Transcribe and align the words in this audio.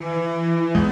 Ja, 0.00 0.83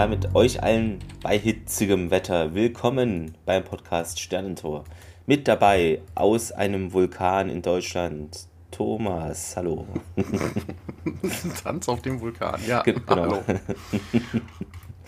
damit 0.00 0.34
euch 0.34 0.62
allen 0.62 0.98
bei 1.22 1.38
hitzigem 1.38 2.10
Wetter 2.10 2.54
willkommen 2.54 3.34
beim 3.44 3.62
Podcast 3.62 4.18
Sternentor. 4.18 4.84
Mit 5.26 5.46
dabei 5.46 6.00
aus 6.14 6.52
einem 6.52 6.94
Vulkan 6.94 7.50
in 7.50 7.60
Deutschland 7.60 8.46
Thomas. 8.70 9.54
Hallo. 9.58 9.86
Tanz 11.62 11.86
auf 11.86 12.00
dem 12.00 12.18
Vulkan, 12.18 12.58
ja. 12.66 12.80
Ge- 12.80 12.94
genau. 12.94 13.14
Hallo. 13.14 13.42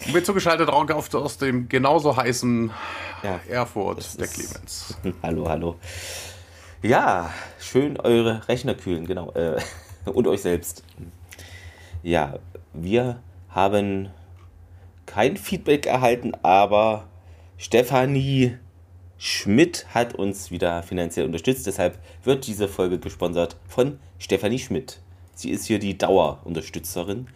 Und 0.05 0.13
Mir 0.13 0.23
zugeschaltet 0.25 0.69
auf 0.69 1.15
aus 1.15 1.39
dem 1.39 1.71
genauso 1.71 2.15
heißen 2.15 2.71
Ja, 3.23 3.41
Erfurt, 3.49 4.21
der 4.21 4.27
Clemens. 4.27 4.99
hallo, 5.23 5.49
hallo. 5.49 5.77
Ja, 6.83 7.31
schön 7.59 7.99
eure 7.99 8.47
Rechner 8.47 8.75
kühlen, 8.75 9.07
genau. 9.07 9.33
Äh, 9.33 9.59
und 10.05 10.27
euch 10.27 10.43
selbst. 10.43 10.85
Ja, 12.03 12.35
wir 12.75 13.23
haben 13.49 14.11
kein 15.07 15.37
Feedback 15.37 15.87
erhalten, 15.87 16.33
aber 16.43 17.09
Stefanie 17.59 18.57
Schmidt 19.19 19.87
hat 19.95 20.15
uns 20.15 20.51
wieder 20.51 20.83
finanziell 20.83 21.27
unterstützt. 21.27 21.67
Deshalb 21.67 21.99
wird 22.25 22.47
diese 22.47 22.67
Folge 22.69 22.99
gesponsert 22.99 23.57
von 23.69 23.99
Stefanie 24.19 24.59
Schmidt. 24.59 25.01
Sie 25.35 25.51
ist 25.51 25.67
hier 25.67 25.79
die 25.79 25.97
Dauerunterstützerin. 25.97 27.29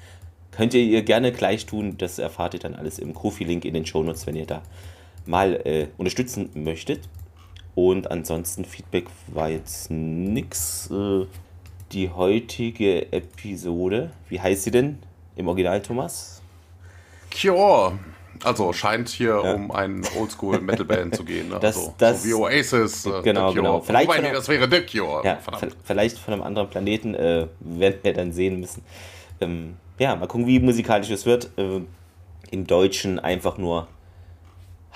Könnt 0.50 0.74
ihr 0.74 0.82
ihr 0.82 1.02
gerne 1.02 1.32
gleich 1.32 1.66
tun. 1.66 1.96
Das 1.98 2.18
erfahrt 2.18 2.54
ihr 2.54 2.60
dann 2.60 2.74
alles 2.74 2.98
im 2.98 3.14
Kofi-Link 3.14 3.64
in 3.64 3.74
den 3.74 3.86
Shownotes, 3.86 4.26
wenn 4.26 4.36
ihr 4.36 4.46
da 4.46 4.62
mal 5.26 5.54
äh, 5.64 5.88
unterstützen 5.96 6.50
möchtet. 6.54 7.08
Und 7.74 8.10
ansonsten 8.10 8.64
Feedback 8.64 9.06
war 9.28 9.50
jetzt 9.50 9.90
nix. 9.90 10.90
Äh, 10.90 11.26
die 11.92 12.10
heutige 12.10 13.12
Episode, 13.12 14.10
wie 14.28 14.40
heißt 14.40 14.64
sie 14.64 14.70
denn 14.72 14.98
im 15.36 15.46
Original, 15.46 15.80
Thomas? 15.82 16.35
Cure. 17.40 17.98
Also 18.44 18.72
scheint 18.72 19.08
hier 19.08 19.40
Ja. 19.42 19.52
um 19.54 19.70
eine 19.70 20.02
Oldschool-Metal-Band 20.18 21.16
zu 21.16 21.24
gehen. 21.24 21.48
Ne? 21.48 21.58
Das- 21.60 21.76
also, 21.76 21.94
das- 21.98 22.22
so 22.22 22.28
wie 22.28 22.34
Oasis, 22.34 23.06
äh, 23.06 23.22
Genau, 23.22 23.52
genau. 23.52 23.80
Vielleicht 23.80 24.08
Wobei, 24.08 24.16
von 24.16 24.24
nee, 24.24 24.32
das 24.32 24.48
wäre 24.48 24.68
The 24.70 24.82
Cure. 24.82 25.24
Ja, 25.24 25.38
vielleicht 25.84 26.18
von 26.18 26.34
einem 26.34 26.42
anderen 26.42 26.68
Planeten, 26.68 27.14
äh, 27.14 27.46
werden 27.60 27.98
wir 28.02 28.12
dann 28.12 28.32
sehen 28.32 28.60
müssen. 28.60 28.82
Ähm, 29.40 29.76
ja, 29.98 30.14
mal 30.16 30.26
gucken, 30.26 30.46
wie 30.46 30.60
musikalisch 30.60 31.10
es 31.10 31.24
wird. 31.26 31.50
Äh, 31.56 31.80
Im 32.50 32.66
Deutschen 32.66 33.18
einfach 33.18 33.58
nur 33.58 33.88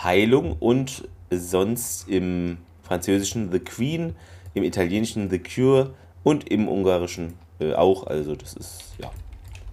Heilung 0.03 0.57
und 0.61 1.09
sonst 1.31 2.09
im 2.09 2.59
Französischen 2.83 3.51
The 3.53 3.59
Queen, 3.61 4.15
im 4.55 4.63
Italienischen 4.65 5.31
The 5.31 5.39
Cure 5.41 5.95
und 6.23 6.49
im 6.51 6.69
Ungarischen 6.69 7.35
äh, 7.61 7.73
auch. 7.75 8.07
Also 8.07 8.35
das 8.37 8.55
ist, 8.55 8.81
ja, 8.99 9.11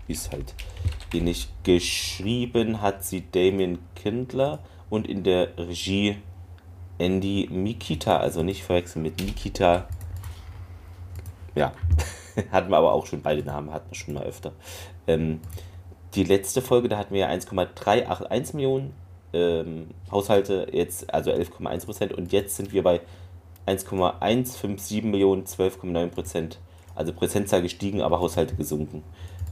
ist 0.07 0.31
halt 0.31 0.53
ähnlich. 1.13 1.49
Geschrieben 1.63 2.81
hat 2.81 3.03
sie 3.03 3.23
Damien 3.31 3.79
Kindler 3.95 4.59
und 4.89 5.07
in 5.07 5.23
der 5.23 5.57
Regie 5.57 6.17
Andy 6.97 7.47
Mikita, 7.51 8.17
also 8.17 8.43
nicht 8.43 8.63
verwechseln 8.63 9.03
mit 9.03 9.19
Nikita. 9.19 9.87
Ja, 11.55 11.73
hatten 12.51 12.69
wir 12.69 12.77
aber 12.77 12.93
auch 12.93 13.05
schon 13.05 13.21
beide 13.21 13.43
Namen, 13.43 13.71
hatten 13.71 13.91
wir 13.91 13.95
schon 13.95 14.13
mal 14.13 14.23
öfter. 14.23 14.53
Ähm, 15.07 15.41
die 16.15 16.23
letzte 16.23 16.61
Folge, 16.61 16.89
da 16.89 16.97
hatten 16.97 17.13
wir 17.13 17.21
ja 17.21 17.27
1,381 17.27 18.55
Millionen 18.55 18.93
ähm, 19.33 19.87
Haushalte, 20.11 20.67
jetzt 20.71 21.13
also 21.13 21.31
11,1 21.31 21.85
Prozent 21.85 22.13
und 22.13 22.31
jetzt 22.31 22.55
sind 22.55 22.71
wir 22.71 22.83
bei 22.83 23.01
1,157 23.65 25.03
Millionen, 25.03 25.43
12,9 25.43 26.07
Prozent. 26.07 26.59
Also 26.95 27.13
Prozentzahl 27.13 27.61
gestiegen, 27.61 28.01
aber 28.01 28.19
Haushalte 28.19 28.55
gesunken. 28.55 29.03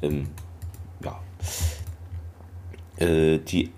Ähm, 0.02 0.28
ja. 1.04 1.20
Äh, 2.98 3.40
die 3.40 3.72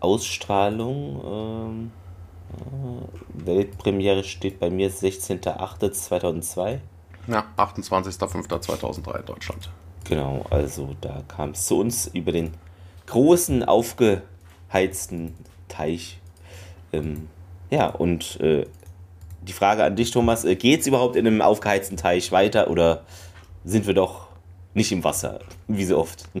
Ausstrahlung, 0.00 1.22
ähm, 1.24 1.92
äh, 2.56 3.46
Weltpremiere 3.46 4.24
steht 4.24 4.58
bei 4.60 4.70
mir 4.70 4.90
16.08.2002. 4.90 6.78
Ja, 7.28 7.44
28.05.2003 7.56 9.18
in 9.18 9.26
Deutschland. 9.26 9.70
Genau, 10.04 10.44
also 10.50 10.94
da 11.00 11.22
kam 11.26 11.50
es 11.50 11.66
zu 11.66 11.80
uns 11.80 12.06
über 12.06 12.30
den 12.30 12.52
großen, 13.06 13.64
aufgeheizten 13.64 15.34
Teich. 15.66 16.20
Ähm, 16.92 17.28
ja, 17.70 17.88
und 17.88 18.38
äh, 18.40 18.66
die 19.42 19.52
Frage 19.52 19.82
an 19.82 19.96
dich, 19.96 20.12
Thomas, 20.12 20.44
äh, 20.44 20.54
geht 20.54 20.80
es 20.80 20.86
überhaupt 20.86 21.16
in 21.16 21.26
einem 21.26 21.40
aufgeheizten 21.40 21.96
Teich 21.96 22.30
weiter 22.30 22.70
oder 22.70 23.04
sind 23.64 23.86
wir 23.86 23.94
doch 23.94 24.25
nicht 24.76 24.92
im 24.92 25.02
Wasser, 25.02 25.40
wie 25.66 25.84
so 25.84 25.98
oft? 25.98 26.28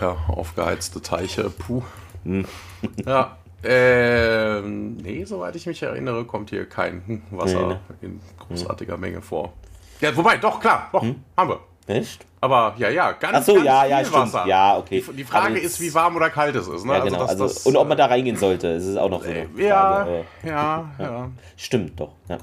Ja, 0.00 0.14
aufgeheizte 0.28 1.00
Teiche, 1.00 1.48
puh. 1.48 1.82
Hm. 2.24 2.44
ja, 3.06 3.36
ähm, 3.64 4.96
nee, 4.96 5.24
soweit 5.24 5.56
ich 5.56 5.64
mich 5.66 5.82
erinnere, 5.82 6.24
kommt 6.26 6.50
hier 6.50 6.68
kein 6.68 7.22
Wasser 7.30 7.60
Nee, 7.62 7.66
ne? 7.68 7.80
in 8.02 8.20
großartiger 8.38 8.98
Menge 8.98 9.22
vor. 9.22 9.54
Ja, 10.02 10.14
wobei, 10.14 10.36
doch, 10.36 10.60
klar, 10.60 10.90
doch, 10.92 11.02
haben 11.36 11.48
wir. 11.48 11.60
Echt? 11.86 12.26
Aber 12.42 12.74
ja, 12.76 12.90
ja, 12.90 13.12
ganz, 13.12 13.32
Hm? 13.32 13.40
Ach 13.40 13.42
so, 13.46 13.54
ganz 13.54 13.64
ja, 13.66 13.80
viel 13.82 13.90
ja, 13.90 13.98
stimmt. 14.00 14.14
Wasser. 14.16 14.46
Ja, 14.46 14.76
okay. 14.76 15.04
Die, 15.08 15.12
die 15.14 15.24
Frage 15.24 15.58
ist, 15.60 15.80
wie 15.80 15.94
warm 15.94 16.16
oder 16.16 16.28
kalt 16.30 16.54
es 16.56 16.66
ist. 16.68 16.84
Ne? 16.84 16.92
Ja, 16.92 16.98
genau. 17.04 17.18
das- 17.20 17.30
Also, 17.30 17.44
das, 17.44 17.64
und 17.66 17.76
ob 17.76 17.88
man 17.88 17.96
da 17.96 18.06
reingehen 18.06 18.36
sollte, 18.36 18.66
ist 18.68 18.84
es 18.84 18.96
auch 18.96 19.08
noch 19.08 19.22
so 19.22 19.30
eine 19.30 19.48
äh, 19.56 19.66
ja, 19.66 19.80
Frage. 20.04 20.24
Äh, 20.42 20.48
ja, 20.48 20.90
ja. 20.98 21.30
Stimmt 21.56 21.98
doch, 21.98 22.12
ja. 22.28 22.38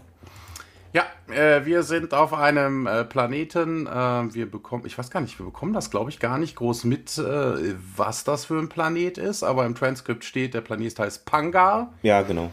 Ja, 0.93 1.07
äh, 1.27 1.65
wir 1.65 1.81
sind 1.81 2.13
auf 2.13 2.33
einem 2.33 2.85
äh, 2.85 3.03
Planeten. 3.03 3.87
Äh, 3.87 4.33
wir 4.33 4.49
bekommen, 4.49 4.85
ich 4.85 4.95
weiß 4.95 5.09
gar 5.09 5.21
nicht, 5.21 5.39
wir 5.39 5.45
bekommen 5.47 5.73
das, 5.73 5.89
glaube 5.89 6.11
ich, 6.11 6.19
gar 6.19 6.37
nicht 6.37 6.55
groß 6.55 6.83
mit, 6.83 7.17
äh, 7.17 7.75
was 7.97 8.23
das 8.23 8.45
für 8.45 8.59
ein 8.59 8.69
Planet 8.69 9.17
ist. 9.17 9.41
Aber 9.41 9.65
im 9.65 9.73
Transkript 9.73 10.23
steht, 10.23 10.53
der 10.53 10.61
Planet 10.61 10.99
heißt 10.99 11.25
Pangar. 11.25 11.91
Ja, 12.03 12.21
genau. 12.21 12.51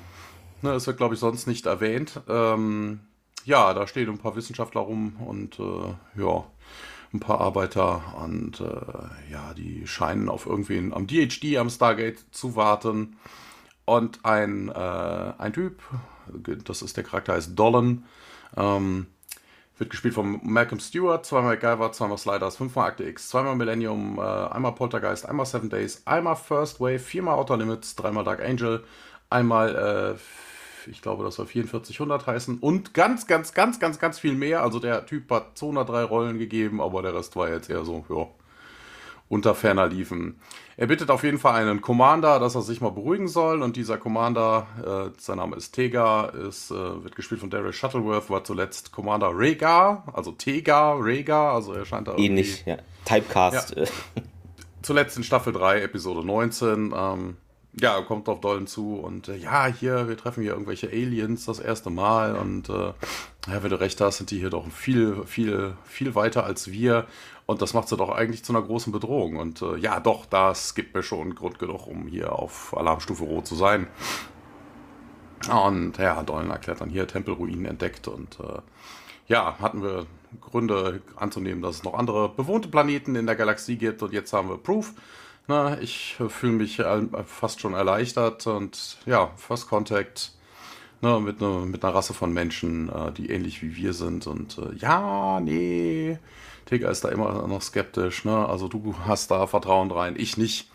Ne, 0.62 0.72
das 0.72 0.86
wird, 0.86 0.96
glaube 0.96 1.14
ich, 1.14 1.20
sonst 1.20 1.46
nicht 1.46 1.66
erwähnt. 1.66 2.22
Ähm, 2.28 3.00
ja, 3.44 3.74
da 3.74 3.86
stehen 3.86 4.08
ein 4.08 4.18
paar 4.18 4.36
Wissenschaftler 4.36 4.80
rum 4.80 5.16
und 5.18 5.58
äh, 5.58 6.20
ja, 6.20 6.44
ein 7.12 7.20
paar 7.20 7.42
Arbeiter 7.42 8.02
und 8.24 8.60
äh, 8.60 9.32
ja, 9.32 9.52
die 9.52 9.86
scheinen 9.86 10.30
auf 10.30 10.46
irgendwen 10.46 10.94
am 10.94 11.06
DHD, 11.06 11.58
am 11.58 11.68
Stargate 11.68 12.24
zu 12.30 12.56
warten. 12.56 13.16
Und 13.84 14.24
ein, 14.24 14.70
ein 14.70 15.52
Typ, 15.52 15.82
das 16.64 16.80
ist 16.80 16.96
der 16.96 17.02
Charakter, 17.02 17.32
heißt 17.32 17.58
Dolan, 17.58 18.04
ähm, 18.56 19.06
wird 19.80 19.90
gespielt 19.90 20.14
von 20.14 20.40
Malcolm 20.42 20.78
Stewart, 20.78 21.24
zweimal 21.24 21.56
MacGyver, 21.56 21.90
zweimal 21.92 22.18
Sliders, 22.18 22.56
fünfmal 22.56 22.88
Akte 22.88 23.04
X, 23.04 23.30
zweimal 23.30 23.56
Millennium, 23.56 24.18
äh, 24.18 24.20
einmal 24.20 24.72
Poltergeist, 24.72 25.26
einmal 25.26 25.46
Seven 25.46 25.70
Days, 25.70 26.02
einmal 26.06 26.36
First 26.36 26.80
Wave, 26.80 26.98
viermal 26.98 27.36
Outer 27.36 27.56
Limits, 27.56 27.96
dreimal 27.96 28.24
Dark 28.24 28.44
Angel, 28.44 28.84
einmal, 29.30 30.16
äh, 30.16 30.90
ich 30.90 31.00
glaube, 31.00 31.24
das 31.24 31.36
soll 31.36 31.46
4400 31.46 32.26
heißen 32.26 32.58
und 32.58 32.94
ganz, 32.94 33.26
ganz, 33.26 33.54
ganz, 33.54 33.80
ganz, 33.80 33.98
ganz 33.98 34.18
viel 34.18 34.34
mehr. 34.34 34.62
Also 34.62 34.80
der 34.80 35.06
Typ 35.06 35.30
hat 35.30 35.56
203 35.56 36.02
Rollen 36.04 36.38
gegeben, 36.38 36.80
aber 36.80 37.02
der 37.02 37.14
Rest 37.14 37.36
war 37.36 37.48
jetzt 37.48 37.70
eher 37.70 37.84
so, 37.84 38.04
ja, 38.08 38.26
unter 39.30 39.54
ferner 39.54 39.86
liefen. 39.86 40.40
Er 40.76 40.88
bittet 40.88 41.08
auf 41.08 41.22
jeden 41.22 41.38
Fall 41.38 41.54
einen 41.54 41.80
Commander, 41.80 42.40
dass 42.40 42.56
er 42.56 42.62
sich 42.62 42.80
mal 42.80 42.90
beruhigen 42.90 43.28
soll. 43.28 43.62
Und 43.62 43.76
dieser 43.76 43.96
Commander, 43.96 44.66
äh, 45.14 45.20
sein 45.20 45.36
Name 45.38 45.54
ist 45.56 45.70
Tega, 45.72 46.24
ist, 46.26 46.72
äh, 46.72 46.74
wird 46.74 47.14
gespielt 47.14 47.40
von 47.40 47.48
Daryl 47.48 47.72
Shuttleworth, 47.72 48.28
war 48.28 48.42
zuletzt 48.42 48.90
Commander 48.90 49.30
Rhaegar, 49.32 50.02
also 50.12 50.32
Tega, 50.32 50.94
Rhaegar, 50.94 51.54
also 51.54 51.72
er 51.72 51.84
scheint 51.86 52.08
da 52.08 52.12
irgendwie- 52.12 52.26
Ähnlich, 52.26 52.64
ja. 52.66 52.78
Typecast. 53.04 53.76
Ja. 53.76 53.84
Zuletzt 54.82 55.16
in 55.16 55.22
Staffel 55.22 55.52
3, 55.52 55.80
Episode 55.82 56.26
19. 56.26 56.92
Ähm, 56.96 57.36
Ja, 57.78 58.00
kommt 58.02 58.28
auf 58.28 58.40
Dollen 58.40 58.66
zu 58.66 58.96
und 58.96 59.28
äh, 59.28 59.36
ja, 59.36 59.66
hier, 59.66 60.08
wir 60.08 60.16
treffen 60.16 60.42
hier 60.42 60.52
irgendwelche 60.52 60.88
Aliens 60.88 61.44
das 61.44 61.60
erste 61.60 61.88
Mal 61.88 62.34
und 62.34 62.68
äh, 62.68 62.92
ja, 63.46 63.62
wenn 63.62 63.70
du 63.70 63.78
recht 63.78 64.00
hast, 64.00 64.18
sind 64.18 64.32
die 64.32 64.40
hier 64.40 64.50
doch 64.50 64.68
viel, 64.70 65.24
viel, 65.24 65.74
viel 65.84 66.16
weiter 66.16 66.44
als 66.44 66.72
wir 66.72 67.06
und 67.46 67.62
das 67.62 67.72
macht 67.72 67.88
sie 67.88 67.96
doch 67.96 68.10
eigentlich 68.10 68.42
zu 68.42 68.52
einer 68.52 68.62
großen 68.62 68.92
Bedrohung 68.92 69.36
und 69.36 69.62
äh, 69.62 69.76
ja, 69.76 70.00
doch, 70.00 70.26
das 70.26 70.74
gibt 70.74 70.96
mir 70.96 71.04
schon 71.04 71.36
Grund 71.36 71.60
genug, 71.60 71.86
um 71.86 72.08
hier 72.08 72.32
auf 72.32 72.76
Alarmstufe 72.76 73.22
Rot 73.22 73.46
zu 73.46 73.54
sein. 73.54 73.86
Und 75.48 75.96
ja, 75.96 76.22
Dollen 76.22 76.50
erklärt 76.50 76.80
dann 76.80 76.90
hier 76.90 77.06
Tempelruinen 77.06 77.64
entdeckt 77.66 78.08
und 78.08 78.38
äh, 78.40 78.60
ja, 79.28 79.56
hatten 79.60 79.82
wir 79.82 80.06
Gründe 80.40 81.02
anzunehmen, 81.16 81.62
dass 81.62 81.76
es 81.76 81.84
noch 81.84 81.94
andere 81.94 82.28
bewohnte 82.28 82.68
Planeten 82.68 83.14
in 83.14 83.26
der 83.26 83.36
Galaxie 83.36 83.76
gibt 83.76 84.02
und 84.02 84.12
jetzt 84.12 84.32
haben 84.32 84.48
wir 84.48 84.58
Proof. 84.58 84.92
Na, 85.50 85.80
ich 85.80 86.16
fühle 86.28 86.52
mich 86.52 86.80
fast 87.26 87.60
schon 87.60 87.74
erleichtert 87.74 88.46
und 88.46 88.98
ja, 89.04 89.32
First 89.34 89.68
Contact 89.68 90.30
ne, 91.00 91.18
mit, 91.18 91.40
ne, 91.40 91.64
mit 91.66 91.84
einer 91.84 91.92
Rasse 91.92 92.14
von 92.14 92.32
Menschen, 92.32 92.88
äh, 92.88 93.10
die 93.10 93.30
ähnlich 93.30 93.60
wie 93.60 93.74
wir 93.74 93.92
sind 93.92 94.28
und 94.28 94.58
äh, 94.58 94.76
ja, 94.76 95.40
nee, 95.40 96.20
Tigger 96.66 96.88
ist 96.88 97.02
da 97.02 97.08
immer 97.08 97.48
noch 97.48 97.62
skeptisch, 97.62 98.24
ne? 98.24 98.48
also 98.48 98.68
du 98.68 98.94
hast 99.08 99.32
da 99.32 99.48
Vertrauen 99.48 99.90
rein, 99.90 100.14
ich 100.16 100.36
nicht. 100.36 100.70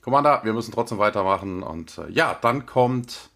Commander, 0.00 0.40
wir 0.42 0.54
müssen 0.54 0.72
trotzdem 0.72 0.96
weitermachen 0.96 1.62
und 1.62 1.98
äh, 1.98 2.10
ja, 2.10 2.34
dann 2.40 2.64
kommt 2.64 3.28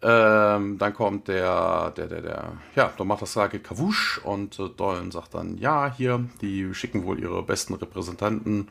ähm, 0.00 0.78
dann 0.78 0.94
kommt 0.94 1.28
der, 1.28 1.90
der, 1.90 2.06
der, 2.06 2.22
der, 2.22 2.52
ja, 2.74 2.90
dann 2.96 3.06
macht 3.06 3.20
das 3.20 3.34
Sage 3.34 3.58
Kawusch 3.58 4.18
und 4.24 4.58
äh, 4.58 4.70
Dolan 4.70 5.10
sagt 5.10 5.34
dann, 5.34 5.58
ja, 5.58 5.92
hier, 5.94 6.24
die 6.40 6.72
schicken 6.74 7.04
wohl 7.04 7.20
ihre 7.20 7.42
besten 7.42 7.74
Repräsentanten. 7.74 8.68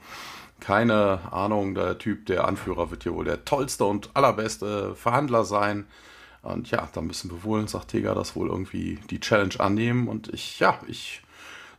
Keine 0.64 1.20
Ahnung, 1.34 1.76
der 1.76 1.98
Typ, 1.98 2.26
der 2.28 2.48
Anführer 2.48 2.90
wird 2.90 3.04
hier 3.04 3.14
wohl 3.14 3.26
der 3.26 3.44
tollste 3.44 3.84
und 3.84 4.12
allerbeste 4.14 4.96
Verhandler 4.96 5.44
sein. 5.44 5.88
Und 6.42 6.72
ja, 6.72 6.88
da 6.94 7.02
müssen 7.02 7.30
wir 7.32 7.44
wohl, 7.44 7.68
sagt 7.68 7.90
Tega, 7.90 8.14
das 8.14 8.34
wohl 8.38 8.48
irgendwie 8.48 8.98
die 9.10 9.20
Challenge 9.20 9.60
annehmen. 9.60 10.08
Und 10.08 10.34
ich, 10.34 10.60
ja, 10.60 10.80
ich 10.88 11.22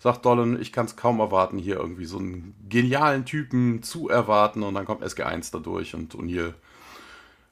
sagt 0.00 0.26
Dolan, 0.26 0.60
ich 0.60 0.70
kann 0.70 0.84
es 0.84 0.96
kaum 0.96 1.18
erwarten, 1.20 1.56
hier 1.56 1.76
irgendwie 1.76 2.04
so 2.04 2.18
einen 2.18 2.54
genialen 2.68 3.24
Typen 3.24 3.82
zu 3.82 4.10
erwarten. 4.10 4.62
Und 4.62 4.74
dann 4.74 4.84
kommt 4.84 5.02
SG1 5.02 5.48
dadurch 5.50 5.94
und 5.94 6.14
O'Neill 6.14 6.52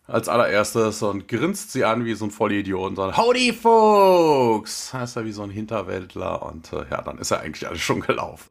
als 0.06 0.28
allererstes 0.28 1.02
und 1.02 1.28
grinst 1.28 1.72
sie 1.72 1.86
an 1.86 2.04
wie 2.04 2.12
so 2.12 2.26
ein 2.26 2.30
Vollidiot 2.30 2.90
und 2.90 2.96
sagt, 2.96 3.16
Howdy, 3.16 3.54
Folks! 3.54 4.92
Heißt 4.92 5.16
er 5.16 5.24
wie 5.24 5.32
so 5.32 5.44
ein 5.44 5.50
Hinterwäldler 5.50 6.42
und 6.42 6.74
äh, 6.74 6.84
ja, 6.90 7.00
dann 7.00 7.16
ist 7.16 7.30
er 7.30 7.40
eigentlich 7.40 7.66
alles 7.66 7.80
schon 7.80 8.00
gelaufen. 8.00 8.50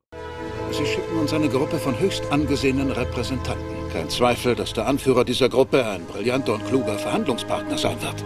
Sie 0.71 0.85
schicken 0.85 1.19
uns 1.19 1.33
eine 1.33 1.49
Gruppe 1.49 1.77
von 1.77 1.99
höchst 1.99 2.23
angesehenen 2.31 2.91
Repräsentanten. 2.91 3.89
Kein 3.91 4.09
Zweifel, 4.09 4.55
dass 4.55 4.71
der 4.71 4.87
Anführer 4.87 5.25
dieser 5.25 5.49
Gruppe 5.49 5.85
ein 5.85 6.05
brillanter 6.05 6.53
und 6.53 6.65
kluger 6.65 6.97
Verhandlungspartner 6.97 7.77
sein 7.77 8.01
wird. 8.01 8.23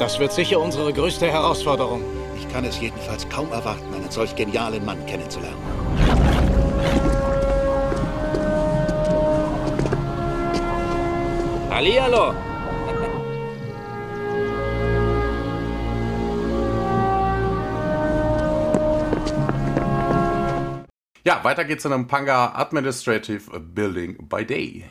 Das 0.00 0.18
wird 0.18 0.32
sicher 0.32 0.58
unsere 0.58 0.92
größte 0.92 1.28
Herausforderung. 1.28 2.02
Ich 2.36 2.48
kann 2.52 2.64
es 2.64 2.80
jedenfalls 2.80 3.28
kaum 3.28 3.52
erwarten, 3.52 3.94
einen 3.94 4.10
solch 4.10 4.34
genialen 4.34 4.84
Mann 4.84 5.04
kennenzulernen. 5.06 5.56
Hallihallo! 11.70 12.34
Ja, 21.28 21.44
weiter 21.44 21.66
geht's 21.66 21.84
in 21.84 21.92
einem 21.92 22.06
Panga 22.06 22.54
Administrative 22.54 23.60
Building 23.60 24.16
by 24.30 24.46
Day. 24.46 24.86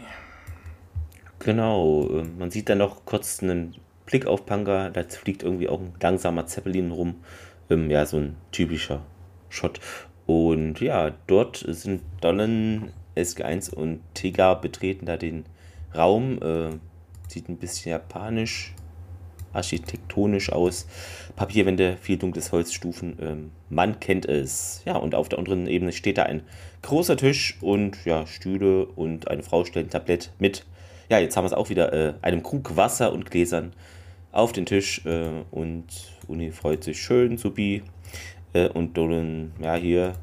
Genau, 1.39 2.07
äh, 2.11 2.25
man 2.37 2.51
sieht 2.51 2.69
dann 2.69 2.77
noch 2.77 3.05
kurz 3.05 3.41
einen 3.41 3.73
Blick 4.05 4.27
auf 4.27 4.45
Panga, 4.45 4.91
da 4.91 5.01
fliegt 5.01 5.41
irgendwie 5.41 5.67
auch 5.67 5.79
ein 5.79 5.95
langsamer 5.99 6.45
Zeppelin 6.45 6.91
rum. 6.91 7.15
Ähm, 7.71 7.89
ja, 7.89 8.05
so 8.05 8.17
ein 8.17 8.35
typischer 8.51 9.01
Shot. 9.49 9.79
Und 10.27 10.79
ja, 10.79 11.11
dort 11.25 11.65
sind 11.67 12.03
Donnen, 12.21 12.93
SG1 13.15 13.73
und 13.73 14.01
Tega 14.13 14.53
betreten 14.53 15.07
da 15.07 15.17
den 15.17 15.43
Raum. 15.95 16.39
Äh, 16.43 16.77
sieht 17.29 17.49
ein 17.49 17.57
bisschen 17.57 17.93
japanisch, 17.93 18.75
architektonisch 19.53 20.51
aus. 20.51 20.85
Papierwände, 21.37 21.97
viel 22.01 22.17
dunkles 22.17 22.51
Holzstufen. 22.51 23.17
Ähm, 23.21 23.51
man 23.69 24.01
kennt 24.01 24.25
es. 24.25 24.81
Ja, 24.85 24.97
und 24.97 25.15
auf 25.15 25.29
der 25.29 25.39
unteren 25.39 25.67
Ebene 25.67 25.93
steht 25.93 26.17
da 26.17 26.23
ein 26.23 26.41
großer 26.81 27.15
Tisch 27.15 27.57
und 27.61 28.03
ja, 28.03 28.27
Stühle 28.27 28.85
und 28.87 29.29
eine 29.29 29.43
Frau 29.43 29.63
stellt 29.63 29.87
ein 29.87 29.89
Tablett 29.91 30.31
mit. 30.39 30.65
Ja, 31.09 31.19
jetzt 31.19 31.37
haben 31.37 31.45
wir 31.45 31.47
es 31.47 31.53
auch 31.53 31.69
wieder, 31.69 31.93
äh, 31.93 32.13
einem 32.21 32.43
Krug 32.43 32.75
Wasser 32.75 33.13
und 33.13 33.31
Gläsern 33.31 33.71
auf 34.33 34.51
den 34.51 34.65
Tisch 34.65 35.05
äh, 35.05 35.29
und 35.51 35.85
Uni 36.27 36.51
freut 36.51 36.83
sich 36.83 37.01
schön, 37.01 37.37
Supi. 37.37 37.83
Äh, 38.51 38.67
und 38.69 38.97
Dolan, 38.97 39.53
ja, 39.61 39.75
hier 39.75 40.15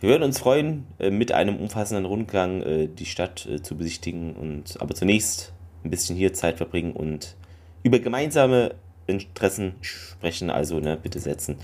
wir 0.00 0.08
würden 0.08 0.22
uns 0.22 0.38
freuen, 0.38 0.86
äh, 0.98 1.10
mit 1.10 1.32
einem 1.32 1.56
umfassenden 1.56 2.06
Rundgang 2.06 2.62
äh, 2.62 2.88
die 2.88 3.04
Stadt 3.04 3.46
äh, 3.46 3.60
zu 3.60 3.76
besichtigen 3.76 4.34
und 4.34 4.80
aber 4.80 4.94
zunächst 4.94 5.52
ein 5.84 5.90
bisschen 5.90 6.16
hier 6.16 6.32
Zeit 6.32 6.56
verbringen 6.56 6.92
und 6.92 7.36
über 7.82 7.98
gemeinsame 7.98 8.74
Interessen 9.10 9.74
sprechen, 9.80 10.50
also 10.50 10.80
ne, 10.80 10.96
bitte 10.96 11.20
setzen. 11.20 11.56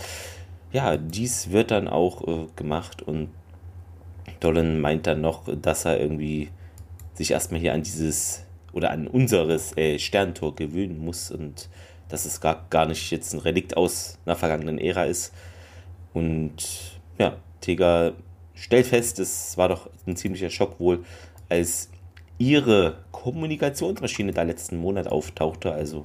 Ja, 0.73 0.97
dies 0.97 1.51
wird 1.51 1.71
dann 1.71 1.89
auch 1.89 2.27
äh, 2.27 2.47
gemacht 2.57 3.03
und 3.03 3.29
Dolan 4.41 4.81
meint 4.81 5.07
dann 5.07 5.21
noch, 5.21 5.45
dass 5.61 5.85
er 5.85 6.01
irgendwie 6.01 6.51
sich 7.15 7.31
erstmal 7.31 7.61
hier 7.61 7.73
an 7.73 7.83
dieses 7.83 8.43
oder 8.73 8.91
an 8.91 9.07
unseres 9.07 9.77
äh, 9.77 9.99
Sterntor 9.99 10.55
gewöhnen 10.55 10.99
muss 10.99 11.31
und 11.31 11.69
dass 12.09 12.27
es 12.27 12.41
gar, 12.41 12.67
gar 12.71 12.87
nicht 12.87 13.11
jetzt 13.11 13.33
ein 13.33 13.41
Relikt 13.41 13.77
aus 13.77 14.19
einer 14.27 14.37
vergangenen 14.37 14.79
Ära 14.79 15.05
ist. 15.05 15.33
Und 16.13 16.57
ja, 17.19 17.37
Tega 17.61 18.13
stellt 18.55 18.87
fest, 18.87 19.19
es 19.19 19.57
war 19.57 19.69
doch 19.69 19.89
ein 20.07 20.17
ziemlicher 20.17 20.51
Schock 20.51 20.79
wohl, 20.79 21.05
als 21.49 21.91
ihre 22.39 22.99
Kommunikationsmaschine 23.13 24.33
da 24.33 24.43
letzten 24.43 24.77
Monat 24.77 25.09
auftauchte. 25.09 25.73
Also 25.73 26.05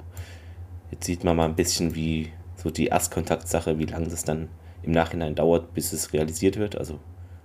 jetzt 0.92 1.04
sieht 1.04 1.24
man 1.24 1.36
mal 1.36 1.46
ein 1.46 1.56
bisschen, 1.56 1.96
wie 1.96 2.30
so 2.56 2.70
die 2.70 2.86
Erstkontaktsache, 2.86 3.78
wie 3.78 3.86
lange 3.86 4.08
das 4.08 4.24
dann 4.24 4.48
im 4.84 4.92
Nachhinein 4.92 5.34
dauert, 5.34 5.74
bis 5.74 5.92
es 5.92 6.12
realisiert 6.12 6.56
wird. 6.56 6.76
Also 6.76 7.00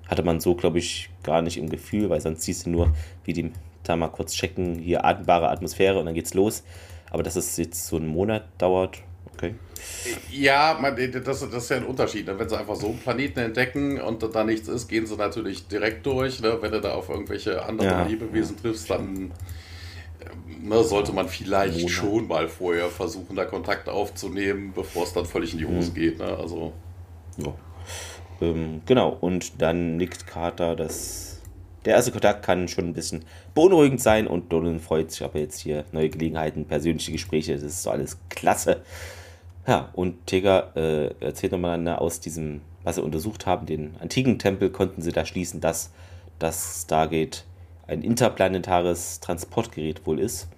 hatte 0.07 0.23
man 0.23 0.39
so, 0.39 0.53
glaube 0.53 0.77
ich, 0.77 1.09
gar 1.23 1.41
nicht 1.41 1.57
im 1.57 1.69
Gefühl, 1.69 2.09
weil 2.09 2.21
sonst 2.21 2.44
siehst 2.44 2.67
du 2.67 2.69
nur, 2.69 2.94
wie 3.23 3.33
die 3.33 3.51
da 3.83 3.95
mal 3.95 4.09
kurz 4.09 4.33
checken, 4.33 4.79
hier 4.79 5.03
atembare 5.03 5.49
Atmosphäre 5.49 5.99
und 5.99 6.05
dann 6.05 6.15
geht's 6.15 6.35
los. 6.35 6.63
Aber 7.09 7.23
dass 7.23 7.35
es 7.35 7.57
jetzt 7.57 7.88
so 7.88 7.95
einen 7.95 8.07
Monat 8.07 8.44
dauert, 8.59 8.99
Okay. 9.38 9.53
Ja, 10.31 10.77
man, 10.81 10.95
das, 10.95 11.23
das 11.23 11.44
ist 11.44 11.69
ja 11.69 11.77
ein 11.77 11.85
Unterschied. 11.85 12.25
Ne? 12.25 12.38
Wenn 12.39 12.49
sie 12.49 12.57
einfach 12.57 12.75
so 12.75 12.88
einen 12.88 12.97
Planeten 12.97 13.39
entdecken 13.39 14.01
und 14.01 14.23
da 14.33 14.44
nichts 14.44 14.68
ist, 14.68 14.87
gehen 14.87 15.06
sie 15.06 15.16
natürlich 15.16 15.68
direkt 15.68 16.06
durch. 16.06 16.42
Ne? 16.42 16.57
Wenn 16.59 16.71
du 16.71 16.81
da 16.81 16.94
auf 16.94 17.09
irgendwelche 17.09 17.63
anderen 17.63 17.92
ja, 17.92 18.06
Lebewesen 18.06 18.56
ja. 18.56 18.61
triffst, 18.63 18.89
dann 18.89 19.31
sollte 20.84 21.14
man 21.14 21.28
vielleicht 21.28 21.78
Monat. 21.78 21.92
schon 21.92 22.28
mal 22.28 22.48
vorher 22.48 22.90
versuchen, 22.90 23.36
da 23.36 23.46
Kontakt 23.46 23.90
aufzunehmen, 23.90 24.74
bevor 24.76 25.04
es 25.04 25.14
dann 25.14 25.26
völlig 25.26 25.54
in 25.54 25.60
die 25.60 25.66
Hose 25.66 25.92
mhm. 25.92 25.96
geht. 25.96 26.19
Ne? 26.19 26.26
Also. 26.26 26.74
Ja. 27.38 27.54
Ähm, 28.42 28.81
genau, 28.86 29.18
und 29.19 29.62
dann 29.62 29.98
nickt 29.98 30.28
Carter, 30.28 30.76
dass 30.76 31.42
der 31.86 31.96
erste 31.96 32.12
Kontakt 32.12 32.44
kann 32.46 32.68
schon 32.68 32.86
ein 32.86 32.94
bisschen 32.94 33.24
beunruhigend 33.56 34.02
sein 34.02 34.28
und 34.28 34.52
Dolan 34.52 34.80
freut 34.80 35.12
sich 35.12 35.24
aber 35.24 35.40
jetzt 35.40 35.60
hier 35.60 35.86
neue 35.92 36.10
Gelegenheiten, 36.10 36.66
persönliche 36.66 37.14
Gespräche, 37.14 37.54
das 37.54 37.64
ist 37.64 37.84
so 37.84 37.90
alles 37.90 38.18
klasse. 38.30 38.81
Ja, 39.66 39.90
und 39.94 40.28
Tega 40.28 40.72
äh, 40.76 41.14
erzählt 41.19 41.52
nochmal 41.52 41.88
aus 41.88 42.19
diesem, 42.19 42.62
was 42.84 42.96
sie 42.96 43.04
untersucht 43.04 43.46
haben, 43.46 43.66
den 43.66 43.96
antiken 44.00 44.40
Tempel, 44.40 44.69
konnten 44.69 45.02
sie 45.02 45.12
da 45.12 45.26
schließen, 45.26 45.62
dass 45.62 45.92
das 46.40 46.84
Stargate 46.84 47.46
ein 47.87 48.01
interplanetares 48.01 49.19
Transportgerät 49.19 50.06
wohl 50.06 50.19
ist. 50.19 50.49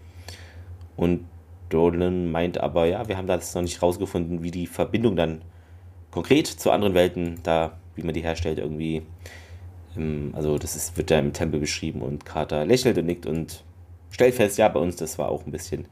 Und 0.96 1.26
Dolan 1.70 2.32
meint 2.32 2.60
aber, 2.60 2.86
ja, 2.86 3.08
wir 3.08 3.18
haben 3.18 3.28
das 3.28 3.54
noch 3.56 3.62
nicht 3.62 3.82
rausgefunden, 3.82 4.44
wie 4.44 4.52
die 4.52 4.68
Verbindung 4.68 5.16
dann 5.16 5.42
konkret 6.12 6.48
zu 6.48 6.72
anderen 6.72 6.96
Welten, 6.96 7.40
da, 7.44 7.78
wie 7.96 8.04
man 8.04 8.14
die 8.14 8.24
herstellt, 8.24 8.58
irgendwie. 8.58 9.04
Ähm, 9.96 10.32
also, 10.36 10.58
das 10.58 10.76
ist, 10.76 10.98
wird 10.98 11.12
da 11.12 11.20
im 11.20 11.34
Tempel 11.34 11.60
beschrieben 11.60 12.02
und 12.02 12.26
Carter 12.26 12.66
lächelt 12.66 12.98
und 12.98 13.06
nickt 13.06 13.26
und 13.26 13.64
stellt 14.10 14.34
fest, 14.34 14.58
ja, 14.58 14.68
bei 14.68 14.80
uns, 14.80 14.96
das 14.96 15.20
war 15.20 15.30
auch 15.30 15.46
ein 15.46 15.52
bisschen 15.52 15.86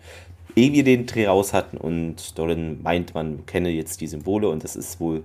ehe 0.58 0.74
wir 0.74 0.84
den 0.84 1.06
Dreh 1.06 1.28
raus 1.28 1.54
hatten 1.54 1.78
und 1.78 2.38
Dolan 2.38 2.82
meint, 2.82 3.14
man 3.14 3.46
kenne 3.46 3.70
jetzt 3.70 4.02
die 4.02 4.08
Symbole 4.08 4.50
und 4.50 4.64
das 4.64 4.76
ist 4.76 5.00
wohl 5.00 5.24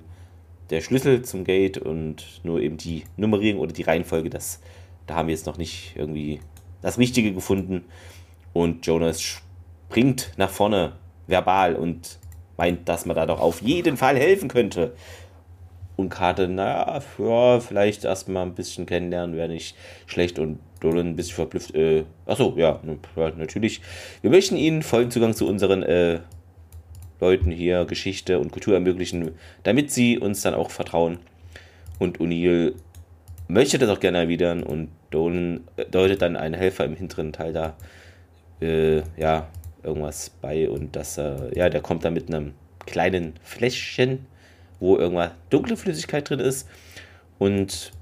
der 0.70 0.82
Schlüssel 0.82 1.22
zum 1.22 1.44
Gate 1.44 1.78
und 1.78 2.40
nur 2.44 2.60
eben 2.60 2.76
die 2.76 3.04
Nummerierung 3.16 3.60
oder 3.60 3.72
die 3.72 3.82
Reihenfolge, 3.82 4.30
das, 4.30 4.60
da 5.06 5.16
haben 5.16 5.28
wir 5.28 5.34
jetzt 5.34 5.46
noch 5.46 5.58
nicht 5.58 5.94
irgendwie 5.96 6.40
das 6.80 6.98
Richtige 6.98 7.32
gefunden. 7.32 7.84
Und 8.52 8.86
Jonas 8.86 9.22
springt 9.22 10.32
nach 10.36 10.50
vorne 10.50 10.92
verbal 11.26 11.76
und 11.76 12.18
meint, 12.56 12.88
dass 12.88 13.06
man 13.06 13.16
da 13.16 13.26
doch 13.26 13.40
auf 13.40 13.62
jeden 13.62 13.96
Fall 13.96 14.16
helfen 14.16 14.48
könnte. 14.48 14.94
Und 15.96 16.08
Karte, 16.08 16.48
naja, 16.48 17.00
ja, 17.18 17.60
vielleicht 17.60 18.04
erstmal 18.04 18.44
ein 18.44 18.54
bisschen 18.54 18.86
kennenlernen 18.86 19.36
wäre 19.36 19.48
nicht 19.48 19.76
schlecht. 20.06 20.38
Und 20.38 20.58
Dolan 20.80 21.08
ein 21.08 21.16
bisschen 21.16 21.36
verblüfft. 21.36 21.74
Äh, 21.74 22.04
achso, 22.26 22.54
ja, 22.56 22.80
natürlich. 23.36 23.80
Wir 24.20 24.30
möchten 24.30 24.56
Ihnen 24.56 24.82
vollen 24.82 25.10
Zugang 25.10 25.34
zu 25.34 25.46
unseren 25.46 25.82
äh, 25.82 26.20
Leuten 27.20 27.50
hier 27.50 27.84
Geschichte 27.84 28.38
und 28.40 28.50
Kultur 28.50 28.74
ermöglichen, 28.74 29.32
damit 29.62 29.90
Sie 29.92 30.18
uns 30.18 30.42
dann 30.42 30.54
auch 30.54 30.70
vertrauen. 30.70 31.18
Und 31.98 32.18
O'Neill 32.18 32.74
möchte 33.48 33.78
das 33.78 33.90
auch 33.90 34.00
gerne 34.00 34.18
erwidern 34.18 34.62
und 34.62 34.88
Dolan 35.10 35.60
äh, 35.76 35.84
deutet 35.84 36.22
dann 36.22 36.36
einen 36.36 36.54
Helfer 36.54 36.84
im 36.84 36.96
hinteren 36.96 37.32
Teil 37.32 37.52
da, 37.52 37.74
äh, 38.60 39.02
ja, 39.16 39.48
irgendwas 39.82 40.30
bei 40.30 40.68
und 40.68 40.94
das, 40.96 41.18
äh, 41.18 41.56
ja, 41.56 41.68
der 41.68 41.80
kommt 41.80 42.04
dann 42.04 42.14
mit 42.14 42.28
einem 42.28 42.54
kleinen 42.86 43.34
Fläschchen, 43.42 44.26
wo 44.80 44.96
irgendwas 44.96 45.32
dunkle 45.50 45.76
Flüssigkeit 45.76 46.28
drin 46.28 46.40
ist. 46.40 46.68
Und 47.38 47.92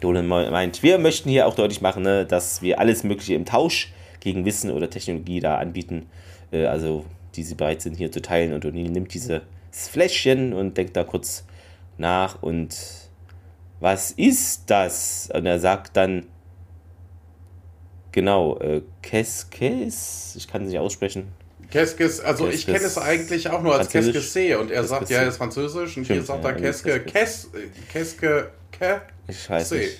Dolan 0.00 0.26
meint, 0.26 0.82
wir 0.82 0.98
möchten 0.98 1.28
hier 1.28 1.46
auch 1.46 1.54
deutlich 1.54 1.80
machen, 1.80 2.02
ne, 2.02 2.24
dass 2.24 2.62
wir 2.62 2.78
alles 2.78 3.04
Mögliche 3.04 3.34
im 3.34 3.44
Tausch 3.44 3.92
gegen 4.20 4.44
Wissen 4.44 4.70
oder 4.70 4.90
Technologie 4.90 5.40
da 5.40 5.58
anbieten, 5.58 6.06
äh, 6.52 6.66
also 6.66 7.04
die 7.34 7.42
sie 7.42 7.54
bereit 7.54 7.82
sind 7.82 7.96
hier 7.96 8.10
zu 8.10 8.22
teilen. 8.22 8.52
Und 8.52 8.64
O'Neill 8.64 8.90
nimmt 8.90 9.12
dieses 9.14 9.40
Fläschchen 9.70 10.52
und 10.52 10.76
denkt 10.76 10.96
da 10.96 11.04
kurz 11.04 11.44
nach 11.98 12.42
und 12.42 12.76
was 13.80 14.12
ist 14.12 14.64
das? 14.68 15.28
Und 15.32 15.46
er 15.46 15.58
sagt 15.58 15.96
dann, 15.96 16.26
genau, 18.12 18.58
äh, 18.58 18.82
Keskes, 19.02 20.34
ich 20.36 20.46
kann 20.46 20.62
es 20.62 20.68
nicht 20.68 20.78
aussprechen. 20.78 21.32
Keskes, 21.70 22.20
also 22.20 22.44
Keskes, 22.44 22.60
ich 22.60 22.66
kenne 22.66 22.84
es 22.84 22.98
eigentlich 22.98 23.48
auch 23.48 23.62
nur 23.62 23.76
als 23.76 23.88
Keskese 23.88 24.58
und 24.58 24.70
er 24.70 24.84
sagt, 24.84 25.08
ja, 25.08 25.22
er 25.22 25.28
ist 25.28 25.36
französisch 25.36 25.96
und 25.96 26.04
hier 26.04 26.22
sagt 26.22 26.44
er 26.44 26.54
Keske, 26.54 27.00
Kes, 27.00 27.48
Keske, 27.92 28.50
Ke, 28.72 29.02
Ich 29.28 29.48
weiß 29.48 29.70
nicht. 29.72 29.98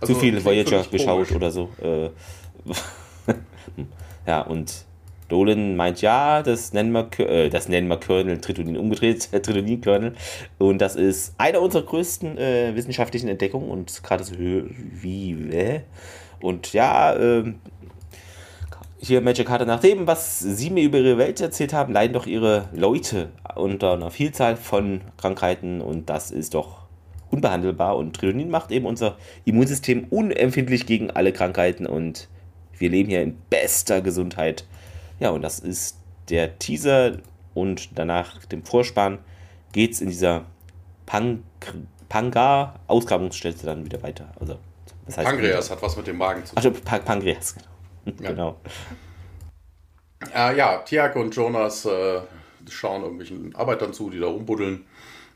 Also 0.00 0.14
Zu 0.14 0.20
viel 0.20 0.42
Voyager 0.42 0.84
geschaut 0.84 1.28
komisch. 1.28 1.32
oder 1.32 1.50
so. 1.50 1.68
Äh, 1.82 2.10
ja, 4.26 4.40
und 4.42 4.72
Dolan 5.30 5.76
meint, 5.76 6.02
ja, 6.02 6.42
das 6.42 6.72
nennen 6.72 6.92
wir, 6.92 7.08
äh, 7.20 7.48
das 7.48 7.68
nennen 7.68 7.88
wir 7.88 7.98
Kernel 7.98 8.38
Tritonin 8.38 8.76
umgedreht, 8.76 9.28
äh, 9.32 9.40
Tritonin-Kernel. 9.40 10.14
Und 10.58 10.80
das 10.80 10.96
ist 10.96 11.34
eine 11.38 11.60
unserer 11.60 11.84
größten 11.84 12.36
äh, 12.36 12.74
wissenschaftlichen 12.74 13.28
Entdeckungen 13.28 13.70
und 13.70 14.02
gerade 14.02 14.24
so 14.24 14.34
wie, 14.36 15.32
äh? 15.50 15.80
Und 16.40 16.72
ja, 16.72 17.14
äh, 17.14 17.54
hier 18.98 19.20
Magic 19.22 19.46
Carter, 19.46 19.64
nach 19.64 19.80
dem, 19.80 20.06
was 20.06 20.40
Sie 20.40 20.70
mir 20.70 20.84
über 20.84 20.98
Ihre 20.98 21.16
Welt 21.16 21.40
erzählt 21.40 21.72
haben, 21.72 21.92
leiden 21.92 22.12
doch 22.12 22.26
Ihre 22.26 22.68
Leute 22.74 23.30
unter 23.54 23.94
einer 23.94 24.10
Vielzahl 24.10 24.56
von 24.56 25.00
Krankheiten 25.16 25.80
und 25.80 26.10
das 26.10 26.30
ist 26.30 26.54
doch 26.54 26.80
unbehandelbar. 27.30 27.96
Und 27.96 28.14
Tritonin 28.16 28.50
macht 28.50 28.70
eben 28.70 28.86
unser 28.86 29.16
Immunsystem 29.44 30.04
unempfindlich 30.10 30.86
gegen 30.86 31.10
alle 31.10 31.32
Krankheiten 31.32 31.86
und 31.86 32.28
wir 32.76 32.90
leben 32.90 33.08
hier 33.08 33.22
in 33.22 33.36
bester 33.48 34.00
Gesundheit. 34.00 34.64
Ja, 35.20 35.30
und 35.30 35.42
das 35.42 35.60
ist 35.60 35.98
der 36.28 36.58
Teaser 36.58 37.18
und 37.54 37.98
danach 37.98 38.44
dem 38.46 38.64
Vorspann 38.64 39.18
geht 39.72 39.92
es 39.92 40.00
in 40.00 40.08
dieser 40.08 40.46
Pang 41.06 41.42
Pangar-Ausgrabungsstätte 42.08 43.66
dann 43.66 43.84
wieder 43.84 44.02
weiter. 44.02 44.32
Also, 44.40 44.58
das 45.06 45.18
heißt 45.18 45.28
Pankreas 45.28 45.70
hat 45.70 45.80
was 45.80 45.96
mit 45.96 46.08
dem 46.08 46.18
Magen 46.18 46.44
zu 46.44 46.54
tun. 46.54 46.56
Also 46.56 46.72
Pan 46.72 47.04
Pankreas, 47.04 47.54
genau. 47.54 48.20
Ja. 48.20 48.28
genau. 48.30 48.60
Äh, 50.34 50.56
ja, 50.56 50.78
Tiag 50.78 51.14
und 51.16 51.34
Jonas 51.34 51.84
äh, 51.84 52.20
schauen 52.68 53.02
irgendwelchen 53.02 53.54
Arbeitern 53.54 53.92
zu, 53.92 54.10
die 54.10 54.18
da 54.18 54.26
rumbuddeln 54.26 54.84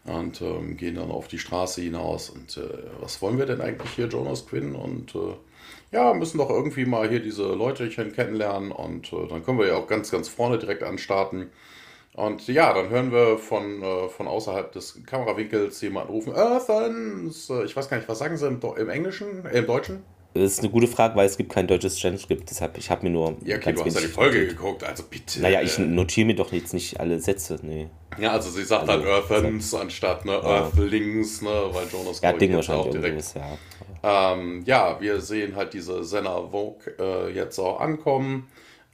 und 0.05 0.43
ähm, 0.43 0.77
gehen 0.77 0.97
dann 0.97 1.11
auf 1.11 1.29
die 1.29 1.39
Straße 1.39 1.81
hinaus. 1.81 2.31
Und 2.31 2.57
äh, 2.57 2.69
was 3.01 3.23
wollen 3.23 3.39
wir 3.39 3.47
denn 3.47 3.61
eigentlich 3.61 3.91
hier, 3.93 4.09
Jonas 4.09 4.47
Quinn? 4.47 4.75
Und 4.75 5.15
äh, 5.15 5.35
ja, 5.95 6.13
müssen 6.13 6.39
doch 6.39 6.51
irgendwie 6.51 6.85
mal 6.85 7.09
hier 7.09 7.21
diese 7.21 7.45
Leute 7.55 7.89
kennenlernen 7.89 8.73
und 8.73 9.13
äh, 9.13 9.29
dann 9.29 9.45
können 9.45 9.59
wir 9.59 9.69
ja 9.69 9.77
auch 9.77 9.87
ganz, 9.87 10.11
ganz 10.11 10.29
vorne 10.29 10.59
direkt 10.59 10.83
anstarten. 10.83 11.51
Und 12.15 12.47
ja, 12.49 12.73
dann 12.73 12.91
hören 12.91 13.13
wir 13.13 13.39
von, 13.39 13.83
äh, 13.83 14.09
von 14.09 14.27
außerhalb 14.27 14.73
des 14.73 15.01
Kamerawinkels 15.07 15.81
jemanden 15.81 16.13
rufen, 16.13 16.35
Earthens! 16.35 17.51
Ich 17.65 17.77
weiß 17.77 17.89
gar 17.89 17.97
nicht, 17.97 18.09
was 18.09 18.19
sagen 18.19 18.37
sie 18.37 18.47
im, 18.47 18.61
im 18.77 18.89
Englischen, 18.89 19.47
äh, 19.47 19.59
im 19.59 19.67
Deutschen? 19.67 20.03
Das 20.35 20.55
ist 20.55 20.61
eine 20.61 20.71
gute 20.71 20.89
Frage, 20.89 21.15
weil 21.15 21.27
es 21.27 21.37
gibt 21.37 21.53
kein 21.53 21.69
deutsches 21.69 21.97
Transkript, 22.01 22.51
deshalb 22.51 22.77
ich 22.77 22.91
habe 22.91 23.05
mir 23.05 23.11
nur. 23.11 23.37
Ja, 23.45 23.57
okay, 23.57 23.73
du 23.73 23.85
hast 23.85 23.95
ja 23.95 24.01
die 24.01 24.09
Folge 24.09 24.39
notiert. 24.39 24.57
geguckt, 24.59 24.83
also 24.83 25.05
bitte. 25.09 25.41
Naja, 25.41 25.63
ich 25.63 25.79
notiere 25.79 26.27
mir 26.27 26.35
doch 26.35 26.53
jetzt 26.53 26.75
nicht 26.75 26.99
alle 26.99 27.21
Sätze, 27.21 27.61
nee. 27.63 27.89
Ja, 28.19 28.33
also 28.33 28.51
sie 28.51 28.65
sagt 28.65 28.89
also, 28.89 29.05
dann 29.05 29.13
Earthens 29.13 29.73
anstatt 29.75 30.25
ne, 30.25 30.33
ja. 30.33 30.65
Earthlings, 30.65 31.41
ne, 31.41 31.69
weil 31.71 31.87
Jonas 31.87 32.21
ja, 32.21 32.33
Ding 32.33 32.53
wahrscheinlich 32.53 32.87
auch 32.87 32.91
direkt. 32.91 33.35
ja. 33.37 33.59
Ähm, 34.07 34.63
ja, 34.67 35.01
wir 35.01 35.23
sehen 35.23 35.57
halt 35.57 35.73
diese 35.73 36.05
Senna 36.05 36.51
Vogue 36.51 36.93
äh, 36.99 37.31
jetzt 37.33 37.59
auch 37.59 37.81
ankommen. 37.81 38.51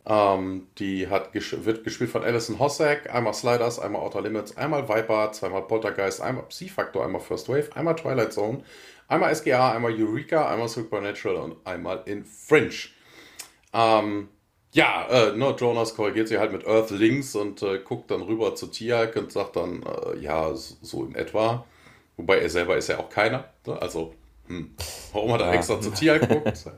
Ähm, 0.06 0.68
die 0.78 1.08
hat 1.08 1.32
ges 1.32 1.64
wird 1.64 1.82
gespielt 1.82 2.10
von 2.10 2.22
Alison 2.22 2.60
Hossack. 2.60 3.12
Einmal 3.12 3.34
Sliders, 3.34 3.80
einmal 3.80 4.02
Outer 4.02 4.20
Limits, 4.22 4.56
einmal 4.56 4.88
Viper, 4.88 5.32
zweimal 5.32 5.62
Poltergeist, 5.62 6.20
einmal 6.20 6.44
Psi-Factor, 6.44 7.04
einmal 7.04 7.20
First 7.20 7.48
Wave, 7.48 7.70
einmal 7.74 7.96
Twilight 7.96 8.32
Zone, 8.32 8.62
einmal 9.08 9.34
SGA, 9.34 9.72
einmal 9.72 9.92
Eureka, 9.92 10.48
einmal 10.48 10.68
Supernatural 10.68 11.38
und 11.38 11.56
einmal 11.66 12.02
in 12.06 12.24
Fringe. 12.24 12.70
Ähm, 13.74 14.28
ja, 14.72 15.08
äh, 15.10 15.36
ne, 15.36 15.56
Jonas 15.58 15.96
korrigiert 15.96 16.28
sie 16.28 16.38
halt 16.38 16.52
mit 16.52 16.64
Earthlings 16.68 17.34
und 17.34 17.62
äh, 17.62 17.80
guckt 17.80 18.12
dann 18.12 18.22
rüber 18.22 18.54
zu 18.54 18.68
Tiak 18.68 19.16
und 19.16 19.32
sagt 19.32 19.56
dann, 19.56 19.82
äh, 19.82 20.18
ja, 20.20 20.54
so 20.54 21.04
in 21.04 21.16
etwa. 21.16 21.66
Wobei 22.16 22.38
er 22.38 22.48
selber 22.48 22.76
ist 22.76 22.88
ja 22.88 22.98
auch 23.00 23.10
keiner. 23.10 23.46
Ne? 23.66 23.80
Also 23.82 24.14
hm. 24.50 24.74
Warum 25.12 25.32
hat 25.32 25.42
er 25.42 25.46
ja. 25.46 25.54
extra 25.54 25.80
zu 25.80 25.90
Tier 25.90 26.18
geguckt? 26.18 26.66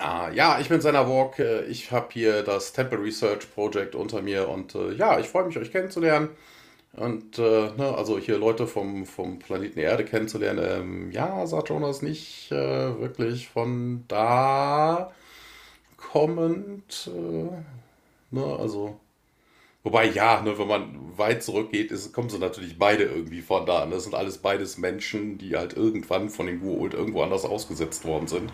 ah, 0.00 0.30
ja, 0.30 0.58
ich 0.60 0.70
bin 0.70 0.80
Senna 0.80 1.06
Walk. 1.06 1.38
Ich 1.68 1.90
habe 1.90 2.08
hier 2.12 2.42
das 2.42 2.72
Temple 2.72 3.02
Research 3.02 3.52
Project 3.54 3.94
unter 3.94 4.22
mir 4.22 4.48
und 4.48 4.74
äh, 4.74 4.94
ja, 4.94 5.20
ich 5.20 5.28
freue 5.28 5.44
mich, 5.44 5.58
euch 5.58 5.70
kennenzulernen. 5.70 6.30
Und 6.94 7.38
äh, 7.38 7.70
ne, 7.76 7.94
also 7.96 8.18
hier 8.18 8.38
Leute 8.38 8.66
vom, 8.66 9.04
vom 9.04 9.38
Planeten 9.38 9.78
Erde 9.78 10.04
kennenzulernen. 10.04 10.64
Ähm, 10.66 11.10
ja, 11.10 11.46
sagt 11.46 11.68
Jonas 11.68 12.00
nicht 12.00 12.50
äh, 12.50 13.00
wirklich 13.00 13.48
von 13.48 14.04
da 14.08 15.12
kommend. 15.98 17.10
Äh, 17.14 17.50
ne, 18.30 18.56
also 18.58 18.98
Wobei, 19.84 20.06
ja, 20.06 20.40
ne, 20.42 20.58
wenn 20.58 20.68
man 20.68 21.18
weit 21.18 21.42
zurückgeht, 21.42 21.90
ist, 21.90 22.12
kommen 22.12 22.30
sie 22.30 22.38
natürlich 22.38 22.78
beide 22.78 23.04
irgendwie 23.04 23.40
von 23.40 23.66
da. 23.66 23.84
Ne? 23.84 23.94
Das 23.94 24.04
sind 24.04 24.14
alles 24.14 24.38
beides 24.38 24.78
Menschen, 24.78 25.38
die 25.38 25.56
halt 25.56 25.76
irgendwann 25.76 26.30
von 26.30 26.46
den 26.46 26.62
Gua'uld 26.62 26.94
irgendwo 26.94 27.22
anders 27.22 27.44
ausgesetzt 27.44 28.04
worden 28.04 28.28
sind. 28.28 28.52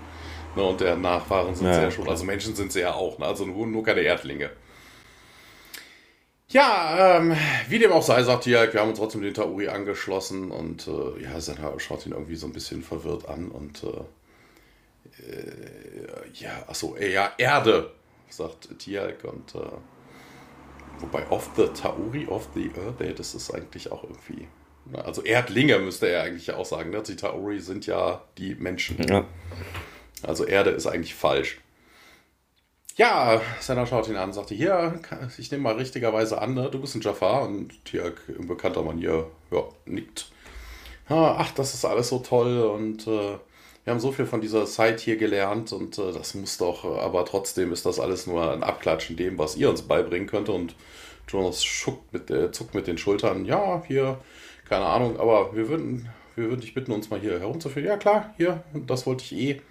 Ne? 0.56 0.62
Und 0.62 0.80
der 0.80 0.96
Nachfahren 0.96 1.54
sind 1.54 1.66
ja, 1.66 1.74
sie 1.74 1.82
ja 1.82 1.90
schon. 1.90 2.08
Also 2.08 2.24
Menschen 2.24 2.56
sind 2.56 2.72
sie 2.72 2.80
ja 2.80 2.94
auch, 2.94 3.18
ne? 3.18 3.26
also 3.26 3.44
nur, 3.44 3.66
nur 3.66 3.84
keine 3.84 4.00
Erdlinge. 4.00 4.50
Ja, 6.50 7.18
ähm, 7.18 7.36
wie 7.68 7.78
dem 7.78 7.92
auch 7.92 8.02
sei, 8.02 8.22
sagt 8.22 8.44
Tiak, 8.44 8.72
wir 8.72 8.80
haben 8.80 8.88
uns 8.88 8.98
trotzdem 8.98 9.20
den 9.20 9.34
Tauri 9.34 9.68
angeschlossen 9.68 10.50
und 10.50 10.88
äh, 10.88 11.22
ja, 11.22 11.38
Senna 11.40 11.78
schaut 11.78 12.06
ihn 12.06 12.12
irgendwie 12.12 12.36
so 12.36 12.46
ein 12.46 12.54
bisschen 12.54 12.82
verwirrt 12.82 13.28
an 13.28 13.50
und 13.50 13.84
äh, 13.84 13.88
äh, 15.30 16.30
ja, 16.32 16.64
achso, 16.66 16.96
äh, 16.96 17.12
ja, 17.12 17.32
Erde, 17.36 17.92
sagt 18.30 18.78
Tiak 18.78 19.24
und 19.24 19.54
äh, 19.56 19.58
Wobei 21.00 21.28
off 21.30 21.50
the 21.56 21.66
Tauri, 21.68 22.26
off 22.26 22.48
the 22.54 22.70
Earth, 22.76 23.18
das 23.18 23.34
ist 23.34 23.52
eigentlich 23.52 23.92
auch 23.92 24.04
irgendwie. 24.04 24.48
Also 24.92 25.22
Erdlinge 25.22 25.78
müsste 25.78 26.08
er 26.08 26.22
eigentlich 26.22 26.52
auch 26.52 26.64
sagen. 26.64 26.90
Ne? 26.90 27.02
Die 27.02 27.16
Tauri 27.16 27.60
sind 27.60 27.86
ja 27.86 28.22
die 28.38 28.54
Menschen. 28.54 29.02
Ja. 29.08 29.24
Also 30.22 30.44
Erde 30.44 30.70
ist 30.70 30.86
eigentlich 30.86 31.14
falsch. 31.14 31.60
Ja, 32.96 33.40
Senna 33.60 33.86
schaut 33.86 34.08
ihn 34.08 34.16
an 34.16 34.30
und 34.30 34.32
sagte, 34.32 34.56
hier, 34.56 35.00
ich 35.38 35.52
nehme 35.52 35.62
mal 35.62 35.76
richtigerweise 35.76 36.42
an, 36.42 36.54
ne? 36.54 36.68
du 36.68 36.80
bist 36.80 36.96
ein 36.96 37.00
Jafar 37.00 37.42
und 37.42 37.84
Tiak 37.84 38.22
in 38.26 38.48
bekannter 38.48 38.82
Manier, 38.82 39.30
ja, 39.52 39.62
nickt. 39.84 40.32
Ach, 41.08 41.50
das 41.52 41.74
ist 41.74 41.84
alles 41.84 42.08
so 42.08 42.18
toll 42.18 42.60
und 42.60 43.06
äh, 43.06 43.38
wir 43.88 43.92
haben 43.92 44.00
so 44.00 44.12
viel 44.12 44.26
von 44.26 44.42
dieser 44.42 44.66
Zeit 44.66 45.00
hier 45.00 45.16
gelernt 45.16 45.72
und 45.72 45.96
äh, 45.96 46.12
das 46.12 46.34
muss 46.34 46.58
doch, 46.58 46.84
aber 46.84 47.24
trotzdem 47.24 47.72
ist 47.72 47.86
das 47.86 47.98
alles 47.98 48.26
nur 48.26 48.52
ein 48.52 48.62
Abklatschen 48.62 49.16
dem, 49.16 49.38
was 49.38 49.56
ihr 49.56 49.70
uns 49.70 49.80
beibringen 49.80 50.28
könnt. 50.28 50.50
Und 50.50 50.74
Jonas 51.26 51.64
schuckt 51.64 52.12
mit, 52.12 52.30
äh, 52.30 52.52
zuckt 52.52 52.74
mit 52.74 52.86
den 52.86 52.98
Schultern, 52.98 53.46
ja, 53.46 53.82
hier, 53.88 54.20
keine 54.68 54.84
Ahnung, 54.84 55.18
aber 55.18 55.56
wir 55.56 55.70
würden, 55.70 56.06
wir 56.36 56.50
würden 56.50 56.60
dich 56.60 56.74
bitten, 56.74 56.92
uns 56.92 57.08
mal 57.08 57.18
hier 57.18 57.40
herumzuführen. 57.40 57.88
Ja, 57.88 57.96
klar, 57.96 58.34
hier, 58.36 58.62
das 58.74 59.06
wollte 59.06 59.24
ich 59.24 59.32
eh. 59.32 59.62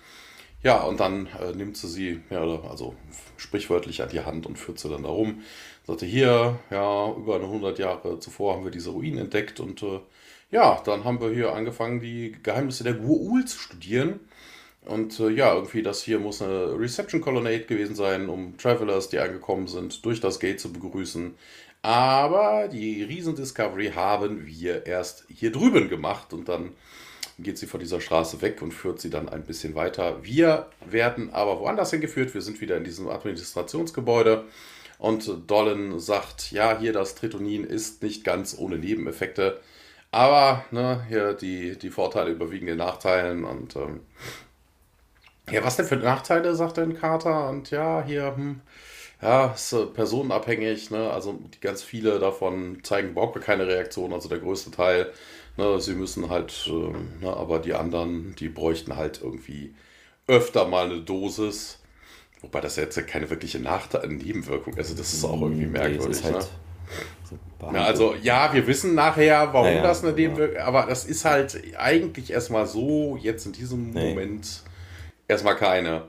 Ja, 0.64 0.82
und 0.82 1.00
dann 1.00 1.28
äh, 1.40 1.56
nimmt 1.56 1.78
sie 1.78 1.88
sie, 1.88 2.20
ja, 2.32 2.42
also 2.42 2.96
sprichwörtlich 3.38 4.02
an 4.02 4.10
die 4.10 4.22
Hand 4.22 4.48
und 4.48 4.58
führt 4.58 4.80
sie 4.80 4.90
dann 4.90 5.04
da 5.04 5.10
rum. 5.10 5.44
Sagte, 5.86 6.08
hier, 6.08 6.58
ja, 6.72 7.12
über 7.12 7.36
100 7.36 7.78
Jahre 7.78 8.20
zuvor 8.20 8.56
haben 8.56 8.64
wir 8.64 8.72
diese 8.72 8.90
Ruinen 8.90 9.20
entdeckt 9.20 9.60
und 9.60 9.84
äh, 9.84 10.00
ja, 10.52 10.82
dann 10.86 11.04
haben 11.04 11.22
wir 11.22 11.30
hier 11.30 11.54
angefangen, 11.54 12.00
die 12.00 12.36
Geheimnisse 12.42 12.84
der 12.84 12.96
Gua'ul 12.96 13.46
zu 13.46 13.60
studieren. 13.60 14.20
Und 14.86 15.20
äh, 15.20 15.30
ja, 15.30 15.54
irgendwie 15.54 15.84
das 15.84 16.02
hier 16.02 16.20
muss 16.20 16.42
eine 16.42 16.80
Reception 16.80 17.20
Colonnade 17.20 17.66
gewesen 17.66 17.96
sein, 17.96 18.30
um 18.30 18.58
Travelers, 18.58 19.10
die 19.10 19.20
angekommen 19.20 19.68
sind, 19.68 20.06
durch 20.06 20.22
das 20.22 20.40
Gate 20.40 20.60
zu 20.60 20.72
begrüßen. 20.72 21.36
Aber 21.82 22.70
die 22.70 23.04
Riesen-Discovery 23.04 23.92
haben 23.96 24.46
wir 24.46 24.86
erst 24.86 25.26
hier 25.30 25.52
drüben 25.52 25.90
gemacht 25.90 26.34
und 26.34 26.48
dann 26.50 26.72
geht 27.40 27.58
sie 27.58 27.68
von 27.68 27.80
dieser 27.80 28.02
Straße 28.02 28.42
weg 28.42 28.62
und 28.62 28.74
führt 28.74 29.00
sie 29.00 29.10
dann 29.10 29.30
ein 29.30 29.44
bisschen 29.44 29.76
weiter. 29.76 30.24
Wir 30.24 30.68
werden 30.86 31.34
aber 31.34 31.60
woanders 31.60 31.92
hingeführt. 31.92 32.34
Wir 32.34 32.42
sind 32.42 32.62
wieder 32.62 32.78
in 32.78 32.84
diesem 32.84 33.08
Administrationsgebäude. 33.10 34.46
Und 34.98 35.30
Dolan 35.48 36.00
sagt, 36.00 36.52
ja, 36.52 36.80
hier 36.80 36.94
das 36.94 37.14
Tritonin 37.14 37.64
ist 37.64 38.02
nicht 38.02 38.24
ganz 38.24 38.58
ohne 38.58 38.80
Nebeneffekte. 38.80 39.60
Aber 40.18 40.66
ne, 40.72 41.06
hier 41.08 41.34
die, 41.34 41.78
die 41.78 41.90
Vorteile 41.90 42.32
überwiegen 42.32 42.68
den 42.68 42.78
Nachteilen. 42.78 43.44
Und 43.44 43.76
ähm, 43.76 44.02
ja, 45.52 45.64
was 45.64 45.78
denn 45.78 45.86
für 45.86 45.98
Nachteile, 45.98 46.56
sagt 46.56 46.78
denn 46.78 46.98
Carter? 46.98 47.50
Und 47.50 47.70
ja, 47.72 48.04
hier, 48.06 48.36
hm, 48.36 48.62
ja, 49.22 49.48
ist 49.54 49.74
äh, 49.74 49.86
personenabhängig. 49.86 50.92
Ne? 50.92 51.10
Also 51.12 51.40
die 51.54 51.60
ganz 51.60 51.84
viele 51.84 52.20
davon 52.20 52.80
zeigen 52.84 53.10
überhaupt 53.10 53.40
keine 53.42 53.68
Reaktion. 53.68 54.14
Also 54.14 54.28
der 54.30 54.40
größte 54.40 54.72
Teil 54.72 55.12
Ne, 55.58 55.82
sie 55.82 55.94
müssen 55.96 56.30
halt, 56.30 56.68
äh, 56.68 57.24
ne, 57.24 57.36
aber 57.36 57.58
die 57.58 57.74
anderen, 57.74 58.36
die 58.36 58.48
bräuchten 58.48 58.96
halt 58.96 59.22
irgendwie 59.24 59.74
öfter 60.28 60.68
mal 60.68 60.86
eine 60.86 61.02
Dosis. 61.02 61.80
Wobei 62.42 62.62
das 62.62 62.76
jetzt 62.76 62.96
ja 62.96 63.02
keine 63.02 63.30
wirkliche 63.32 63.60
Nachteil, 63.60 64.08
Nebenwirkung 64.08 64.74
ist. 64.74 64.80
Also 64.80 64.96
das 64.96 65.14
ist 65.14 65.26
auch 65.26 65.42
irgendwie 65.42 65.66
merkwürdig. 65.66 66.24
Nee, 66.24 66.32
halt 66.32 66.36
ne? 66.38 66.48
Ja, 67.74 67.84
also 67.84 68.16
ja, 68.22 68.54
wir 68.54 68.68
wissen 68.68 68.96
nachher, 68.96 69.54
warum 69.54 69.74
ja, 69.74 69.82
das 69.82 70.04
eine 70.04 70.14
Nebenwirkung 70.14 70.62
aber 70.62 70.86
das 70.86 71.06
ist 71.06 71.26
halt 71.26 71.62
eigentlich 71.78 72.32
erstmal 72.32 72.68
so, 72.68 73.18
jetzt 73.22 73.46
in 73.46 73.54
diesem 73.54 73.92
nee. 73.92 74.10
Moment 74.10 74.64
erstmal 75.28 75.56
keine. 75.56 76.04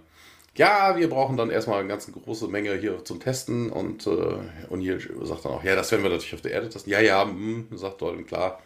Ja, 0.56 0.96
wir 0.96 1.08
brauchen 1.08 1.36
dann 1.36 1.50
erstmal 1.50 1.80
eine 1.80 1.88
ganz 1.88 2.10
große 2.10 2.48
Menge 2.48 2.74
hier 2.74 3.04
zum 3.04 3.20
Testen 3.20 3.70
und, 3.70 4.06
äh, 4.06 4.10
und 4.68 4.80
hier 4.80 4.98
sagt 5.22 5.44
dann 5.44 5.52
auch, 5.52 5.62
ja, 5.62 5.76
das 5.76 5.92
werden 5.92 6.02
wir 6.02 6.10
natürlich 6.10 6.34
auf 6.34 6.40
der 6.40 6.50
Erde 6.50 6.68
testen. 6.68 6.92
Ja, 6.92 7.00
ja, 7.00 7.24
mh, 7.24 7.32
hm, 7.70 7.78
sagt 7.78 8.02
Dolden, 8.02 8.26
klar 8.26 8.60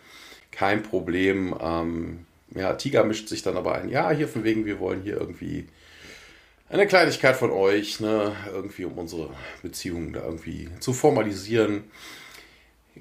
kein 0.52 0.82
Problem. 0.82 1.54
Ähm, 1.60 2.26
ja, 2.54 2.74
Tiger 2.74 3.02
mischt 3.04 3.28
sich 3.28 3.42
dann 3.42 3.56
aber 3.56 3.74
ein. 3.74 3.88
Ja, 3.88 4.10
hier 4.10 4.28
von 4.28 4.44
wegen, 4.44 4.64
wir 4.66 4.78
wollen 4.78 5.02
hier 5.02 5.16
irgendwie 5.16 5.66
eine 6.68 6.86
Kleinigkeit 6.86 7.36
von 7.36 7.50
euch, 7.50 8.00
ne, 8.00 8.36
irgendwie 8.52 8.84
um 8.84 8.96
unsere 8.96 9.30
Beziehungen 9.62 10.12
da 10.12 10.24
irgendwie 10.24 10.68
zu 10.78 10.92
formalisieren. 10.92 11.84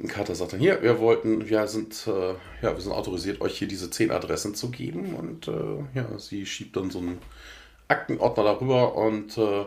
Carter 0.08 0.36
sagt 0.36 0.54
dann, 0.54 0.60
hier, 0.60 0.82
wir 0.82 1.00
wollten, 1.00 1.50
wir 1.50 1.68
sind, 1.68 2.08
äh, 2.08 2.34
ja, 2.62 2.74
wir 2.76 2.80
sind 2.82 2.94
autorisiert, 2.94 3.42
euch 3.42 3.58
hier 3.58 3.68
diese 3.68 3.90
zehn 3.90 4.12
Adressen 4.12 4.56
zu 4.56 4.72
geben. 4.72 5.16
Und 5.16 5.48
äh, 5.48 5.84
ja, 5.94 6.18
sie 6.18 6.46
schiebt 6.46 6.76
dann 6.76 6.90
so 6.90 7.00
einen 7.00 7.20
Aktenordner 7.88 8.44
darüber 8.44 8.96
und 8.96 9.38
äh, 9.38 9.66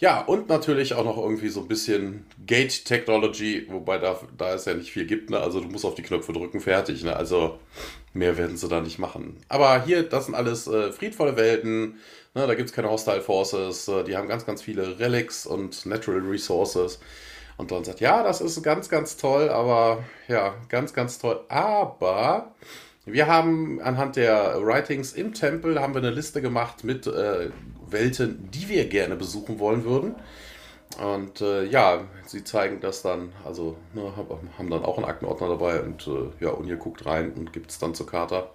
ja, 0.00 0.20
und 0.20 0.48
natürlich 0.48 0.94
auch 0.94 1.04
noch 1.04 1.16
irgendwie 1.16 1.48
so 1.48 1.60
ein 1.60 1.66
bisschen 1.66 2.24
Gate 2.46 2.84
Technology, 2.84 3.66
wobei 3.68 3.98
da, 3.98 4.20
da 4.36 4.54
es 4.54 4.64
ja 4.64 4.74
nicht 4.74 4.92
viel 4.92 5.06
gibt. 5.06 5.30
Ne? 5.30 5.40
Also 5.40 5.60
du 5.60 5.66
musst 5.66 5.84
auf 5.84 5.96
die 5.96 6.02
Knöpfe 6.02 6.32
drücken, 6.32 6.60
fertig. 6.60 7.02
Ne? 7.02 7.16
Also 7.16 7.58
mehr 8.12 8.38
werden 8.38 8.56
sie 8.56 8.68
da 8.68 8.80
nicht 8.80 9.00
machen. 9.00 9.38
Aber 9.48 9.84
hier, 9.84 10.04
das 10.04 10.26
sind 10.26 10.36
alles 10.36 10.68
äh, 10.68 10.92
friedvolle 10.92 11.36
Welten. 11.36 11.96
Ne? 12.34 12.46
Da 12.46 12.54
gibt 12.54 12.68
es 12.68 12.74
keine 12.76 12.90
Hostile 12.90 13.22
Forces. 13.22 13.88
Äh, 13.88 14.04
die 14.04 14.16
haben 14.16 14.28
ganz, 14.28 14.46
ganz 14.46 14.62
viele 14.62 15.00
Relics 15.00 15.46
und 15.46 15.84
Natural 15.84 16.20
Resources. 16.20 17.00
Und 17.58 17.72
dann 17.72 17.84
sagt, 17.84 18.00
ja, 18.00 18.22
das 18.22 18.40
ist 18.40 18.62
ganz, 18.62 18.88
ganz 18.88 19.16
toll, 19.16 19.50
aber 19.50 20.04
ja, 20.28 20.54
ganz, 20.68 20.94
ganz 20.94 21.18
toll. 21.18 21.40
Aber 21.48 22.52
wir 23.04 23.26
haben 23.26 23.80
anhand 23.82 24.16
der 24.16 24.64
Writings 24.64 25.12
im 25.12 25.34
Tempel 25.34 25.80
haben 25.80 25.92
wir 25.92 26.00
eine 26.00 26.10
Liste 26.10 26.40
gemacht 26.40 26.84
mit 26.84 27.06
äh, 27.06 27.50
Welten, 27.90 28.48
die 28.52 28.68
wir 28.68 28.88
gerne 28.88 29.16
besuchen 29.16 29.58
wollen 29.58 29.84
würden. 29.84 30.14
Und 31.02 31.40
äh, 31.40 31.64
ja, 31.64 32.04
sie 32.26 32.44
zeigen 32.44 32.80
das 32.80 33.02
dann, 33.02 33.32
also 33.44 33.76
ne, 33.92 34.12
haben 34.56 34.70
dann 34.70 34.84
auch 34.84 34.96
einen 34.96 35.06
Aktenordner 35.06 35.48
dabei 35.48 35.80
und 35.80 36.06
äh, 36.06 36.44
ja, 36.44 36.50
und 36.50 36.66
ihr 36.66 36.76
guckt 36.76 37.06
rein 37.06 37.32
und 37.32 37.52
gibt 37.52 37.70
es 37.70 37.78
dann 37.78 37.94
zur 37.94 38.06
Karte. 38.06 38.48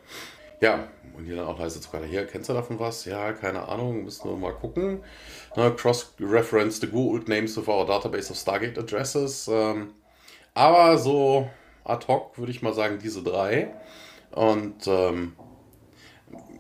Ja, 0.60 0.88
und 1.16 1.26
hier 1.26 1.36
dann 1.36 1.48
auch 1.48 1.60
leise 1.60 1.82
zur 1.82 1.92
Karte. 1.92 2.08
Hier, 2.08 2.26
kennst 2.26 2.50
du 2.50 2.54
davon 2.54 2.80
was? 2.80 3.06
Ja, 3.06 3.34
keine 3.34 3.68
Ahnung, 3.68 4.04
müssen 4.04 4.30
wir 4.30 4.38
mal 4.38 4.54
gucken. 4.54 5.04
Ne, 5.56 5.74
Cross-reference 5.76 6.80
the 6.82 6.88
Google 6.88 7.24
names 7.28 7.58
of 7.58 7.68
our 7.68 7.86
database 7.86 8.32
of 8.32 8.38
Stargate 8.38 8.78
addresses. 8.78 9.48
Ähm, 9.48 9.94
aber 10.54 10.98
so 10.98 11.50
ad 11.84 12.08
hoc 12.08 12.38
würde 12.38 12.52
ich 12.52 12.62
mal 12.62 12.74
sagen, 12.74 13.00
diese 13.02 13.24
drei. 13.24 13.74
Und 14.32 14.88
ähm, 14.88 15.34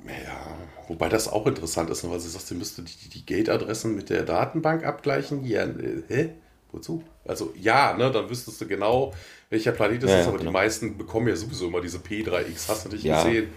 ja, 0.05 0.57
Wobei 0.87 1.09
das 1.09 1.27
auch 1.27 1.47
interessant 1.47 1.89
ist, 1.89 2.09
weil 2.09 2.19
sie 2.19 2.29
sagt, 2.29 2.47
sie 2.47 2.55
müsste 2.55 2.81
die, 2.81 3.09
die 3.09 3.25
Gate-Adressen 3.25 3.95
mit 3.95 4.09
der 4.09 4.23
Datenbank 4.23 4.85
abgleichen. 4.85 5.45
Ja, 5.45 5.63
äh, 5.63 6.03
hä? 6.07 6.29
Wozu? 6.71 7.03
Also 7.25 7.53
ja, 7.55 7.95
ne, 7.95 8.11
dann 8.11 8.29
wüsstest 8.29 8.59
du 8.59 8.67
genau, 8.67 9.13
welcher 9.49 9.71
Planet 9.71 10.03
es 10.03 10.09
ja, 10.09 10.19
ist, 10.19 10.27
aber 10.27 10.37
genau. 10.37 10.49
die 10.49 10.53
meisten 10.53 10.97
bekommen 10.97 11.27
ja 11.27 11.35
sowieso 11.35 11.67
immer 11.67 11.81
diese 11.81 11.99
P3X, 11.99 12.67
hast 12.67 12.85
du 12.85 12.89
nicht 12.89 13.03
ja. 13.03 13.23
gesehen? 13.23 13.49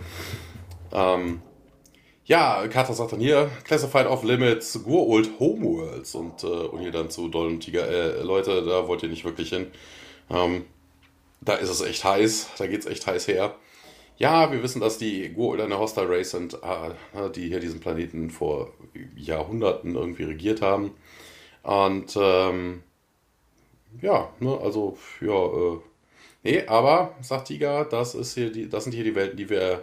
Ähm, 0.97 1.43
ja, 2.25 2.67
Carter 2.69 2.95
sagt 2.95 3.13
dann 3.13 3.21
hier, 3.21 3.51
Classified 3.65 4.07
Off 4.07 4.25
Limits, 4.25 4.83
Gur-Old 4.83 5.39
Homeworlds 5.39 6.15
und, 6.17 6.43
äh, 6.43 6.47
und 6.47 6.81
hier 6.81 6.91
dann 6.91 7.11
zu 7.11 7.29
Dollen 7.29 7.61
Tiger, 7.61 7.87
äh, 7.89 8.23
Leute, 8.23 8.65
da 8.65 8.89
wollt 8.89 9.03
ihr 9.05 9.09
nicht 9.11 9.25
wirklich 9.25 9.51
hin. 9.51 9.69
Ähm, 10.31 10.65
da 11.41 11.55
ist 11.55 11.69
es 11.69 11.83
echt 11.83 12.03
heiß, 12.03 12.49
da 12.59 12.67
geht 12.67 12.81
es 12.81 12.87
echt 12.87 13.07
heiß 13.07 13.29
her. 13.29 13.55
Ja, 14.19 14.51
wir 14.51 14.63
wissen, 14.63 14.81
dass 14.81 14.99
die 14.99 15.29
Goa'uld 15.37 15.63
eine 15.63 15.79
Hostile 15.79 16.09
Race 16.09 16.31
sind, 16.31 16.55
äh, 16.55 17.31
die 17.31 17.49
hier 17.49 17.61
diesen 17.61 17.81
Planeten 17.81 18.31
vor 18.31 18.73
Jahrhunderten 19.15 19.95
irgendwie 19.95 20.25
regiert 20.25 20.63
haben. 20.63 20.93
Und 21.63 22.17
ähm, 22.19 22.83
ja, 24.01 24.31
ne, 24.41 24.59
also 24.63 24.97
ja, 25.21 25.47
äh, 25.47 25.79
nee, 26.43 26.67
aber 26.67 27.15
sagt 27.21 27.49
Tiger, 27.49 27.85
das 27.85 28.15
ist 28.15 28.35
hier 28.35 28.51
die, 28.51 28.69
das 28.69 28.85
sind 28.85 28.95
hier 28.95 29.05
die 29.05 29.15
Welten, 29.15 29.37
die 29.37 29.51
wir 29.51 29.83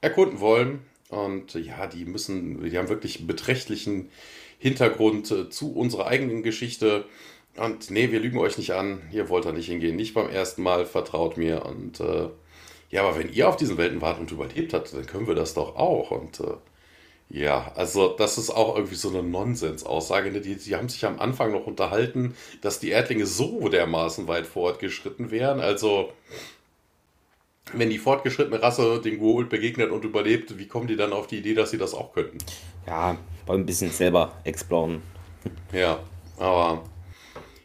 erkunden 0.00 0.40
wollen. 0.40 0.80
Und 1.08 1.54
ja, 1.54 1.86
die 1.86 2.04
müssen, 2.04 2.62
die 2.62 2.76
haben 2.76 2.88
wirklich 2.88 3.18
einen 3.18 3.26
beträchtlichen 3.26 4.10
Hintergrund 4.58 5.30
äh, 5.30 5.48
zu 5.48 5.72
unserer 5.74 6.06
eigenen 6.06 6.42
Geschichte. 6.42 7.04
Und 7.56 7.90
nee, 7.90 8.12
wir 8.12 8.20
lügen 8.20 8.38
euch 8.38 8.58
nicht 8.58 8.72
an, 8.72 9.02
ihr 9.10 9.28
wollt 9.28 9.44
da 9.44 9.52
nicht 9.52 9.66
hingehen, 9.66 9.96
nicht 9.96 10.14
beim 10.14 10.28
ersten 10.28 10.62
Mal, 10.62 10.86
vertraut 10.86 11.36
mir. 11.36 11.64
Und 11.64 12.00
äh, 12.00 12.28
ja, 12.90 13.02
aber 13.02 13.18
wenn 13.18 13.32
ihr 13.32 13.48
auf 13.48 13.56
diesen 13.56 13.78
Welten 13.78 14.00
wart 14.00 14.18
und 14.18 14.30
überlebt 14.30 14.74
habt, 14.74 14.92
dann 14.92 15.06
können 15.06 15.26
wir 15.26 15.34
das 15.34 15.54
doch 15.54 15.76
auch. 15.76 16.10
Und 16.10 16.40
äh, 16.40 16.54
ja, 17.30 17.72
also 17.74 18.08
das 18.16 18.38
ist 18.38 18.50
auch 18.50 18.76
irgendwie 18.76 18.94
so 18.94 19.10
eine 19.10 19.22
Nonsensaussage. 19.22 20.30
Ne? 20.30 20.40
Die, 20.40 20.56
die 20.56 20.76
haben 20.76 20.88
sich 20.88 21.04
am 21.04 21.20
Anfang 21.20 21.52
noch 21.52 21.66
unterhalten, 21.66 22.34
dass 22.62 22.80
die 22.80 22.90
Erdlinge 22.90 23.26
so 23.26 23.68
dermaßen 23.68 24.28
weit 24.28 24.46
fortgeschritten 24.46 25.30
wären. 25.30 25.60
Also, 25.60 26.12
wenn 27.72 27.90
die 27.90 27.98
fortgeschrittene 27.98 28.62
Rasse 28.62 29.00
den 29.00 29.20
Goa'uld 29.20 29.48
begegnet 29.48 29.90
und 29.90 30.04
überlebt, 30.04 30.58
wie 30.58 30.66
kommen 30.66 30.86
die 30.86 30.96
dann 30.96 31.12
auf 31.12 31.26
die 31.26 31.38
Idee, 31.38 31.54
dass 31.54 31.70
sie 31.70 31.78
das 31.78 31.94
auch 31.94 32.12
könnten? 32.12 32.38
Ja, 32.86 33.16
ein 33.46 33.66
bisschen 33.66 33.90
selber 33.90 34.32
exploren. 34.44 35.02
Ja, 35.72 36.00
aber 36.38 36.82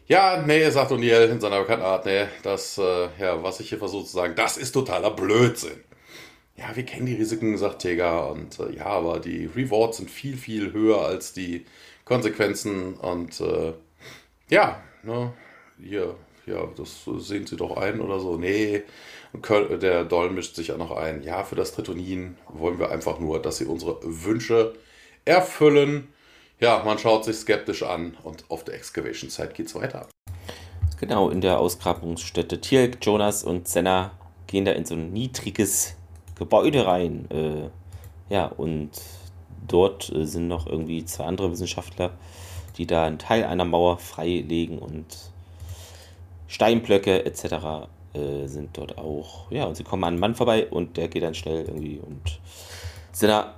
ja, 0.06 0.42
nee, 0.46 0.68
sagt 0.70 0.92
O'Neill 0.92 1.30
in 1.30 1.40
seiner 1.40 1.60
bekannten 1.60 1.84
Art, 1.84 2.04
nee, 2.04 2.26
das, 2.42 2.76
äh, 2.78 3.08
ja, 3.18 3.42
was 3.42 3.60
ich 3.60 3.70
hier 3.70 3.78
versuche 3.78 4.04
zu 4.04 4.12
sagen, 4.12 4.34
das 4.36 4.56
ist 4.58 4.72
totaler 4.72 5.10
Blödsinn. 5.10 5.80
Ja, 6.56 6.76
wir 6.76 6.84
kennen 6.84 7.06
die 7.06 7.14
Risiken, 7.14 7.56
sagt 7.56 7.82
Teger, 7.82 8.30
und 8.30 8.58
äh, 8.60 8.76
ja, 8.76 8.86
aber 8.86 9.18
die 9.18 9.46
Rewards 9.46 9.96
sind 9.96 10.10
viel, 10.10 10.36
viel 10.36 10.72
höher 10.72 11.00
als 11.00 11.32
die 11.32 11.64
Konsequenzen 12.04 12.94
und 12.94 13.40
äh, 13.40 13.72
ja, 14.50 14.82
ne, 15.02 15.32
hier, 15.82 16.14
ja, 16.46 16.68
das 16.76 17.04
sehen 17.18 17.46
Sie 17.46 17.56
doch 17.56 17.76
ein 17.76 18.00
oder 18.00 18.20
so. 18.20 18.36
Nee, 18.36 18.82
der 19.42 20.04
Doll 20.04 20.30
mischt 20.30 20.54
sich 20.54 20.68
ja 20.68 20.76
noch 20.76 20.92
ein. 20.92 21.22
Ja, 21.22 21.44
für 21.44 21.56
das 21.56 21.72
Tritonin 21.72 22.36
wollen 22.48 22.78
wir 22.78 22.90
einfach 22.90 23.18
nur, 23.18 23.40
dass 23.40 23.58
Sie 23.58 23.66
unsere 23.66 23.98
Wünsche 24.02 24.74
erfüllen 25.24 26.08
ja, 26.60 26.82
man 26.84 26.98
schaut 26.98 27.24
sich 27.24 27.36
skeptisch 27.36 27.82
an 27.82 28.16
und 28.22 28.44
auf 28.48 28.64
der 28.64 28.74
Excavation 28.74 29.28
Site 29.28 29.52
geht's 29.54 29.74
weiter. 29.74 30.06
Genau, 31.00 31.28
in 31.28 31.40
der 31.40 31.58
Ausgrabungsstätte 31.58 32.60
Tierk, 32.60 33.04
Jonas 33.04 33.42
und 33.42 33.68
Senna 33.68 34.12
gehen 34.46 34.64
da 34.64 34.72
in 34.72 34.84
so 34.84 34.94
ein 34.94 35.12
niedriges 35.12 35.96
Gebäude 36.36 36.86
rein. 36.86 37.28
Äh, 37.30 37.70
ja, 38.32 38.46
und 38.46 38.92
dort 39.66 40.10
äh, 40.10 40.24
sind 40.24 40.48
noch 40.48 40.66
irgendwie 40.66 41.04
zwei 41.04 41.24
andere 41.24 41.50
Wissenschaftler, 41.50 42.12
die 42.78 42.86
da 42.86 43.04
einen 43.04 43.18
Teil 43.18 43.44
einer 43.44 43.64
Mauer 43.64 43.98
freilegen 43.98 44.78
und 44.78 45.04
Steinblöcke 46.46 47.26
etc. 47.26 47.88
Äh, 48.14 48.46
sind 48.46 48.78
dort 48.78 48.96
auch. 48.96 49.50
Ja, 49.50 49.64
und 49.64 49.76
sie 49.76 49.82
kommen 49.82 50.04
an 50.04 50.14
einen 50.14 50.20
Mann 50.20 50.34
vorbei 50.36 50.68
und 50.68 50.96
der 50.96 51.08
geht 51.08 51.24
dann 51.24 51.34
schnell 51.34 51.64
irgendwie 51.66 51.98
und 51.98 52.38
Senna 53.10 53.54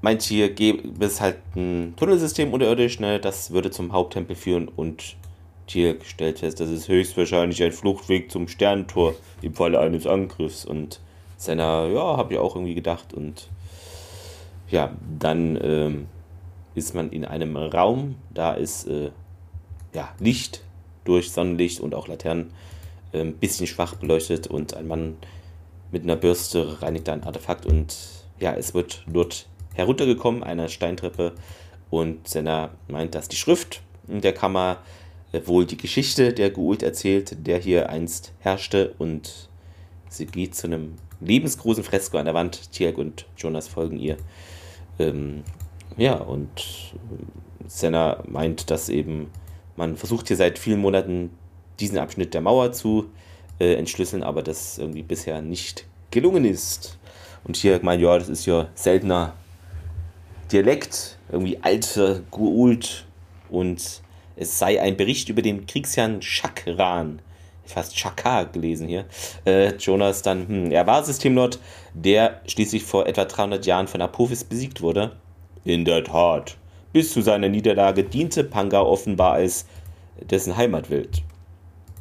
meint 0.00 0.22
hier 0.22 0.48
gäbe 0.54 1.04
es 1.04 1.20
halt 1.20 1.36
ein 1.54 1.92
Tunnelsystem 1.96 2.50
unterirdisch, 2.50 2.98
ne, 2.98 3.20
das 3.20 3.50
würde 3.50 3.70
zum 3.70 3.92
Haupttempel 3.92 4.36
führen 4.36 4.68
und 4.68 5.16
hier 5.66 5.98
stellt 6.02 6.38
fest, 6.38 6.60
das 6.60 6.70
ist 6.70 6.88
höchstwahrscheinlich 6.88 7.62
ein 7.62 7.72
Fluchtweg 7.72 8.30
zum 8.30 8.48
Sternentor 8.48 9.14
im 9.42 9.52
Falle 9.52 9.78
eines 9.78 10.06
Angriffs 10.06 10.64
und 10.64 11.00
seiner, 11.36 11.86
ja, 11.88 12.16
habe 12.16 12.32
ich 12.32 12.38
auch 12.38 12.56
irgendwie 12.56 12.74
gedacht 12.74 13.12
und 13.12 13.50
ja, 14.70 14.92
dann 15.18 15.58
ähm, 15.62 16.06
ist 16.74 16.94
man 16.94 17.10
in 17.10 17.26
einem 17.26 17.54
Raum, 17.58 18.14
da 18.32 18.54
ist 18.54 18.86
äh, 18.88 19.10
ja, 19.92 20.08
Licht 20.18 20.62
durch 21.04 21.32
Sonnenlicht 21.32 21.80
und 21.80 21.94
auch 21.94 22.08
Laternen 22.08 22.52
ein 23.12 23.28
äh, 23.28 23.32
bisschen 23.32 23.66
schwach 23.66 23.94
beleuchtet 23.94 24.46
und 24.46 24.74
ein 24.74 24.86
Mann 24.86 25.16
mit 25.90 26.04
einer 26.04 26.16
Bürste 26.16 26.82
reinigt 26.82 27.08
ein 27.08 27.24
Artefakt 27.24 27.66
und 27.66 27.96
ja, 28.38 28.54
es 28.54 28.74
wird 28.74 29.04
dort 29.06 29.46
heruntergekommen, 29.74 30.42
einer 30.42 30.68
Steintreppe. 30.68 31.32
Und 31.90 32.28
Senna 32.28 32.70
meint, 32.88 33.14
dass 33.14 33.28
die 33.28 33.36
Schrift 33.36 33.82
in 34.08 34.20
der 34.20 34.32
Kammer 34.32 34.78
wohl 35.44 35.66
die 35.66 35.76
Geschichte 35.76 36.32
der 36.32 36.50
Geult 36.50 36.82
erzählt, 36.82 37.46
der 37.46 37.58
hier 37.58 37.90
einst 37.90 38.32
herrschte. 38.40 38.94
Und 38.98 39.48
sie 40.08 40.26
geht 40.26 40.54
zu 40.54 40.66
einem 40.66 40.94
lebensgroßen 41.20 41.84
Fresko 41.84 42.18
an 42.18 42.24
der 42.24 42.34
Wand. 42.34 42.72
Tiag 42.72 42.98
und 42.98 43.26
Jonas 43.36 43.68
folgen 43.68 43.98
ihr. 43.98 44.16
Ähm, 44.98 45.42
ja, 45.96 46.14
und 46.14 46.94
Senna 47.66 48.22
meint, 48.26 48.70
dass 48.70 48.88
eben 48.88 49.30
man 49.76 49.96
versucht 49.96 50.28
hier 50.28 50.36
seit 50.36 50.58
vielen 50.58 50.80
Monaten 50.80 51.30
diesen 51.80 51.98
Abschnitt 51.98 52.34
der 52.34 52.40
Mauer 52.40 52.72
zu 52.72 53.10
äh, 53.58 53.74
entschlüsseln, 53.74 54.22
aber 54.22 54.42
das 54.42 54.78
irgendwie 54.78 55.02
bisher 55.02 55.40
nicht 55.42 55.86
gelungen 56.10 56.44
ist. 56.44 56.98
Und 57.44 57.56
hier 57.56 57.78
meint, 57.82 58.02
ja, 58.02 58.18
das 58.18 58.28
ist 58.28 58.46
ja 58.46 58.68
seltener 58.74 59.34
Dialekt, 60.52 61.18
irgendwie 61.30 61.58
alter 61.62 62.20
Guult 62.30 63.06
und 63.48 64.02
es 64.36 64.58
sei 64.58 64.80
ein 64.80 64.96
Bericht 64.96 65.28
über 65.28 65.42
den 65.42 65.66
Kriegsherrn 65.66 66.22
Chakran, 66.22 67.20
fast 67.64 67.96
Chakar 67.96 68.46
gelesen 68.46 68.88
hier. 68.88 69.04
Äh, 69.44 69.76
Jonas 69.76 70.22
dann, 70.22 70.48
hm, 70.48 70.70
er 70.72 70.86
war 70.86 71.04
Systemlord, 71.04 71.60
der 71.94 72.40
schließlich 72.46 72.82
vor 72.82 73.06
etwa 73.06 73.24
300 73.24 73.64
Jahren 73.66 73.86
von 73.86 74.00
Apophis 74.00 74.44
besiegt 74.44 74.80
wurde. 74.82 75.12
In 75.64 75.84
der 75.84 76.02
Tat. 76.02 76.56
Bis 76.92 77.12
zu 77.12 77.20
seiner 77.20 77.48
Niederlage 77.48 78.02
diente 78.02 78.42
Panga 78.44 78.80
offenbar 78.80 79.34
als 79.34 79.66
dessen 80.20 80.56
Heimatwelt. 80.56 81.22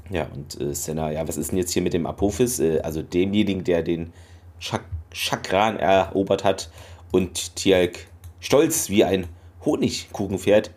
Ja, 0.09 0.27
und 0.33 0.59
äh, 0.59 0.73
Senna, 0.73 1.11
ja, 1.11 1.27
was 1.27 1.37
ist 1.37 1.51
denn 1.51 1.57
jetzt 1.57 1.71
hier 1.71 1.81
mit 1.81 1.93
dem 1.93 2.07
Apophis? 2.07 2.59
Äh, 2.59 2.79
also 2.81 3.01
demjenigen, 3.01 3.63
der 3.63 3.83
den 3.83 4.11
Chak 4.59 4.83
Chakran 5.11 5.77
erobert 5.77 6.43
hat 6.43 6.69
und 7.11 7.55
Tialk 7.55 8.07
stolz 8.39 8.89
wie 8.89 9.03
ein 9.03 9.27
Honigkuchenpferd. 9.65 10.69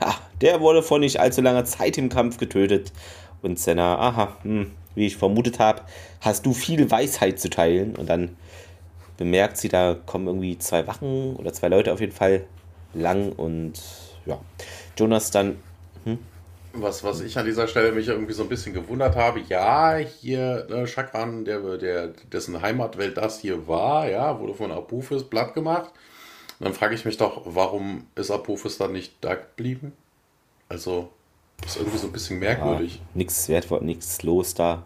Ah, 0.00 0.14
der 0.40 0.60
wurde 0.60 0.82
vor 0.82 0.98
nicht 0.98 1.20
allzu 1.20 1.42
langer 1.42 1.64
Zeit 1.64 1.98
im 1.98 2.08
Kampf 2.08 2.38
getötet. 2.38 2.92
Und 3.42 3.58
Senna, 3.58 3.98
aha, 3.98 4.36
hm, 4.42 4.70
wie 4.94 5.06
ich 5.06 5.16
vermutet 5.16 5.58
habe, 5.58 5.82
hast 6.20 6.46
du 6.46 6.54
viel 6.54 6.90
Weisheit 6.90 7.38
zu 7.38 7.50
teilen. 7.50 7.94
Und 7.94 8.08
dann 8.08 8.36
bemerkt 9.16 9.58
sie, 9.58 9.68
da 9.68 9.94
kommen 9.94 10.26
irgendwie 10.26 10.58
zwei 10.58 10.86
Wachen 10.86 11.36
oder 11.36 11.52
zwei 11.52 11.68
Leute 11.68 11.92
auf 11.92 12.00
jeden 12.00 12.12
Fall 12.12 12.44
lang. 12.94 13.32
Und 13.32 13.74
ja, 14.26 14.38
Jonas 14.98 15.30
dann. 15.30 15.56
Hm? 16.04 16.18
Was, 16.76 17.04
was 17.04 17.20
ich 17.20 17.38
an 17.38 17.46
dieser 17.46 17.68
Stelle 17.68 17.92
mich 17.92 18.08
irgendwie 18.08 18.32
so 18.32 18.42
ein 18.42 18.48
bisschen 18.48 18.74
gewundert 18.74 19.14
habe, 19.14 19.40
ja, 19.48 19.96
hier 19.96 20.66
ne, 20.68 20.86
Chakran, 20.86 21.44
der, 21.44 21.78
der, 21.78 22.08
dessen 22.32 22.60
Heimatwelt 22.60 23.16
das 23.16 23.40
hier 23.40 23.68
war, 23.68 24.08
ja, 24.08 24.40
wurde 24.40 24.54
von 24.54 24.72
Apophis 24.72 25.24
platt 25.24 25.54
gemacht. 25.54 25.90
Und 26.58 26.66
dann 26.66 26.74
frage 26.74 26.94
ich 26.94 27.04
mich 27.04 27.16
doch, 27.16 27.42
warum 27.44 28.06
ist 28.16 28.30
Apophis 28.30 28.78
dann 28.78 28.92
nicht 28.92 29.14
da 29.20 29.34
geblieben? 29.34 29.92
Also, 30.68 31.10
das 31.60 31.72
ist 31.72 31.76
irgendwie 31.76 31.98
so 31.98 32.06
ein 32.08 32.12
bisschen 32.12 32.38
merkwürdig. 32.38 32.96
Ja, 32.96 33.02
nichts 33.14 33.48
wertvoll, 33.48 33.82
nichts 33.82 34.22
los 34.22 34.54
da. 34.54 34.84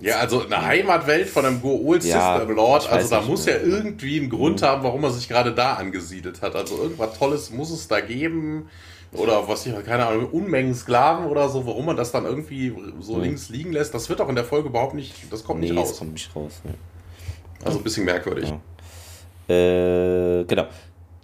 Ja, 0.00 0.16
also 0.20 0.44
eine 0.44 0.64
Heimatwelt 0.64 1.28
von 1.28 1.44
einem 1.44 1.60
Goa'uld 1.60 2.06
ja, 2.06 2.38
System 2.38 2.56
Lord, 2.56 2.90
also 2.90 3.10
da 3.10 3.20
muss 3.20 3.44
ja 3.44 3.58
irgendwie 3.58 4.20
einen 4.20 4.30
Grund 4.30 4.62
mhm. 4.62 4.66
haben, 4.66 4.82
warum 4.84 5.04
er 5.04 5.10
sich 5.10 5.28
gerade 5.28 5.52
da 5.52 5.74
angesiedelt 5.74 6.40
hat. 6.40 6.56
Also 6.56 6.78
irgendwas 6.78 7.18
Tolles 7.18 7.50
muss 7.50 7.70
es 7.70 7.88
da 7.88 8.00
geben. 8.00 8.70
Oder 9.14 9.46
was 9.46 9.66
ich, 9.66 9.74
keine 9.84 10.06
Ahnung, 10.06 10.30
Unmengen 10.30 10.74
Sklaven 10.74 11.26
oder 11.26 11.48
so, 11.48 11.66
warum 11.66 11.84
man 11.84 11.96
das 11.96 12.12
dann 12.12 12.24
irgendwie 12.24 12.74
so 13.00 13.16
mhm. 13.16 13.22
links 13.22 13.50
liegen 13.50 13.72
lässt, 13.72 13.92
das 13.94 14.08
wird 14.08 14.20
auch 14.22 14.28
in 14.28 14.34
der 14.34 14.44
Folge 14.44 14.70
überhaupt 14.70 14.94
nicht, 14.94 15.14
das 15.30 15.44
kommt 15.44 15.60
nee, 15.60 15.68
nicht 15.68 15.78
raus. 15.78 15.90
Das 15.90 15.98
kommt 15.98 16.12
nicht 16.14 16.34
raus. 16.34 16.62
Ne. 16.64 16.74
Also 17.64 17.78
ein 17.78 17.84
bisschen 17.84 18.06
merkwürdig. 18.06 18.52
Ja. 19.48 19.54
Äh, 19.54 20.44
genau. 20.44 20.66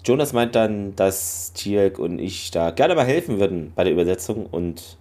Jonas 0.05 0.33
meint 0.33 0.55
dann, 0.55 0.94
dass 0.96 1.53
Tielk 1.55 1.98
und 1.98 2.18
ich 2.18 2.51
da 2.51 2.70
gerne 2.70 2.94
mal 2.94 3.07
helfen 3.07 3.40
würden 3.40 3.72
bei 3.74 3.85
der 3.85 3.92
Übersetzung 3.92 4.46
und 4.46 4.98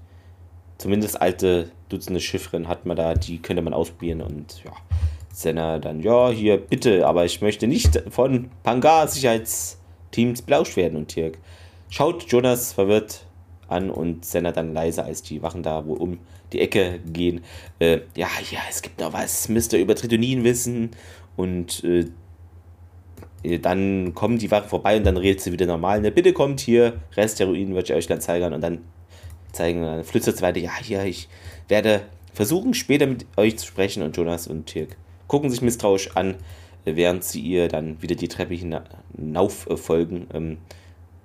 zumindest 0.77 1.21
alte 1.21 1.71
Dutzende 1.89 2.19
Chiffren 2.19 2.67
hat 2.67 2.85
man 2.85 2.97
da, 2.97 3.13
die 3.13 3.41
könnte 3.41 3.61
man 3.61 3.73
ausprobieren 3.73 4.21
und 4.21 4.63
ja, 4.63 4.71
Senna 5.31 5.79
dann, 5.79 6.01
ja, 6.01 6.29
hier 6.29 6.57
bitte, 6.57 7.05
aber 7.07 7.25
ich 7.25 7.41
möchte 7.41 7.67
nicht 7.67 8.01
von 8.09 8.49
Pangar 8.63 9.07
Sicherheitsteams 9.07 10.41
belauscht 10.41 10.75
werden 10.75 10.97
und 10.97 11.07
Tielk 11.09 11.37
schaut 11.89 12.23
Jonas 12.31 12.73
verwirrt 12.73 13.25
an 13.67 13.89
und 13.89 14.25
Senna 14.25 14.51
dann 14.51 14.73
leise, 14.73 15.03
als 15.03 15.23
die 15.23 15.41
Wachen 15.41 15.63
da 15.63 15.85
wo 15.85 15.93
um 15.93 16.19
die 16.53 16.61
Ecke 16.61 16.99
gehen. 17.05 17.41
Äh, 17.79 18.01
ja, 18.15 18.27
ja, 18.51 18.59
es 18.69 18.81
gibt 18.81 18.99
noch 18.99 19.13
was, 19.13 19.49
müsst 19.49 19.73
ihr 19.73 19.79
über 19.79 19.95
Tritonin 19.95 20.43
wissen 20.43 20.91
und 21.35 21.83
äh, 21.83 22.05
äh, 23.43 23.59
dann 23.59 24.13
kommen 24.13 24.37
die 24.37 24.51
Wachen 24.51 24.69
vorbei 24.69 24.97
und 24.97 25.05
dann 25.05 25.17
redet 25.17 25.41
sie 25.41 25.51
wieder 25.51 25.65
normal. 25.65 26.01
Ne? 26.01 26.11
Bitte 26.11 26.33
kommt 26.33 26.59
hier, 26.59 27.01
Rest 27.15 27.39
der 27.39 27.47
Ruinen 27.47 27.75
wird 27.75 27.89
ich 27.89 27.95
euch 27.95 28.07
dann 28.07 28.21
zeigen 28.21 28.53
und 28.53 28.61
dann 28.61 28.79
zeigen, 29.51 29.81
dann 29.81 30.03
flüstert 30.03 30.41
weiter, 30.41 30.59
ja, 30.59 30.71
hier, 30.81 31.03
ich 31.03 31.27
werde 31.67 32.03
versuchen, 32.33 32.73
später 32.73 33.07
mit 33.07 33.25
euch 33.35 33.57
zu 33.57 33.65
sprechen 33.65 34.03
und 34.03 34.15
Jonas 34.15 34.47
und 34.47 34.67
Tirk 34.67 34.95
gucken 35.27 35.49
sich 35.49 35.61
misstrauisch 35.61 36.15
an, 36.15 36.35
äh, 36.85 36.95
während 36.95 37.23
sie 37.23 37.41
ihr 37.41 37.67
dann 37.67 38.01
wieder 38.01 38.15
die 38.15 38.27
Treppe 38.27 38.55
hinauf 38.55 39.69
äh, 39.69 39.77
folgen. 39.77 40.27
Ähm, 40.33 40.57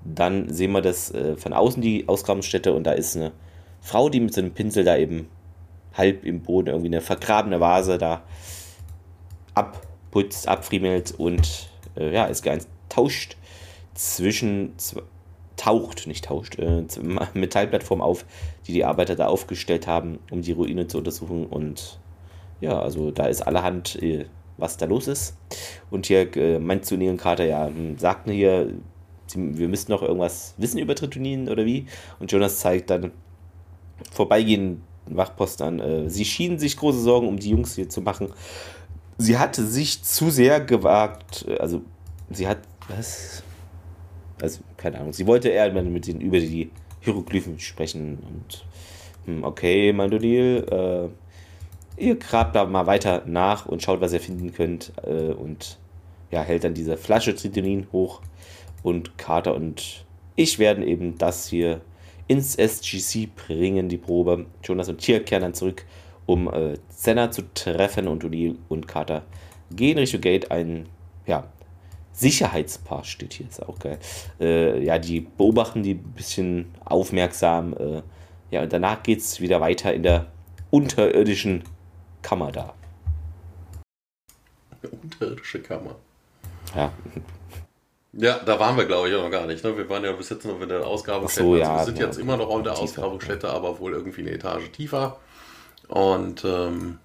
dann 0.05 0.49
sehen 0.53 0.73
wir 0.73 0.83
das 0.83 1.13
von 1.37 1.53
außen, 1.53 1.81
die 1.81 2.09
Ausgrabungsstätte, 2.09 2.73
und 2.73 2.85
da 2.85 2.93
ist 2.93 3.17
eine 3.17 3.33
Frau, 3.81 4.09
die 4.09 4.21
mit 4.21 4.35
so 4.35 4.41
einem 4.41 4.53
Pinsel 4.53 4.85
da 4.85 4.97
eben 4.97 5.29
halb 5.95 6.25
im 6.25 6.41
Boden 6.43 6.69
irgendwie 6.69 6.89
eine 6.89 7.01
vergrabene 7.01 7.61
Vase 7.61 7.99
da 7.99 8.23
abputzt, 9.55 10.49
abfriemelt 10.49 11.13
und 11.13 11.69
äh, 11.97 12.15
ja, 12.15 12.25
ist 12.25 12.43
ganz 12.43 12.67
tauscht 12.89 13.37
zwischen, 13.95 14.73
taucht, 15.57 16.07
nicht 16.07 16.25
tauscht, 16.25 16.59
äh, 16.59 16.85
Metallplattform 17.35 18.01
auf, 18.01 18.25
die 18.67 18.73
die 18.73 18.85
Arbeiter 18.85 19.17
da 19.17 19.27
aufgestellt 19.27 19.87
haben, 19.87 20.19
um 20.31 20.43
die 20.43 20.53
Ruine 20.53 20.87
zu 20.87 20.99
untersuchen. 20.99 21.47
Und 21.47 21.99
ja, 22.61 22.81
also 22.81 23.11
da 23.11 23.27
ist 23.27 23.43
allerhand, 23.43 24.01
äh, 24.03 24.27
was 24.57 24.77
da 24.77 24.87
los 24.87 25.09
ist. 25.09 25.37
Und 25.91 26.07
hier 26.07 26.35
äh, 26.37 26.59
meint 26.59 26.87
zu 26.87 26.97
Neil 26.97 27.17
Carter, 27.17 27.45
ja, 27.45 27.67
hm, 27.67 27.99
sagten 27.99 28.31
hier, 28.31 28.69
sie, 28.69 28.75
wir 29.37 29.69
müssten 29.69 29.93
noch 29.93 30.03
irgendwas 30.03 30.55
wissen 30.57 30.79
über 30.79 30.95
Tritonin 30.95 31.49
oder 31.49 31.65
wie. 31.65 31.87
Und 32.19 32.33
Jonas 32.33 32.59
zeigt 32.61 32.91
dann 32.91 33.13
vorbeigehenden 34.11 34.83
Wachposten 35.07 35.67
an. 35.67 35.81
Äh, 35.81 36.11
sie 36.11 36.25
schienen 36.25 36.59
sich 36.59 36.77
große 36.77 37.01
Sorgen 37.01 37.29
um 37.29 37.39
die 37.39 37.51
Jungs 37.51 37.75
hier 37.75 37.89
zu 37.89 38.01
machen 38.01 38.33
sie 39.19 39.39
hatte 39.39 39.65
sich 39.65 40.03
zu 40.03 40.31
sehr 40.31 40.61
gewagt, 40.61 41.47
also 41.59 41.83
sie 42.31 42.49
hat, 42.49 42.59
was? 42.89 43.43
Also, 44.41 44.61
keine 44.77 44.99
Ahnung, 44.99 45.13
sie 45.13 45.27
wollte 45.27 45.49
eher 45.49 45.73
mit 45.73 46.09
ihnen 46.09 46.21
über 46.21 46.41
die 46.41 46.71
Hieroglyphen 47.01 47.59
sprechen 47.61 48.19
und, 48.19 48.65
hm, 49.27 49.45
okay, 49.45 49.93
Mandolil, 49.93 50.67
äh, 51.99 52.03
ihr 52.03 52.17
grabt 52.17 52.57
da 52.57 52.65
mal 52.65 52.87
weiter 52.87 53.23
nach 53.27 53.67
und 53.67 53.83
schaut, 53.83 54.01
was 54.01 54.13
ihr 54.13 54.21
finden 54.21 54.53
könnt 54.53 54.93
äh, 55.05 55.33
und 55.33 55.79
ja, 56.31 56.43
hält 56.43 56.65
dann 56.65 56.75
diese 56.75 56.97
Flasche 56.97 57.35
Tritonin 57.35 57.87
hoch 57.93 58.21
und 58.83 59.19
Carter 59.19 59.55
und 59.55 60.05
ich 60.37 60.59
werden 60.59 60.87
eben 60.87 61.19
das 61.19 61.49
hier 61.49 61.81
ins 62.27 62.57
SGC 62.57 63.29
bringen, 63.35 63.89
die 63.89 63.99
Probe. 63.99 64.47
Jonas 64.65 64.89
und 64.89 64.99
Tier 64.99 65.23
kehren 65.25 65.43
dann 65.43 65.55
zurück 65.55 65.85
um 66.27 66.53
äh, 66.53 66.75
Senna 66.89 67.31
zu 67.31 67.43
treffen 67.55 68.09
und 68.09 68.25
O'Neill 68.25 68.57
und 68.69 68.89
Carter 68.89 69.23
gehen 69.71 69.99
Richtung 69.99 70.21
Gate. 70.21 70.51
Ein 70.51 70.89
ja, 71.27 71.45
Sicherheitspaar 72.13 73.05
steht 73.05 73.35
hier, 73.35 73.49
ist 73.49 73.63
auch 73.63 73.79
geil. 73.79 73.99
Äh, 74.41 74.85
ja, 74.85 74.99
die 74.99 75.21
beobachten 75.21 75.83
die 75.83 75.95
ein 75.95 76.13
bisschen 76.15 76.75
aufmerksam. 76.85 77.75
Äh, 77.75 78.03
ja, 78.51 78.63
und 78.63 78.73
danach 78.73 79.03
geht 79.03 79.21
es 79.21 79.41
wieder 79.41 79.61
weiter 79.61 79.93
in 79.95 80.03
der 80.03 80.27
unterirdischen 80.71 81.65
Kammer 82.23 82.53
da. 82.53 82.75
Unterirdische 85.03 85.61
Kammer. 85.63 85.97
Ja. 86.75 86.93
Ja, 88.15 88.39
da 88.41 88.61
waren 88.61 88.77
wir, 88.77 88.85
glaube 88.85 89.09
ich, 89.09 89.15
auch 89.15 89.23
noch 89.23 89.31
gar 89.31 89.47
nicht. 89.47 89.65
Ne? 89.65 89.77
Wir 89.77 89.89
waren 89.89 90.05
ja 90.05 90.13
bis 90.13 90.29
jetzt 90.29 90.45
noch 90.45 90.61
in 90.61 90.69
der 90.69 90.87
Ausgrabungsstätte. 90.87 91.47
So, 91.47 91.57
ja, 91.57 91.77
also 91.77 91.79
wir 91.79 91.85
sind 91.87 91.99
ja, 91.99 92.07
jetzt 92.07 92.19
immer 92.19 92.37
noch 92.37 92.55
in 92.57 92.65
der 92.65 92.79
Ausgrabungsstätte, 92.79 93.49
aber 93.49 93.79
wohl 93.79 93.93
irgendwie 93.93 94.21
eine 94.21 94.33
Etage 94.33 94.71
tiefer. 94.71 95.19
Und 95.89 96.45
ähm, 96.45 96.99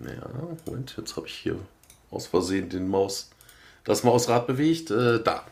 ja, 0.00 0.28
Moment, 0.66 0.94
jetzt 0.96 1.16
habe 1.16 1.28
ich 1.28 1.34
hier 1.34 1.56
aus 2.10 2.26
Versehen 2.26 2.68
den 2.68 2.88
Maus, 2.88 3.30
das 3.84 4.02
Mausrad 4.02 4.48
bewegt. 4.48 4.90
Äh, 4.90 5.22
da. 5.22 5.44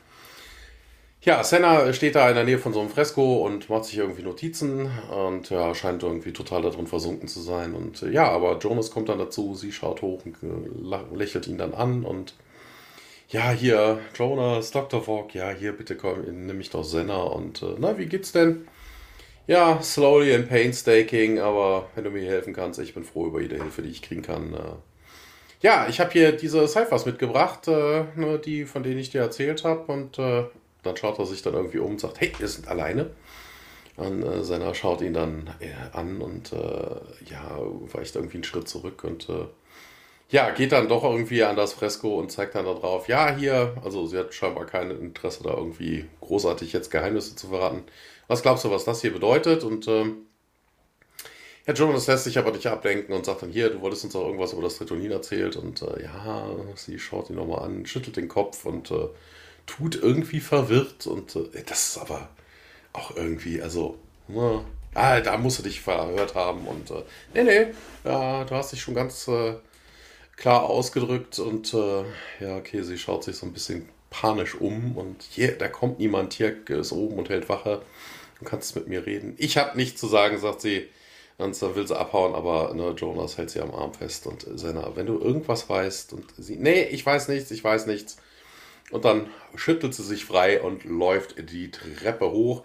Ja, 1.23 1.45
Senna 1.45 1.93
steht 1.93 2.17
da 2.17 2.29
in 2.29 2.35
der 2.35 2.45
Nähe 2.45 2.59
von 2.59 2.73
so 2.73 2.81
einem 2.81 2.91
Fresko 2.91 3.45
und 3.45 3.69
macht 3.69 3.85
sich 3.85 3.99
irgendwie 3.99 4.23
Notizen 4.23 4.91
und 5.11 5.51
ja, 5.51 5.75
scheint 5.75 6.03
irgendwie 6.03 6.33
total 6.33 6.63
darin 6.63 6.87
versunken 6.89 7.29
zu 7.29 7.41
sein. 7.41 7.75
Und 7.75 8.03
äh, 8.03 8.11
ja, 8.11 8.29
aber 8.29 8.59
Jonas 8.59 8.91
kommt 8.91 9.09
dann 9.09 9.19
dazu, 9.19 9.55
sie 9.55 9.71
schaut 9.71 10.03
hoch 10.03 10.23
und 10.25 10.37
äh, 10.43 11.17
lächelt 11.17 11.47
ihn 11.47 11.59
dann 11.59 11.75
an 11.75 12.05
und 12.05 12.35
ja, 13.29 13.51
hier, 13.53 14.01
Jonas, 14.15 14.71
Dr. 14.71 15.03
Fogg, 15.03 15.35
ja, 15.35 15.51
hier, 15.51 15.73
bitte 15.77 15.97
komm, 15.97 16.23
nimm 16.47 16.59
mich 16.59 16.71
doch 16.71 16.85
Senna 16.85 17.23
und 17.23 17.63
äh, 17.63 17.75
na, 17.79 17.99
wie 17.99 18.07
geht's 18.07 18.33
denn? 18.33 18.67
Ja, 19.47 19.83
slowly 19.83 20.35
and 20.35 20.49
painstaking, 20.49 21.39
aber 21.41 21.91
wenn 21.95 22.05
du 22.05 22.11
mir 22.11 22.23
helfen 22.29 22.55
kannst, 22.55 22.81
ich 22.81 22.95
bin 22.95 23.05
froh 23.05 23.27
über 23.29 23.41
jede 23.43 23.57
Hilfe, 23.57 23.83
die 23.83 23.91
ich 23.91 24.03
kriegen 24.03 24.23
kann. 24.23 24.55
Äh, 24.55 24.59
Ja, 25.63 25.89
ich 25.89 26.01
habe 26.01 26.13
hier 26.13 26.33
diese 26.33 26.67
Cyphers 26.69 27.07
mitgebracht, 27.07 27.69
äh, 27.69 28.05
ne, 28.17 28.39
die, 28.45 28.65
von 28.67 28.83
denen 28.85 28.99
ich 28.99 29.11
dir 29.11 29.23
erzählt 29.23 29.65
habe. 29.65 29.93
Und 29.93 30.19
äh, 30.19 30.45
dann 30.85 30.97
schaut 30.97 31.19
er 31.19 31.27
sich 31.27 31.43
dann 31.43 31.55
irgendwie 31.55 31.79
um 31.79 31.93
und 31.93 32.01
sagt, 32.01 32.21
hey, 32.21 32.33
wir 32.39 32.49
sind 32.49 32.69
alleine. 32.69 33.11
Und 33.97 34.23
äh, 34.25 34.45
Senna 34.45 34.75
schaut 34.75 35.03
ihn 35.03 35.15
dann 35.15 35.51
äh, 35.61 35.73
an 35.97 36.21
und 36.23 36.53
ja, 36.53 37.59
weicht 37.93 38.17
irgendwie 38.17 38.39
einen 38.39 38.45
Schritt 38.45 38.69
zurück 38.69 39.05
und 39.05 39.29
äh, 39.29 39.47
ja, 40.31 40.51
geht 40.51 40.73
dann 40.73 40.89
doch 40.89 41.05
irgendwie 41.05 41.43
an 41.43 41.57
das 41.57 41.73
Fresko 41.73 42.19
und 42.19 42.31
zeigt 42.31 42.55
dann 42.55 42.67
da 42.67 42.75
drauf, 42.75 43.09
ja, 43.09 43.35
hier, 43.35 43.75
also 43.83 44.07
sie 44.07 44.19
hat 44.19 44.35
scheinbar 44.35 44.67
kein 44.67 44.91
Interesse 44.91 45.43
da 45.43 45.55
irgendwie 45.55 46.07
großartig 46.21 46.73
jetzt 46.73 46.91
Geheimnisse 46.91 47.35
zu 47.35 47.49
verraten. 47.49 47.85
Was 48.27 48.43
glaubst 48.43 48.65
du, 48.65 48.71
was 48.71 48.85
das 48.85 49.01
hier 49.01 49.13
bedeutet? 49.13 49.65
Und 49.65 49.89
ähm, 49.89 50.27
Herr 51.65 51.75
Jonas 51.75 52.07
lässt 52.07 52.25
sich 52.25 52.37
aber 52.39 52.53
nicht 52.53 52.67
ablenken 52.67 53.15
und 53.15 53.25
sagt 53.25 53.43
dann, 53.43 53.51
hier, 53.51 53.71
du 53.71 53.81
wolltest 53.81 54.05
uns 54.05 54.17
auch 54.17 54.27
irgendwas 54.27 54.53
über 54.53 54.63
das 54.63 54.77
Tritonin 54.77 55.11
erzählt. 55.11 55.57
Und 55.57 55.81
äh, 55.81 56.03
ja, 56.03 56.47
sie 56.75 56.99
schaut 56.99 57.31
ihn 57.31 57.37
nochmal 57.37 57.65
an, 57.65 57.87
schüttelt 57.87 58.17
den 58.17 58.29
Kopf 58.29 58.67
und 58.67 58.91
äh, 58.91 59.09
tut 59.67 59.97
irgendwie 59.97 60.41
verwirrt. 60.41 61.07
Und 61.07 61.37
äh, 61.37 61.63
das 61.67 61.89
ist 61.89 61.99
aber 61.99 62.29
auch 62.93 63.17
irgendwie, 63.17 63.63
also, 63.63 63.99
na, 64.29 64.63
ah, 64.93 65.21
da 65.21 65.39
musst 65.39 65.59
du 65.59 65.63
dich 65.63 65.81
verhört 65.81 66.35
haben. 66.35 66.67
Und 66.67 66.91
äh, 66.91 67.03
nee, 67.33 67.45
nee, 67.45 67.67
ja, 68.05 68.45
du 68.45 68.55
hast 68.55 68.73
dich 68.73 68.83
schon 68.83 68.95
ganz 68.95 69.27
äh, 69.29 69.55
klar 70.39 70.65
ausgedrückt. 70.65 71.39
Und 71.39 71.75
äh, 71.75 72.05
ja, 72.41 72.57
okay, 72.57 72.83
sie 72.83 72.99
schaut 72.99 73.25
sich 73.25 73.37
so 73.37 73.47
ein 73.47 73.53
bisschen 73.53 73.89
panisch 74.11 74.55
um. 74.55 74.97
Und 74.97 75.23
hier, 75.23 75.59
da 75.59 75.69
kommt 75.69 75.99
niemand, 75.99 76.33
hier 76.33 76.57
ist 76.69 76.93
oben 76.93 77.19
und 77.19 77.29
hält 77.29 77.49
Wache. 77.49 77.83
Du 78.39 78.45
kannst 78.45 78.75
mit 78.77 78.89
mir 78.89 79.05
reden. 79.05 79.35
Ich 79.37 79.59
habe 79.59 79.77
nichts 79.77 80.01
zu 80.01 80.07
sagen, 80.07 80.39
sagt 80.39 80.61
sie. 80.61 80.89
Und 81.39 81.61
dann 81.63 81.77
will 81.77 81.87
sie 81.87 81.97
abhauen, 81.97 82.35
aber 82.35 82.75
ne, 82.75 82.95
Jonas 82.97 83.39
hält 83.39 83.51
sie 83.51 83.61
am 83.61 83.73
Arm 83.73 83.95
fest. 83.95 84.27
Und 84.27 84.47
Senna, 84.55 84.97
wenn 84.97 85.07
du 85.07 85.21
irgendwas 85.21 85.69
weißt 85.69 86.13
und 86.13 86.25
sie, 86.37 86.57
nee, 86.57 86.83
ich 86.83 87.07
weiß 87.07 87.29
nichts, 87.29 87.53
ich 87.53 87.63
weiß 87.63 87.87
nichts. 87.87 88.17
Und 88.91 89.05
dann 89.05 89.29
schüttelt 89.55 89.95
sie 89.95 90.03
sich 90.03 90.25
frei 90.25 90.61
und 90.61 90.85
läuft 90.85 91.37
die 91.51 91.71
Treppe 91.71 92.31
hoch. 92.33 92.65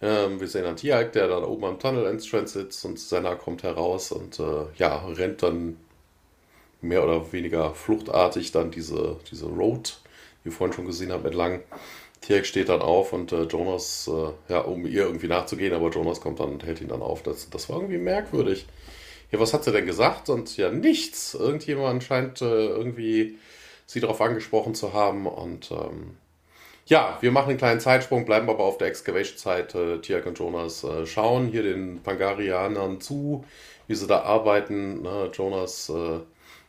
Ähm, 0.00 0.40
wir 0.40 0.48
sehen 0.48 0.64
dann 0.64 0.76
Tiag, 0.76 1.12
der 1.12 1.28
dann 1.28 1.44
oben 1.44 1.64
am 1.64 1.78
Tunnel 1.78 2.06
Entrance 2.06 2.58
sitzt 2.58 2.84
und 2.84 2.98
Senna 2.98 3.34
kommt 3.34 3.62
heraus 3.62 4.10
und 4.10 4.38
äh, 4.40 4.66
ja, 4.76 5.04
rennt 5.06 5.42
dann 5.42 5.76
mehr 6.84 7.04
oder 7.04 7.32
weniger 7.32 7.74
fluchtartig 7.74 8.52
dann 8.52 8.70
diese, 8.70 9.16
diese 9.30 9.46
Road, 9.46 9.98
die 10.40 10.46
wir 10.46 10.52
vorhin 10.52 10.74
schon 10.74 10.86
gesehen 10.86 11.12
haben, 11.12 11.24
entlang. 11.24 11.60
Tiag 12.20 12.46
steht 12.46 12.70
dann 12.70 12.80
auf 12.80 13.12
und 13.12 13.32
äh, 13.32 13.42
Jonas, 13.42 14.08
äh, 14.08 14.52
ja, 14.52 14.60
um 14.60 14.86
ihr 14.86 15.02
irgendwie 15.02 15.28
nachzugehen, 15.28 15.74
aber 15.74 15.90
Jonas 15.90 16.20
kommt 16.20 16.40
dann 16.40 16.52
und 16.52 16.64
hält 16.64 16.80
ihn 16.80 16.88
dann 16.88 17.02
auf. 17.02 17.22
Das, 17.22 17.50
das 17.50 17.68
war 17.68 17.76
irgendwie 17.76 17.98
merkwürdig. 17.98 18.66
Ja, 19.30 19.40
was 19.40 19.52
hat 19.52 19.64
sie 19.64 19.72
denn 19.72 19.86
gesagt? 19.86 20.30
Und 20.30 20.56
ja, 20.56 20.70
nichts. 20.70 21.34
Irgendjemand 21.34 22.02
scheint 22.02 22.40
äh, 22.40 22.66
irgendwie 22.66 23.36
sie 23.86 24.00
darauf 24.00 24.20
angesprochen 24.20 24.74
zu 24.74 24.92
haben. 24.92 25.26
Und 25.26 25.70
ähm, 25.70 26.16
ja, 26.86 27.18
wir 27.20 27.32
machen 27.32 27.50
einen 27.50 27.58
kleinen 27.58 27.80
Zeitsprung, 27.80 28.24
bleiben 28.24 28.48
aber 28.48 28.64
auf 28.64 28.78
der 28.78 28.88
Excavation-Zeit. 28.88 29.74
Äh, 29.74 29.98
Tiak 29.98 30.26
und 30.26 30.38
Jonas 30.38 30.84
äh, 30.84 31.06
schauen 31.06 31.48
hier 31.48 31.62
den 31.62 32.02
Pangarianern 32.02 33.00
zu, 33.00 33.44
wie 33.86 33.94
sie 33.94 34.06
da 34.06 34.20
arbeiten. 34.22 35.02
Ne? 35.02 35.30
Jonas, 35.32 35.90
äh, 35.90 36.20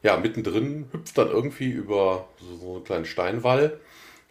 ja, 0.05 0.17
mittendrin 0.17 0.87
hüpft 0.91 1.17
dann 1.17 1.31
irgendwie 1.31 1.71
über 1.71 2.29
so 2.61 2.75
einen 2.75 2.83
kleinen 2.83 3.05
Steinwall 3.05 3.79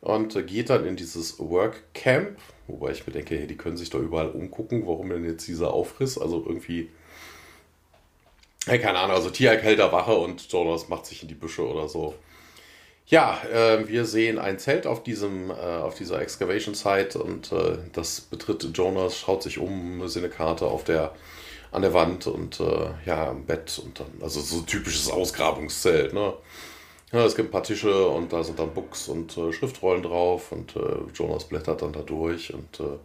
und 0.00 0.46
geht 0.46 0.70
dann 0.70 0.86
in 0.86 0.94
dieses 0.94 1.40
Workcamp, 1.40 2.38
wobei 2.68 2.92
ich 2.92 3.04
mir 3.08 3.12
denke, 3.12 3.34
hey, 3.34 3.48
die 3.48 3.56
können 3.56 3.76
sich 3.76 3.90
doch 3.90 3.98
überall 3.98 4.30
umgucken, 4.30 4.86
warum 4.86 5.10
denn 5.10 5.24
jetzt 5.24 5.48
dieser 5.48 5.74
Aufriss? 5.74 6.16
Also 6.16 6.44
irgendwie, 6.46 6.90
hey, 8.66 8.78
keine 8.78 8.98
Ahnung, 9.00 9.16
also 9.16 9.30
Tiak 9.30 9.64
hält 9.64 9.80
da 9.80 9.90
Wache 9.90 10.14
und 10.14 10.46
Jonas 10.52 10.88
macht 10.88 11.06
sich 11.06 11.22
in 11.22 11.28
die 11.28 11.34
Büsche 11.34 11.66
oder 11.66 11.88
so. 11.88 12.14
Ja, 13.06 13.42
äh, 13.52 13.88
wir 13.88 14.04
sehen 14.04 14.38
ein 14.38 14.60
Zelt 14.60 14.86
auf, 14.86 15.02
diesem, 15.02 15.50
äh, 15.50 15.54
auf 15.54 15.96
dieser 15.96 16.22
Excavation 16.22 16.76
Site 16.76 17.18
und 17.20 17.50
äh, 17.50 17.78
das 17.92 18.20
betritt 18.20 18.64
Jonas, 18.74 19.18
schaut 19.18 19.42
sich 19.42 19.58
um, 19.58 20.00
eine 20.00 20.28
Karte 20.28 20.66
auf 20.66 20.84
der, 20.84 21.16
an 21.74 21.82
der 21.82 21.92
Wand 21.92 22.26
und 22.26 22.60
äh, 22.60 22.90
ja, 23.04 23.30
im 23.30 23.44
Bett 23.44 23.80
und 23.84 23.98
dann, 23.98 24.06
also 24.20 24.40
so 24.40 24.60
typisches 24.62 25.10
Ausgrabungszelt, 25.10 26.12
ne? 26.14 26.34
Ja, 27.12 27.24
es 27.24 27.36
gibt 27.36 27.48
ein 27.48 27.52
paar 27.52 27.62
Tische 27.62 28.08
und 28.08 28.32
da 28.32 28.42
sind 28.42 28.58
dann 28.58 28.74
Books 28.74 29.08
und 29.08 29.36
äh, 29.36 29.52
Schriftrollen 29.52 30.02
drauf 30.02 30.50
und 30.52 30.74
äh, 30.74 30.80
Jonas 31.14 31.44
blättert 31.44 31.82
dann 31.82 31.92
da 31.92 32.00
durch 32.00 32.52
und 32.52 32.80
äh, 32.80 32.98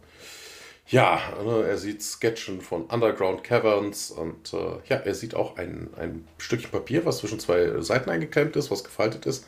ja, 0.88 1.20
ne, 1.44 1.64
er 1.68 1.78
sieht 1.78 2.02
Sketchen 2.02 2.60
von 2.60 2.86
Underground 2.86 3.44
Caverns 3.44 4.10
und 4.10 4.52
äh, 4.52 4.78
ja, 4.88 4.96
er 4.96 5.14
sieht 5.14 5.34
auch 5.34 5.56
ein, 5.56 5.90
ein 5.96 6.26
Stückchen 6.38 6.70
Papier, 6.70 7.04
was 7.04 7.18
zwischen 7.18 7.38
zwei 7.38 7.80
Seiten 7.82 8.10
eingeklemmt 8.10 8.56
ist, 8.56 8.70
was 8.70 8.82
gefaltet 8.82 9.26
ist 9.26 9.46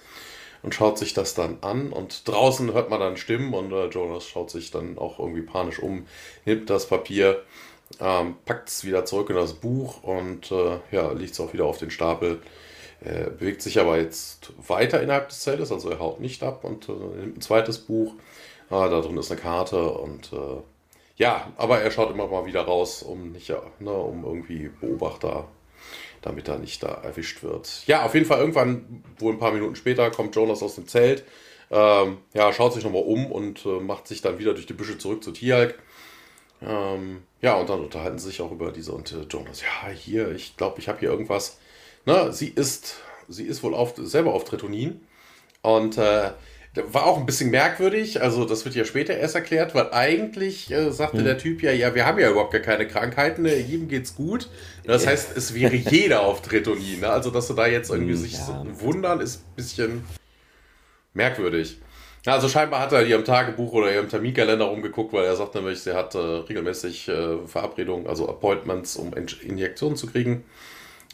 und 0.63 0.75
schaut 0.75 0.99
sich 0.99 1.15
das 1.15 1.35
dann 1.35 1.59
an 1.61 1.93
und 1.93 2.29
draußen 2.29 2.73
hört 2.73 2.91
man 2.91 3.01
dann 3.01 3.17
Stimmen 3.17 3.55
und 3.55 3.73
äh, 3.73 3.87
Jonas 3.87 4.27
schaut 4.27 4.51
sich 4.51 4.71
dann 4.71 4.99
auch 4.99 5.19
irgendwie 5.19 5.43
panisch 5.43 5.81
um, 5.81 6.07
nimmt 6.45 6.71
das 6.71 6.87
Papier, 6.87 7.43
ähm, 8.00 8.37
packt 8.44 8.68
es 8.68 8.85
wieder 8.85 9.05
zurück 9.05 9.31
in 9.31 9.37
das 9.37 9.55
Buch 9.55 10.02
und 10.02 10.50
äh, 10.50 10.78
ja, 10.90 11.12
legt 11.12 11.33
es 11.33 11.40
auch 11.40 11.52
wieder 11.52 11.64
auf 11.64 11.78
den 11.78 11.90
Stapel 11.90 12.40
er 13.05 13.31
bewegt 13.31 13.62
sich 13.62 13.81
aber 13.81 13.98
jetzt 13.98 14.52
weiter 14.68 15.02
innerhalb 15.02 15.28
des 15.28 15.40
Zeltes, 15.40 15.72
also 15.72 15.90
er 15.90 15.98
haut 15.98 16.20
nicht 16.20 16.42
ab 16.42 16.64
und 16.64 16.88
äh, 16.88 16.92
nimmt 16.92 17.38
ein 17.38 17.40
zweites 17.40 17.78
Buch. 17.78 18.14
Ah, 18.70 18.88
da 18.88 19.00
drin 19.00 19.16
ist 19.18 19.31
eine 19.31 19.40
Karte 19.40 19.90
und 19.90 20.33
äh, 20.33 20.62
ja, 21.16 21.52
aber 21.57 21.81
er 21.81 21.90
schaut 21.90 22.11
immer 22.11 22.26
mal 22.28 22.46
wieder 22.46 22.62
raus, 22.62 23.02
um 23.02 23.33
nicht, 23.33 23.52
ne, 23.81 23.92
um 23.92 24.24
irgendwie 24.24 24.70
Beobachter, 24.81 25.48
damit 26.22 26.48
er 26.48 26.59
nicht 26.59 26.83
da 26.83 26.88
erwischt 26.88 27.42
wird. 27.42 27.83
Ja, 27.87 28.05
auf 28.05 28.14
jeden 28.14 28.26
Fall 28.26 28.38
irgendwann, 28.38 29.05
wohl 29.18 29.33
ein 29.33 29.38
paar 29.38 29.52
Minuten 29.52 29.76
später, 29.76 30.11
kommt 30.11 30.35
Jonas 30.37 30.62
aus 30.62 30.76
dem 30.76 30.87
Zelt. 30.87 31.24
Ähm, 31.70 32.18
ja, 32.35 32.52
schaut 32.52 32.74
sich 32.74 32.85
nochmal 32.85 33.02
um 33.02 33.31
und 33.33 33.66
äh, 33.66 33.81
macht 33.81 34.07
sich 34.07 34.22
dann 34.22 34.38
wieder 34.38 34.55
durch 34.55 34.66
die 34.66 34.74
Büsche 34.74 34.98
zurück 34.98 35.24
zu 35.24 35.33
Tialk. 35.33 35.78
Ähm, 36.66 37.22
ja, 37.40 37.55
und 37.57 37.68
dann 37.68 37.81
unterhalten 37.81 38.18
sie 38.18 38.27
sich 38.27 38.40
auch 38.40 38.53
über 38.53 38.70
diese 38.72 38.92
und 38.92 39.12
äh, 39.12 39.22
Jonas, 39.29 39.62
ja, 39.62 39.90
hier, 39.90 40.33
ich 40.33 40.57
glaube, 40.57 40.79
ich 40.79 40.88
habe 40.88 41.01
hier 41.01 41.11
irgendwas 41.11 41.59
Ne, 42.05 42.33
sie 42.33 42.48
ist, 42.48 42.96
sie 43.29 43.44
ist 43.44 43.62
wohl 43.62 43.75
auf, 43.75 43.94
selber 43.96 44.35
auf 44.35 44.44
Tretonin. 44.44 45.01
Und 45.62 45.98
äh, 45.98 46.31
war 46.75 47.07
auch 47.07 47.18
ein 47.18 47.27
bisschen 47.27 47.51
merkwürdig, 47.51 48.22
also 48.22 48.46
das 48.46 48.64
wird 48.64 48.75
ja 48.75 48.85
später 48.85 49.14
erst 49.14 49.35
erklärt, 49.35 49.75
weil 49.75 49.92
eigentlich 49.92 50.70
äh, 50.72 50.90
sagte 50.90 51.18
hm. 51.18 51.25
der 51.25 51.38
Typ 51.38 51.62
ja, 51.62 51.70
ja, 51.70 51.94
wir 51.94 52.07
haben 52.07 52.18
ja 52.18 52.31
überhaupt 52.31 52.53
gar 52.53 52.62
keine 52.62 52.88
Krankheiten, 52.88 53.42
ne, 53.42 53.57
jedem 53.57 53.88
geht's 53.88 54.16
gut. 54.16 54.48
Das 54.85 55.07
heißt, 55.07 55.37
es 55.37 55.55
wäre 55.55 55.75
jeder 55.75 56.22
auf 56.22 56.42
Tretonin. 56.42 57.01
Ne? 57.01 57.09
Also, 57.09 57.31
dass 57.31 57.46
sie 57.46 57.55
da 57.55 57.66
jetzt 57.66 57.90
irgendwie 57.90 58.14
hm, 58.14 58.18
sich 58.18 58.33
ja. 58.33 58.46
so 58.46 58.81
wundern, 58.81 59.20
ist 59.20 59.42
ein 59.42 59.55
bisschen 59.55 60.05
merkwürdig. 61.14 61.79
Also 62.25 62.49
scheinbar 62.49 62.81
hat 62.81 62.93
er 62.93 63.05
ihrem 63.05 63.25
Tagebuch 63.25 63.73
oder 63.73 63.93
ihrem 63.93 64.09
Terminkalender 64.09 64.67
rumgeguckt, 64.67 65.13
weil 65.13 65.25
er 65.25 65.35
sagt 65.35 65.57
nämlich, 65.57 65.81
sie 65.81 65.93
hat 65.93 66.15
äh, 66.15 66.19
regelmäßig 66.19 67.09
äh, 67.09 67.39
Verabredungen, 67.47 68.07
also 68.07 68.29
Appointments, 68.29 68.97
um 68.97 69.13
Injektionen 69.13 69.97
zu 69.97 70.07
kriegen. 70.07 70.45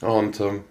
Und 0.02 0.38
ähm, 0.40 0.64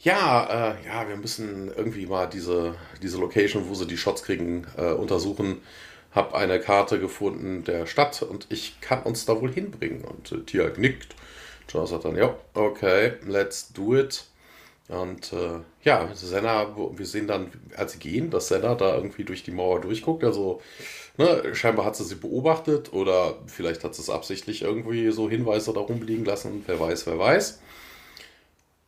ja, 0.00 0.74
äh, 0.74 0.86
ja, 0.86 1.08
wir 1.08 1.16
müssen 1.16 1.72
irgendwie 1.74 2.06
mal 2.06 2.26
diese, 2.26 2.74
diese 3.00 3.18
Location, 3.18 3.68
wo 3.68 3.74
sie 3.74 3.86
die 3.86 3.96
Shots 3.96 4.24
kriegen, 4.24 4.66
äh, 4.76 4.90
untersuchen. 4.90 5.62
Hab 6.14 6.34
eine 6.34 6.60
Karte 6.60 7.00
gefunden 7.00 7.64
der 7.64 7.86
Stadt 7.86 8.20
und 8.22 8.46
ich 8.50 8.78
kann 8.82 9.04
uns 9.04 9.24
da 9.24 9.40
wohl 9.40 9.52
hinbringen. 9.52 10.04
Und 10.04 10.32
äh, 10.32 10.40
Tia 10.40 10.70
nickt. 10.76 11.14
Jonas 11.72 11.90
sagt 11.90 12.04
dann, 12.04 12.16
ja, 12.16 12.34
okay, 12.52 13.14
let's 13.26 13.72
do 13.72 13.96
it. 13.96 14.24
Und 14.92 15.32
äh, 15.32 15.60
ja, 15.84 16.08
Senna, 16.14 16.76
wir 16.76 17.06
sehen 17.06 17.26
dann, 17.26 17.50
als 17.76 17.92
sie 17.92 17.98
gehen, 17.98 18.30
dass 18.30 18.48
Senna 18.48 18.74
da 18.74 18.94
irgendwie 18.94 19.24
durch 19.24 19.42
die 19.42 19.50
Mauer 19.50 19.80
durchguckt. 19.80 20.22
Also 20.22 20.60
ne, 21.16 21.54
scheinbar 21.54 21.86
hat 21.86 21.96
sie 21.96 22.04
sie 22.04 22.16
beobachtet 22.16 22.92
oder 22.92 23.36
vielleicht 23.46 23.84
hat 23.84 23.94
sie 23.94 24.02
es 24.02 24.10
absichtlich 24.10 24.62
irgendwie 24.62 25.10
so 25.10 25.30
Hinweise 25.30 25.72
da 25.72 25.80
rumliegen 25.80 26.26
lassen. 26.26 26.62
Wer 26.66 26.78
weiß, 26.78 27.06
wer 27.06 27.18
weiß. 27.18 27.60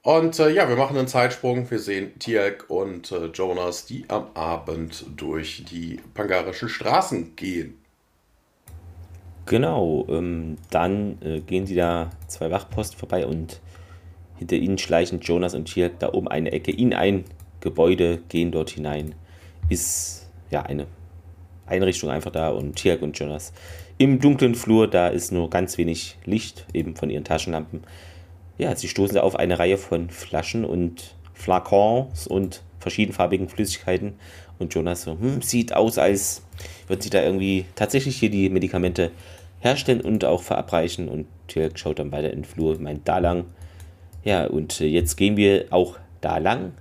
Und 0.03 0.39
äh, 0.39 0.51
ja, 0.51 0.69
wir 0.69 0.77
machen 0.77 0.99
einen 0.99 1.09
Zeitsprung. 1.09 1.71
Wir 1.71 1.79
sehen 1.79 2.19
Tiak 2.19 2.69
und 2.69 3.11
äh, 3.11 3.27
Jonas, 3.29 3.87
die 3.87 4.05
am 4.09 4.27
Abend 4.35 5.07
durch 5.17 5.65
die 5.65 6.01
pangarischen 6.13 6.69
Straßen 6.69 7.35
gehen. 7.35 7.79
Genau, 9.47 10.05
ähm, 10.11 10.57
dann 10.71 11.19
äh, 11.23 11.41
gehen 11.41 11.67
sie 11.67 11.75
da 11.75 12.11
zwei 12.29 12.51
Wachposten 12.51 12.99
vorbei 12.99 13.27
und 13.27 13.61
hinter 14.37 14.57
ihnen 14.57 14.79
schleichen 14.79 15.21
Jonas 15.21 15.55
und 15.55 15.67
Tiak 15.67 15.99
da 15.99 16.13
oben 16.13 16.29
eine 16.29 16.53
Ecke 16.53 16.71
in 16.71 16.95
ein 16.95 17.25
Gebäude, 17.61 18.21
gehen 18.29 18.53
dort 18.53 18.71
hinein. 18.71 19.15
Ist 19.69 20.31
ja 20.51 20.63
eine 20.63 20.87
Einrichtung 21.67 22.11
einfach 22.11 22.31
da 22.31 22.51
und 22.51 22.77
Tiak 22.77 23.03
und 23.03 23.19
Jonas 23.19 23.53
im 23.97 24.19
dunklen 24.19 24.57
Flur, 24.57 24.89
da 24.89 25.09
ist 25.09 25.31
nur 25.31 25.49
ganz 25.49 25.79
wenig 25.79 26.19
Licht, 26.25 26.67
eben 26.73 26.97
von 26.97 27.11
ihren 27.11 27.23
Taschenlampen 27.23 27.83
ja, 28.59 28.75
sie 28.77 28.89
stoßen 28.89 29.19
auf 29.19 29.37
eine 29.37 29.59
Reihe 29.59 29.79
von 29.79 30.11
Flaschen 30.11 30.65
und 30.65 31.15
Flakons 31.33 32.27
und 32.27 32.63
verschiedenfarbigen 32.79 33.49
Flüssigkeiten. 33.49 34.15
Und 34.59 34.75
Jonas 34.75 35.03
so, 35.03 35.13
hm, 35.19 35.43
sieht 35.43 35.75
aus, 35.75 35.99
als 35.99 36.43
würden 36.87 37.01
sie 37.01 37.11
da 37.11 37.23
irgendwie 37.23 37.65
tatsächlich 37.75 38.17
hier 38.17 38.31
die 38.31 38.49
Medikamente 38.49 39.11
herstellen 39.59 40.01
und 40.01 40.25
auch 40.25 40.43
verabreichen. 40.43 41.09
Und 41.09 41.27
Tilk 41.49 41.79
schaut 41.79 41.99
dann 41.99 42.13
weiter 42.13 42.31
in 42.31 42.43
den 42.43 42.45
Flur, 42.45 42.79
meint 42.79 43.09
da 43.09 43.19
lang. 43.19 43.47
Ja, 44.25 44.47
und 44.47 44.81
äh, 44.81 44.87
jetzt 44.87 45.17
gehen 45.17 45.37
wir 45.37 45.67
auch 45.71 45.99
da 46.21 46.39
lang. 46.39 46.73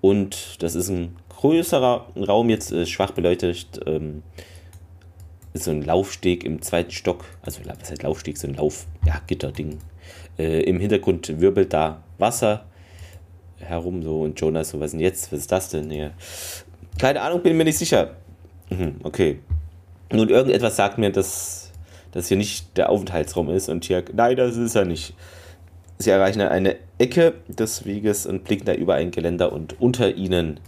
Und 0.00 0.62
das 0.62 0.74
ist 0.74 0.90
ein 0.90 1.16
größerer 1.30 2.06
Raum, 2.16 2.50
jetzt 2.50 2.70
äh, 2.72 2.86
schwach 2.86 3.12
beleuchtet. 3.12 3.80
Ähm, 3.86 4.22
ist 5.54 5.64
so 5.64 5.70
ein 5.70 5.82
Laufsteg 5.82 6.44
im 6.44 6.60
zweiten 6.62 6.90
Stock. 6.90 7.24
Also, 7.42 7.60
was 7.64 7.90
heißt 7.90 8.02
Laufsteg? 8.02 8.36
So 8.36 8.48
ein 8.48 8.54
Lauf, 8.54 8.86
ja, 9.06 9.20
Gitterding. 9.26 9.78
Äh, 10.38 10.62
Im 10.62 10.80
Hintergrund 10.80 11.40
wirbelt 11.40 11.72
da 11.72 12.02
Wasser 12.18 12.66
herum 13.58 14.02
so 14.02 14.20
und 14.20 14.38
Jonas 14.38 14.70
so, 14.70 14.80
was 14.80 14.86
ist 14.86 14.92
denn 14.92 15.00
jetzt? 15.00 15.32
Was 15.32 15.40
ist 15.40 15.52
das 15.52 15.70
denn 15.70 15.90
hier? 15.90 16.12
Keine 16.98 17.22
Ahnung, 17.22 17.42
bin 17.42 17.56
mir 17.56 17.64
nicht 17.64 17.78
sicher. 17.78 18.16
Mhm, 18.68 18.96
okay. 19.02 19.38
Nun, 20.12 20.28
irgendetwas 20.28 20.76
sagt 20.76 20.98
mir, 20.98 21.10
dass 21.10 21.70
das 22.12 22.28
hier 22.28 22.36
nicht 22.36 22.76
der 22.76 22.90
Aufenthaltsraum 22.90 23.48
ist 23.50 23.68
und 23.68 23.84
hier, 23.84 24.04
nein, 24.12 24.36
das 24.36 24.56
ist 24.56 24.74
er 24.74 24.84
nicht. 24.84 25.14
Sie 25.98 26.10
erreichen 26.10 26.40
eine 26.40 26.76
Ecke 26.98 27.34
des 27.48 27.84
Weges 27.84 28.26
und 28.26 28.44
blicken 28.44 28.64
da 28.64 28.74
über 28.74 28.94
ein 28.94 29.10
Geländer 29.10 29.52
und 29.52 29.80
unter 29.80 30.14
ihnen 30.14 30.60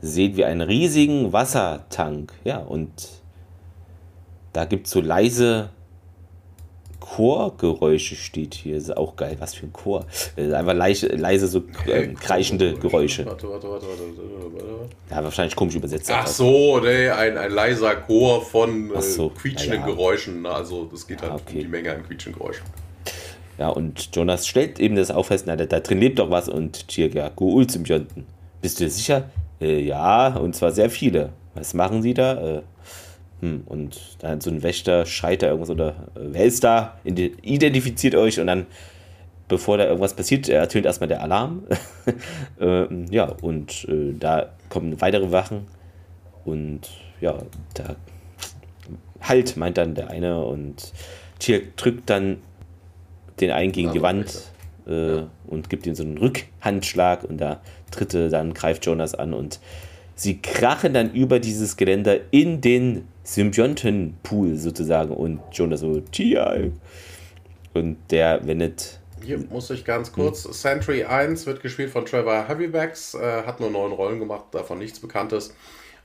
sehen 0.00 0.36
wir 0.36 0.46
einen 0.46 0.62
riesigen 0.62 1.32
Wassertank. 1.32 2.32
Ja, 2.44 2.58
und 2.58 2.90
da 4.52 4.64
gibt 4.64 4.86
es 4.86 4.92
so 4.92 5.00
leise 5.00 5.70
Chorgeräusche 7.00 8.14
steht 8.14 8.54
hier. 8.54 8.76
Ist 8.76 8.96
auch 8.96 9.16
geil. 9.16 9.36
Was 9.40 9.54
für 9.54 9.66
ein 9.66 9.72
Chor. 9.72 10.06
Einfach 10.36 10.74
leise, 10.74 11.08
leise 11.08 11.48
so 11.48 11.62
äh, 11.86 12.08
kreischende 12.08 12.74
Geräusche. 12.74 13.26
Warte, 13.26 13.48
warte, 13.48 13.68
warte, 13.68 13.86
warte, 13.86 14.52
warte. 14.54 14.88
Ja, 15.10 15.24
wahrscheinlich 15.24 15.56
komisch 15.56 15.74
übersetzt. 15.74 16.10
Ach 16.12 16.26
so, 16.26 16.78
nee, 16.78 17.08
ein, 17.08 17.36
ein 17.36 17.50
leiser 17.50 17.96
Chor 17.96 18.42
von 18.42 18.94
äh, 18.94 19.02
so, 19.02 19.30
quietschenden 19.30 19.80
ja, 19.80 19.88
ja. 19.88 19.92
Geräuschen. 19.92 20.46
Also 20.46 20.84
das 20.84 21.06
geht 21.06 21.22
halt 21.22 21.32
okay. 21.32 21.56
um 21.56 21.58
die 21.60 21.68
Menge 21.68 21.92
an 21.92 22.06
quietschenden 22.06 22.40
Geräuschen. 22.40 22.64
Ja, 23.60 23.68
und 23.68 24.16
Jonas 24.16 24.46
stellt 24.46 24.80
eben 24.80 24.96
das 24.96 25.10
auch 25.10 25.26
fest, 25.26 25.44
na, 25.46 25.54
da, 25.54 25.80
drin 25.80 26.00
lebt 26.00 26.18
doch 26.18 26.30
was 26.30 26.48
und 26.48 26.90
zum 26.90 27.84
Jönten. 27.84 28.24
Bist 28.62 28.80
du 28.80 28.88
sicher? 28.88 29.24
Äh, 29.60 29.82
ja, 29.82 30.34
und 30.34 30.56
zwar 30.56 30.72
sehr 30.72 30.88
viele. 30.88 31.28
Was 31.54 31.74
machen 31.74 32.00
sie 32.00 32.14
da? 32.14 32.56
Äh, 32.56 32.62
hm, 33.40 33.64
und 33.66 34.00
dann 34.20 34.40
so 34.40 34.48
ein 34.48 34.62
Wächter 34.62 35.04
schreit 35.04 35.42
da 35.42 35.48
irgendwas 35.48 35.68
oder 35.68 35.88
äh, 36.14 36.20
wer 36.30 36.44
ist 36.46 36.64
da? 36.64 36.98
Identifiziert 37.04 38.14
euch 38.14 38.40
und 38.40 38.46
dann, 38.46 38.64
bevor 39.46 39.76
da 39.76 39.84
irgendwas 39.84 40.14
passiert, 40.14 40.48
ertönt 40.48 40.86
erstmal 40.86 41.08
der 41.08 41.22
Alarm. 41.22 41.64
ähm, 42.60 43.04
ja, 43.10 43.24
und 43.42 43.86
äh, 43.90 44.14
da 44.18 44.54
kommen 44.70 44.98
weitere 45.02 45.32
Wachen 45.32 45.66
und 46.46 46.88
ja, 47.20 47.36
da 47.74 47.96
halt, 49.20 49.58
meint 49.58 49.76
dann 49.76 49.94
der 49.94 50.08
eine 50.08 50.42
und 50.42 50.94
Tier 51.38 51.60
drückt 51.76 52.08
dann 52.08 52.38
den 53.40 53.50
einen 53.50 53.72
gegen 53.72 53.92
die 53.92 54.02
Wand 54.02 54.42
äh, 54.86 55.16
ja. 55.16 55.30
und 55.46 55.70
gibt 55.70 55.86
ihm 55.86 55.94
so 55.94 56.02
einen 56.02 56.18
Rückhandschlag 56.18 57.24
und 57.24 57.38
der 57.38 57.60
dritte 57.90 58.28
dann 58.28 58.54
greift 58.54 58.86
Jonas 58.86 59.14
an 59.14 59.34
und 59.34 59.60
sie 60.14 60.40
krachen 60.40 60.94
dann 60.94 61.12
über 61.12 61.40
dieses 61.40 61.76
Geländer 61.76 62.18
in 62.30 62.60
den 62.60 63.08
Symbiontenpool 63.24 64.56
sozusagen 64.56 65.14
und 65.14 65.40
Jonas 65.52 65.80
so, 65.80 66.00
Tia. 66.00 66.56
Und 67.72 67.96
der 68.10 68.46
wendet. 68.46 68.98
Hier 69.22 69.38
muss 69.38 69.70
ich 69.70 69.84
ganz 69.84 70.12
kurz. 70.12 70.44
Hm. 70.44 70.52
Sentry 70.52 71.04
1 71.04 71.46
wird 71.46 71.62
gespielt 71.62 71.90
von 71.90 72.04
Trevor 72.04 72.48
Heavybacks, 72.48 73.14
äh, 73.14 73.42
hat 73.44 73.60
nur 73.60 73.70
neun 73.70 73.92
Rollen 73.92 74.18
gemacht, 74.18 74.46
davon 74.52 74.78
nichts 74.78 74.98
Bekanntes. 74.98 75.54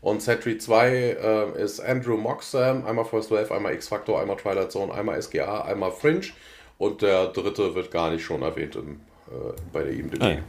Und 0.02 0.22
Sentry 0.22 0.60
2 0.60 0.90
äh, 0.90 1.64
ist 1.64 1.80
Andrew 1.80 2.16
Moxham, 2.16 2.86
einmal 2.86 3.06
First 3.06 3.32
Wave, 3.32 3.52
einmal 3.52 3.74
X-Factor, 3.74 4.22
einmal 4.22 4.38
Twilight 4.38 4.72
Zone, 4.72 4.94
einmal 4.94 5.20
SGA, 5.20 5.62
einmal 5.62 5.92
Fringe. 5.92 6.28
Und 6.78 7.02
der 7.02 7.28
dritte 7.28 7.74
wird 7.76 7.92
gar 7.92 8.12
nicht 8.12 8.24
schon 8.24 8.42
erwähnt 8.42 8.76
im, 8.76 9.00
äh, 9.28 9.54
bei 9.72 9.84
der 9.84 9.94
IMDb. 9.94 10.22
Ah, 10.22 10.30
ja. 10.30 10.40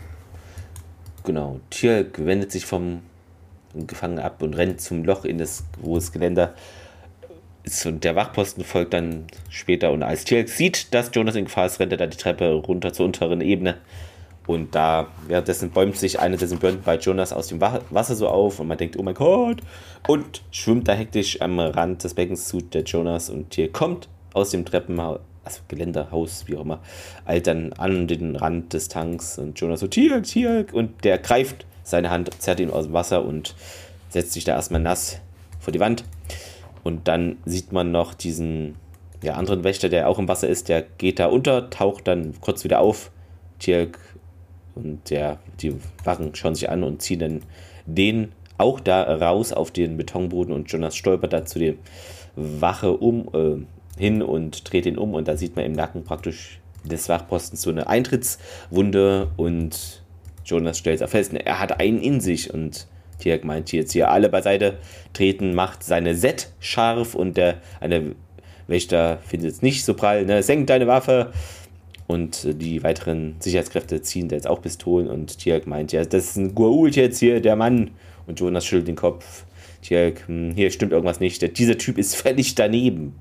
Genau. 1.25 1.61
Tier 1.71 2.07
wendet 2.17 2.53
sich 2.53 2.67
vom 2.67 3.03
gefangen 3.75 4.19
ab 4.19 4.43
und 4.43 4.55
rennt 4.55 4.81
zum 4.81 5.05
Loch 5.05 5.25
in 5.25 5.39
das 5.39 5.65
große 5.83 6.13
Geländer. 6.13 6.55
Und 7.85 8.05
der 8.05 8.15
Wachposten 8.15 8.65
folgt 8.65 8.95
dann 8.95 9.27
später. 9.51 9.91
Und 9.91 10.03
als 10.03 10.25
Tielk 10.25 10.49
sieht, 10.49 10.95
dass 10.95 11.11
Jonas 11.13 11.35
in 11.35 11.45
Gefahr 11.45 11.67
ist, 11.67 11.81
rennt 11.81 11.93
er 11.93 11.99
da 11.99 12.07
die 12.07 12.17
Treppe 12.17 12.53
runter 12.53 12.93
zur 12.93 13.07
unteren 13.07 13.41
Ebene. 13.41 13.77
Und 14.47 14.77
da 14.77 15.09
währenddessen 15.27 15.71
bäumt 15.71 15.97
sich 15.97 16.21
eine 16.21 16.37
dessen 16.37 16.59
Bönden 16.61 16.83
bei 16.85 16.97
Jonas 16.97 17.33
aus 17.33 17.49
dem 17.49 17.61
Wasser 17.61 18.15
so 18.15 18.29
auf 18.29 18.61
und 18.61 18.69
man 18.69 18.79
denkt, 18.79 18.97
oh 18.97 19.03
mein 19.03 19.15
Gott. 19.15 19.59
Und 20.07 20.43
schwimmt 20.53 20.87
da 20.87 20.93
hektisch 20.93 21.41
am 21.41 21.59
Rand 21.59 22.05
des 22.05 22.15
Beckens 22.15 22.47
zu 22.47 22.61
der 22.61 22.85
Jonas 22.85 23.29
und 23.29 23.51
Tier 23.51 23.73
kommt 23.73 24.09
aus 24.35 24.51
dem 24.51 24.65
Treppenhaus, 24.65 25.19
also 25.47 25.61
Geländerhaus, 25.69 26.45
wie 26.47 26.57
auch 26.57 26.63
immer, 26.63 26.81
eilt 27.25 27.47
dann 27.47 27.73
an 27.75 28.07
den 28.07 28.37
Rand 28.37 28.73
des 28.73 28.89
Tanks 28.89 29.39
und 29.39 29.59
Jonas 29.59 29.81
so, 29.81 29.87
Tier, 29.87 30.23
Tier, 30.23 30.67
und 30.73 31.05
der 31.05 31.19
greift 31.19 31.67
seine 31.83 32.11
Hand, 32.11 32.31
zerrt 32.43 32.61
ihn 32.61 32.71
aus 32.71 32.87
dem 32.87 32.93
Wasser 32.93 33.25
und 33.25 33.55
setzt 34.09 34.33
sich 34.33 34.45
da 34.45 34.55
erstmal 34.55 34.81
nass 34.81 35.21
vor 35.61 35.73
die 35.73 35.81
Wand. 35.81 36.05
Und 36.83 37.09
dann 37.09 37.39
sieht 37.45 37.73
man 37.73 37.93
noch 37.93 38.15
diesen 38.15 38.75
ja, 39.23 39.35
anderen 39.35 39.65
Wächter, 39.65 39.89
der 39.89 40.09
auch 40.09 40.19
im 40.19 40.29
Wasser 40.29 40.49
ist, 40.49 40.69
der 40.69 40.83
geht 40.83 41.19
da 41.19 41.27
unter, 41.27 41.71
taucht 41.71 42.07
dann 42.07 42.35
kurz 42.41 42.65
wieder 42.65 42.81
auf. 42.81 43.11
Tirk 43.59 43.99
und 44.75 45.09
der, 45.11 45.39
die 45.61 45.75
Wachen 46.05 46.35
schauen 46.35 46.55
sich 46.55 46.69
an 46.69 46.85
und 46.85 47.01
ziehen 47.01 47.19
dann 47.19 47.43
den 47.87 48.33
auch 48.59 48.81
da 48.81 49.03
raus 49.03 49.53
auf 49.53 49.71
den 49.71 49.97
Betonboden 49.97 50.55
und 50.55 50.71
Jonas 50.71 50.97
stolpert 50.97 51.33
da 51.33 51.45
zu 51.45 51.59
der 51.59 51.75
Wache 52.37 52.93
um, 52.93 53.29
äh, 53.33 53.65
hin 53.97 54.23
und 54.23 54.71
dreht 54.71 54.87
ihn 54.87 54.99
um 54.99 55.15
und 55.15 55.29
da 55.29 55.37
sieht 55.37 55.57
man 55.57 55.65
im 55.65 55.73
Nacken 55.73 56.05
praktisch 56.05 56.61
des 56.85 57.09
Wachpostens 57.09 57.63
so 57.63 57.71
eine 57.71 57.89
Eintrittswunde 57.89 59.29
und 59.37 60.03
Jonas 60.45 60.79
stellt 60.79 61.01
es 61.01 61.11
fest, 61.11 61.35
er 61.35 61.61
hat 61.61 61.81
einen 61.81 62.01
in 62.01 62.21
sich 62.21 62.53
und 62.53 62.87
Tierk 63.19 63.45
meint 63.45 63.73
jetzt 63.73 63.93
hier 63.93 64.11
alle 64.11 64.29
beiseite 64.29 64.79
treten, 65.13 65.55
macht 65.55 65.83
seine 65.83 66.15
Set 66.15 66.51
scharf 66.61 67.15
und 67.15 67.37
der 67.37 67.61
eine 67.81 68.15
Wächter 68.69 69.19
findet 69.27 69.53
es 69.53 69.63
nicht 69.63 69.85
so 69.85 69.95
prall, 69.95 70.27
ne? 70.27 70.43
senkt 70.43 70.71
deine 70.71 70.87
Waffe 70.87 71.33
und 72.07 72.47
die 72.61 72.83
weiteren 72.83 73.37
Sicherheitskräfte 73.41 74.03
ziehen 74.03 74.29
da 74.29 74.37
jetzt 74.37 74.47
auch 74.47 74.63
Pistolen 74.63 75.09
und 75.09 75.39
Tierk 75.39 75.67
meint, 75.67 75.93
ja, 75.93 76.05
das 76.05 76.25
ist 76.25 76.37
ein 76.37 76.55
Gua'uld 76.55 76.95
jetzt 76.97 77.19
hier, 77.19 77.41
der 77.41 77.57
Mann 77.57 77.93
und 78.27 78.39
Jonas 78.39 78.65
schüttelt 78.65 78.89
den 78.89 78.97
Kopf. 78.97 79.45
Tierk, 79.83 80.27
hm, 80.27 80.53
hier 80.55 80.71
stimmt 80.71 80.93
irgendwas 80.93 81.21
nicht, 81.21 81.59
dieser 81.59 81.79
Typ 81.79 81.99
ist 81.99 82.17
völlig 82.17 82.55
daneben. 82.55 83.15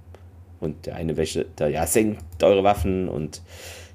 Und 0.65 0.85
der 0.85 0.95
eine 0.95 1.15
Wächter, 1.15 1.67
ja, 1.67 1.87
senkt 1.87 2.43
eure 2.43 2.63
Waffen 2.63 3.07
und 3.07 3.41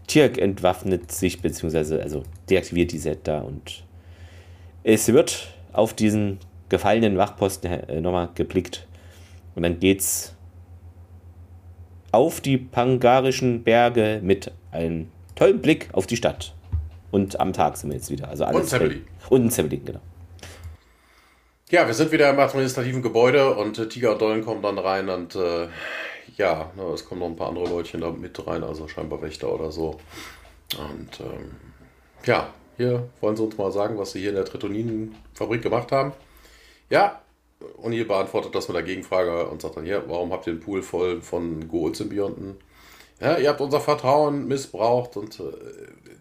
Tirk 0.07 0.39
entwaffnet 0.39 1.13
sich, 1.13 1.41
beziehungsweise 1.41 2.03
also 2.03 2.25
deaktiviert 2.49 2.93
die 2.93 2.99
Set 2.99 3.21
da 3.25 3.41
und 3.41 3.85
es 4.83 5.13
wird 5.13 5.49
auf 5.73 5.95
diesen 5.95 6.39
gefallenen 6.69 7.19
Wachposten 7.19 7.71
äh, 7.71 8.01
nochmal 8.01 8.31
geblickt. 8.35 8.87
Und 9.55 9.63
dann 9.63 9.79
geht's 9.79 10.35
auf 12.13 12.41
die 12.41 12.57
pangarischen 12.57 13.63
Berge 13.63 14.21
mit 14.23 14.51
einem 14.73 15.09
tollen 15.35 15.61
Blick 15.61 15.89
auf 15.93 16.07
die 16.07 16.17
Stadt. 16.17 16.55
Und 17.11 17.39
am 17.41 17.53
Tag 17.53 17.77
sind 17.77 17.91
wir 17.91 17.97
jetzt 17.97 18.11
wieder. 18.11 18.29
Also 18.29 18.45
alles 18.45 18.63
und 18.63 18.69
Zeppelin. 18.69 19.05
Und 19.29 19.51
Zeppelin, 19.51 19.85
genau. 19.85 20.01
Ja, 21.71 21.87
wir 21.87 21.95
sind 21.95 22.11
wieder 22.11 22.31
im 22.31 22.39
administrativen 22.39 23.03
Gebäude 23.03 23.55
und 23.55 23.79
äh, 23.79 23.89
Tiger 23.89 24.13
und 24.13 24.23
Dollen 24.23 24.45
kommen 24.45 24.63
dann 24.63 24.79
rein 24.79 25.09
und 25.09 25.37
äh, 25.37 25.69
ja, 26.41 26.71
ne, 26.75 26.85
es 26.95 27.05
kommen 27.05 27.21
noch 27.21 27.29
ein 27.29 27.37
paar 27.37 27.49
andere 27.49 27.69
Leutchen 27.69 28.01
da 28.01 28.11
mit 28.11 28.47
rein, 28.47 28.65
also 28.65 28.89
scheinbar 28.89 29.21
Wächter 29.21 29.53
oder 29.53 29.71
so. 29.71 30.01
Und 30.79 31.21
ähm, 31.21 31.57
ja, 32.25 32.49
hier 32.79 33.09
wollen 33.21 33.37
sie 33.37 33.43
uns 33.43 33.59
mal 33.59 33.71
sagen, 33.71 33.99
was 33.99 34.13
sie 34.13 34.21
hier 34.21 34.31
in 34.31 34.37
der 34.37 34.47
Tritoninenfabrik 34.47 35.61
gemacht 35.61 35.93
haben. 35.93 36.13
Ja, 36.89 37.21
und 37.77 37.93
ihr 37.93 38.09
beantwortet 38.09 38.55
das 38.55 38.69
mit 38.69 38.75
der 38.75 38.85
Gegenfrage 38.85 39.49
und 39.49 39.61
sagt 39.61 39.77
dann 39.77 39.85
hier, 39.85 40.03
warum 40.07 40.33
habt 40.33 40.47
ihr 40.47 40.55
den 40.55 40.61
Pool 40.61 40.83
voll 40.83 41.21
von 41.21 41.69
Goal-Symbionten? 41.69 42.57
Ja, 43.21 43.37
ihr 43.37 43.51
habt 43.51 43.61
unser 43.61 43.81
Vertrauen 43.81 44.49
missbraucht 44.49 45.19
und 45.19 45.41
äh, 45.41 45.43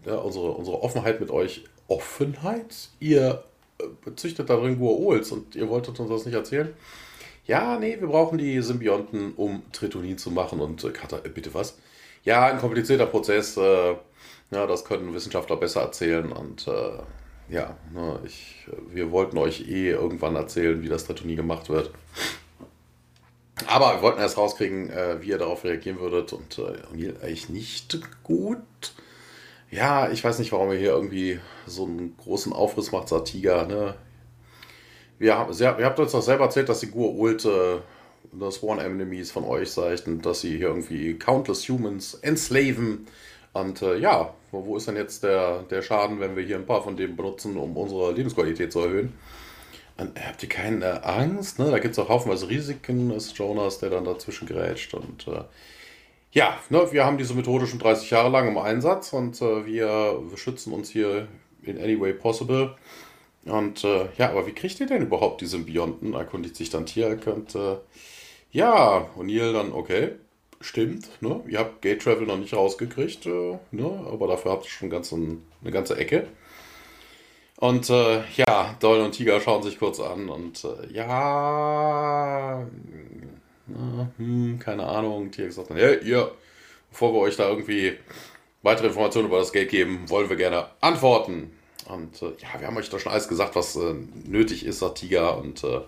ja, 0.06 0.16
unsere, 0.18 0.52
unsere 0.52 0.84
Offenheit 0.84 1.22
mit 1.22 1.32
euch. 1.32 1.64
Offenheit? 1.88 2.90
Ihr 3.00 3.46
äh, 3.80 4.16
züchtet 4.18 4.50
da 4.50 4.58
drin 4.58 4.82
Goa'uls 4.82 5.32
und 5.32 5.56
ihr 5.56 5.70
wolltet 5.70 5.98
uns 5.98 6.10
das 6.10 6.26
nicht 6.26 6.36
erzählen? 6.36 6.74
Ja, 7.50 7.80
nee, 7.80 8.00
wir 8.00 8.08
brauchen 8.08 8.38
die 8.38 8.62
Symbionten, 8.62 9.34
um 9.34 9.64
Tritonin 9.72 10.20
zu 10.20 10.30
machen. 10.30 10.60
Und 10.60 10.84
äh, 10.84 10.92
Kata, 10.92 11.18
äh, 11.24 11.30
bitte 11.30 11.52
was? 11.56 11.80
Ja, 12.24 12.46
ein 12.46 12.60
komplizierter 12.60 13.08
Prozess. 13.08 13.58
Äh, 13.58 13.96
ja, 14.52 14.68
das 14.68 14.86
können 14.86 15.16
Wissenschaftler 15.16 15.58
besser 15.58 15.82
erzählen. 15.82 16.32
Und 16.32 16.68
äh, 16.68 17.00
ja, 17.50 17.76
ne, 17.92 18.20
ich, 18.24 18.68
wir 18.92 19.10
wollten 19.10 19.40
euch 19.40 19.68
eh 19.68 19.90
irgendwann 19.90 20.36
erzählen, 20.36 20.80
wie 20.84 20.90
das 20.90 21.06
Tritonin 21.06 21.38
gemacht 21.38 21.70
wird. 21.70 21.90
Aber 23.66 23.96
wir 23.96 24.04
wollten 24.04 24.20
erst 24.20 24.38
rauskriegen, 24.38 24.92
äh, 24.92 25.20
wie 25.24 25.30
ihr 25.30 25.40
darauf 25.40 25.64
reagieren 25.64 26.00
würdet. 26.00 26.34
Und 26.34 26.60
äh, 26.60 27.16
eigentlich 27.24 27.50
nicht 27.50 28.00
gut. 28.22 28.60
Ja, 29.72 30.12
ich 30.12 30.24
weiß 30.24 30.38
nicht, 30.38 30.52
warum 30.52 30.72
ihr 30.72 30.78
hier 30.78 30.92
irgendwie 30.92 31.40
so 31.66 31.86
einen 31.86 32.16
großen 32.16 32.54
Aufriss 32.54 32.92
macht, 32.92 33.10
sagt 33.10 33.30
Tiger. 33.30 33.66
Ne? 33.66 33.96
Wir 35.20 35.38
haben, 35.38 35.54
ihr 35.54 35.86
habt 35.86 36.00
uns 36.00 36.14
doch 36.14 36.22
selber 36.22 36.46
erzählt, 36.46 36.70
dass 36.70 36.80
die 36.80 36.88
Gur-Ult 36.88 37.46
äh, 37.46 37.78
das 38.32 38.64
One 38.64 38.82
Enemies 38.82 39.32
von 39.32 39.44
euch 39.44 39.78
und 39.78 40.26
dass 40.26 40.42
sie 40.42 40.58
hier 40.58 40.68
irgendwie 40.68 41.16
countless 41.16 41.68
humans 41.68 42.16
enslaven 42.16 43.08
Und 43.54 43.82
äh, 43.82 43.98
ja, 43.98 44.34
wo, 44.52 44.78
ist 44.78 44.88
denn 44.88 44.96
jetzt 44.96 45.24
der, 45.24 45.64
der 45.64 45.82
Schaden, 45.82 46.20
wenn 46.20 46.36
wir 46.36 46.44
hier 46.44 46.56
ein 46.56 46.66
paar 46.66 46.84
von 46.84 46.96
dem 46.96 47.16
benutzen, 47.16 47.58
um 47.58 47.76
unsere 47.76 48.14
Lebensqualität 48.14 48.72
zu 48.72 48.80
erhöhen? 48.80 49.14
Und 49.98 50.18
äh, 50.18 50.22
habt 50.22 50.42
ihr 50.42 50.50
keine 50.50 51.04
Angst? 51.04 51.60
Ne? 51.60 51.70
Da 51.70 51.80
gibt 51.80 51.94
es 51.94 52.00
auch 52.00 52.10
haufenweise 52.10 52.50
Risiken, 52.50 53.12
ist 53.12 53.38
Jonas, 53.38 53.80
der 53.80 53.90
dann 53.90 54.06
dazwischen 54.06 54.48
grätscht. 54.48 54.94
Und 54.94 55.28
äh, 55.28 55.44
ja, 56.32 56.58
ne, 56.70 56.88
wir 56.92 57.06
haben 57.06 57.18
diese 57.18 57.34
Methode 57.34 57.68
schon 57.68 57.80
30 57.80 58.10
Jahre 58.12 58.30
lang 58.30 58.48
im 58.48 58.58
Einsatz 58.58 59.14
und 59.14 59.42
äh, 59.42 59.66
wir 59.66 60.22
schützen 60.36 60.72
uns 60.74 60.90
hier 60.90 61.28
in 61.64 61.78
any 61.78 62.00
way 62.00 62.14
possible. 62.14 62.76
Und 63.50 63.84
äh, 63.84 64.10
ja, 64.18 64.30
aber 64.30 64.48
wie 64.48 64.54
kriegt 64.54 64.80
ihr 64.80 64.88
denn 64.88 65.04
überhaupt 65.04 65.42
die 65.42 65.46
Symbionten? 65.46 66.14
Erkundigt 66.14 66.56
sich 66.56 66.70
dann 66.70 66.86
Tiak 66.86 67.28
und 67.28 67.56
äh, 67.56 67.78
ja, 68.52 69.10
O'Neill 69.18 69.54
dann, 69.54 69.74
okay, 69.74 70.14
stimmt, 70.62 71.10
ne? 71.22 71.42
Ihr 71.48 71.60
habt 71.60 71.82
Gate 71.82 72.02
Travel 72.02 72.28
noch 72.28 72.38
nicht 72.38 72.54
rausgekriegt, 72.54 73.26
äh, 73.26 73.58
ne? 73.72 74.06
Aber 74.12 74.28
dafür 74.28 74.52
habt 74.52 74.66
ihr 74.66 74.72
schon 74.72 74.90
ganz 74.90 75.12
ein, 75.12 75.46
eine 75.62 75.72
ganze 75.72 75.98
Ecke. 75.98 76.28
Und 77.58 77.90
äh, 77.90 78.24
ja, 78.36 78.76
Doyle 78.80 79.04
und 79.04 79.12
Tiger 79.12 79.42
schauen 79.42 79.64
sich 79.64 79.78
kurz 79.78 80.00
an 80.00 80.30
und 80.30 80.64
äh, 80.64 80.94
ja, 80.94 82.66
na, 83.68 84.10
hm, 84.18 84.60
keine 84.60 84.86
Ahnung. 84.86 85.32
Tiger 85.32 85.52
sagt 85.52 85.70
dann, 85.70 85.78
hey, 85.78 86.00
ihr, 86.04 86.32
bevor 86.90 87.14
wir 87.14 87.20
euch 87.20 87.36
da 87.36 87.50
irgendwie 87.50 87.98
weitere 88.64 88.88
Informationen 88.88 89.28
über 89.28 89.40
das 89.40 89.52
Geld 89.52 89.70
geben, 89.70 90.10
wollen 90.10 90.30
wir 90.30 90.38
gerne 90.38 90.68
antworten. 90.82 91.52
Und 91.90 92.22
äh, 92.22 92.32
ja, 92.40 92.60
wir 92.60 92.68
haben 92.68 92.78
euch 92.78 92.90
doch 92.90 93.00
schon 93.00 93.12
alles 93.12 93.28
gesagt, 93.28 93.56
was 93.56 93.76
äh, 93.76 93.96
nötig 94.26 94.66
ist, 94.66 94.80
sagt 94.80 95.00
Tiger. 95.00 95.38
Und 95.38 95.64
äh, 95.64 95.82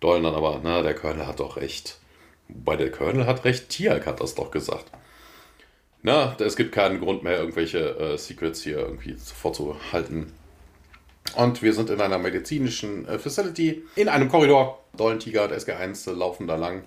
Dolan 0.00 0.22
dann 0.22 0.34
aber, 0.34 0.60
na, 0.62 0.82
der 0.82 0.94
Colonel 0.94 1.26
hat 1.26 1.40
doch 1.40 1.56
recht. 1.56 1.98
Wobei 2.48 2.76
der 2.76 2.90
Colonel 2.90 3.26
hat 3.26 3.44
recht, 3.44 3.68
Tiag 3.68 4.06
hat 4.06 4.20
das 4.20 4.34
doch 4.34 4.50
gesagt. 4.50 4.86
Na, 6.02 6.36
es 6.38 6.56
gibt 6.56 6.72
keinen 6.72 7.00
Grund 7.00 7.22
mehr, 7.22 7.38
irgendwelche 7.38 7.78
äh, 7.98 8.16
Secrets 8.16 8.62
hier 8.62 8.78
irgendwie 8.78 9.14
vorzuhalten. 9.14 10.32
Und 11.36 11.60
wir 11.60 11.74
sind 11.74 11.90
in 11.90 12.00
einer 12.00 12.18
medizinischen 12.18 13.06
äh, 13.06 13.18
Facility, 13.18 13.82
in 13.96 14.08
einem 14.08 14.28
Korridor. 14.28 14.82
Dollentiger, 14.96 15.46
der 15.46 15.60
SG1 15.60 16.10
laufen 16.12 16.46
da 16.46 16.56
lang. 16.56 16.84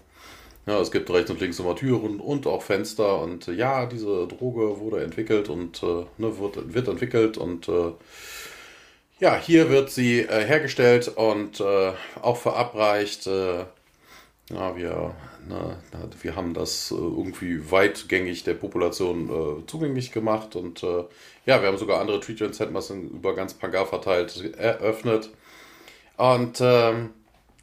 Ja, 0.68 0.80
es 0.80 0.91
gibt 0.91 1.09
rechts 1.09 1.32
und 1.32 1.39
links 1.41 1.59
immer 1.59 1.76
Türen 1.76 2.20
und 2.20 2.45
auch 2.45 2.62
Fenster. 2.62 3.20
Und 3.20 3.47
äh, 3.47 3.53
ja, 3.53 3.88
diese 3.88 4.28
Droge 4.28 4.80
wurde 4.80 5.03
entwickelt 5.03 5.49
und 5.49 5.82
äh, 5.82 6.05
ne, 6.18 6.38
wird, 6.39 6.74
wird 6.74 6.88
entwickelt. 6.88 7.38
Und 7.38 7.68
äh, 7.68 7.93
ja, 9.20 9.36
hier 9.38 9.70
wird 9.70 9.89
sie 9.89 10.20
äh, 10.20 10.45
hergestellt 10.45 11.07
und 11.07 11.59
äh, 11.59 11.93
auch 12.22 12.38
verabreicht. 12.38 13.26
Äh, 13.26 13.66
ja, 14.51 14.76
wir, 14.76 15.16
ne, 15.47 15.78
wir 16.22 16.36
haben 16.36 16.53
das 16.53 16.91
irgendwie 16.91 17.72
weitgängig 17.72 18.43
der 18.43 18.53
Population 18.53 19.64
zugänglich 19.66 20.12
gemacht. 20.12 20.57
Und 20.57 20.82
ja, 20.82 21.62
wir 21.62 21.68
haben 21.70 21.78
sogar 21.78 22.01
andere 22.01 22.20
Treatment 22.20 22.53
Centers 22.53 22.89
über 22.89 23.34
ganz 23.34 23.53
Pangar 23.53 23.86
verteilt 23.86 24.53
eröffnet. 24.57 25.30
Und 26.18 26.59
ähm, 26.59 27.12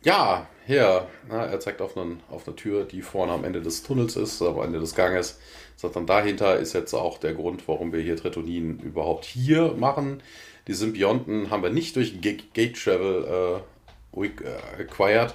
ja, 0.02 0.46
hier, 0.66 1.08
na, 1.28 1.44
er 1.46 1.60
zeigt 1.60 1.80
auf, 1.80 1.96
einen, 1.96 2.20
auf 2.30 2.46
eine 2.46 2.56
Tür, 2.56 2.84
die 2.84 3.02
vorne 3.02 3.32
am 3.32 3.44
Ende 3.44 3.62
des 3.62 3.82
Tunnels 3.82 4.16
ist, 4.16 4.42
am 4.42 4.60
Ende 4.60 4.80
des 4.80 4.94
Ganges. 4.94 5.38
Sagt 5.76 5.96
dann, 5.96 6.06
dahinter 6.06 6.58
ist 6.58 6.72
jetzt 6.72 6.94
auch 6.94 7.18
der 7.18 7.34
Grund, 7.34 7.66
warum 7.68 7.92
wir 7.92 8.00
hier 8.00 8.16
Tretonin 8.16 8.78
überhaupt 8.80 9.24
hier 9.24 9.74
machen. 9.74 10.22
Die 10.66 10.74
Symbionten 10.74 11.50
haben 11.50 11.62
wir 11.62 11.70
nicht 11.70 11.96
durch 11.96 12.20
Gate 12.20 12.76
Travel 12.76 13.62
äh, 14.14 14.26
äh, 14.26 14.82
acquired. 14.82 15.34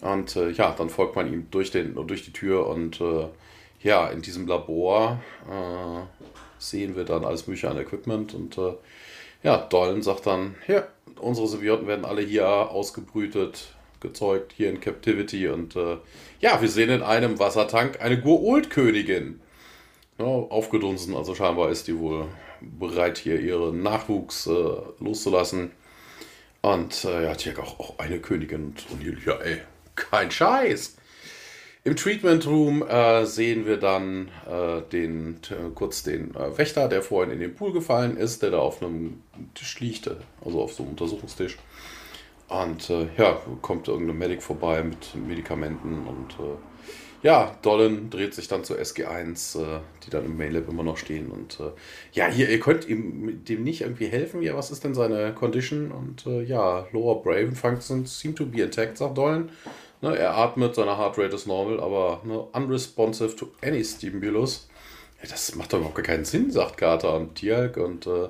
Und 0.00 0.36
äh, 0.36 0.50
ja, 0.50 0.74
dann 0.76 0.90
folgt 0.90 1.16
man 1.16 1.32
ihm 1.32 1.48
durch, 1.50 1.70
den, 1.70 1.94
durch 2.06 2.24
die 2.24 2.32
Tür 2.32 2.66
und 2.66 3.00
äh, 3.00 3.28
ja, 3.82 4.08
in 4.08 4.22
diesem 4.22 4.46
Labor 4.46 5.20
äh, 5.50 6.02
sehen 6.58 6.96
wir 6.96 7.04
dann 7.04 7.24
alles 7.24 7.46
mögliche 7.46 7.70
an 7.70 7.78
Equipment 7.78 8.34
und 8.34 8.56
äh, 8.58 8.74
ja, 9.42 9.58
Dolan 9.58 10.02
sagt 10.02 10.26
dann, 10.26 10.54
ja, 10.66 10.86
unsere 11.20 11.46
Symbionten 11.46 11.86
werden 11.86 12.06
alle 12.06 12.22
hier 12.22 12.48
ausgebrütet, 12.48 13.74
gezeugt 14.04 14.52
hier 14.56 14.70
in 14.70 14.80
Captivity. 14.80 15.48
Und 15.48 15.74
äh, 15.74 15.96
ja, 16.40 16.60
wir 16.60 16.68
sehen 16.68 16.90
in 16.90 17.02
einem 17.02 17.40
Wassertank 17.40 18.00
eine 18.00 18.20
Gur-Old-Königin. 18.20 19.40
Ja, 20.18 20.26
aufgedunsen, 20.26 21.16
also 21.16 21.34
scheinbar 21.34 21.70
ist 21.70 21.88
die 21.88 21.98
wohl 21.98 22.28
bereit, 22.60 23.18
hier 23.18 23.40
ihren 23.40 23.82
Nachwuchs 23.82 24.46
äh, 24.46 24.50
loszulassen. 25.00 25.72
Und 26.62 27.04
äh, 27.04 27.24
ja, 27.24 27.30
hat 27.30 27.58
auch, 27.58 27.80
auch 27.80 27.98
eine 27.98 28.20
Königin. 28.20 28.66
Und, 28.66 28.86
und 28.90 29.26
ja, 29.26 29.34
ey, 29.40 29.62
kein 29.96 30.30
Scheiß. 30.30 30.96
Im 31.86 31.96
Treatment 31.96 32.46
Room 32.46 32.82
äh, 32.82 33.26
sehen 33.26 33.66
wir 33.66 33.76
dann 33.76 34.30
äh, 34.48 34.80
den, 34.90 35.40
kurz 35.74 36.02
den 36.02 36.34
äh, 36.34 36.56
Wächter, 36.56 36.88
der 36.88 37.02
vorhin 37.02 37.30
in 37.30 37.40
den 37.40 37.54
Pool 37.54 37.74
gefallen 37.74 38.16
ist, 38.16 38.42
der 38.42 38.52
da 38.52 38.58
auf 38.58 38.82
einem 38.82 39.22
Tisch 39.54 39.80
liegt, 39.80 40.10
also 40.42 40.62
auf 40.62 40.72
so 40.72 40.82
einem 40.82 40.92
Untersuchungstisch. 40.92 41.58
Und 42.48 42.90
äh, 42.90 43.08
ja, 43.16 43.40
kommt 43.62 43.88
irgendein 43.88 44.18
Medic 44.18 44.42
vorbei 44.42 44.82
mit 44.82 45.14
Medikamenten 45.14 46.06
und 46.06 46.32
äh, 46.44 46.56
ja, 47.24 47.56
Dolan 47.62 48.10
dreht 48.10 48.34
sich 48.34 48.48
dann 48.48 48.64
zur 48.64 48.76
SG1, 48.76 49.58
äh, 49.58 49.80
die 50.04 50.10
dann 50.10 50.26
im 50.26 50.36
Mainlab 50.36 50.68
immer 50.68 50.82
noch 50.82 50.98
stehen. 50.98 51.30
Und 51.30 51.58
äh, 51.58 51.70
ja, 52.12 52.26
hier, 52.26 52.50
ihr 52.50 52.60
könnt 52.60 52.86
ihm 52.86 53.42
dem 53.46 53.64
nicht 53.64 53.80
irgendwie 53.80 54.08
helfen. 54.08 54.42
Ja, 54.42 54.54
was 54.54 54.70
ist 54.70 54.84
denn 54.84 54.92
seine 54.92 55.32
Condition? 55.32 55.90
Und 55.90 56.26
äh, 56.26 56.42
ja, 56.42 56.86
Lower 56.92 57.22
Brain 57.22 57.52
Functions 57.52 58.20
seem 58.20 58.36
to 58.36 58.44
be 58.44 58.60
intact, 58.60 58.98
sagt 58.98 59.16
Dolan. 59.16 59.48
Ne, 60.02 60.14
er 60.18 60.36
atmet, 60.36 60.74
seine 60.74 60.98
Heart 60.98 61.16
Rate 61.16 61.34
ist 61.34 61.46
normal, 61.46 61.80
aber 61.80 62.20
ne, 62.24 62.40
unresponsive 62.52 63.34
to 63.36 63.46
any 63.62 63.82
stimulus. 63.82 64.68
Ja, 65.22 65.30
das 65.30 65.54
macht 65.54 65.72
doch 65.72 65.78
überhaupt 65.78 66.04
keinen 66.04 66.26
Sinn, 66.26 66.50
sagt 66.50 66.76
Carter 66.76 67.16
und 67.16 67.36
Tialk. 67.36 67.78
Und 67.78 68.06
äh, 68.06 68.28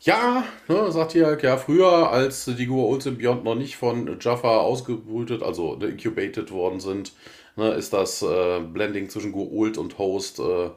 ja, 0.00 0.44
ne, 0.68 0.90
sagt 0.90 1.14
ihr, 1.14 1.38
ja, 1.42 1.56
früher, 1.58 2.10
als 2.10 2.46
die 2.46 2.66
Goa'uld 2.66 3.02
Symbiont 3.02 3.44
noch 3.44 3.54
nicht 3.54 3.76
von 3.76 4.18
Jaffa 4.18 4.58
ausgebrütet, 4.58 5.42
also 5.42 5.76
ne, 5.76 5.86
incubated 5.88 6.50
worden 6.50 6.80
sind, 6.80 7.12
ne, 7.56 7.72
ist 7.74 7.92
das 7.92 8.22
äh, 8.22 8.60
Blending 8.60 9.10
zwischen 9.10 9.34
Goa'uld 9.34 9.78
und 9.78 9.98
Host 9.98 10.38
äh, 10.40 10.70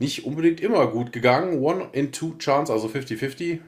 nicht 0.00 0.24
unbedingt 0.24 0.60
immer 0.60 0.88
gut 0.88 1.12
gegangen. 1.12 1.62
One 1.62 1.88
in 1.92 2.10
two 2.10 2.34
chance, 2.38 2.72
also 2.72 2.88
50-50. 2.88 3.60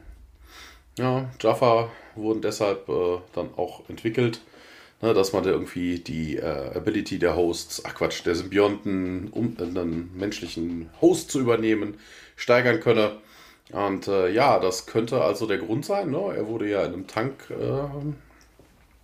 Ja, 0.99 1.31
Jaffa 1.41 1.91
wurden 2.17 2.41
deshalb 2.41 2.89
äh, 2.89 3.19
dann 3.33 3.51
auch 3.57 3.89
entwickelt, 3.89 4.41
ne, 5.03 5.15
dass 5.15 5.33
man 5.33 5.45
da 5.45 5.51
irgendwie 5.51 6.01
die 6.01 6.37
äh, 6.37 6.75
Ability 6.75 7.21
der 7.21 7.37
Hosts, 7.37 7.85
ach 7.85 7.95
Quatsch, 7.95 8.27
der 8.27 8.35
Symbionten, 8.35 9.29
um 9.29 9.57
einen 9.61 10.11
menschlichen 10.17 10.91
Host 11.01 11.31
zu 11.31 11.39
übernehmen, 11.39 11.99
steigern 12.35 12.81
könne. 12.81 13.19
Und 13.73 14.09
äh, 14.09 14.31
ja, 14.31 14.59
das 14.59 14.87
könnte 14.87 15.23
also 15.23 15.47
der 15.47 15.59
Grund 15.59 15.85
sein. 15.85 16.11
Ne? 16.11 16.35
Er 16.37 16.47
wurde 16.47 16.69
ja 16.69 16.85
in 16.85 16.93
einem 16.93 17.07
Tank, 17.07 17.51
äh, 17.51 17.55
in 17.55 18.17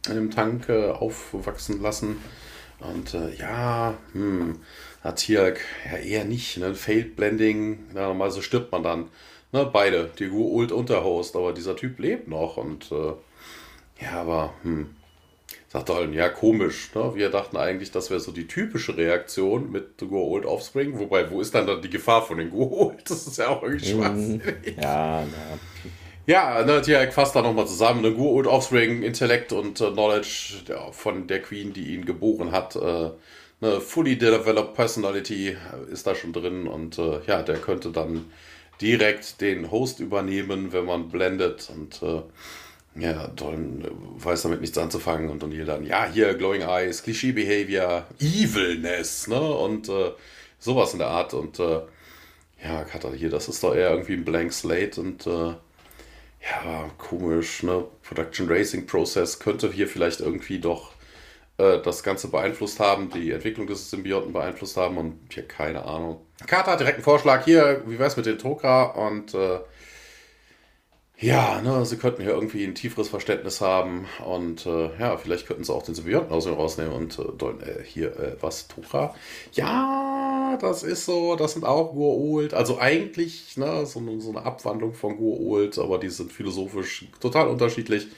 einem 0.06 0.30
Tank 0.30 0.68
äh, 0.68 0.90
aufwachsen 0.90 1.82
lassen. 1.82 2.16
Und 2.80 3.14
äh, 3.14 3.34
ja, 3.36 3.94
hm, 4.12 4.60
hat 5.02 5.20
hier 5.20 5.54
ja 5.90 5.98
eher 5.98 6.24
nicht. 6.24 6.58
Ne? 6.58 6.74
Failed 6.74 7.16
Blending, 7.16 7.86
ja, 7.94 8.08
normalerweise 8.08 8.42
stirbt 8.42 8.72
man 8.72 8.82
dann. 8.82 9.08
Ne? 9.52 9.68
Beide, 9.72 10.10
die 10.18 10.28
Ult 10.28 10.72
und 10.72 10.88
der 10.88 11.04
Host. 11.04 11.36
Aber 11.36 11.52
dieser 11.52 11.76
Typ 11.76 11.98
lebt 11.98 12.28
noch. 12.28 12.56
Und 12.56 12.90
äh, 12.92 13.12
ja, 14.02 14.20
aber 14.20 14.54
hm, 14.62 14.94
Sagt 15.72 15.88
Dolan, 15.88 16.12
ja, 16.12 16.28
komisch. 16.28 16.90
Ne? 16.94 17.12
Wir 17.14 17.30
dachten 17.30 17.56
eigentlich, 17.56 17.90
das 17.90 18.10
wäre 18.10 18.20
so 18.20 18.30
die 18.30 18.46
typische 18.46 18.94
Reaktion 18.94 19.72
mit 19.72 19.96
Go 19.96 20.30
Old 20.30 20.44
Offspring. 20.44 20.98
Wobei, 20.98 21.30
wo 21.30 21.40
ist 21.40 21.54
dann, 21.54 21.66
dann 21.66 21.80
die 21.80 21.88
Gefahr 21.88 22.20
von 22.20 22.36
den 22.36 22.50
Go 22.50 22.68
Old? 22.70 23.00
Das 23.08 23.26
ist 23.26 23.38
ja 23.38 23.48
auch 23.48 23.62
irgendwie 23.62 23.94
mhm. 23.94 24.02
schwachsinnig. 24.02 24.76
Ja, 24.76 25.22
ja. 25.22 25.26
Ja, 26.26 26.64
ne, 26.66 26.82
die 26.82 26.92
fasst 27.10 27.34
da 27.34 27.40
nochmal 27.40 27.66
zusammen. 27.66 28.02
Ne, 28.02 28.12
Go 28.12 28.34
Old 28.34 28.46
Offspring, 28.46 29.02
Intellekt 29.02 29.54
und 29.54 29.80
äh, 29.80 29.90
Knowledge 29.90 30.56
der, 30.68 30.92
von 30.92 31.26
der 31.26 31.40
Queen, 31.40 31.72
die 31.72 31.94
ihn 31.94 32.04
geboren 32.04 32.52
hat. 32.52 32.76
Äh, 32.76 33.10
eine 33.62 33.80
fully 33.80 34.18
developed 34.18 34.74
Personality 34.74 35.56
ist 35.90 36.06
da 36.06 36.14
schon 36.14 36.34
drin. 36.34 36.66
Und 36.66 36.98
äh, 36.98 37.20
ja, 37.26 37.40
der 37.40 37.56
könnte 37.56 37.92
dann 37.92 38.26
direkt 38.82 39.40
den 39.40 39.70
Host 39.70 40.00
übernehmen, 40.00 40.74
wenn 40.74 40.84
man 40.84 41.08
blendet. 41.08 41.70
Und 41.74 42.02
äh, 42.02 42.20
ja, 42.94 43.28
Don 43.28 43.84
weiß 44.16 44.42
damit 44.42 44.60
nichts 44.60 44.76
anzufangen 44.76 45.30
und 45.30 45.42
O'Neill 45.42 45.64
dann, 45.64 45.86
ja, 45.86 46.06
hier 46.06 46.34
Glowing 46.34 46.62
Eyes, 46.62 47.02
Klischee-Behavior, 47.02 48.06
Evilness, 48.20 49.28
ne? 49.28 49.40
Und 49.40 49.88
äh, 49.88 50.12
sowas 50.58 50.92
in 50.92 50.98
der 50.98 51.08
Art. 51.08 51.32
Und 51.32 51.58
äh, 51.58 51.80
ja, 52.62 52.84
Cutter 52.84 53.12
hier, 53.12 53.30
das 53.30 53.48
ist 53.48 53.62
doch 53.62 53.74
eher 53.74 53.90
irgendwie 53.90 54.14
ein 54.14 54.24
Blank 54.24 54.52
Slate 54.52 55.00
und 55.00 55.26
äh, 55.26 55.54
ja, 56.42 56.90
komisch, 56.98 57.62
ne? 57.62 57.84
Production 58.02 58.48
Racing 58.48 58.86
Process 58.86 59.38
könnte 59.38 59.72
hier 59.72 59.88
vielleicht 59.88 60.20
irgendwie 60.20 60.58
doch 60.58 60.92
äh, 61.56 61.78
das 61.80 62.02
Ganze 62.02 62.28
beeinflusst 62.28 62.78
haben, 62.78 63.10
die 63.10 63.30
Entwicklung 63.30 63.66
des 63.66 63.90
Symbionten 63.90 64.32
beeinflusst 64.32 64.76
haben 64.76 64.98
und 64.98 65.18
hier 65.32 65.46
keine 65.46 65.84
Ahnung. 65.84 66.20
Carter 66.46 66.72
hat 66.72 66.80
direkt 66.80 66.96
einen 66.96 67.04
Vorschlag 67.04 67.44
hier, 67.44 67.82
wie 67.86 67.98
wär's 67.98 68.16
mit 68.16 68.26
den 68.26 68.38
Tokra 68.38 68.84
und 68.84 69.32
äh, 69.34 69.60
ja, 71.22 71.62
ne, 71.62 71.86
sie 71.86 71.96
könnten 71.96 72.22
hier 72.22 72.32
irgendwie 72.32 72.64
ein 72.64 72.74
tieferes 72.74 73.08
Verständnis 73.08 73.60
haben 73.60 74.06
und 74.26 74.66
äh, 74.66 74.90
ja, 74.98 75.16
vielleicht 75.16 75.46
könnten 75.46 75.62
sie 75.62 75.72
auch 75.72 75.84
den 75.84 75.94
Symbionten 75.94 76.32
aus 76.32 76.48
rausnehmen 76.48 76.92
und 76.92 77.16
äh, 77.18 77.46
äh 77.70 77.84
hier, 77.84 78.18
äh, 78.18 78.36
was, 78.40 78.66
Tura? 78.66 79.14
Ja, 79.52 80.58
das 80.60 80.82
ist 80.82 81.04
so, 81.04 81.36
das 81.36 81.52
sind 81.52 81.64
auch 81.64 81.94
Gua'uld. 81.94 82.54
Also 82.54 82.78
eigentlich 82.80 83.56
ne, 83.56 83.86
so, 83.86 84.02
so 84.18 84.30
eine 84.30 84.44
Abwandlung 84.44 84.94
von 84.94 85.16
Gua'uld, 85.16 85.80
aber 85.80 85.98
die 85.98 86.08
sind 86.08 86.32
philosophisch 86.32 87.06
total 87.20 87.46
unterschiedlich. 87.46 88.08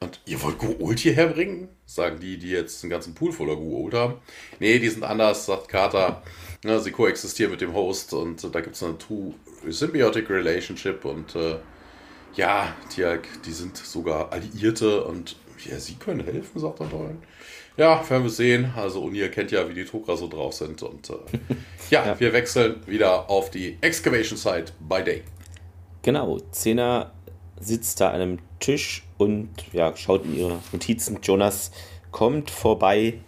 Und 0.00 0.20
ihr 0.24 0.42
wollt 0.42 0.58
Gua'uld 0.58 0.98
hierher 0.98 1.28
bringen? 1.28 1.68
Sagen 1.84 2.20
die, 2.20 2.38
die 2.38 2.50
jetzt 2.50 2.82
einen 2.82 2.90
ganzen 2.90 3.14
Pool 3.14 3.32
voller 3.32 3.54
Gua'uld 3.54 3.94
haben. 3.94 4.14
Nee, 4.60 4.78
die 4.78 4.88
sind 4.88 5.04
anders, 5.04 5.44
sagt 5.44 5.68
Carter. 5.68 6.22
Ja, 6.64 6.80
sie 6.80 6.90
koexistieren 6.90 7.50
mit 7.50 7.60
dem 7.60 7.74
Host 7.74 8.14
und 8.14 8.42
da 8.54 8.60
gibt 8.60 8.76
es 8.76 8.82
eine 8.82 8.96
True 8.96 9.34
Symbiotic 9.68 10.30
Relationship 10.30 11.04
und 11.04 11.34
äh, 11.36 11.56
ja, 12.36 12.74
die, 12.96 13.04
die 13.44 13.52
sind 13.52 13.76
sogar 13.76 14.32
Alliierte 14.32 15.04
und 15.04 15.36
ja, 15.64 15.78
sie 15.78 15.94
können 15.94 16.24
helfen, 16.24 16.60
sagt 16.60 16.80
er 16.80 16.86
Dolan. 16.86 17.18
Ja, 17.76 18.08
werden 18.08 18.22
wir 18.22 18.30
sehen. 18.30 18.72
Also 18.74 19.04
O'Neill 19.04 19.28
kennt 19.28 19.50
ja, 19.50 19.68
wie 19.68 19.74
die 19.74 19.84
Tok'ra 19.84 20.16
so 20.16 20.28
drauf 20.28 20.54
sind. 20.54 20.82
Und 20.82 21.10
äh, 21.10 21.14
ja, 21.90 22.06
ja, 22.06 22.18
wir 22.18 22.32
wechseln 22.32 22.76
wieder 22.86 23.28
auf 23.28 23.50
die 23.50 23.76
Excavation 23.80 24.38
Site 24.38 24.72
by 24.80 25.02
Day. 25.02 25.22
Genau, 26.02 26.38
Zena 26.52 27.12
sitzt 27.58 28.00
da 28.00 28.08
an 28.10 28.20
einem 28.20 28.38
Tisch 28.60 29.04
und 29.18 29.50
ja, 29.72 29.94
schaut 29.96 30.24
in 30.24 30.36
ihre 30.36 30.58
Notizen. 30.72 31.18
Jonas 31.22 31.70
kommt 32.12 32.50
vorbei, 32.50 33.20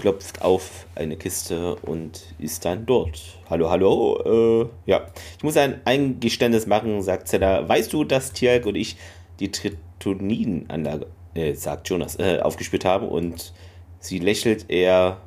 klopft 0.00 0.40
auf 0.40 0.86
eine 0.94 1.14
Kiste 1.16 1.76
und 1.82 2.22
ist 2.38 2.64
dann 2.64 2.86
dort. 2.86 3.20
Hallo, 3.50 3.68
hallo. 3.68 4.64
Äh, 4.64 4.90
ja, 4.90 5.06
ich 5.36 5.44
muss 5.44 5.58
ein 5.58 5.82
Eingeständnis 5.84 6.66
machen, 6.66 7.02
sagt 7.02 7.28
Zena. 7.28 7.68
Weißt 7.68 7.92
du, 7.92 8.04
dass 8.04 8.32
Tialk 8.32 8.64
und 8.64 8.76
ich 8.76 8.96
die 9.40 9.50
Tritonin-Anlage, 9.50 11.06
äh, 11.34 11.52
sagt 11.52 11.90
Jonas, 11.90 12.18
äh, 12.18 12.40
aufgespürt 12.40 12.86
haben 12.86 13.08
und 13.08 13.52
Sie 13.98 14.18
lächelt 14.18 14.70
eher, 14.70 15.18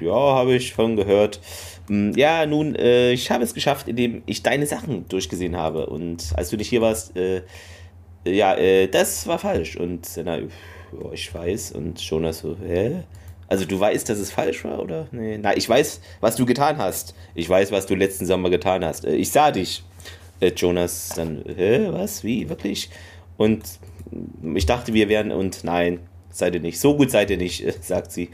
ja, 0.00 0.12
habe 0.12 0.54
ich 0.54 0.74
von 0.74 0.94
gehört. 0.94 1.40
Hm, 1.88 2.12
ja, 2.16 2.46
nun, 2.46 2.76
äh, 2.76 3.10
ich 3.10 3.32
habe 3.32 3.42
es 3.42 3.52
geschafft, 3.52 3.88
indem 3.88 4.22
ich 4.26 4.44
deine 4.44 4.66
Sachen 4.66 5.08
durchgesehen 5.08 5.56
habe. 5.56 5.86
Und 5.86 6.32
als 6.36 6.50
du 6.50 6.56
nicht 6.56 6.68
hier 6.68 6.82
warst, 6.82 7.16
äh, 7.16 7.42
ja, 8.24 8.54
äh, 8.54 8.86
das 8.86 9.26
war 9.26 9.40
falsch. 9.40 9.76
Und 9.76 10.06
Senna, 10.06 10.38
oh, 10.92 11.10
ich 11.12 11.34
weiß. 11.34 11.72
Und 11.72 12.00
Jonas 12.00 12.38
so, 12.38 12.56
hä? 12.64 13.02
Also 13.50 13.64
du 13.64 13.80
weißt, 13.80 14.08
dass 14.08 14.18
es 14.18 14.30
falsch 14.30 14.64
war, 14.64 14.78
oder? 14.78 15.08
Nee. 15.10 15.36
Na, 15.36 15.56
ich 15.56 15.68
weiß, 15.68 16.00
was 16.20 16.36
du 16.36 16.46
getan 16.46 16.78
hast. 16.78 17.16
Ich 17.34 17.48
weiß, 17.48 17.72
was 17.72 17.84
du 17.84 17.96
letzten 17.96 18.24
Sommer 18.24 18.48
getan 18.48 18.84
hast. 18.84 19.04
Äh, 19.04 19.16
ich 19.16 19.32
sah 19.32 19.50
dich. 19.50 19.82
Äh, 20.38 20.52
Jonas 20.56 21.10
dann, 21.16 21.44
hä, 21.44 21.88
was, 21.90 22.22
wie, 22.22 22.48
wirklich? 22.48 22.90
Und 23.36 23.64
ich 24.54 24.66
dachte, 24.66 24.94
wir 24.94 25.08
wären, 25.08 25.32
und 25.32 25.64
nein, 25.64 25.98
seid 26.30 26.54
ihr 26.54 26.60
nicht. 26.60 26.78
So 26.78 26.96
gut 26.96 27.10
seid 27.10 27.28
ihr 27.30 27.38
nicht, 27.38 27.66
sagt 27.84 28.12
sie. 28.12 28.30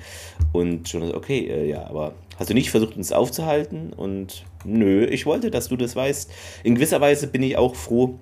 Und 0.52 0.90
schon 0.90 1.02
okay, 1.14 1.46
äh, 1.48 1.66
ja, 1.66 1.86
aber 1.86 2.12
hast 2.38 2.50
du 2.50 2.54
nicht 2.54 2.70
versucht, 2.70 2.98
uns 2.98 3.10
aufzuhalten? 3.10 3.94
Und 3.94 4.44
nö, 4.66 5.06
ich 5.06 5.24
wollte, 5.24 5.50
dass 5.50 5.68
du 5.68 5.78
das 5.78 5.96
weißt. 5.96 6.30
In 6.62 6.74
gewisser 6.74 7.00
Weise 7.00 7.26
bin 7.26 7.42
ich 7.42 7.56
auch 7.56 7.74
froh, 7.74 8.18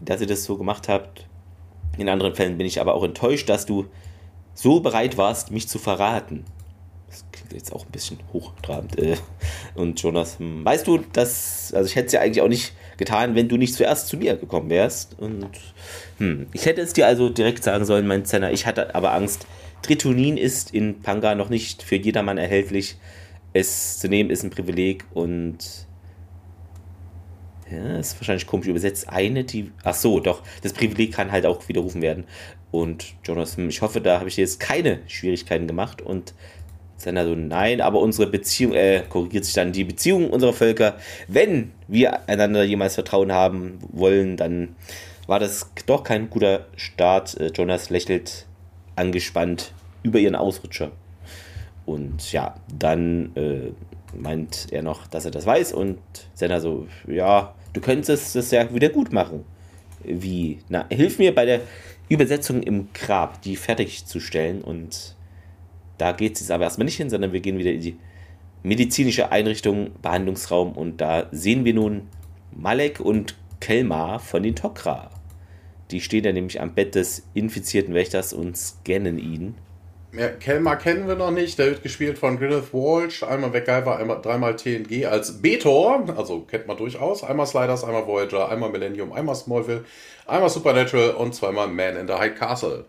dass 0.00 0.22
ihr 0.22 0.26
das 0.26 0.44
so 0.44 0.56
gemacht 0.56 0.88
habt. 0.88 1.26
In 1.98 2.08
anderen 2.08 2.34
Fällen 2.34 2.56
bin 2.56 2.66
ich 2.66 2.80
aber 2.80 2.94
auch 2.94 3.04
enttäuscht, 3.04 3.50
dass 3.50 3.66
du 3.66 3.84
so 4.58 4.80
bereit 4.80 5.16
warst, 5.16 5.52
mich 5.52 5.68
zu 5.68 5.78
verraten. 5.78 6.44
Das 7.08 7.24
klingt 7.30 7.52
jetzt 7.52 7.72
auch 7.72 7.86
ein 7.86 7.92
bisschen 7.92 8.18
hochtrabend. 8.32 8.98
Äh. 8.98 9.16
Und 9.74 10.02
Jonas, 10.02 10.40
hm, 10.40 10.64
weißt 10.64 10.86
du, 10.86 10.98
dass, 11.12 11.72
also 11.72 11.88
ich 11.88 11.94
hätte 11.94 12.06
es 12.06 12.12
ja 12.12 12.20
eigentlich 12.20 12.42
auch 12.42 12.48
nicht 12.48 12.72
getan, 12.96 13.36
wenn 13.36 13.48
du 13.48 13.56
nicht 13.56 13.74
zuerst 13.74 14.08
zu 14.08 14.16
mir 14.16 14.36
gekommen 14.36 14.68
wärst. 14.68 15.16
Und 15.18 15.48
hm, 16.18 16.48
ich 16.52 16.66
hätte 16.66 16.80
es 16.80 16.92
dir 16.92 17.06
also 17.06 17.28
direkt 17.28 17.62
sagen 17.62 17.84
sollen, 17.84 18.06
mein 18.08 18.24
Zenner. 18.24 18.50
Ich 18.50 18.66
hatte 18.66 18.96
aber 18.96 19.14
Angst. 19.14 19.46
Tritonin 19.82 20.36
ist 20.36 20.74
in 20.74 21.02
Panga 21.02 21.36
noch 21.36 21.50
nicht 21.50 21.84
für 21.84 21.96
jedermann 21.96 22.36
erhältlich. 22.36 22.96
Es 23.52 24.00
zu 24.00 24.08
nehmen 24.08 24.28
ist 24.28 24.42
ein 24.42 24.50
Privileg 24.50 25.04
und 25.14 25.86
ja, 27.70 27.98
ist 27.98 28.18
wahrscheinlich 28.20 28.46
komisch 28.46 28.66
übersetzt. 28.66 29.08
Eine, 29.08 29.44
die. 29.44 29.70
Ach 29.84 29.94
so, 29.94 30.20
doch. 30.20 30.42
Das 30.62 30.72
Privileg 30.72 31.12
kann 31.12 31.30
halt 31.30 31.46
auch 31.46 31.68
widerrufen 31.68 32.02
werden. 32.02 32.24
Und 32.70 33.14
Jonas, 33.24 33.56
hm, 33.56 33.68
ich 33.68 33.82
hoffe, 33.82 34.00
da 34.00 34.18
habe 34.18 34.28
ich 34.28 34.36
jetzt 34.36 34.60
keine 34.60 35.00
Schwierigkeiten 35.06 35.66
gemacht. 35.66 36.02
Und 36.02 36.34
Sender 36.98 37.24
so, 37.24 37.34
nein, 37.36 37.80
aber 37.80 38.00
unsere 38.00 38.28
Beziehung, 38.28 38.74
äh, 38.74 39.04
korrigiert 39.08 39.44
sich 39.44 39.54
dann 39.54 39.72
die 39.72 39.84
Beziehung 39.84 40.30
unserer 40.30 40.52
Völker, 40.52 40.96
wenn 41.28 41.70
wir 41.86 42.28
einander 42.28 42.64
jemals 42.64 42.94
Vertrauen 42.94 43.32
haben 43.32 43.78
wollen, 43.92 44.36
dann 44.36 44.74
war 45.28 45.38
das 45.38 45.70
doch 45.86 46.02
kein 46.02 46.28
guter 46.28 46.66
Start. 46.76 47.38
Äh, 47.38 47.52
Jonas 47.54 47.90
lächelt 47.90 48.46
angespannt 48.96 49.72
über 50.02 50.18
ihren 50.18 50.34
Ausrutscher. 50.34 50.90
Und 51.86 52.32
ja, 52.32 52.56
dann 52.76 53.30
äh, 53.36 53.72
meint 54.16 54.66
er 54.72 54.82
noch, 54.82 55.06
dass 55.06 55.24
er 55.24 55.30
das 55.30 55.46
weiß 55.46 55.72
und 55.72 55.98
Senna 56.34 56.60
so, 56.60 56.88
ja, 57.06 57.54
du 57.72 57.80
könntest 57.80 58.34
das 58.34 58.50
ja 58.50 58.74
wieder 58.74 58.88
gut 58.88 59.12
machen. 59.12 59.44
Wie? 60.02 60.58
Na, 60.68 60.86
hilf 60.90 61.18
mir 61.18 61.34
bei 61.34 61.44
der 61.44 61.60
Übersetzung 62.08 62.62
im 62.62 62.88
Grab, 62.92 63.42
die 63.42 63.56
fertigzustellen 63.56 64.62
und 64.62 65.14
da 65.98 66.12
geht 66.12 66.40
es 66.40 66.50
aber 66.50 66.64
erstmal 66.64 66.84
nicht 66.86 66.96
hin, 66.96 67.10
sondern 67.10 67.32
wir 67.32 67.40
gehen 67.40 67.58
wieder 67.58 67.72
in 67.72 67.80
die 67.80 67.96
medizinische 68.62 69.30
Einrichtung, 69.32 69.90
Behandlungsraum 70.00 70.72
und 70.72 71.00
da 71.00 71.26
sehen 71.32 71.64
wir 71.64 71.74
nun 71.74 72.08
Malek 72.52 73.00
und 73.00 73.36
Kelmar 73.60 74.20
von 74.20 74.42
den 74.42 74.54
Tok'ra. 74.54 75.10
Die 75.90 76.00
stehen 76.00 76.24
da 76.24 76.32
nämlich 76.32 76.60
am 76.60 76.74
Bett 76.74 76.94
des 76.94 77.24
infizierten 77.34 77.94
Wächters 77.94 78.32
und 78.32 78.56
scannen 78.56 79.18
ihn. 79.18 79.54
Ja, 80.16 80.28
Kelmar 80.28 80.76
kennen 80.76 81.06
wir 81.06 81.16
noch 81.16 81.30
nicht. 81.30 81.58
Der 81.58 81.66
wird 81.66 81.82
gespielt 81.82 82.18
von 82.18 82.38
Gwyneth 82.38 82.72
Walsh. 82.72 83.22
Einmal 83.22 83.50
MacGyver, 83.50 83.98
einmal 83.98 84.22
dreimal 84.22 84.56
TNG 84.56 85.04
als 85.04 85.42
Betor. 85.42 86.02
Also 86.16 86.40
kennt 86.40 86.66
man 86.66 86.78
durchaus. 86.78 87.22
Einmal 87.22 87.46
Sliders, 87.46 87.84
einmal 87.84 88.06
Voyager, 88.06 88.48
einmal 88.48 88.70
Millennium, 88.70 89.12
einmal 89.12 89.34
Smallville, 89.34 89.84
einmal 90.26 90.48
Supernatural 90.48 91.10
und 91.10 91.34
zweimal 91.34 91.68
Man 91.68 91.96
in 91.96 92.06
the 92.06 92.14
High 92.14 92.34
Castle. 92.34 92.86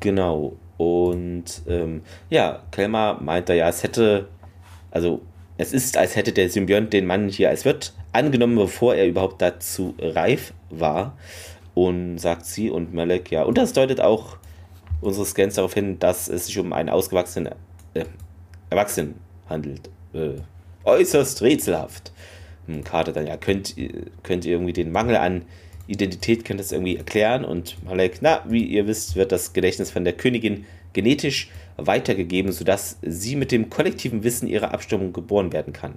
Genau. 0.00 0.56
Und 0.78 1.44
ähm, 1.68 2.02
ja, 2.30 2.62
Kelmar 2.70 3.20
meinte 3.20 3.52
ja, 3.52 3.68
es 3.68 3.82
hätte, 3.82 4.28
also 4.90 5.20
es 5.58 5.74
ist, 5.74 5.98
als 5.98 6.16
hätte 6.16 6.32
der 6.32 6.48
Symbiont 6.48 6.94
den 6.94 7.06
Mann 7.06 7.28
hier 7.28 7.50
als 7.50 7.66
Wirt 7.66 7.92
angenommen, 8.12 8.56
bevor 8.56 8.94
er 8.94 9.06
überhaupt 9.06 9.42
dazu 9.42 9.94
reif 9.98 10.54
war. 10.70 11.18
Und 11.74 12.18
sagt 12.18 12.46
sie 12.46 12.70
und 12.70 12.94
Malek, 12.94 13.30
ja, 13.30 13.42
und 13.42 13.58
das 13.58 13.72
deutet 13.74 14.00
auch 14.00 14.38
unsere 15.04 15.26
Scans 15.26 15.54
darauf 15.54 15.74
hin, 15.74 15.98
dass 15.98 16.28
es 16.28 16.46
sich 16.46 16.58
um 16.58 16.72
einen 16.72 16.88
ausgewachsenen 16.88 17.54
äh, 17.94 18.04
Erwachsenen 18.70 19.14
handelt. 19.48 19.90
Äh, 20.12 20.40
äußerst 20.84 21.42
rätselhaft. 21.42 22.12
Hm, 22.66 22.84
Carter 22.84 23.12
dann, 23.12 23.26
ja, 23.26 23.36
könnt, 23.36 23.74
könnt 24.22 24.44
ihr 24.44 24.52
irgendwie 24.52 24.72
den 24.72 24.92
Mangel 24.92 25.16
an 25.16 25.44
Identität 25.86 26.44
könnt 26.44 26.60
das 26.60 26.72
irgendwie 26.72 26.96
erklären 26.96 27.44
und 27.44 27.82
Malek, 27.84 28.18
na, 28.20 28.42
wie 28.48 28.64
ihr 28.64 28.86
wisst, 28.86 29.16
wird 29.16 29.32
das 29.32 29.52
Gedächtnis 29.52 29.90
von 29.90 30.04
der 30.04 30.14
Königin 30.14 30.64
genetisch 30.92 31.50
weitergegeben, 31.76 32.52
sodass 32.52 32.98
sie 33.02 33.36
mit 33.36 33.52
dem 33.52 33.68
kollektiven 33.68 34.22
Wissen 34.24 34.48
ihrer 34.48 34.72
Abstimmung 34.72 35.12
geboren 35.12 35.52
werden 35.52 35.72
kann. 35.72 35.94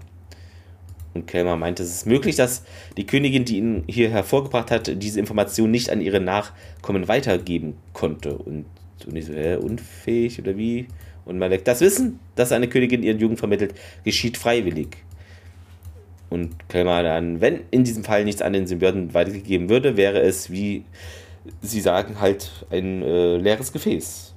Und 1.13 1.27
Kelmer 1.27 1.55
meint, 1.55 1.79
es 1.79 1.89
ist 1.89 2.05
möglich, 2.05 2.35
dass 2.35 2.63
die 2.97 3.05
Königin, 3.05 3.45
die 3.45 3.57
ihn 3.57 3.83
hier 3.87 4.09
hervorgebracht 4.09 4.71
hat, 4.71 5.01
diese 5.01 5.19
Information 5.19 5.71
nicht 5.71 5.89
an 5.89 6.01
ihre 6.01 6.19
Nachkommen 6.19 7.07
weitergeben 7.07 7.77
konnte. 7.93 8.37
Und, 8.37 8.65
und 9.05 9.15
ich 9.15 9.25
so, 9.25 9.33
äh, 9.33 9.57
unfähig 9.57 10.39
oder 10.39 10.57
wie? 10.57 10.87
Und 11.25 11.37
Malek, 11.39 11.65
das 11.65 11.81
Wissen, 11.81 12.19
das 12.35 12.51
eine 12.51 12.69
Königin 12.69 13.03
ihren 13.03 13.19
Jugend 13.19 13.37
vermittelt, 13.37 13.73
geschieht 14.03 14.37
freiwillig. 14.37 14.97
Und 16.29 16.69
Kelmer 16.69 17.03
dann, 17.03 17.41
wenn 17.41 17.61
in 17.71 17.83
diesem 17.83 18.03
Fall 18.03 18.23
nichts 18.23 18.41
an 18.41 18.53
den 18.53 18.67
Symbionten 18.67 19.13
weitergegeben 19.13 19.69
würde, 19.69 19.97
wäre 19.97 20.19
es, 20.21 20.51
wie 20.51 20.83
sie 21.61 21.81
sagen, 21.81 22.19
halt 22.19 22.65
ein 22.69 23.01
äh, 23.01 23.37
leeres 23.37 23.71
Gefäß. 23.71 24.33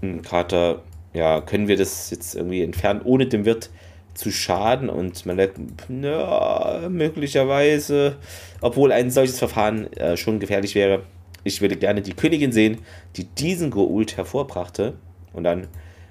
Und 0.00 0.22
Carter, 0.22 0.82
ja, 1.12 1.40
können 1.40 1.68
wir 1.68 1.76
das 1.76 2.10
jetzt 2.10 2.34
irgendwie 2.34 2.62
entfernen, 2.62 3.00
ohne 3.04 3.26
dem 3.26 3.44
Wirt 3.44 3.70
zu 4.14 4.30
schaden? 4.30 4.88
Und 4.88 5.24
man 5.26 5.36
sagt, 5.36 5.58
ja, 5.88 6.88
möglicherweise, 6.88 8.16
obwohl 8.60 8.92
ein 8.92 9.10
solches 9.10 9.38
Verfahren 9.38 9.92
äh, 9.94 10.16
schon 10.16 10.40
gefährlich 10.40 10.74
wäre. 10.74 11.02
Ich 11.44 11.60
würde 11.60 11.76
gerne 11.76 12.02
die 12.02 12.14
Königin 12.14 12.52
sehen, 12.52 12.78
die 13.16 13.24
diesen 13.24 13.70
Goult 13.70 14.16
hervorbrachte. 14.16 14.94
Und 15.32 15.44
dann 15.44 15.68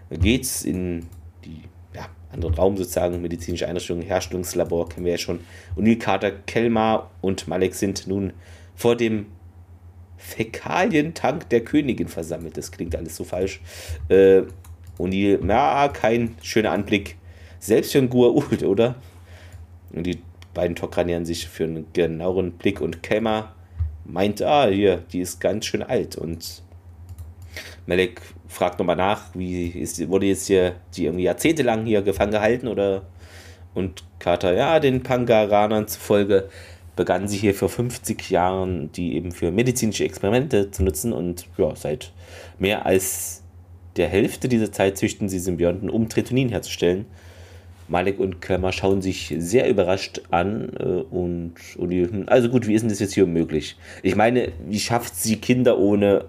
geht's 0.09 0.63
in 0.63 1.07
die 1.43 1.63
anderen 2.31 2.55
Raum 2.55 2.77
sozusagen, 2.77 3.21
medizinische 3.21 3.67
Einrichtung, 3.67 4.01
Herstellungslabor, 4.01 4.89
kennen 4.89 5.05
wir 5.05 5.13
ja 5.13 5.17
schon. 5.17 5.39
O'Neill, 5.75 5.99
Carter, 5.99 6.31
Kelmar 6.31 7.11
und 7.21 7.47
Malek 7.47 7.75
sind 7.75 8.07
nun 8.07 8.33
vor 8.75 8.95
dem 8.95 9.27
Fäkalientank 10.17 11.49
der 11.49 11.63
Königin 11.63 12.07
versammelt. 12.07 12.57
Das 12.57 12.71
klingt 12.71 12.95
alles 12.95 13.15
so 13.15 13.23
falsch. 13.23 13.61
Äh, 14.09 14.43
O'Neill, 14.97 15.39
na, 15.41 15.87
kein 15.89 16.35
schöner 16.41 16.71
Anblick. 16.71 17.17
Selbst 17.59 17.91
für 17.91 17.99
einen 17.99 18.09
Gua'uld, 18.09 18.65
oder? 18.65 18.95
Und 19.91 20.03
die 20.05 20.19
beiden 20.53 20.75
Tokranieren 20.75 21.25
sich 21.25 21.47
für 21.47 21.63
einen 21.63 21.85
genaueren 21.93 22.51
Blick 22.53 22.81
und 22.81 23.03
Kelmar 23.03 23.55
meint, 24.07 24.41
ah, 24.41 24.67
hier, 24.67 24.97
die 25.11 25.21
ist 25.21 25.39
ganz 25.39 25.65
schön 25.65 25.83
alt. 25.83 26.15
Und 26.15 26.63
Malek 27.85 28.21
fragt 28.47 28.79
nochmal 28.79 28.95
nach, 28.95 29.35
wie 29.35 29.67
ist, 29.67 30.07
wurde 30.09 30.25
jetzt 30.25 30.47
hier 30.47 30.75
die 30.95 31.05
irgendwie 31.05 31.25
jahrzehntelang 31.25 31.85
hier 31.85 32.01
gefangen 32.01 32.31
gehalten 32.31 32.67
oder? 32.67 33.03
Und 33.73 34.03
Carter, 34.19 34.53
ja, 34.53 34.79
den 34.79 35.03
Pangaranern 35.03 35.87
zufolge 35.87 36.49
begannen 36.95 37.27
sie 37.27 37.37
hier 37.37 37.53
vor 37.53 37.69
50 37.69 38.29
Jahren, 38.31 38.91
die 38.91 39.15
eben 39.15 39.31
für 39.31 39.51
medizinische 39.51 40.03
Experimente 40.03 40.71
zu 40.71 40.83
nutzen. 40.83 41.13
Und 41.13 41.47
ja, 41.57 41.75
seit 41.75 42.11
mehr 42.57 42.85
als 42.85 43.43
der 43.97 44.07
Hälfte 44.07 44.49
dieser 44.49 44.71
Zeit 44.71 44.97
züchten 44.97 45.29
sie 45.29 45.39
Symbionten, 45.39 45.89
um 45.89 46.09
Tretonin 46.09 46.49
herzustellen. 46.49 47.05
Malek 47.87 48.19
und 48.19 48.41
Klemmer 48.41 48.71
schauen 48.71 49.01
sich 49.01 49.33
sehr 49.37 49.69
überrascht 49.69 50.21
an 50.29 50.69
äh, 50.79 50.83
und, 50.83 51.53
und 51.77 51.89
die, 51.89 52.07
also 52.27 52.49
gut, 52.49 52.67
wie 52.67 52.73
ist 52.73 52.81
denn 52.81 52.89
das 52.89 52.99
jetzt 52.99 53.13
hier 53.13 53.25
möglich? 53.25 53.77
Ich 54.03 54.15
meine, 54.15 54.51
wie 54.67 54.79
schafft 54.79 55.15
sie 55.15 55.37
Kinder 55.37 55.77
ohne 55.77 56.25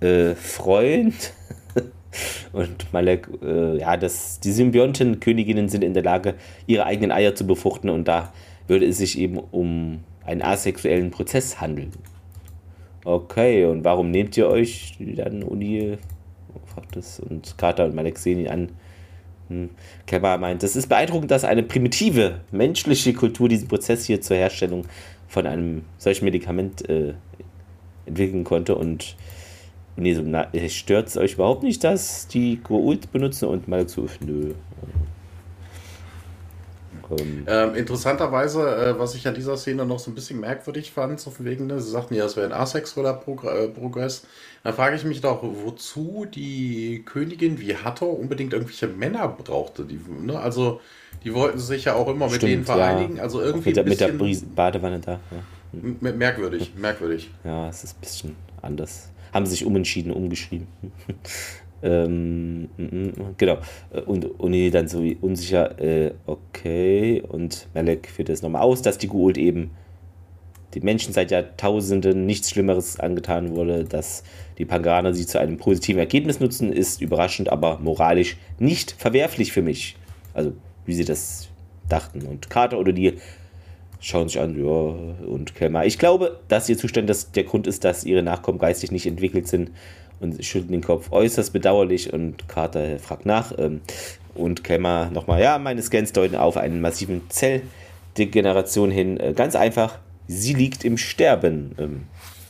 äh, 0.00 0.34
Freund? 0.34 1.32
und 2.52 2.92
Malek, 2.92 3.28
äh, 3.42 3.78
ja, 3.78 3.96
das, 3.96 4.40
die 4.40 4.52
Symbionten-Königinnen 4.52 5.68
sind 5.68 5.82
in 5.82 5.94
der 5.94 6.04
Lage, 6.04 6.34
ihre 6.66 6.86
eigenen 6.86 7.10
Eier 7.10 7.34
zu 7.34 7.46
befruchten 7.46 7.90
und 7.90 8.06
da 8.06 8.32
würde 8.68 8.86
es 8.86 8.98
sich 8.98 9.18
eben 9.18 9.38
um 9.38 10.00
einen 10.24 10.42
asexuellen 10.42 11.10
Prozess 11.10 11.60
handeln. 11.60 11.92
Okay, 13.04 13.66
und 13.66 13.84
warum 13.84 14.10
nehmt 14.10 14.36
ihr 14.36 14.48
euch 14.48 14.96
dann 14.98 15.42
Uni? 15.42 15.98
Und 17.28 17.58
Carter 17.58 17.84
und 17.84 17.94
Malek 17.94 18.18
sehen 18.18 18.38
ihn 18.40 18.48
an. 18.48 18.68
Hm. 19.48 19.70
Meint, 20.40 20.62
es 20.62 20.76
ist 20.76 20.88
beeindruckend, 20.88 21.30
dass 21.30 21.44
eine 21.44 21.62
primitive 21.62 22.40
menschliche 22.50 23.12
Kultur 23.12 23.48
diesen 23.48 23.68
Prozess 23.68 24.04
hier 24.06 24.20
zur 24.20 24.36
Herstellung 24.36 24.86
von 25.28 25.46
einem 25.46 25.82
solchen 25.98 26.24
Medikament 26.24 26.88
äh, 26.88 27.14
entwickeln 28.06 28.44
konnte 28.44 28.74
und 28.74 29.16
nee, 29.96 30.14
so, 30.14 30.22
stört 30.68 31.08
es 31.08 31.16
euch 31.16 31.34
überhaupt 31.34 31.62
nicht, 31.62 31.84
dass 31.84 32.26
die 32.28 32.60
Goult 32.62 33.12
benutzen 33.12 33.48
und 33.48 33.68
Malek 33.68 33.90
so, 33.90 34.06
nö, 34.20 34.54
ähm, 37.46 37.74
interessanterweise, 37.74 38.76
äh, 38.76 38.98
was 38.98 39.14
ich 39.14 39.26
an 39.26 39.34
dieser 39.34 39.56
Szene 39.56 39.84
noch 39.84 39.98
so 39.98 40.10
ein 40.10 40.14
bisschen 40.14 40.40
merkwürdig 40.40 40.92
fand, 40.92 41.20
so 41.20 41.30
von 41.30 41.44
wegen, 41.44 41.66
ne, 41.66 41.80
sie 41.80 41.90
sagten 41.90 42.14
ja, 42.14 42.24
es 42.24 42.36
wäre 42.36 42.46
ein 42.46 42.52
asexueller 42.52 43.14
Progr 43.14 43.54
äh, 43.54 43.68
Progress. 43.68 44.26
Da 44.62 44.72
frage 44.72 44.96
ich 44.96 45.04
mich 45.04 45.20
doch, 45.20 45.42
wozu 45.42 46.26
die 46.32 47.02
Königin 47.04 47.60
wie 47.60 47.76
Hathor 47.76 48.18
unbedingt 48.18 48.52
irgendwelche 48.52 48.86
Männer 48.88 49.28
brauchte. 49.28 49.84
Die, 49.84 50.00
ne? 50.22 50.38
Also, 50.38 50.80
die 51.22 51.34
wollten 51.34 51.58
sich 51.58 51.84
ja 51.84 51.94
auch 51.94 52.08
immer 52.08 52.28
Stimmt, 52.28 52.42
mit 52.42 52.52
denen 52.52 52.64
vereinigen. 52.64 53.16
Ja. 53.16 53.22
Also 53.22 53.40
irgendwie 53.40 53.68
mit 53.68 53.76
der, 53.76 53.84
mit 53.84 54.00
der 54.00 54.46
Badewanne 54.54 55.00
da. 55.00 55.12
Ja. 55.12 56.10
Merkwürdig, 56.12 56.72
merkwürdig. 56.76 57.30
Ja, 57.44 57.68
es 57.68 57.84
ist 57.84 57.96
ein 57.96 58.00
bisschen 58.00 58.36
anders. 58.62 59.10
Haben 59.32 59.46
sie 59.46 59.52
sich 59.52 59.66
umentschieden, 59.66 60.12
umgeschrieben. 60.12 60.68
Ähm, 61.82 62.68
genau. 63.36 63.58
Und 64.06 64.40
Uni 64.40 64.70
dann 64.70 64.88
so 64.88 65.02
unsicher, 65.20 65.78
äh, 65.80 66.12
okay. 66.26 67.22
Und 67.26 67.68
Malek 67.74 68.08
führt 68.08 68.28
es 68.28 68.42
nochmal 68.42 68.62
aus, 68.62 68.82
dass 68.82 68.98
die 68.98 69.08
Gould 69.08 69.36
eben 69.38 69.70
den 70.74 70.84
Menschen 70.84 71.12
seit 71.12 71.30
Jahrtausenden 71.30 72.26
nichts 72.26 72.50
Schlimmeres 72.50 72.98
angetan 72.98 73.54
wurde, 73.54 73.84
dass 73.84 74.24
die 74.58 74.64
Pangaraner 74.64 75.14
sie 75.14 75.26
zu 75.26 75.38
einem 75.38 75.56
positiven 75.56 76.00
Ergebnis 76.00 76.40
nutzen, 76.40 76.72
ist 76.72 77.00
überraschend, 77.00 77.50
aber 77.50 77.78
moralisch 77.78 78.36
nicht 78.58 78.92
verwerflich 78.92 79.52
für 79.52 79.62
mich. 79.62 79.96
Also, 80.32 80.52
wie 80.84 80.94
sie 80.94 81.04
das 81.04 81.48
dachten. 81.88 82.22
Und 82.22 82.50
Carter 82.50 82.78
oder 82.78 82.92
die 82.92 83.14
schauen 84.00 84.28
sich 84.28 84.40
an, 84.40 84.58
ja, 84.58 85.26
und 85.26 85.54
Kelmar. 85.54 85.86
Ich 85.86 85.98
glaube, 85.98 86.40
dass 86.48 86.68
ihr 86.68 86.76
Zustand 86.76 87.08
das 87.08 87.32
der 87.32 87.44
Grund 87.44 87.66
ist, 87.66 87.84
dass 87.84 88.04
ihre 88.04 88.22
Nachkommen 88.22 88.58
geistig 88.58 88.90
nicht 88.92 89.06
entwickelt 89.06 89.48
sind 89.48 89.70
und 90.24 90.44
schütteln 90.44 90.72
den 90.72 90.82
Kopf 90.82 91.12
äußerst 91.12 91.52
bedauerlich 91.52 92.12
und 92.12 92.48
Carter 92.48 92.98
fragt 92.98 93.26
nach 93.26 93.52
ähm, 93.58 93.82
und 94.34 94.64
Kemmer 94.64 95.10
nochmal, 95.10 95.40
ja, 95.40 95.58
meine 95.58 95.82
Scans 95.82 96.12
deuten 96.12 96.34
auf 96.34 96.56
einen 96.56 96.80
massiven 96.80 97.22
Zelldegeneration 97.30 98.90
hin. 98.90 99.20
Äh, 99.20 99.34
ganz 99.34 99.54
einfach, 99.54 99.98
sie 100.26 100.54
liegt 100.54 100.84
im 100.84 100.98
Sterben. 100.98 101.74
Ähm, 101.78 102.02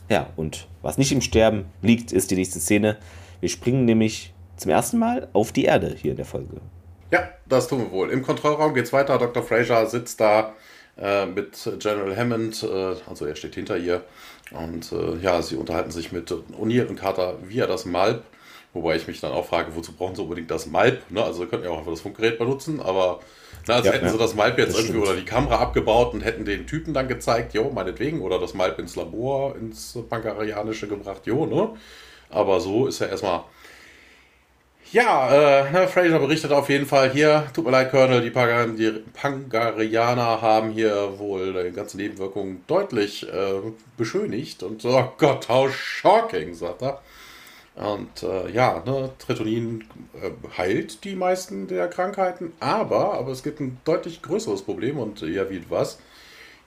ja, 0.08 0.28
und 0.36 0.68
was 0.82 0.98
nicht 0.98 1.12
im 1.12 1.20
Sterben 1.20 1.66
liegt, 1.82 2.12
ist 2.12 2.30
die 2.30 2.36
nächste 2.36 2.60
Szene. 2.60 2.96
Wir 3.40 3.48
springen 3.48 3.84
nämlich 3.84 4.32
zum 4.56 4.70
ersten 4.70 4.98
Mal 4.98 5.28
auf 5.32 5.52
die 5.52 5.64
Erde 5.64 5.94
hier 6.00 6.12
in 6.12 6.16
der 6.16 6.26
Folge. 6.26 6.60
Ja, 7.10 7.28
das 7.46 7.68
tun 7.68 7.80
wir 7.80 7.90
wohl. 7.90 8.10
Im 8.10 8.22
Kontrollraum 8.22 8.72
geht 8.74 8.86
es 8.86 8.92
weiter. 8.92 9.18
Dr. 9.18 9.42
Fraser 9.42 9.86
sitzt 9.86 10.20
da 10.20 10.54
äh, 10.96 11.26
mit 11.26 11.58
General 11.80 12.16
Hammond, 12.16 12.62
äh, 12.62 12.94
also 13.06 13.26
er 13.26 13.34
steht 13.36 13.54
hinter 13.56 13.76
ihr. 13.76 14.02
Und 14.50 14.92
äh, 14.92 15.16
ja, 15.22 15.40
sie 15.42 15.56
unterhalten 15.56 15.90
sich 15.90 16.12
mit 16.12 16.30
O'Neill 16.30 16.86
und 16.86 16.96
Carter 16.96 17.38
via 17.42 17.66
das 17.66 17.84
Malp. 17.86 18.24
Wobei 18.72 18.96
ich 18.96 19.06
mich 19.06 19.20
dann 19.20 19.32
auch 19.32 19.46
frage, 19.46 19.74
wozu 19.76 19.92
brauchen 19.92 20.16
sie 20.16 20.22
unbedingt 20.22 20.50
das 20.50 20.66
Malp? 20.66 21.10
Ne? 21.10 21.22
Also 21.22 21.46
könnten 21.46 21.64
ja 21.64 21.70
auch 21.70 21.78
einfach 21.78 21.92
das 21.92 22.00
Funkgerät 22.00 22.38
benutzen, 22.38 22.80
aber 22.80 23.20
na, 23.66 23.76
als 23.76 23.86
ja, 23.86 23.92
hätten 23.92 24.06
ja. 24.06 24.12
sie 24.12 24.18
das 24.18 24.34
Malp 24.34 24.58
jetzt 24.58 24.70
das 24.70 24.80
irgendwie 24.80 24.98
stimmt. 24.98 25.06
oder 25.06 25.16
die 25.16 25.24
Kamera 25.24 25.58
abgebaut 25.58 26.12
und 26.12 26.22
hätten 26.22 26.44
den 26.44 26.66
Typen 26.66 26.92
dann 26.92 27.06
gezeigt, 27.06 27.54
jo, 27.54 27.70
meinetwegen, 27.70 28.20
oder 28.20 28.38
das 28.38 28.52
Malp 28.52 28.78
ins 28.80 28.96
Labor, 28.96 29.56
ins 29.56 29.96
Pankarianische 30.08 30.88
gebracht, 30.88 31.22
jo, 31.24 31.46
ne? 31.46 31.70
Aber 32.30 32.58
so 32.60 32.86
ist 32.86 32.98
ja 32.98 33.06
erstmal 33.06 33.44
ja, 34.94 35.64
äh, 35.66 35.72
ne, 35.72 35.88
Fraser 35.88 36.20
berichtet 36.20 36.52
auf 36.52 36.68
jeden 36.68 36.86
Fall 36.86 37.10
hier, 37.10 37.48
tut 37.52 37.64
mir 37.64 37.72
leid, 37.72 37.90
Colonel, 37.90 38.22
die, 38.22 38.30
Pang 38.30 38.76
die 38.76 38.92
Pangarianer 39.12 40.40
haben 40.40 40.70
hier 40.70 41.18
wohl 41.18 41.52
die 41.64 41.72
ganze 41.72 41.96
Nebenwirkung 41.96 42.60
deutlich 42.68 43.26
äh, 43.28 43.54
beschönigt 43.96 44.62
und 44.62 44.84
oh 44.84 45.12
Gott, 45.18 45.48
how 45.48 45.68
shocking, 45.74 46.54
sagt 46.54 46.82
er. 46.82 47.02
Und 47.74 48.22
äh, 48.22 48.52
ja, 48.52 48.84
ne, 48.86 49.10
Tritonin 49.18 49.84
äh, 50.22 50.30
heilt 50.56 51.02
die 51.02 51.16
meisten 51.16 51.66
der 51.66 51.88
Krankheiten, 51.88 52.52
aber, 52.60 53.14
aber 53.14 53.32
es 53.32 53.42
gibt 53.42 53.58
ein 53.58 53.78
deutlich 53.84 54.22
größeres 54.22 54.62
Problem 54.62 55.00
und 55.00 55.22
ja, 55.22 55.50
wie 55.50 55.64
was? 55.68 55.98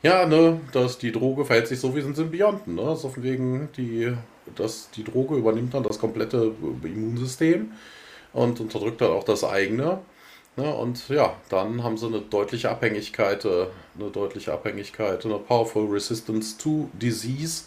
Ja, 0.03 0.25
ne, 0.25 0.59
dass 0.73 0.97
die 0.97 1.13
Droge 1.13 1.45
verhält 1.45 1.69
sich 1.69 1.79
so 1.79 1.95
wie 1.95 2.01
ein 2.01 2.13
Symbionten, 2.13 2.75
ne? 2.75 2.93
So 2.97 3.07
von 3.07 3.23
wegen, 3.23 3.69
die, 3.77 4.13
dass 4.55 4.91
die 4.91 5.05
Droge 5.05 5.35
übernimmt 5.35 5.73
dann 5.73 5.83
das 5.83 5.97
komplette 5.97 6.51
Immunsystem 6.83 7.71
und 8.33 8.59
unterdrückt 8.59 9.01
dann 9.01 9.11
auch 9.11 9.23
das 9.23 9.43
eigene. 9.43 9.99
Ne? 10.57 10.73
Und 10.73 11.07
ja, 11.09 11.35
dann 11.49 11.83
haben 11.83 11.97
sie 11.97 12.07
eine 12.07 12.19
deutliche 12.19 12.69
Abhängigkeit, 12.69 13.45
äh, 13.45 13.67
eine 13.97 14.09
deutliche 14.11 14.53
Abhängigkeit, 14.53 15.23
eine 15.25 15.37
Powerful 15.37 15.87
Resistance 15.87 16.57
to 16.57 16.89
Disease. 16.93 17.65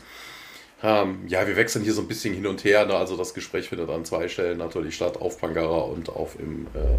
Ähm, 0.83 1.21
ja, 1.29 1.47
wir 1.47 1.57
wechseln 1.57 1.85
hier 1.85 1.93
so 1.93 2.01
ein 2.01 2.09
bisschen 2.09 2.35
hin 2.35 2.47
und 2.47 2.65
her. 2.65 2.87
Ne? 2.87 2.95
Also 2.95 3.17
das 3.17 3.33
Gespräch 3.33 3.69
findet 3.69 3.91
an 3.91 4.05
zwei 4.05 4.29
Stellen 4.29 4.59
natürlich 4.59 4.97
statt, 4.97 5.21
auf 5.21 5.39
Pangara 5.39 5.83
und 5.83 6.09
auf 6.09 6.39
im, 6.41 6.67
äh, 6.75 6.99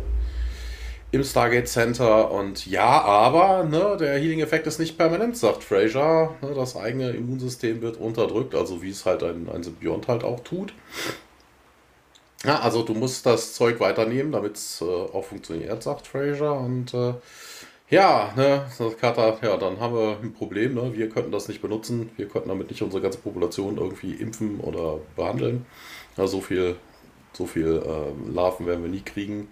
im 1.12 1.24
Stargate 1.26 1.68
Center. 1.68 2.32
Und 2.32 2.66
ja, 2.68 3.02
aber 3.02 3.66
ne, 3.66 3.98
der 4.00 4.18
Healing-Effekt 4.18 4.68
ist 4.68 4.80
nicht 4.80 4.98
permanent, 4.98 5.36
sagt 5.36 5.64
Fraser. 5.64 6.36
Ne? 6.42 6.54
Das 6.56 6.78
eigene 6.78 7.10
Immunsystem 7.10 7.82
wird 7.82 7.98
unterdrückt, 7.98 8.56
also 8.56 8.82
wie 8.82 8.92
es 8.92 9.06
halt 9.06 9.24
ein, 9.24 9.50
ein 9.54 9.64
Symbiont 9.64 10.08
halt 10.08 10.24
auch 10.24 10.40
tut. 10.42 10.74
Ja, 12.44 12.60
also 12.60 12.82
du 12.84 12.94
musst 12.96 13.26
das 13.26 13.54
Zeug 13.54 13.80
weiternehmen, 13.80 14.32
damit 14.32 14.56
es 14.58 14.82
äh, 14.82 14.86
auch 14.86 15.24
funktioniert, 15.26 15.84
sagt 15.84 16.08
Fraser. 16.08 16.60
Und 16.60 16.94
äh, 16.94 17.14
ja, 17.90 18.34
ne, 18.36 18.66
sagt 18.76 19.00
Carter, 19.00 19.38
ja, 19.44 19.58
dann 19.58 19.80
haben 19.80 19.94
wir 19.94 20.18
ein 20.24 20.34
Problem, 20.34 20.74
ne? 20.76 20.92
Wir 20.96 21.10
könnten 21.10 21.32
das 21.32 21.48
nicht 21.48 21.62
benutzen, 21.62 22.10
wir 22.18 22.28
könnten 22.28 22.50
damit 22.50 22.70
nicht 22.72 22.82
unsere 22.82 23.02
ganze 23.02 23.20
Population 23.20 23.78
irgendwie 23.78 24.14
impfen 24.14 24.60
oder 24.60 25.00
behandeln. 25.16 25.66
Ja, 26.18 26.26
so 26.28 26.42
viel, 26.42 26.78
so 27.34 27.46
viel 27.46 27.84
äh, 27.86 28.32
Larven 28.34 28.66
werden 28.66 28.84
wir 28.84 28.90
nie 28.90 29.02
kriegen. 29.02 29.50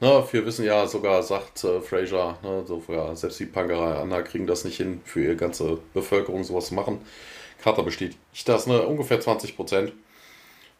Na, 0.00 0.24
wir 0.32 0.46
wissen 0.46 0.64
ja 0.64 0.86
sogar, 0.86 1.22
sagt 1.22 1.64
äh, 1.64 1.80
Fraser, 1.80 2.38
ne, 2.42 2.64
so, 2.66 2.82
ja, 2.88 3.16
selbst 3.16 3.40
die 3.40 3.46
Pangaraner 3.46 4.22
kriegen 4.22 4.46
das 4.46 4.64
nicht 4.64 4.76
hin, 4.78 5.00
für 5.04 5.22
ihre 5.22 5.36
ganze 5.36 5.78
Bevölkerung 5.94 6.44
sowas 6.44 6.68
zu 6.68 6.74
machen. 6.74 7.00
Carter 7.62 7.82
besteht 7.82 8.16
das, 8.46 8.66
ne, 8.66 8.82
ungefähr 8.82 9.20
20 9.20 9.56
Prozent. 9.56 9.92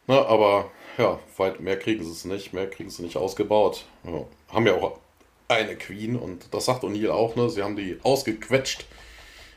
Ne, 0.07 0.15
aber 0.25 0.71
ja, 0.97 1.19
weit 1.37 1.59
mehr 1.59 1.77
kriegen 1.77 2.03
sie 2.03 2.11
es 2.11 2.25
nicht, 2.25 2.53
mehr 2.53 2.69
kriegen 2.69 2.89
sie 2.89 3.03
nicht 3.03 3.17
ausgebaut. 3.17 3.85
Ja, 4.03 4.25
haben 4.53 4.67
ja 4.67 4.75
auch 4.75 4.99
eine 5.47 5.75
Queen 5.75 6.15
und 6.15 6.53
das 6.53 6.65
sagt 6.65 6.83
O'Neill 6.83 7.09
auch, 7.09 7.35
ne? 7.35 7.49
Sie 7.49 7.63
haben 7.63 7.75
die 7.75 7.99
ausgequetscht. 8.03 8.85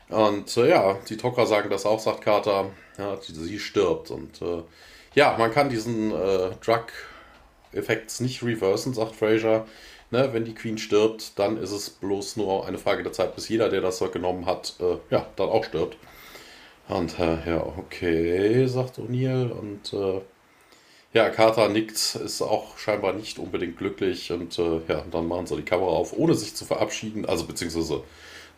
Und 0.08 0.56
äh, 0.56 0.68
ja, 0.68 0.98
die 1.08 1.16
Tocker 1.16 1.46
sagen 1.46 1.70
das 1.70 1.86
auch, 1.86 2.00
sagt 2.00 2.22
Carter. 2.22 2.70
Ja, 2.98 3.16
die, 3.16 3.32
sie 3.32 3.58
stirbt. 3.58 4.10
Und 4.10 4.42
äh, 4.42 4.62
ja, 5.14 5.36
man 5.38 5.52
kann 5.52 5.68
diesen 5.68 6.12
äh, 6.12 6.50
Drug-Effekt 6.64 8.20
nicht 8.20 8.42
reversen, 8.42 8.94
sagt 8.94 9.16
Fraser. 9.16 9.66
Ne, 10.10 10.28
wenn 10.32 10.44
die 10.44 10.54
Queen 10.54 10.78
stirbt, 10.78 11.38
dann 11.38 11.56
ist 11.56 11.72
es 11.72 11.90
bloß 11.90 12.36
nur 12.36 12.66
eine 12.66 12.78
Frage 12.78 13.02
der 13.02 13.12
Zeit, 13.12 13.34
bis 13.34 13.48
jeder, 13.48 13.68
der 13.68 13.80
das 13.80 13.98
genommen 14.12 14.46
hat, 14.46 14.74
äh, 14.78 14.98
ja, 15.10 15.26
dann 15.36 15.48
auch 15.48 15.64
stirbt. 15.64 15.96
Und 16.88 17.18
äh, 17.18 17.38
ja, 17.48 17.64
okay, 17.78 18.66
sagt 18.66 18.98
O'Neill. 18.98 19.50
Und 19.50 19.92
äh, 19.92 20.20
ja, 21.14 21.30
Carter 21.30 21.68
nickt, 21.68 22.16
ist 22.16 22.42
auch 22.42 22.76
scheinbar 22.76 23.12
nicht 23.14 23.38
unbedingt 23.38 23.78
glücklich 23.78 24.32
und 24.32 24.58
äh, 24.58 24.80
ja, 24.88 25.04
dann 25.10 25.28
machen 25.28 25.46
sie 25.46 25.56
die 25.56 25.62
Kamera 25.62 25.90
auf, 25.90 26.12
ohne 26.12 26.34
sich 26.34 26.54
zu 26.54 26.64
verabschieden. 26.64 27.24
Also 27.24 27.46
beziehungsweise, 27.46 28.02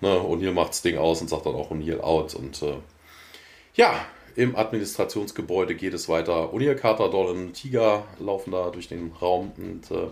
ne, 0.01 0.09
O'Neill 0.09 0.53
macht 0.53 0.71
das 0.71 0.83
Ding 0.83 0.97
aus 0.97 1.21
und 1.21 1.29
sagt 1.29 1.47
dann 1.47 1.55
auch 1.55 1.71
O'Neill 1.71 2.01
out 2.01 2.35
und 2.35 2.63
äh, 2.63 2.77
ja, 3.75 4.07
im 4.37 4.57
Administrationsgebäude 4.57 5.75
geht 5.75 5.95
es 5.95 6.09
weiter. 6.09 6.53
O'Neill, 6.53 6.75
Carter, 6.75 7.11
Dolan, 7.11 7.53
Tiger 7.53 8.05
laufen 8.19 8.53
da 8.53 8.71
durch 8.71 8.89
den 8.89 9.13
Raum. 9.21 9.53
Und 9.57 9.91
äh, 9.91 10.09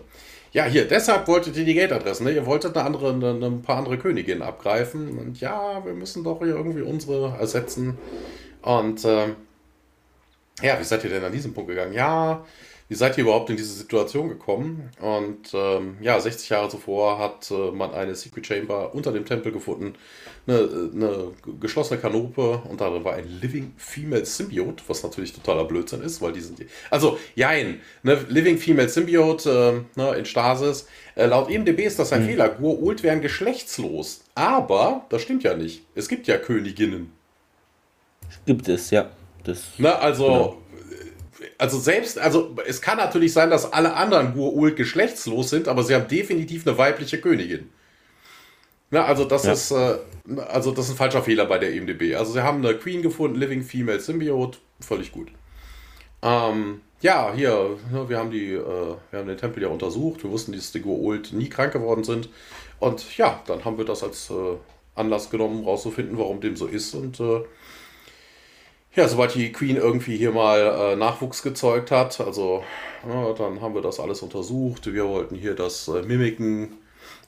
ja, 0.51 0.65
hier, 0.65 0.87
deshalb 0.87 1.27
wolltet 1.27 1.57
ihr 1.57 1.65
die 1.65 1.75
Gate-Adressen. 1.75 2.25
Ne? 2.25 2.31
Ihr 2.31 2.45
wolltet 2.45 2.75
eine 2.75 2.85
andere, 2.85 3.13
eine, 3.13 3.45
ein 3.45 3.61
paar 3.61 3.77
andere 3.77 3.99
Königinnen 3.99 4.41
abgreifen. 4.41 5.19
Und 5.19 5.39
ja, 5.39 5.83
wir 5.85 5.93
müssen 5.93 6.23
doch 6.23 6.39
hier 6.39 6.55
irgendwie 6.55 6.81
unsere 6.81 7.35
ersetzen. 7.39 7.99
Und 8.63 9.05
äh, 9.05 9.27
ja, 10.61 10.79
wie 10.79 10.83
seid 10.83 11.03
ihr 11.03 11.09
denn 11.09 11.23
an 11.23 11.31
diesem 11.31 11.53
Punkt 11.53 11.69
gegangen? 11.69 11.93
Ja, 11.93 12.45
wie 12.87 12.95
seid 12.95 13.17
ihr 13.17 13.23
überhaupt 13.23 13.49
in 13.49 13.57
diese 13.57 13.73
Situation 13.73 14.29
gekommen? 14.29 14.91
Und 15.01 15.53
ähm, 15.53 15.97
ja, 16.01 16.19
60 16.19 16.49
Jahre 16.49 16.69
zuvor 16.69 17.17
hat 17.17 17.49
äh, 17.49 17.71
man 17.71 17.91
eine 17.91 18.13
Secret 18.13 18.45
Chamber 18.45 18.93
unter 18.93 19.11
dem 19.11 19.25
Tempel 19.25 19.51
gefunden, 19.51 19.95
eine, 20.45 20.91
eine 20.93 21.31
geschlossene 21.59 21.99
Kanope 21.99 22.61
und 22.69 22.79
darin 22.79 23.03
war 23.03 23.15
ein 23.15 23.27
Living 23.41 23.73
Female 23.77 24.23
Symbiote, 24.23 24.83
was 24.87 25.01
natürlich 25.01 25.33
totaler 25.33 25.65
Blödsinn 25.65 26.03
ist, 26.03 26.21
weil 26.21 26.33
die 26.33 26.41
sind. 26.41 26.59
Also, 26.91 27.17
jein, 27.33 27.81
ne, 28.03 28.23
Living 28.29 28.59
Female 28.59 28.89
Symbiote 28.89 29.83
äh, 29.95 29.99
ne, 29.99 30.15
in 30.15 30.25
Stasis. 30.25 30.87
Äh, 31.15 31.25
laut 31.25 31.49
IMDb 31.49 31.79
ist 31.79 31.97
das 31.97 32.13
ein 32.13 32.21
hm. 32.21 32.27
Fehler. 32.27 32.49
Gur-Ult 32.49 33.01
wären 33.01 33.21
geschlechtslos. 33.21 34.21
Aber 34.35 35.07
das 35.09 35.23
stimmt 35.23 35.43
ja 35.43 35.55
nicht. 35.55 35.83
Es 35.95 36.07
gibt 36.07 36.27
ja 36.27 36.37
Königinnen. 36.37 37.11
Gibt 38.45 38.67
es, 38.67 38.91
ja. 38.91 39.09
Das, 39.45 39.63
ne, 39.77 39.95
also. 39.97 40.25
Genau 40.25 40.61
also 41.57 41.79
selbst, 41.79 42.17
also 42.17 42.55
es 42.65 42.81
kann 42.81 42.97
natürlich 42.97 43.33
sein, 43.33 43.49
dass 43.49 43.71
alle 43.71 43.95
anderen 43.95 44.33
Gur-Ult 44.33 44.75
geschlechtslos 44.75 45.49
sind, 45.49 45.67
aber 45.67 45.83
sie 45.83 45.95
haben 45.95 46.07
definitiv 46.07 46.67
eine 46.67 46.77
weibliche 46.77 47.19
Königin. 47.19 47.69
Na, 48.91 49.05
also 49.05 49.25
das 49.25 49.45
ja. 49.45 49.53
ist, 49.53 49.71
äh, 49.71 49.97
also 50.47 50.71
das 50.71 50.85
ist 50.85 50.91
ein 50.91 50.97
falscher 50.97 51.23
Fehler 51.23 51.45
bei 51.45 51.57
der 51.57 51.73
EMDB. 51.73 52.15
Also 52.15 52.33
sie 52.33 52.43
haben 52.43 52.65
eine 52.65 52.77
Queen 52.77 53.01
gefunden, 53.01 53.37
Living 53.39 53.63
Female 53.63 53.99
Symbiote, 53.99 54.59
völlig 54.79 55.11
gut. 55.11 55.29
Ähm, 56.21 56.81
ja, 57.01 57.33
hier, 57.33 57.77
ne, 57.91 58.07
wir 58.07 58.17
haben 58.17 58.31
die, 58.31 58.53
äh, 58.53 58.95
wir 59.11 59.19
haben 59.19 59.27
den 59.27 59.37
Tempel 59.37 59.63
ja 59.63 59.69
untersucht. 59.69 60.23
Wir 60.23 60.31
wussten, 60.31 60.53
dass 60.53 60.71
die 60.71 60.81
Gur-Ult 60.81 61.33
nie 61.33 61.49
krank 61.49 61.73
geworden 61.73 62.03
sind. 62.03 62.29
Und 62.79 63.17
ja, 63.17 63.41
dann 63.47 63.65
haben 63.65 63.77
wir 63.77 63.85
das 63.85 64.03
als 64.03 64.29
äh, 64.29 64.57
Anlass 64.95 65.29
genommen, 65.29 65.63
rauszufinden, 65.63 66.17
warum 66.17 66.41
dem 66.41 66.55
so 66.55 66.67
ist. 66.67 66.93
Und 66.93 67.19
äh, 67.19 67.41
ja, 68.95 69.07
sobald 69.07 69.35
die 69.35 69.51
Queen 69.51 69.75
irgendwie 69.75 70.17
hier 70.17 70.31
mal 70.31 70.59
äh, 70.59 70.95
Nachwuchs 70.95 71.41
gezeugt 71.43 71.91
hat, 71.91 72.19
also 72.21 72.63
ja, 73.07 73.33
dann 73.33 73.61
haben 73.61 73.75
wir 73.75 73.81
das 73.81 73.99
alles 73.99 74.21
untersucht. 74.21 74.91
Wir 74.91 75.07
wollten 75.07 75.35
hier 75.35 75.53
das 75.53 75.87
äh, 75.87 76.01
mimiken, 76.01 76.77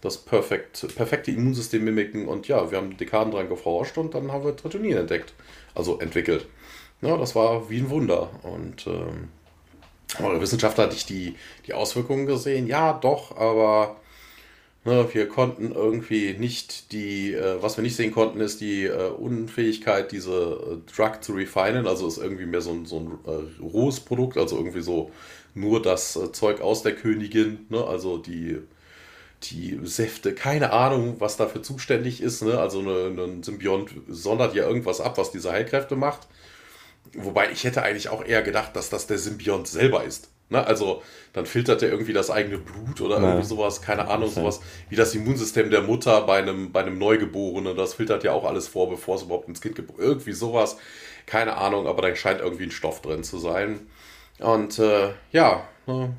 das 0.02 0.18
perfekt, 0.18 0.88
perfekte 0.96 1.32
Immunsystem 1.32 1.84
mimiken 1.84 2.28
und 2.28 2.48
ja, 2.48 2.72
wir 2.72 2.78
haben 2.78 2.98
Dekaden 2.98 3.32
dran 3.32 3.50
geforscht 3.50 3.98
und 3.98 4.14
dann 4.14 4.32
haben 4.32 4.46
wir 4.46 4.56
Tritonin 4.56 4.98
entdeckt, 4.98 5.34
also 5.76 6.00
entwickelt. 6.00 6.48
Ja, 7.02 7.18
das 7.18 7.36
war 7.36 7.70
wie 7.70 7.80
ein 7.80 7.90
Wunder 7.90 8.30
und 8.44 8.88
ähm, 8.88 9.30
eure 10.22 10.42
Wissenschaftler 10.42 10.86
hat 10.86 10.94
nicht 10.94 11.10
die, 11.10 11.36
die 11.68 11.74
Auswirkungen 11.74 12.26
gesehen. 12.26 12.66
Ja, 12.66 12.94
doch, 12.94 13.38
aber 13.38 13.98
Ne, 14.88 15.06
wir 15.14 15.28
konnten 15.28 15.74
irgendwie 15.74 16.34
nicht 16.40 16.94
die, 16.94 17.34
äh, 17.34 17.62
was 17.62 17.76
wir 17.76 17.82
nicht 17.82 17.98
sehen 17.98 18.14
konnten, 18.14 18.40
ist 18.40 18.62
die 18.62 18.86
äh, 18.86 19.10
Unfähigkeit, 19.10 20.14
diese 20.14 20.32
äh, 20.32 20.96
Drug 20.96 21.22
zu 21.22 21.34
refinen. 21.34 21.88
Also 21.88 22.08
ist 22.08 22.18
irgendwie 22.18 22.46
mehr 22.46 22.62
so 22.62 22.72
ein, 22.72 22.86
so 22.86 23.00
ein 23.02 23.20
äh, 23.26 23.62
rohes 23.62 24.00
Produkt, 24.00 24.38
also 24.38 24.56
irgendwie 24.56 24.80
so 24.80 25.12
nur 25.54 25.82
das 25.82 26.16
äh, 26.16 26.32
Zeug 26.32 26.62
aus 26.62 26.84
der 26.84 26.96
Königin, 26.96 27.66
ne? 27.68 27.84
also 27.86 28.18
die, 28.18 28.60
die 29.44 29.78
Säfte, 29.84 30.34
keine 30.34 30.72
Ahnung, 30.72 31.18
was 31.20 31.36
dafür 31.36 31.62
zuständig 31.64 32.22
ist. 32.22 32.42
Ne? 32.44 32.58
Also 32.58 32.80
eine, 32.80 33.22
ein 33.22 33.44
Symbiont 33.44 33.92
sondert 34.08 34.56
ja 34.56 34.66
irgendwas 34.66 35.02
ab, 35.02 35.18
was 35.18 35.32
diese 35.32 35.52
Heilkräfte 35.52 35.98
macht. 35.98 36.30
Wobei 37.14 37.52
ich 37.52 37.66
hätte 37.66 37.84
eigentlich 37.84 38.08
auch 38.08 38.24
eher 38.24 38.42
gedacht, 38.42 38.74
dass 38.78 38.90
das 38.90 39.06
der 39.06 39.18
Symbiont 39.18 39.68
selber 39.68 40.06
ist. 40.06 40.30
Ne? 40.50 40.66
Also 40.66 41.02
dann 41.34 41.46
filtert 41.46 41.82
er 41.84 41.90
irgendwie 41.90 42.14
das 42.14 42.30
eigene 42.30 42.58
Blut 42.58 43.02
oder 43.02 43.20
ja. 43.20 43.28
irgendwie 43.28 43.46
sowas, 43.46 43.82
keine 43.82 44.08
Ahnung, 44.08 44.30
sowas 44.30 44.62
wie 44.90 44.96
das 44.96 45.14
Immunsystem 45.14 45.70
der 45.70 45.82
Mutter 45.82 46.22
bei 46.22 46.38
einem, 46.38 46.72
bei 46.72 46.82
einem 46.82 46.98
Neugeborenen. 46.98 47.76
Das 47.76 47.96
filtert 47.96 48.24
ja 48.24 48.32
auch 48.32 48.46
alles 48.46 48.68
vor, 48.68 48.90
bevor 48.90 49.16
es 49.16 49.24
überhaupt 49.24 49.48
ins 49.48 49.62
Kind 49.62 49.76
gibt. 49.76 49.98
Irgendwie 49.98 50.34
sowas, 50.34 50.78
keine 51.26 51.58
Ahnung, 51.58 51.88
aber 51.88 52.02
da 52.02 52.16
scheint 52.16 52.40
irgendwie 52.40 52.64
ein 52.64 52.72
Stoff 52.72 53.02
drin 53.02 53.24
zu 53.24 53.38
sein. 53.38 53.88
Und 54.40 54.80
äh, 54.80 55.10
ja, 55.32 55.68
ne? 55.86 56.16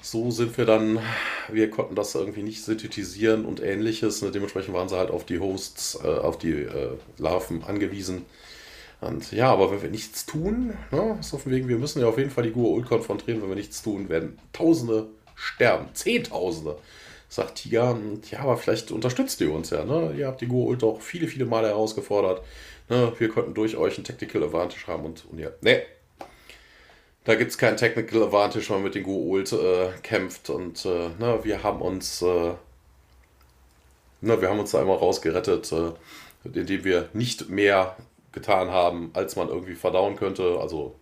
so 0.00 0.30
sind 0.30 0.58
wir 0.58 0.64
dann, 0.66 1.00
wir 1.48 1.70
konnten 1.70 1.94
das 1.94 2.14
irgendwie 2.14 2.42
nicht 2.42 2.64
synthetisieren 2.64 3.44
und 3.44 3.62
ähnliches. 3.62 4.22
Ne? 4.22 4.30
Dementsprechend 4.30 4.74
waren 4.74 4.88
sie 4.88 4.96
halt 4.96 5.10
auf 5.10 5.24
die 5.24 5.38
Hosts, 5.38 5.98
äh, 6.02 6.08
auf 6.08 6.38
die 6.38 6.52
äh, 6.52 6.90
Larven 7.18 7.62
angewiesen. 7.62 8.26
Und 9.04 9.32
ja, 9.32 9.52
aber 9.52 9.70
wenn 9.70 9.82
wir 9.82 9.90
nichts 9.90 10.24
tun, 10.24 10.72
ne, 10.90 11.18
so 11.20 11.36
von 11.36 11.52
wegen, 11.52 11.68
wir 11.68 11.78
müssen 11.78 12.00
ja 12.00 12.08
auf 12.08 12.18
jeden 12.18 12.30
Fall 12.30 12.44
die 12.44 12.52
Gur-Ult 12.52 12.86
konfrontieren, 12.86 13.42
wenn 13.42 13.50
wir 13.50 13.56
nichts 13.56 13.82
tun, 13.82 14.08
werden 14.08 14.38
Tausende 14.52 15.08
sterben, 15.34 15.88
Zehntausende, 15.92 16.78
sagt 17.28 17.56
Tiger. 17.56 17.98
Ja, 18.30 18.40
aber 18.40 18.56
vielleicht 18.56 18.90
unterstützt 18.90 19.40
ihr 19.40 19.52
uns 19.52 19.70
ja, 19.70 19.84
ne? 19.84 20.14
Ihr 20.16 20.26
habt 20.26 20.40
die 20.40 20.46
Gur-Ult 20.46 20.82
auch 20.84 21.00
viele, 21.00 21.28
viele 21.28 21.44
Male 21.44 21.68
herausgefordert. 21.68 22.42
Ne? 22.88 23.12
Wir 23.18 23.28
konnten 23.28 23.54
durch 23.54 23.76
euch 23.76 23.98
ein 23.98 24.04
Technical 24.04 24.42
Advantage 24.42 24.86
haben 24.86 25.04
und, 25.04 25.24
und 25.30 25.38
ja, 25.38 25.50
ne. 25.60 25.82
Da 27.24 27.34
gibt 27.34 27.50
es 27.50 27.58
kein 27.58 27.76
Technical 27.76 28.22
Advantage, 28.22 28.68
wenn 28.68 28.76
man 28.76 28.84
mit 28.84 28.94
den 28.94 29.02
Gur-Ult 29.02 29.52
äh, 29.52 29.88
kämpft. 30.02 30.50
Und 30.50 30.84
äh, 30.84 31.08
ne, 31.18 31.40
wir 31.42 31.62
haben 31.62 31.80
uns, 31.80 32.22
äh, 32.22 32.52
ne, 34.20 34.40
wir 34.40 34.48
haben 34.48 34.60
uns 34.60 34.72
da 34.72 34.80
einmal 34.80 34.96
rausgerettet, 34.96 35.72
äh, 35.72 35.92
indem 36.44 36.84
wir 36.84 37.08
nicht 37.14 37.48
mehr 37.48 37.96
getan 38.34 38.70
haben, 38.70 39.10
als 39.14 39.36
man 39.36 39.48
irgendwie 39.48 39.74
verdauen 39.74 40.16
könnte. 40.16 40.58
Also, 40.60 40.94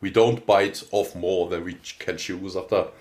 we 0.00 0.08
don't 0.08 0.40
bite 0.46 0.84
off 0.90 1.14
more 1.14 1.48
than 1.48 1.66
we 1.66 1.74
can 1.98 2.16
chew, 2.16 2.48
sagt 2.48 2.72
er. 2.72 2.92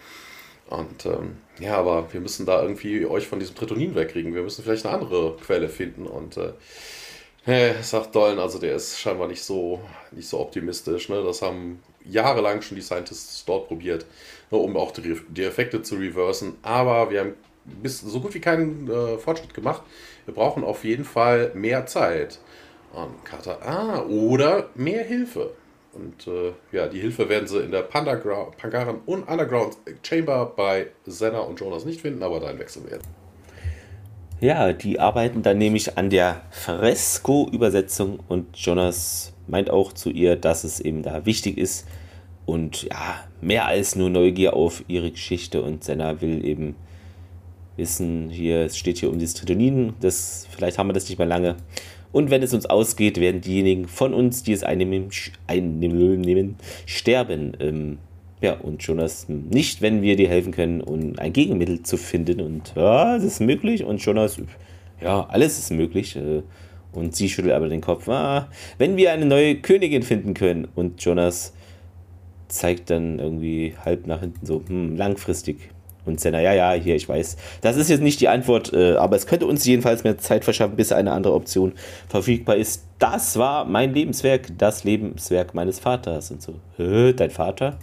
Und 0.68 1.06
ähm, 1.06 1.38
ja, 1.60 1.78
aber 1.78 2.12
wir 2.14 2.22
müssen 2.22 2.46
da 2.46 2.62
irgendwie 2.62 3.06
euch 3.06 3.28
von 3.28 3.40
diesem 3.40 3.56
Tritonin 3.56 3.96
wegkriegen. 3.96 4.34
Wir 4.34 4.44
müssen 4.44 4.64
vielleicht 4.64 4.86
eine 4.86 4.96
andere 4.96 5.36
Quelle 5.38 5.70
finden. 5.70 6.08
Und 6.08 6.38
äh, 6.38 7.74
sagt 7.82 8.16
Dollen, 8.16 8.40
also 8.40 8.60
der 8.60 8.76
ist 8.76 9.00
scheinbar 9.00 9.28
nicht 9.28 9.44
so, 9.44 9.82
nicht 10.12 10.28
so 10.28 10.40
optimistisch. 10.40 11.10
Ne? 11.10 11.22
Das 11.24 11.42
haben 11.42 11.82
jahrelang 12.06 12.62
schon 12.62 12.76
die 12.76 12.82
Scientists 12.82 13.46
dort 13.46 13.68
probiert, 13.68 14.06
ne, 14.52 14.58
um 14.58 14.78
auch 14.78 14.92
die, 14.92 15.20
die, 15.30 15.44
Effekte 15.44 15.82
zu 15.82 15.96
reversen. 15.96 16.58
Aber 16.62 17.10
wir 17.12 17.22
haben 17.22 17.34
bis 17.66 18.02
so 18.02 18.20
gut 18.20 18.34
wie 18.34 18.42
keinen 18.42 18.90
äh, 18.90 19.18
Fortschritt 19.18 19.54
gemacht. 19.54 19.84
Wir 20.26 20.34
brauchen 20.34 20.64
auf 20.64 20.84
jeden 20.84 21.06
Fall 21.06 21.52
mehr 21.54 21.86
Zeit. 21.86 22.40
Und 22.94 23.26
Carter, 23.26 23.58
ah, 23.66 24.04
oder 24.04 24.70
mehr 24.76 25.04
Hilfe. 25.04 25.52
Und 25.94 26.28
äh, 26.28 26.54
ja, 26.72 26.88
die 26.88 27.00
Hilfe 27.00 27.30
werden 27.30 27.48
sie 27.48 27.60
in 27.60 27.72
der 27.72 27.84
Pangaren 27.84 29.02
und 29.06 29.24
Underground 29.24 29.78
Chamber 30.02 30.52
bei 30.56 30.88
Senna 31.06 31.40
und 31.40 31.60
Jonas 31.60 31.86
nicht 31.86 32.02
finden, 32.02 32.24
aber 32.24 32.40
da 32.40 32.58
wechseln 32.58 32.90
werden. 32.90 33.04
Ja, 34.42 34.74
die 34.74 35.00
arbeiten 35.00 35.44
dann 35.44 35.58
nämlich 35.58 35.98
an 35.98 36.10
der 36.10 36.42
Fresco-Übersetzung 36.50 38.20
und 38.28 38.58
Jonas 38.58 39.34
meint 39.48 39.70
auch 39.70 39.94
zu 39.94 40.10
ihr, 40.10 40.36
dass 40.36 40.64
es 40.64 40.80
eben 40.80 41.04
da 41.04 41.26
wichtig 41.26 41.58
ist 41.58 41.88
und 42.46 42.84
ja, 42.84 43.24
mehr 43.42 43.66
als 43.68 43.96
nur 43.96 44.10
Neugier 44.10 44.54
auf 44.54 44.84
ihre 44.88 45.12
Geschichte 45.12 45.62
und 45.62 45.84
Senna 45.84 46.22
will 46.22 46.44
eben 46.44 46.76
wissen, 47.78 48.30
hier, 48.30 48.66
es 48.66 48.78
steht 48.78 48.98
hier 48.98 49.10
um 49.10 49.20
dieses 49.20 49.36
Tritonin, 49.36 49.94
das, 50.02 50.48
vielleicht 50.52 50.78
haben 50.78 50.88
wir 50.90 50.94
das 50.94 51.08
nicht 51.08 51.18
mehr 51.18 51.28
lange 51.28 51.56
und 52.14 52.30
wenn 52.30 52.44
es 52.44 52.54
uns 52.54 52.68
ausgeht, 52.68 53.20
werden 53.20 53.42
diejenigen 53.42 53.88
von 53.88 54.14
uns, 54.14 54.44
die 54.44 54.54
es 54.54 54.64
einnehmen, 54.64 55.10
einnehmen 55.48 56.56
sterben. 56.86 57.58
Ähm, 57.60 57.98
ja, 58.40 58.54
und 58.54 58.84
Jonas 58.84 59.28
nicht, 59.28 59.82
wenn 59.82 60.04
wir 60.04 60.16
dir 60.16 60.30
helfen 60.30 60.52
können, 60.52 60.82
um 60.82 61.14
ein 61.18 61.34
Gegenmittel 61.34 61.82
zu 61.82 61.98
finden. 61.98 62.40
Und 62.40 62.74
ja, 62.76 63.16
das 63.16 63.24
ist 63.24 63.40
möglich. 63.42 63.84
Und 63.84 64.06
Jonas, 64.06 64.38
ja, 65.02 65.26
alles 65.28 65.58
ist 65.58 65.72
möglich. 65.72 66.16
Äh, 66.16 66.44
und 66.92 67.16
sie 67.16 67.30
schüttelt 67.30 67.56
aber 67.56 67.68
den 67.68 67.82
Kopf. 67.82 68.08
Ah, 68.08 68.48
wenn 68.78 68.96
wir 68.96 69.12
eine 69.12 69.26
neue 69.26 69.56
Königin 69.56 70.04
finden 70.04 70.36
können. 70.36 70.68
Und 70.76 71.04
Jonas 71.04 71.54
zeigt 72.48 72.92
dann 72.92 73.18
irgendwie 73.18 73.74
halb 73.84 74.06
nach 74.06 74.20
hinten 74.20 74.46
so, 74.46 74.62
hm, 74.68 74.96
langfristig 74.96 75.73
und 76.06 76.20
Senna, 76.20 76.42
ja, 76.42 76.54
ja, 76.54 76.74
hier, 76.74 76.96
ich 76.96 77.08
weiß. 77.08 77.38
Das 77.62 77.78
ist 77.78 77.90
jetzt 77.90 78.02
nicht 78.02 78.20
die 78.20 78.28
Antwort, 78.28 78.74
äh, 78.74 78.96
aber 78.96 79.16
es 79.16 79.26
könnte 79.26 79.46
uns 79.46 79.66
jedenfalls 79.66 80.04
mehr 80.04 80.18
Zeit 80.18 80.44
verschaffen, 80.44 80.76
bis 80.76 80.92
eine 80.92 81.12
andere 81.12 81.34
Option 81.34 81.74
verfügbar 82.10 82.58
ist. 82.58 82.86
Das 83.00 83.38
war 83.38 83.66
mein 83.66 83.94
Lebenswerk, 83.94 84.48
das 84.58 84.84
Lebenswerk 84.84 85.54
meines 85.54 85.80
Vaters. 85.80 86.32
Und 86.32 86.42
so, 86.42 86.56
Hä, 86.78 87.14
dein 87.14 87.32
Vater? 87.32 87.78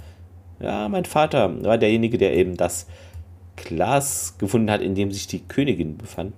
Ja, 0.60 0.88
mein 0.88 1.06
Vater 1.06 1.62
war 1.64 1.78
derjenige, 1.78 2.18
der 2.18 2.34
eben 2.34 2.56
das 2.56 2.86
Glas 3.56 4.36
gefunden 4.38 4.70
hat, 4.70 4.82
in 4.82 4.94
dem 4.94 5.10
sich 5.10 5.26
die 5.26 5.40
Königin 5.40 5.96
befand. 5.96 6.34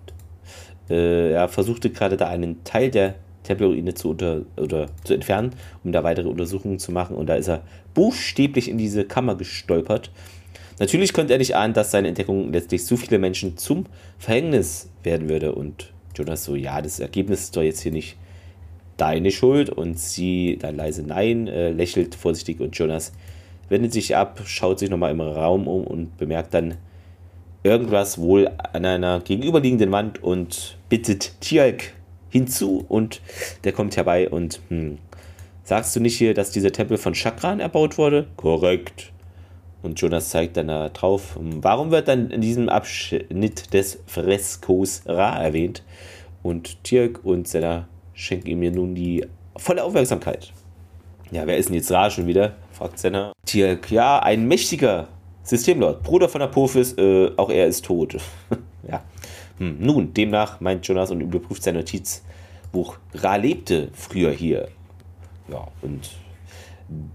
Äh, 0.88 1.32
er 1.32 1.48
versuchte 1.48 1.90
gerade 1.90 2.16
da 2.16 2.28
einen 2.28 2.62
Teil 2.64 2.90
der 2.90 3.14
Tempelruine 3.42 3.94
zu, 3.94 4.10
unter, 4.10 4.42
oder 4.56 4.86
zu 5.04 5.14
entfernen, 5.14 5.54
um 5.82 5.92
da 5.92 6.04
weitere 6.04 6.28
Untersuchungen 6.28 6.78
zu 6.78 6.92
machen. 6.92 7.16
Und 7.16 7.26
da 7.26 7.34
ist 7.34 7.48
er 7.48 7.62
buchstäblich 7.94 8.68
in 8.68 8.78
diese 8.78 9.04
Kammer 9.04 9.34
gestolpert 9.34 10.10
Natürlich 10.82 11.12
konnte 11.12 11.32
er 11.32 11.38
nicht 11.38 11.54
ahnen, 11.54 11.74
dass 11.74 11.92
seine 11.92 12.08
Entdeckung 12.08 12.52
letztlich 12.52 12.84
so 12.84 12.96
viele 12.96 13.20
Menschen 13.20 13.56
zum 13.56 13.86
Verhängnis 14.18 14.90
werden 15.04 15.28
würde. 15.28 15.54
Und 15.54 15.92
Jonas 16.16 16.42
so, 16.42 16.56
ja, 16.56 16.82
das 16.82 16.98
Ergebnis 16.98 17.42
ist 17.42 17.56
doch 17.56 17.62
jetzt 17.62 17.82
hier 17.82 17.92
nicht 17.92 18.16
deine 18.96 19.30
Schuld? 19.30 19.70
Und 19.70 19.96
sie 19.96 20.58
dann 20.60 20.74
leise 20.74 21.04
Nein, 21.04 21.46
äh, 21.46 21.70
lächelt 21.70 22.16
vorsichtig 22.16 22.58
und 22.58 22.76
Jonas 22.76 23.12
wendet 23.68 23.92
sich 23.92 24.16
ab, 24.16 24.42
schaut 24.44 24.80
sich 24.80 24.90
nochmal 24.90 25.12
im 25.12 25.20
Raum 25.20 25.68
um 25.68 25.86
und 25.86 26.16
bemerkt 26.16 26.52
dann 26.52 26.74
irgendwas 27.62 28.18
wohl 28.18 28.50
an 28.72 28.84
einer 28.84 29.20
gegenüberliegenden 29.20 29.92
Wand 29.92 30.20
und 30.20 30.78
bittet 30.88 31.40
Tjalk 31.40 31.92
hinzu 32.28 32.84
und 32.88 33.20
der 33.62 33.70
kommt 33.70 33.96
herbei 33.96 34.28
und 34.28 34.58
hm, 34.66 34.98
sagst 35.62 35.94
du 35.94 36.00
nicht 36.00 36.18
hier, 36.18 36.34
dass 36.34 36.50
dieser 36.50 36.72
Tempel 36.72 36.98
von 36.98 37.14
Chakran 37.14 37.60
erbaut 37.60 37.98
wurde? 37.98 38.26
Korrekt. 38.34 39.11
Und 39.82 40.00
Jonas 40.00 40.30
zeigt 40.30 40.56
dann 40.56 40.68
da 40.68 40.88
drauf, 40.88 41.36
warum 41.40 41.90
wird 41.90 42.08
dann 42.08 42.30
in 42.30 42.40
diesem 42.40 42.68
Abschnitt 42.68 43.74
des 43.74 43.98
Freskos 44.06 45.02
Ra 45.06 45.42
erwähnt? 45.42 45.82
Und 46.42 46.82
Tirk 46.84 47.20
und 47.24 47.48
Senna 47.48 47.88
schenken 48.14 48.48
ihm 48.48 48.62
hier 48.62 48.70
nun 48.70 48.94
die 48.94 49.26
volle 49.56 49.82
Aufmerksamkeit. 49.82 50.52
Ja, 51.30 51.46
wer 51.46 51.56
ist 51.56 51.68
denn 51.68 51.76
jetzt 51.76 51.90
Ra 51.90 52.10
schon 52.10 52.26
wieder? 52.26 52.54
fragt 52.72 52.98
Senna. 52.98 53.32
Tirk, 53.44 53.90
ja, 53.90 54.20
ein 54.20 54.46
mächtiger 54.46 55.08
Systemlord, 55.42 56.02
Bruder 56.02 56.28
von 56.28 56.42
Apophis, 56.42 56.92
äh, 56.98 57.30
auch 57.36 57.50
er 57.50 57.66
ist 57.66 57.84
tot. 57.84 58.16
ja. 58.88 59.02
Hm, 59.58 59.76
nun, 59.80 60.14
demnach 60.14 60.60
meint 60.60 60.86
Jonas 60.86 61.10
und 61.10 61.20
überprüft 61.20 61.62
sein 61.62 61.74
Notizbuch. 61.74 62.98
Ra 63.14 63.36
lebte 63.36 63.88
früher 63.92 64.30
hier. 64.30 64.68
Ja, 65.48 65.66
und 65.82 66.10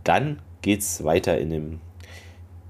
dann 0.04 0.40
geht's 0.62 1.04
weiter 1.04 1.38
in 1.38 1.50
dem 1.50 1.80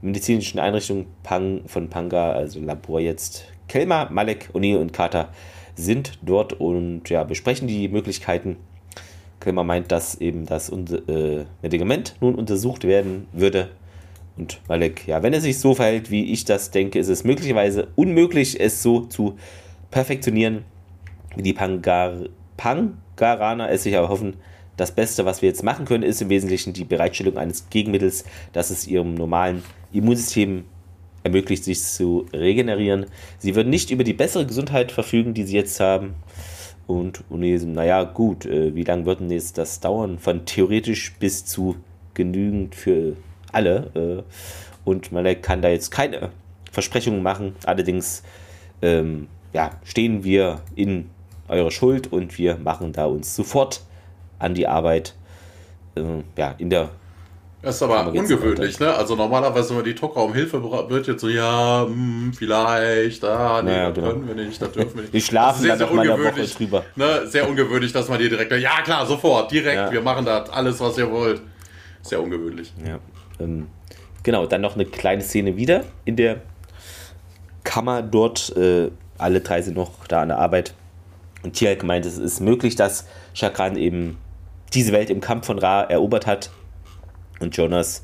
medizinischen 0.02 0.60
Einrichtung 0.60 1.08
Pang, 1.24 1.62
von 1.68 1.90
Panga, 1.90 2.32
also 2.32 2.60
Labor 2.60 3.00
jetzt. 3.00 3.46
Kelma, 3.68 4.08
Malek, 4.10 4.50
O'Neill 4.54 4.78
und 4.78 4.94
Carter 4.94 5.30
sind 5.76 6.20
dort 6.22 6.54
und 6.54 7.10
ja, 7.10 7.24
besprechen 7.24 7.68
die 7.68 7.88
Möglichkeiten. 7.88 8.58
Kelma 9.40 9.64
meint, 9.64 9.92
dass 9.92 10.16
eben 10.16 10.46
das 10.46 10.70
äh, 10.70 11.46
Medikament 11.62 12.16
nun 12.22 12.36
untersucht 12.36 12.86
werden 12.86 13.28
würde. 13.34 13.70
Und 14.38 14.62
Malek, 14.68 15.08
ja, 15.08 15.24
wenn 15.24 15.34
er 15.34 15.42
sich 15.42 15.60
so 15.60 15.74
verhält, 15.74 16.12
wie 16.12 16.32
ich 16.32 16.46
das 16.46 16.72
denke, 16.72 17.00
ist 17.00 17.10
es 17.10 17.24
möglicherweise 17.24 17.88
unmöglich, 17.96 18.60
es 18.60 18.82
so 18.84 19.02
zu 19.02 19.38
perfektionieren, 19.92 20.64
wie 21.36 21.44
die 21.44 21.54
Pangar 21.54 22.14
Pangaraner 22.58 23.70
es 23.70 23.84
sich 23.84 23.94
erhoffen. 23.94 24.36
Das 24.78 24.92
Beste, 24.92 25.26
was 25.26 25.42
wir 25.42 25.50
jetzt 25.50 25.64
machen 25.64 25.86
können, 25.86 26.04
ist 26.04 26.22
im 26.22 26.30
Wesentlichen 26.30 26.72
die 26.72 26.84
Bereitstellung 26.84 27.38
eines 27.38 27.70
Gegenmittels, 27.70 28.26
das 28.54 28.70
es 28.70 28.88
ihrem 28.88 29.16
normalen 29.16 29.64
Immunsystem 29.92 30.66
ermöglicht, 31.24 31.64
sich 31.64 31.82
zu 31.84 32.28
regenerieren. 32.32 33.08
Sie 33.40 33.56
würden 33.56 33.70
nicht 33.70 33.90
über 33.90 34.04
die 34.04 34.14
bessere 34.14 34.46
Gesundheit 34.46 34.92
verfügen, 34.92 35.34
die 35.34 35.44
sie 35.44 35.56
jetzt 35.56 35.80
haben. 35.80 36.16
Und 36.86 37.24
Unesum, 37.30 37.74
naja, 37.74 38.04
gut, 38.04 38.46
äh, 38.46 38.74
wie 38.76 38.84
lange 38.84 39.06
würden 39.06 39.30
jetzt 39.30 39.58
das 39.58 39.80
dauern? 39.80 40.20
Von 40.20 40.46
theoretisch 40.46 41.14
bis 41.20 41.44
zu 41.44 41.76
genügend 42.14 42.76
für 42.76 43.18
alle. 43.52 43.92
Äh, 43.96 44.90
und 44.90 45.12
man 45.12 45.42
kann 45.42 45.62
da 45.62 45.70
jetzt 45.70 45.90
keine 45.90 46.30
Versprechungen 46.72 47.24
machen. 47.24 47.56
Allerdings 47.66 48.24
ähm, 48.82 49.28
ja, 49.54 49.72
stehen 49.84 50.24
wir 50.24 50.62
in 50.76 51.10
eurer 51.48 51.72
Schuld 51.72 52.12
und 52.14 52.38
wir 52.38 52.58
machen 52.58 52.94
da 52.94 53.06
uns 53.06 53.36
sofort 53.36 53.82
an 54.40 54.54
die 54.54 54.68
Arbeit. 54.68 55.16
Äh, 55.96 56.24
ja, 56.38 56.56
in 56.58 56.70
der 56.70 56.90
das 57.62 57.76
ist 57.76 57.84
aber 57.84 58.14
ungewöhnlich, 58.14 58.80
ne? 58.80 58.94
Also 58.94 59.16
normalerweise, 59.16 59.70
wenn 59.70 59.78
man 59.78 59.86
die 59.86 59.96
Tocker 59.96 60.24
um 60.24 60.34
Hilfe 60.34 60.64
wird 60.64 61.08
jetzt 61.08 61.22
so, 61.22 61.28
ja, 61.28 61.86
mh, 61.86 61.90
hm, 61.90 62.34
vielleicht, 62.34 63.26
ah, 63.26 63.62
nee, 63.64 63.72
naja, 63.72 63.90
genau. 63.90 64.12
können 64.12 64.28
wir 64.28 64.36
nicht, 64.36 64.62
das 64.62 64.72
dürfen 64.72 64.96
wir 64.96 65.02
nicht. 65.02 65.14
Die 65.14 65.22
schlafen 65.22 65.64
sehr, 65.64 65.76
dann 65.76 65.90
sehr 65.90 66.00
eine 66.00 66.24
Woche 66.24 66.46
drüber. 66.46 66.86
Ne? 66.96 67.26
Sehr 67.26 67.50
ungewöhnlich, 67.50 67.92
dass 67.92 68.10
man 68.10 68.20
hier 68.20 68.30
direkt, 68.30 68.52
ja 68.52 68.82
klar, 68.84 69.06
sofort, 69.08 69.52
direkt, 69.52 69.76
ja. 69.76 69.92
wir 69.92 70.02
machen 70.02 70.24
das, 70.24 70.52
alles, 70.52 70.80
was 70.80 71.00
ihr 71.00 71.12
wollt. 71.12 71.42
Sehr 72.04 72.22
ungewöhnlich. 72.22 72.72
Ja. 72.86 73.00
Ähm, 73.40 73.68
genau, 74.22 74.46
dann 74.46 74.62
noch 74.62 74.76
eine 74.76 74.86
kleine 74.86 75.24
Szene 75.24 75.58
wieder 75.58 75.84
in 76.06 76.16
der 76.16 76.42
Kammer 77.64 78.04
dort. 78.04 78.56
Äh, 78.56 78.92
alle 79.18 79.42
drei 79.42 79.64
sind 79.64 79.76
noch 79.76 80.06
da 80.08 80.22
an 80.22 80.30
der 80.30 80.38
Arbeit. 80.38 80.76
Und 81.44 81.54
Tjalk 81.54 81.84
meint, 81.84 82.06
es 82.06 82.20
ist 82.20 82.40
möglich, 82.40 82.76
dass 82.76 83.08
Shakran 83.34 83.78
eben 83.78 84.18
diese 84.74 84.92
Welt 84.92 85.10
im 85.10 85.22
Kampf 85.22 85.48
von 85.48 85.60
Ra 85.60 85.84
erobert 85.84 86.26
hat. 86.26 86.50
Und 87.40 87.56
Jonas 87.56 88.04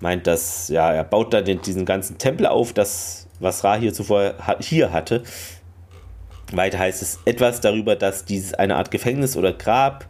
meint, 0.00 0.26
dass 0.26 0.68
ja, 0.68 0.92
er 0.92 1.04
baut 1.04 1.32
dann 1.32 1.44
diesen 1.44 1.84
ganzen 1.84 2.18
Tempel 2.18 2.46
auf, 2.46 2.72
das, 2.72 3.28
was 3.38 3.64
Ra 3.64 3.76
hier 3.76 3.92
zuvor 3.92 4.34
hier 4.60 4.92
hatte. 4.92 5.22
Weiter 6.52 6.78
heißt 6.78 7.02
es 7.02 7.20
etwas 7.24 7.60
darüber, 7.60 7.96
dass 7.96 8.24
dieses 8.24 8.54
eine 8.54 8.76
Art 8.76 8.90
Gefängnis 8.90 9.36
oder 9.36 9.52
Grab 9.52 10.06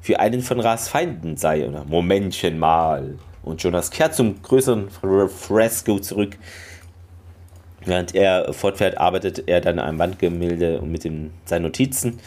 für 0.00 0.18
einen 0.18 0.40
von 0.40 0.60
Ras 0.60 0.88
Feinden 0.88 1.36
sei. 1.36 1.68
Oder 1.68 1.84
Momentchen 1.84 2.58
mal. 2.58 3.18
Und 3.42 3.62
Jonas 3.62 3.90
kehrt 3.90 4.14
zum 4.14 4.42
größeren 4.42 4.88
Fresco 4.90 5.98
zurück. 5.98 6.36
Während 7.84 8.14
er 8.14 8.52
fortfährt, 8.52 8.98
arbeitet 8.98 9.44
er 9.46 9.60
dann 9.60 9.78
am 9.78 9.98
Wandgemälde 9.98 10.80
und 10.80 10.90
mit 10.90 11.04
den, 11.04 11.32
seinen 11.44 11.62
Notizen 11.62 12.18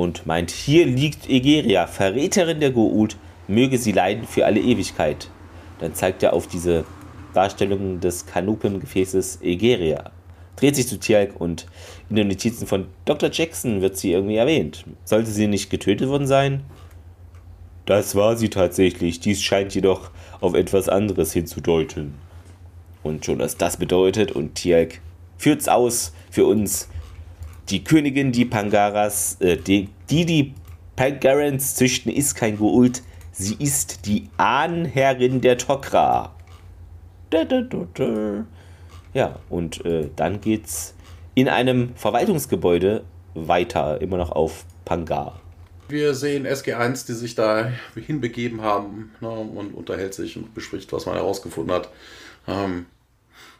und 0.00 0.26
meint, 0.26 0.50
hier 0.50 0.86
liegt 0.86 1.28
Egeria, 1.28 1.86
Verräterin 1.86 2.60
der 2.60 2.72
Goa'uld, 2.72 3.16
möge 3.46 3.78
sie 3.78 3.92
leiden 3.92 4.26
für 4.26 4.46
alle 4.46 4.60
Ewigkeit. 4.60 5.30
Dann 5.80 5.94
zeigt 5.94 6.22
er 6.22 6.32
auf 6.32 6.46
diese 6.46 6.84
Darstellung 7.34 8.00
des 8.00 8.26
Kanupengefäßes 8.26 9.40
Egeria. 9.42 10.10
Dreht 10.56 10.76
sich 10.76 10.88
zu 10.88 10.98
Tialk 10.98 11.40
und 11.40 11.66
in 12.10 12.16
den 12.16 12.28
Notizen 12.28 12.66
von 12.66 12.86
Dr. 13.04 13.30
Jackson 13.32 13.80
wird 13.80 13.96
sie 13.96 14.12
irgendwie 14.12 14.36
erwähnt. 14.36 14.84
Sollte 15.04 15.30
sie 15.30 15.46
nicht 15.46 15.70
getötet 15.70 16.08
worden 16.08 16.26
sein? 16.26 16.64
Das 17.86 18.14
war 18.16 18.36
sie 18.36 18.50
tatsächlich. 18.50 19.20
Dies 19.20 19.40
scheint 19.40 19.74
jedoch 19.74 20.10
auf 20.40 20.54
etwas 20.54 20.88
anderes 20.88 21.32
hinzudeuten. 21.32 22.14
Und 23.02 23.24
schon 23.24 23.38
was 23.38 23.56
das 23.56 23.76
bedeutet, 23.76 24.32
und 24.32 24.56
Tialk 24.56 25.00
führt's 25.38 25.68
aus 25.68 26.12
für 26.30 26.44
uns. 26.44 26.88
Die 27.70 27.84
Königin, 27.84 28.32
die 28.32 28.44
Pangaras, 28.44 29.36
äh, 29.40 29.56
die, 29.56 29.88
die 30.08 30.24
die 30.24 30.54
Pangarans 30.96 31.74
züchten, 31.74 32.10
ist 32.10 32.34
kein 32.34 32.56
Goult. 32.56 33.02
Sie 33.32 33.56
ist 33.58 34.06
die 34.06 34.28
Ahnherrin 34.36 35.40
der 35.40 35.58
Tok'ra. 35.58 36.30
Ja, 39.14 39.38
und 39.48 39.84
äh, 39.84 40.08
dann 40.16 40.40
geht's 40.40 40.94
in 41.34 41.48
einem 41.48 41.94
Verwaltungsgebäude 41.94 43.04
weiter, 43.34 44.00
immer 44.00 44.16
noch 44.16 44.32
auf 44.32 44.64
Pangar. 44.84 45.40
Wir 45.88 46.14
sehen 46.14 46.46
SG1, 46.46 47.06
die 47.06 47.12
sich 47.12 47.34
da 47.34 47.70
hinbegeben 47.94 48.62
haben 48.62 49.12
ne, 49.20 49.30
und 49.30 49.74
unterhält 49.74 50.14
sich 50.14 50.36
und 50.36 50.54
bespricht, 50.54 50.92
was 50.92 51.06
man 51.06 51.14
herausgefunden 51.14 51.74
hat. 51.74 51.88
Ähm, 52.46 52.86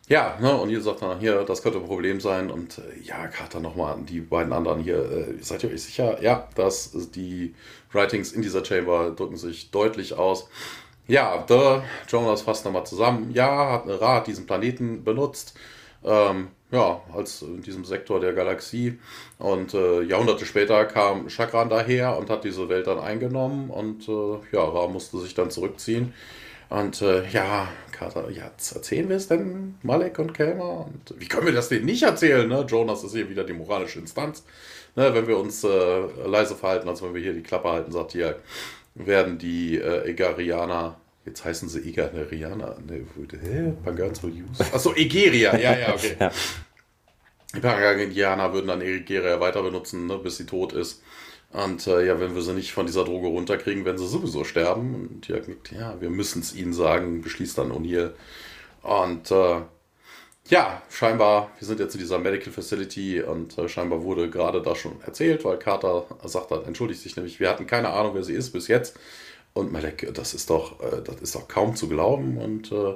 ja, 0.08 0.38
ne, 0.40 0.56
und 0.56 0.70
ihr 0.70 0.80
sagt 0.80 1.02
dann 1.02 1.20
hier, 1.20 1.44
das 1.44 1.62
könnte 1.62 1.78
ein 1.78 1.84
Problem 1.84 2.20
sein. 2.20 2.50
Und 2.50 2.78
äh, 2.78 3.00
ja, 3.02 3.26
Carter 3.26 3.60
nochmal 3.60 3.94
an 3.94 4.06
die 4.06 4.20
beiden 4.20 4.52
anderen 4.52 4.80
hier. 4.80 4.98
Äh, 4.98 5.34
seid 5.42 5.62
ihr 5.64 5.70
euch 5.70 5.82
sicher? 5.82 6.22
Ja, 6.22 6.48
dass 6.54 6.92
die 7.10 7.54
Writings 7.92 8.32
in 8.32 8.42
dieser 8.42 8.64
Chamber 8.64 9.10
drücken 9.10 9.36
sich 9.36 9.70
deutlich 9.70 10.14
aus. 10.14 10.48
Ja, 11.06 11.38
der 11.38 11.84
Jonas 12.08 12.42
fasst 12.42 12.64
nochmal 12.64 12.86
zusammen. 12.86 13.32
Ja, 13.32 13.72
hat 13.72 13.84
eine 13.84 14.00
Rat 14.00 14.26
diesen 14.26 14.46
Planeten 14.46 15.04
benutzt. 15.04 15.54
Ähm, 16.04 16.48
ja, 16.70 17.00
als 17.14 17.42
in 17.42 17.62
diesem 17.62 17.84
Sektor 17.84 18.20
der 18.20 18.32
Galaxie. 18.32 18.98
Und 19.38 19.74
äh, 19.74 20.02
Jahrhunderte 20.02 20.46
später 20.46 20.84
kam 20.84 21.28
Chakran 21.28 21.68
daher 21.68 22.16
und 22.18 22.30
hat 22.30 22.44
diese 22.44 22.68
Welt 22.68 22.86
dann 22.86 22.98
eingenommen. 22.98 23.70
Und 23.70 24.08
äh, 24.08 24.38
ja, 24.52 24.64
Ra 24.64 24.86
musste 24.88 25.18
sich 25.18 25.34
dann 25.34 25.50
zurückziehen. 25.50 26.14
Und 26.70 27.00
äh, 27.00 27.26
ja, 27.28 27.68
Carter, 27.92 28.30
ja, 28.30 28.44
erzählen 28.44 29.08
wir 29.08 29.16
es 29.16 29.28
denn, 29.28 29.76
Malek 29.82 30.18
und 30.18 30.34
Kelmer? 30.34 30.86
Und 30.86 31.14
wie 31.18 31.26
können 31.26 31.46
wir 31.46 31.52
das 31.52 31.68
denen 31.68 31.86
nicht 31.86 32.02
erzählen? 32.02 32.48
Ne? 32.48 32.64
Jonas 32.68 33.04
ist 33.04 33.12
hier 33.12 33.28
wieder 33.28 33.44
die 33.44 33.54
moralische 33.54 33.98
Instanz. 33.98 34.44
Ne? 34.94 35.12
Wenn 35.14 35.26
wir 35.26 35.38
uns 35.38 35.64
äh, 35.64 36.00
leise 36.26 36.54
verhalten, 36.54 36.88
als 36.88 37.02
wenn 37.02 37.14
wir 37.14 37.22
hier 37.22 37.32
die 37.32 37.42
Klappe 37.42 37.70
halten, 37.70 37.90
sagt 37.90 38.12
hier, 38.12 38.36
werden 38.94 39.38
die 39.38 39.78
äh, 39.78 40.10
Egarianer, 40.10 41.00
jetzt 41.24 41.44
heißen 41.44 41.68
sie 41.68 41.88
Egarianer, 41.88 42.76
ne, 42.86 43.04
hä? 43.42 43.72
Pangans 43.84 44.22
will 44.22 44.30
use. 44.30 44.62
Achso, 44.72 44.94
Egeria, 44.94 45.56
ja, 45.56 45.76
ja, 45.78 45.94
okay. 45.94 46.16
ja. 46.20 46.30
Die 47.54 47.60
Pangarianer 47.60 48.52
würden 48.52 48.66
dann 48.66 48.82
Egeria 48.82 49.40
weiter 49.40 49.62
benutzen, 49.62 50.06
ne, 50.06 50.18
bis 50.18 50.36
sie 50.36 50.46
tot 50.46 50.72
ist. 50.72 51.02
Und 51.52 51.86
äh, 51.86 52.06
ja, 52.06 52.20
wenn 52.20 52.34
wir 52.34 52.42
sie 52.42 52.52
nicht 52.52 52.72
von 52.72 52.86
dieser 52.86 53.04
Droge 53.04 53.28
runterkriegen, 53.28 53.84
werden 53.84 53.98
sie 53.98 54.06
sowieso 54.06 54.44
sterben. 54.44 55.08
Und 55.10 55.28
ja, 55.28 55.38
ja 55.70 56.00
wir 56.00 56.10
müssen 56.10 56.42
es 56.42 56.54
ihnen 56.54 56.74
sagen, 56.74 57.22
beschließt 57.22 57.56
dann 57.56 57.72
O'Neill. 57.72 58.12
Und 58.82 59.30
äh, 59.30 59.62
ja, 60.48 60.82
scheinbar, 60.90 61.50
wir 61.58 61.66
sind 61.66 61.80
jetzt 61.80 61.94
in 61.94 62.00
dieser 62.00 62.18
Medical 62.18 62.52
Facility 62.52 63.22
und 63.22 63.56
äh, 63.58 63.68
scheinbar 63.68 64.02
wurde 64.02 64.30
gerade 64.30 64.62
da 64.62 64.74
schon 64.74 65.00
erzählt, 65.02 65.44
weil 65.44 65.58
Carter 65.58 66.06
sagt 66.24 66.50
hat, 66.50 66.66
entschuldigt 66.66 67.02
sich 67.02 67.16
nämlich, 67.16 67.38
wir 67.40 67.50
hatten 67.50 67.66
keine 67.66 67.90
Ahnung, 67.90 68.14
wer 68.14 68.24
sie 68.24 68.34
ist 68.34 68.52
bis 68.52 68.68
jetzt. 68.68 68.98
Und 69.52 69.72
Malek, 69.72 70.12
das 70.14 70.34
ist 70.34 70.50
doch, 70.50 70.80
äh, 70.80 71.02
das 71.02 71.20
ist 71.20 71.34
doch 71.34 71.48
kaum 71.48 71.76
zu 71.76 71.88
glauben. 71.88 72.38
Und 72.38 72.72
äh, 72.72 72.94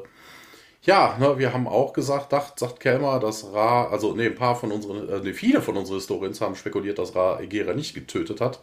ja, 0.83 1.17
ne, 1.19 1.39
wir 1.39 1.53
haben 1.53 1.69
auch 1.69 1.93
gesagt, 1.93 2.33
dacht, 2.33 2.59
sagt 2.59 2.81
Kelmer, 2.81 3.21
dass 3.21 3.53
Ra, 3.53 3.87
also 3.89 4.15
ne, 4.15 4.27
ein 4.27 4.35
paar 4.35 4.57
von 4.57 4.73
unseren, 4.73 5.07
ne, 5.23 5.35
viele 5.35 5.63
von 5.63 5.77
unseren 5.77 5.97
Historiens 5.97 6.41
haben 6.41 6.57
spekuliert, 6.57 6.99
dass 6.99 7.15
Ra 7.15 7.41
Egera 7.41 7.75
nicht 7.75 7.95
getötet 7.95 8.41
hat. 8.41 8.61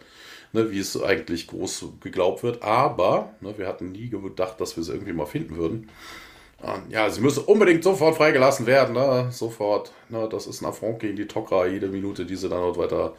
ne, 0.54 0.72
wie 0.72 0.80
es 0.80 1.02
eigentlich 1.02 1.48
groß 1.48 1.86
geglaubt 2.02 2.44
wird. 2.44 2.64
Aber 2.64 3.34
ne, 3.42 3.58
wir 3.58 3.68
hatten 3.68 3.92
nie 3.92 4.10
gedacht, 4.10 4.60
dass 4.62 4.76
wir 4.78 4.84
sie 4.84 4.94
irgendwie 4.94 5.14
mal 5.14 5.26
finden 5.26 5.58
würden. 5.58 5.90
Ja, 6.90 7.10
sie 7.10 7.22
müssen 7.22 7.46
unbedingt 7.46 7.86
sofort 7.86 8.18
freigelassen 8.18 8.66
werden, 8.66 8.94
ne? 8.94 9.30
sofort. 9.32 9.94
Ne? 10.10 10.28
Das 10.30 10.46
ist 10.46 10.62
ein 10.62 10.66
Affront 10.66 11.00
gegen 11.00 11.16
die 11.16 11.28
Tokra, 11.28 11.66
jede 11.68 11.88
Minute, 11.88 12.26
die 12.26 12.36
sie 12.36 12.50
dann 12.50 12.60
dort 12.60 12.78
weiter 12.78 13.16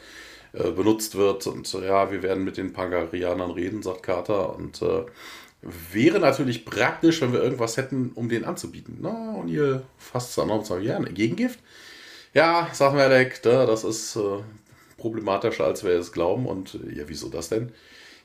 äh, 0.52 0.70
benutzt 0.72 1.16
wird. 1.16 1.46
Und 1.46 1.72
ja, 1.72 2.10
wir 2.12 2.22
werden 2.22 2.44
mit 2.44 2.58
den 2.58 2.74
Pangarianern 2.74 3.50
reden, 3.50 3.82
sagt 3.82 4.02
Carter. 4.02 4.54
Und 4.56 4.82
äh, 4.82 5.04
wäre 5.62 6.18
natürlich 6.18 6.64
praktisch, 6.64 7.20
wenn 7.20 7.32
wir 7.32 7.42
irgendwas 7.42 7.76
hätten, 7.76 8.12
um 8.14 8.28
den 8.28 8.44
anzubieten. 8.44 8.98
Na, 9.00 9.32
und 9.32 9.48
ihr 9.48 9.82
fasst 9.98 10.36
dann 10.38 10.50
auf 10.50 10.60
und 10.60 10.66
sagt, 10.66 10.82
ja, 10.82 10.96
ein 10.96 11.14
Gegengift? 11.14 11.58
Ja, 12.32 12.68
sagt 12.72 12.94
Malek, 12.94 13.42
das 13.42 13.84
ist 13.84 14.16
äh, 14.16 14.42
problematischer, 14.96 15.64
als 15.64 15.84
wir 15.84 15.92
es 15.92 16.12
glauben. 16.12 16.46
Und 16.46 16.74
äh, 16.74 16.98
ja, 16.98 17.04
wieso 17.06 17.28
das 17.28 17.48
denn? 17.48 17.72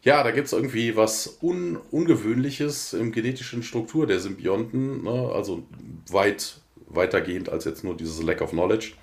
Ja, 0.03 0.23
da 0.23 0.31
gibt 0.31 0.47
es 0.47 0.53
irgendwie 0.53 0.95
was 0.95 1.39
Un 1.41 1.77
Ungewöhnliches 1.91 2.93
im 2.93 3.11
genetischen 3.11 3.63
Struktur 3.63 4.05
der 4.05 4.19
Symbionten, 4.19 5.03
ne? 5.03 5.31
also 5.33 5.63
weit 6.09 6.61
weitergehend 6.87 7.49
als 7.49 7.65
jetzt 7.65 7.83
nur 7.83 7.97
dieses 7.97 8.21
Lack 8.21 8.41
of 8.41 8.51
Knowledge. 8.51 8.93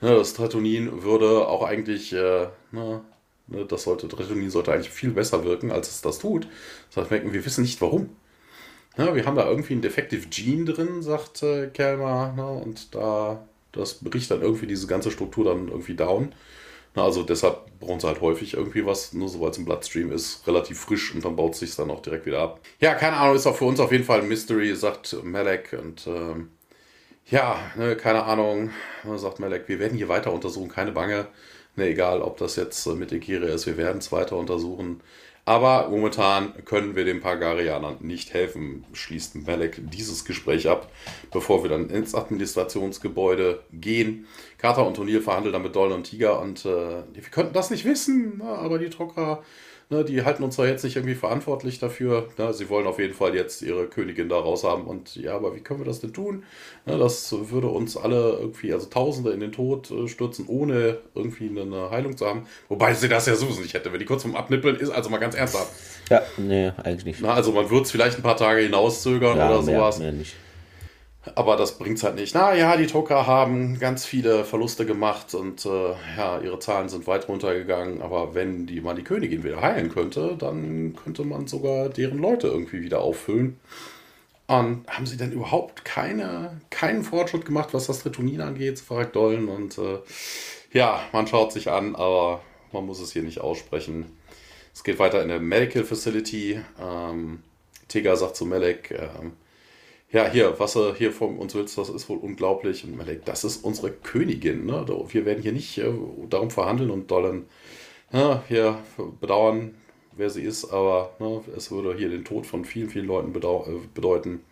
Ne, 0.00 0.10
das 0.14 0.34
Tretonin 0.34 1.04
würde 1.04 1.46
auch 1.46 1.62
eigentlich, 1.62 2.12
äh, 2.12 2.48
ne, 2.72 3.00
ne, 3.46 3.64
das 3.64 3.84
sollte, 3.84 4.08
Tretonin 4.08 4.50
sollte 4.50 4.72
eigentlich 4.72 4.90
viel 4.90 5.10
besser 5.10 5.44
wirken, 5.44 5.70
als 5.70 5.90
es 5.90 6.00
das 6.02 6.18
tut. 6.18 6.46
Das 6.94 7.10
heißt, 7.10 7.32
wir 7.32 7.44
wissen 7.44 7.62
nicht 7.62 7.80
warum. 7.80 8.10
Ja, 8.96 9.14
wir 9.14 9.26
haben 9.26 9.36
da 9.36 9.48
irgendwie 9.48 9.74
ein 9.74 9.82
Defective 9.82 10.28
Gene 10.28 10.64
drin, 10.64 11.02
sagt 11.02 11.42
äh, 11.42 11.66
Kelmer, 11.68 12.32
ne, 12.36 12.46
und 12.46 12.94
da, 12.94 13.44
das 13.72 13.94
bricht 13.94 14.30
dann 14.30 14.42
irgendwie 14.42 14.66
diese 14.66 14.86
ganze 14.86 15.10
Struktur 15.10 15.44
dann 15.44 15.68
irgendwie 15.68 15.96
down. 15.96 16.32
Also 16.94 17.24
deshalb 17.24 17.80
brauchen 17.80 17.98
sie 17.98 18.06
halt 18.06 18.20
häufig 18.20 18.54
irgendwie 18.54 18.86
was, 18.86 19.12
nur 19.14 19.28
sobald 19.28 19.54
es 19.54 19.58
im 19.58 19.64
Bloodstream 19.64 20.12
ist, 20.12 20.46
relativ 20.46 20.78
frisch 20.78 21.12
und 21.12 21.24
dann 21.24 21.34
baut 21.34 21.54
es 21.54 21.58
sich 21.58 21.74
dann 21.74 21.90
auch 21.90 22.00
direkt 22.00 22.24
wieder 22.24 22.38
ab. 22.40 22.60
Ja, 22.78 22.94
keine 22.94 23.16
Ahnung, 23.16 23.34
ist 23.34 23.48
auch 23.48 23.56
für 23.56 23.64
uns 23.64 23.80
auf 23.80 23.90
jeden 23.90 24.04
Fall 24.04 24.20
ein 24.20 24.28
Mystery, 24.28 24.76
sagt 24.76 25.16
Malek 25.24 25.76
und 25.80 26.06
ähm, 26.06 26.50
ja, 27.26 27.58
ne, 27.76 27.96
keine 27.96 28.22
Ahnung, 28.24 28.70
sagt 29.16 29.40
Malek, 29.40 29.68
wir 29.68 29.80
werden 29.80 29.96
hier 29.96 30.08
weiter 30.08 30.32
untersuchen, 30.32 30.68
keine 30.68 30.92
Bange. 30.92 31.26
Ne, 31.76 31.88
egal, 31.88 32.22
ob 32.22 32.36
das 32.36 32.56
jetzt 32.56 32.86
mit 32.86 33.12
Egeria 33.12 33.52
ist, 33.52 33.66
wir 33.66 33.76
werden 33.76 33.98
es 33.98 34.12
weiter 34.12 34.36
untersuchen. 34.36 35.00
Aber 35.46 35.88
momentan 35.90 36.54
können 36.64 36.96
wir 36.96 37.04
den 37.04 37.20
Pagarianern 37.20 37.96
nicht 38.00 38.32
helfen, 38.32 38.86
schließt 38.94 39.46
Malek 39.46 39.78
dieses 39.90 40.24
Gespräch 40.24 40.68
ab, 40.68 40.90
bevor 41.32 41.62
wir 41.62 41.68
dann 41.68 41.90
ins 41.90 42.14
Administrationsgebäude 42.14 43.62
gehen. 43.72 44.26
Carter 44.56 44.86
und 44.86 44.98
O'Neill 44.98 45.20
verhandeln 45.20 45.52
dann 45.52 45.62
mit 45.62 45.76
Dolan 45.76 45.98
und 45.98 46.04
Tiger 46.04 46.40
und 46.40 46.64
äh, 46.64 47.02
wir 47.12 47.22
könnten 47.30 47.52
das 47.52 47.70
nicht 47.70 47.84
wissen, 47.84 48.38
ne, 48.38 48.44
aber 48.44 48.78
die 48.78 48.88
Trocker 48.88 49.42
Ne, 49.90 50.04
die 50.04 50.24
halten 50.24 50.42
uns 50.42 50.56
zwar 50.56 50.66
jetzt 50.66 50.82
nicht 50.82 50.96
irgendwie 50.96 51.14
verantwortlich 51.14 51.78
dafür. 51.78 52.28
Ne, 52.38 52.52
sie 52.54 52.68
wollen 52.68 52.86
auf 52.86 52.98
jeden 52.98 53.14
Fall 53.14 53.34
jetzt 53.34 53.62
ihre 53.62 53.86
Königin 53.86 54.28
da 54.28 54.36
raus 54.36 54.64
haben. 54.64 54.84
Und 54.84 55.16
ja, 55.16 55.34
aber 55.34 55.54
wie 55.54 55.60
können 55.60 55.80
wir 55.80 55.84
das 55.84 56.00
denn 56.00 56.12
tun? 56.12 56.44
Ne, 56.86 56.96
das 56.98 57.34
würde 57.50 57.68
uns 57.68 57.96
alle 57.96 58.38
irgendwie, 58.40 58.72
also 58.72 58.86
Tausende 58.86 59.32
in 59.32 59.40
den 59.40 59.52
Tod 59.52 59.90
äh, 59.90 60.08
stürzen, 60.08 60.46
ohne 60.48 60.98
irgendwie 61.14 61.48
eine 61.48 61.90
Heilung 61.90 62.16
zu 62.16 62.26
haben. 62.26 62.46
Wobei 62.68 62.94
sie 62.94 63.08
das 63.08 63.26
ja 63.26 63.34
sowieso 63.34 63.60
nicht 63.60 63.74
hätte, 63.74 63.92
wenn 63.92 63.98
die 63.98 64.06
kurz 64.06 64.22
vom 64.22 64.36
Abnippeln 64.36 64.76
ist. 64.76 64.90
Also 64.90 65.10
mal 65.10 65.18
ganz 65.18 65.34
ernsthaft. 65.34 65.72
Ja, 66.10 66.22
nee, 66.36 66.72
eigentlich 66.82 67.04
nicht. 67.04 67.20
Na, 67.22 67.34
also 67.34 67.52
man 67.52 67.70
würde 67.70 67.84
es 67.84 67.90
vielleicht 67.90 68.16
ein 68.16 68.22
paar 68.22 68.36
Tage 68.36 68.62
hinauszögern 68.62 69.36
ja, 69.36 69.50
oder 69.50 69.62
mehr, 69.62 69.76
sowas. 69.76 69.98
Mehr 69.98 70.12
nicht. 70.12 70.34
Aber 71.34 71.56
das 71.56 71.78
bringt 71.78 71.96
es 71.96 72.04
halt 72.04 72.16
nicht. 72.16 72.34
Naja, 72.34 72.76
die 72.76 72.86
Toka 72.86 73.26
haben 73.26 73.78
ganz 73.78 74.04
viele 74.04 74.44
Verluste 74.44 74.84
gemacht 74.84 75.34
und 75.34 75.64
äh, 75.64 75.94
ja, 76.16 76.38
ihre 76.40 76.58
Zahlen 76.58 76.90
sind 76.90 77.06
weit 77.06 77.28
runtergegangen. 77.28 78.02
Aber 78.02 78.34
wenn 78.34 78.66
die 78.66 78.80
mal 78.80 78.94
die 78.94 79.04
Königin 79.04 79.42
wieder 79.42 79.62
heilen 79.62 79.90
könnte, 79.90 80.36
dann 80.38 80.94
könnte 81.02 81.24
man 81.24 81.46
sogar 81.46 81.88
deren 81.88 82.18
Leute 82.18 82.48
irgendwie 82.48 82.82
wieder 82.82 83.00
auffüllen. 83.00 83.58
Und 84.46 84.86
haben 84.86 85.06
sie 85.06 85.16
denn 85.16 85.32
überhaupt 85.32 85.86
keine, 85.86 86.60
keinen 86.68 87.02
Fortschritt 87.02 87.46
gemacht, 87.46 87.72
was 87.72 87.86
das 87.86 88.00
Tritonin 88.00 88.42
angeht, 88.42 88.78
fragt 88.78 89.16
Dollen. 89.16 89.48
Und 89.48 89.78
äh, 89.78 90.00
ja, 90.72 91.00
man 91.12 91.26
schaut 91.26 91.52
sich 91.52 91.70
an, 91.70 91.96
aber 91.96 92.42
man 92.72 92.84
muss 92.84 93.00
es 93.00 93.12
hier 93.12 93.22
nicht 93.22 93.40
aussprechen. 93.40 94.18
Es 94.74 94.84
geht 94.84 94.98
weiter 94.98 95.22
in 95.22 95.28
der 95.28 95.40
Medical 95.40 95.84
Facility. 95.84 96.60
Ähm, 96.78 97.42
Tega 97.88 98.16
sagt 98.16 98.36
zu 98.36 98.44
Melek, 98.44 98.90
ähm, 98.90 99.32
ja, 100.14 100.30
hier, 100.30 100.54
was 100.58 100.76
er 100.76 100.94
hier 100.94 101.12
von 101.12 101.38
uns 101.38 101.56
willst, 101.56 101.76
das 101.76 101.88
ist 101.88 102.08
wohl 102.08 102.18
unglaublich. 102.18 102.84
Und 102.84 102.96
man 102.96 103.04
denkt, 103.04 103.26
das 103.26 103.42
ist 103.42 103.64
unsere 103.64 103.90
Königin. 103.90 104.64
Ne? 104.64 104.86
Wir 105.08 105.26
werden 105.26 105.42
hier 105.42 105.52
nicht 105.52 105.76
äh, 105.78 105.92
darum 106.30 106.52
verhandeln 106.52 106.90
und 106.90 107.10
dollen 107.10 107.46
ne, 108.12 108.40
hier 108.46 108.78
bedauern, 109.20 109.74
wer 110.12 110.30
sie 110.30 110.42
ist, 110.42 110.66
aber 110.66 111.10
ne, 111.18 111.40
es 111.56 111.72
würde 111.72 111.98
hier 111.98 112.08
den 112.08 112.24
Tod 112.24 112.46
von 112.46 112.64
vielen, 112.64 112.90
vielen 112.90 113.06
Leuten 113.06 113.34
äh, 113.34 113.70
bedeuten. 113.92 114.44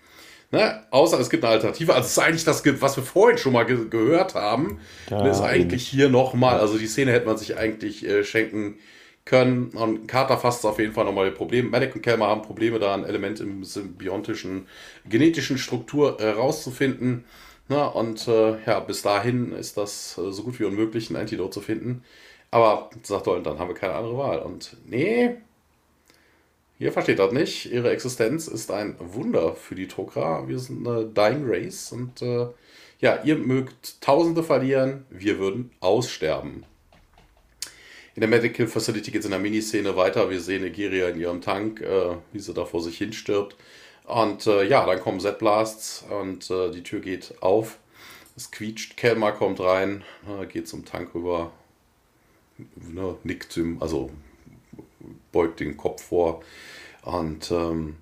Ne? 0.51 0.83
Außer 0.91 1.21
es 1.21 1.31
gibt 1.31 1.45
eine 1.45 1.53
Alternative. 1.53 1.95
Also 1.95 2.07
es 2.07 2.13
ist 2.13 2.19
eigentlich 2.19 2.45
das, 2.45 2.65
was 2.83 2.97
wir 2.97 3.05
vorhin 3.05 3.39
schon 3.39 3.53
mal 3.53 3.65
ge 3.65 3.89
gehört 3.89 4.35
haben. 4.35 4.81
Ja, 5.11 5.25
ist 5.29 5.41
eigentlich 5.43 5.87
hier 5.87 6.09
nochmal, 6.09 6.59
also 6.59 6.77
die 6.77 6.89
Szene 6.89 7.13
hätte 7.13 7.27
man 7.27 7.39
sich 7.39 7.57
eigentlich 7.57 8.05
äh, 8.05 8.25
schenken 8.25 8.79
können. 9.25 9.69
Und 9.71 10.07
Carter 10.09 10.39
fasst 10.39 10.65
auf 10.67 10.79
jeden 10.79 10.93
Fall 10.93 11.05
nochmal 11.05 11.31
die 11.31 11.37
Probleme. 11.37 11.69
Malek 11.69 11.95
und 11.95 12.03
Kelmer 12.03 12.27
haben 12.27 12.43
Probleme 12.43 12.79
da, 12.79 12.95
ein 12.95 13.05
Element 13.05 13.41
im 13.41 13.65
symbiontischen, 13.65 14.67
genetischen 15.09 15.59
Struktur 15.59 16.19
herauszufinden. 16.19 17.25
Äh, 17.69 17.75
und 17.75 18.29
äh, 18.29 18.63
ja, 18.65 18.81
bis 18.81 19.03
dahin 19.03 19.53
ist 19.53 19.77
das 19.77 20.19
äh, 20.19 20.33
so 20.33 20.43
gut 20.43 20.59
wie 20.61 20.65
unmöglich, 20.65 21.11
ein 21.11 21.17
Antidote 21.17 21.51
zu 21.51 21.61
finden. 21.61 22.05
Aber 22.51 22.91
sagt 23.03 23.27
Dolan, 23.27 23.45
dann 23.45 23.59
haben 23.59 23.69
wir 23.69 23.75
keine 23.75 23.95
andere 23.95 24.19
Wahl. 24.19 24.41
Und 24.41 24.77
nee, 24.87 25.37
ihr 26.79 26.93
versteht 26.93 27.19
das 27.19 27.33
nicht. 27.33 27.73
Ihre 27.73 27.91
Existenz 27.91 28.49
ist 28.49 28.71
ein 28.71 28.97
Wunder 28.99 29.55
für 29.55 29.75
die 29.75 29.89
Tokra. 29.89 30.47
Wir 30.49 30.59
sind 30.59 30.87
eine 30.87 31.07
Dying 31.07 31.45
Race 31.47 31.93
und 31.93 32.21
äh, 32.23 32.49
ja, 33.01 33.23
ihr 33.25 33.37
mögt 33.37 34.01
Tausende 34.01 34.43
verlieren, 34.45 35.07
wir 35.11 35.39
würden 35.39 35.73
aussterben. 35.81 36.65
In 38.15 38.21
der 38.21 38.29
Medical 38.29 38.67
Facility 38.67 39.11
geht 39.11 39.21
es 39.21 39.25
in 39.25 39.31
der 39.31 39.41
Miniszene 39.41 39.97
weiter. 39.97 40.29
Wir 40.29 40.41
sehen 40.41 40.65
Egeria 40.65 41.09
in 41.09 41.19
ihrem 41.19 41.41
Tank, 41.41 41.81
äh, 41.81 42.17
wie 42.33 42.41
sie 42.41 42.53
da 42.53 42.67
vor 42.67 42.83
sich 42.83 42.99
hin 42.99 43.15
stirbt. 43.15 43.57
Und 44.05 44.47
äh, 44.47 44.65
ja, 44.65 44.85
dann 44.85 45.01
kommen 45.01 45.19
Z-Blasts 45.19 46.05
und 46.11 46.51
äh, 46.51 46.71
die 46.71 46.83
Tür 46.83 47.01
geht 47.01 47.35
auf. 47.41 47.79
Es 48.37 48.51
quietscht, 48.51 48.97
Kelmar 48.99 49.33
kommt 49.33 49.61
rein, 49.61 50.05
äh, 50.27 50.47
geht 50.47 50.69
zum 50.69 50.85
Tank 50.85 51.15
rüber, 51.15 51.53
ne, 52.77 53.17
nickt 53.25 53.57
ihm, 53.57 53.79
also 53.81 54.11
beugt 55.33 55.61
den 55.61 55.77
Kopf 55.79 56.05
vor. 56.05 56.43
Und 57.03 57.51
ähm, 57.51 57.97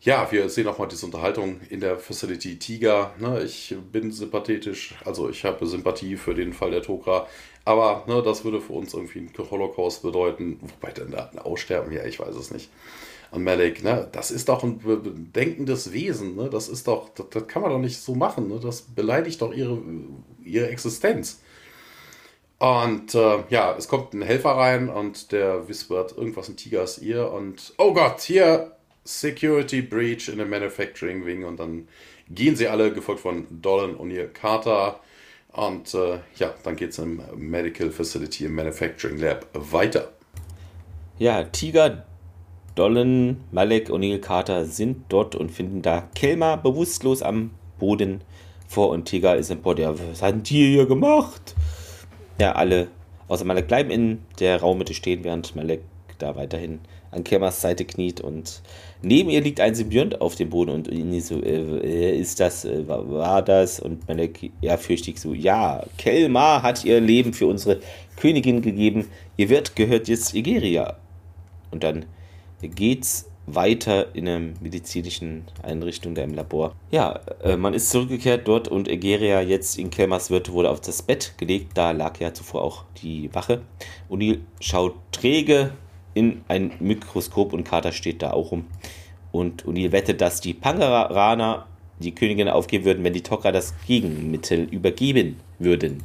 ja, 0.00 0.30
wir 0.30 0.48
sehen 0.50 0.68
auch 0.68 0.78
mal 0.78 0.86
diese 0.86 1.06
Unterhaltung 1.06 1.60
in 1.70 1.80
der 1.80 1.98
Facility 1.98 2.58
Tiger. 2.58 3.14
Ne, 3.18 3.42
ich 3.42 3.74
bin 3.92 4.10
sympathetisch, 4.10 4.94
also 5.04 5.28
ich 5.28 5.44
habe 5.44 5.66
Sympathie 5.66 6.16
für 6.16 6.34
den 6.34 6.52
Fall 6.52 6.70
der 6.70 6.82
Tokra. 6.82 7.26
Aber 7.64 8.04
ne, 8.06 8.22
das 8.22 8.44
würde 8.44 8.60
für 8.60 8.74
uns 8.74 8.92
irgendwie 8.94 9.20
einen 9.20 9.50
Holocaust 9.50 10.02
bedeuten. 10.02 10.58
Wobei 10.60 10.92
denn 10.92 11.10
da 11.10 11.30
ein 11.32 11.38
Aussterben, 11.38 11.92
ja, 11.92 12.04
ich 12.04 12.20
weiß 12.20 12.34
es 12.34 12.50
nicht. 12.50 12.70
Und 13.30 13.42
Malik, 13.42 13.82
ne, 13.82 14.08
das 14.12 14.30
ist 14.30 14.48
doch 14.48 14.62
ein 14.62 15.30
denkendes 15.34 15.92
Wesen. 15.92 16.36
Ne? 16.36 16.50
Das 16.50 16.68
ist 16.68 16.86
doch, 16.86 17.08
das, 17.10 17.26
das 17.30 17.46
kann 17.48 17.62
man 17.62 17.70
doch 17.70 17.78
nicht 17.78 18.00
so 18.00 18.14
machen. 18.14 18.48
Ne? 18.48 18.60
Das 18.62 18.82
beleidigt 18.82 19.40
doch 19.40 19.52
ihre, 19.52 19.80
ihre 20.44 20.68
Existenz. 20.68 21.40
Und 22.58 23.14
äh, 23.14 23.38
ja, 23.50 23.74
es 23.76 23.88
kommt 23.88 24.14
ein 24.14 24.22
Helfer 24.22 24.52
rein 24.52 24.88
und 24.88 25.32
der 25.32 25.68
whispert 25.68 26.16
irgendwas 26.16 26.48
in 26.48 26.56
Tigers 26.56 26.98
Ear 26.98 27.32
und 27.32 27.74
oh 27.78 27.92
Gott, 27.92 28.20
hier 28.20 28.76
Security 29.04 29.82
Breach 29.82 30.28
in 30.28 30.38
the 30.38 30.44
Manufacturing 30.44 31.26
Wing 31.26 31.44
und 31.44 31.58
dann 31.58 31.88
gehen 32.30 32.56
sie 32.56 32.68
alle, 32.68 32.92
gefolgt 32.92 33.20
von 33.20 33.46
Dolan 33.50 33.94
und 33.96 34.10
ihr 34.10 34.32
Carter. 34.32 35.00
Und 35.54 35.94
äh, 35.94 36.18
ja, 36.36 36.52
dann 36.64 36.74
geht 36.74 36.90
es 36.90 36.98
im 36.98 37.22
Medical 37.36 37.90
Facility 37.90 38.46
im 38.46 38.56
Manufacturing 38.56 39.18
Lab 39.18 39.46
weiter. 39.52 40.12
Ja, 41.16 41.44
Tiger, 41.44 42.04
Dolan, 42.74 43.44
Malek 43.52 43.88
und 43.88 44.00
Neil 44.00 44.18
Carter 44.18 44.64
sind 44.64 45.04
dort 45.08 45.36
und 45.36 45.52
finden 45.52 45.80
da 45.80 46.08
Kelmer 46.16 46.56
bewusstlos 46.56 47.22
am 47.22 47.52
Boden 47.78 48.22
vor 48.66 48.88
und 48.88 49.04
Tiger 49.04 49.36
ist 49.36 49.52
im 49.52 49.62
Bord. 49.62 49.78
Ja, 49.78 49.94
was 49.96 50.22
hat 50.22 50.48
die 50.50 50.72
hier 50.72 50.86
gemacht? 50.86 51.54
Ja, 52.40 52.52
alle 52.52 52.88
außer 53.28 53.44
Malek 53.44 53.68
bleiben 53.68 53.90
in 53.90 54.22
der 54.40 54.60
Raummitte 54.60 54.92
stehen, 54.92 55.22
während 55.22 55.54
Malek 55.54 55.82
da 56.18 56.34
weiterhin 56.34 56.80
an 57.12 57.22
Kelmers 57.22 57.60
Seite 57.60 57.84
kniet 57.84 58.20
und 58.20 58.60
Neben 59.04 59.30
ihr 59.30 59.40
liegt 59.40 59.60
ein 59.60 59.74
Symbiont 59.74 60.20
auf 60.20 60.34
dem 60.34 60.50
Boden 60.50 60.70
und 60.70 60.88
Ini 60.88 61.20
so, 61.20 61.40
äh, 61.42 62.18
ist 62.18 62.40
das, 62.40 62.64
äh, 62.64 62.86
war 62.88 63.42
das? 63.42 63.78
Und 63.80 64.08
Melek 64.08 64.50
ehrfürchtig 64.60 65.18
so, 65.18 65.34
ja, 65.34 65.84
Kelmar 65.98 66.62
hat 66.62 66.84
ihr 66.84 67.00
Leben 67.00 67.32
für 67.32 67.46
unsere 67.46 67.80
Königin 68.16 68.62
gegeben, 68.62 69.08
ihr 69.36 69.48
Wirt 69.48 69.76
gehört 69.76 70.08
jetzt 70.08 70.34
Igeria. 70.34 70.96
Und 71.70 71.84
dann 71.84 72.06
geht's 72.62 73.28
weiter 73.46 74.14
in 74.14 74.26
einer 74.26 74.52
medizinischen 74.60 75.44
Einrichtung 75.62 76.14
da 76.14 76.22
im 76.22 76.34
Labor. 76.34 76.74
Ja, 76.90 77.20
äh, 77.42 77.56
man 77.56 77.74
ist 77.74 77.90
zurückgekehrt 77.90 78.48
dort 78.48 78.68
und 78.68 78.88
Egeria 78.88 79.42
jetzt 79.42 79.78
in 79.78 79.90
Kelmers 79.90 80.30
Wirt 80.30 80.50
wurde 80.50 80.70
auf 80.70 80.80
das 80.80 81.02
Bett 81.02 81.34
gelegt. 81.36 81.72
Da 81.74 81.90
lag 81.90 82.18
ja 82.20 82.32
zuvor 82.32 82.62
auch 82.62 82.84
die 83.02 83.34
Wache. 83.34 83.62
O'Neill 84.08 84.40
schaut 84.60 84.94
träge 85.12 85.72
in 86.14 86.42
ein 86.48 86.72
Mikroskop 86.80 87.52
und 87.52 87.64
Carter 87.64 87.92
steht 87.92 88.22
da 88.22 88.30
auch 88.30 88.52
rum. 88.52 88.64
Und 89.32 89.64
O'Neill 89.64 89.92
wettet, 89.92 90.20
dass 90.20 90.40
die 90.40 90.54
Pangaraner 90.54 91.66
die 91.98 92.14
Königin 92.14 92.48
aufgeben 92.48 92.84
würden, 92.84 93.04
wenn 93.04 93.12
die 93.12 93.22
Tok'ra 93.22 93.50
das 93.50 93.74
Gegenmittel 93.86 94.62
übergeben 94.70 95.36
würden. 95.58 96.02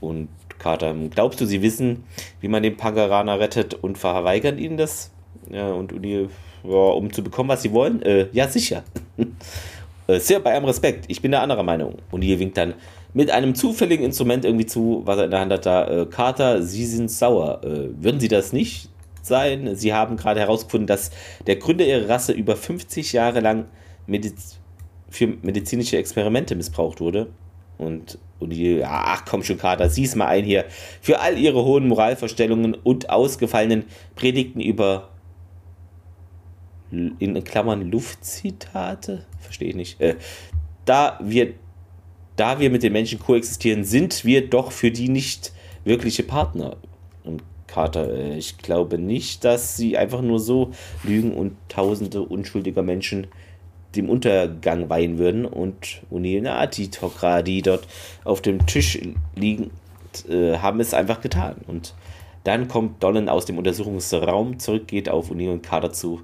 Und 0.00 0.28
Carter, 0.58 0.94
glaubst 1.10 1.40
du, 1.40 1.46
sie 1.46 1.62
wissen, 1.62 2.04
wie 2.40 2.48
man 2.48 2.62
den 2.62 2.76
Pangaraner 2.76 3.38
rettet 3.38 3.74
und 3.74 3.98
verweigern 3.98 4.58
ihnen 4.58 4.76
das? 4.76 5.10
Ja, 5.50 5.70
und 5.70 5.92
O'Neill, 5.92 6.28
ja, 6.64 6.70
um 6.70 7.12
zu 7.12 7.22
bekommen, 7.22 7.48
was 7.48 7.62
sie 7.62 7.72
wollen? 7.72 8.02
Äh, 8.02 8.28
ja, 8.32 8.48
sicher. 8.48 8.82
äh, 10.06 10.18
sehr 10.18 10.40
bei 10.40 10.52
allem 10.52 10.64
Respekt, 10.64 11.04
ich 11.08 11.22
bin 11.22 11.30
der 11.30 11.42
anderer 11.42 11.62
Meinung. 11.62 11.96
O'Neill 12.10 12.38
winkt 12.38 12.56
dann 12.56 12.74
mit 13.14 13.30
einem 13.30 13.54
zufälligen 13.54 14.04
Instrument 14.04 14.44
irgendwie 14.44 14.66
zu, 14.66 15.02
was 15.04 15.18
er 15.18 15.24
in 15.26 15.30
der 15.30 15.40
Hand 15.40 15.52
hat, 15.52 15.66
da, 15.66 15.88
äh, 15.88 16.06
Carter, 16.06 16.62
Sie 16.62 16.84
sind 16.84 17.10
sauer. 17.10 17.60
Äh, 17.64 18.02
würden 18.02 18.20
Sie 18.20 18.28
das 18.28 18.52
nicht 18.52 18.90
sein? 19.26 19.76
Sie 19.76 19.92
haben 19.92 20.16
gerade 20.16 20.40
herausgefunden, 20.40 20.86
dass 20.86 21.10
der 21.46 21.56
Gründer 21.56 21.86
Ihrer 21.86 22.08
Rasse 22.08 22.32
über 22.32 22.56
50 22.56 23.12
Jahre 23.12 23.40
lang 23.40 23.66
Mediz 24.06 24.58
für 25.08 25.26
medizinische 25.42 25.96
Experimente 25.96 26.54
missbraucht 26.54 27.00
wurde. 27.00 27.28
Und, 27.78 28.18
und 28.38 28.50
die, 28.50 28.82
ach 28.84 29.24
komm 29.24 29.42
schon, 29.42 29.58
Carter, 29.58 29.88
sieh's 29.88 30.14
mal 30.14 30.26
ein 30.26 30.44
hier. 30.44 30.64
Für 31.00 31.20
all 31.20 31.38
ihre 31.38 31.64
hohen 31.64 31.88
Moralvorstellungen 31.88 32.74
und 32.74 33.10
ausgefallenen 33.10 33.84
Predigten 34.14 34.60
über 34.60 35.10
in 36.90 37.42
Klammern 37.44 37.90
Luftzitate? 37.90 39.26
Verstehe 39.40 39.68
ich 39.68 39.76
nicht. 39.76 40.00
Äh, 40.00 40.16
da 40.84 41.18
wir 41.22 41.54
da 42.36 42.60
wir 42.60 42.70
mit 42.70 42.82
den 42.82 42.92
Menschen 42.92 43.18
koexistieren, 43.18 43.84
sind 43.84 44.24
wir 44.24 44.48
doch 44.48 44.70
für 44.70 44.90
die 44.90 45.08
nicht 45.08 45.52
wirkliche 45.84 46.22
Partner. 46.22 46.76
Und 47.24 47.42
Carter, 47.76 48.10
äh, 48.10 48.38
ich 48.38 48.56
glaube 48.56 48.96
nicht, 48.96 49.44
dass 49.44 49.76
sie 49.76 49.98
einfach 49.98 50.22
nur 50.22 50.40
so 50.40 50.70
lügen 51.04 51.34
und 51.34 51.58
tausende 51.68 52.22
unschuldiger 52.22 52.82
Menschen 52.82 53.26
dem 53.94 54.08
Untergang 54.08 54.88
weihen 54.88 55.18
würden. 55.18 55.44
Und 55.44 56.00
na, 56.40 56.66
die 57.42 57.60
dort 57.60 57.86
auf 58.24 58.40
dem 58.40 58.64
Tisch 58.64 58.98
liegen, 59.34 59.70
äh, 60.26 60.56
haben 60.56 60.80
es 60.80 60.94
einfach 60.94 61.20
getan. 61.20 61.56
Und 61.66 61.92
dann 62.44 62.66
kommt 62.66 63.02
Dolan 63.02 63.28
aus 63.28 63.44
dem 63.44 63.58
Untersuchungsraum 63.58 64.58
zurück, 64.58 64.88
geht 64.88 65.10
auf 65.10 65.30
und 65.30 65.62
Carter 65.62 65.92
zu 65.92 66.22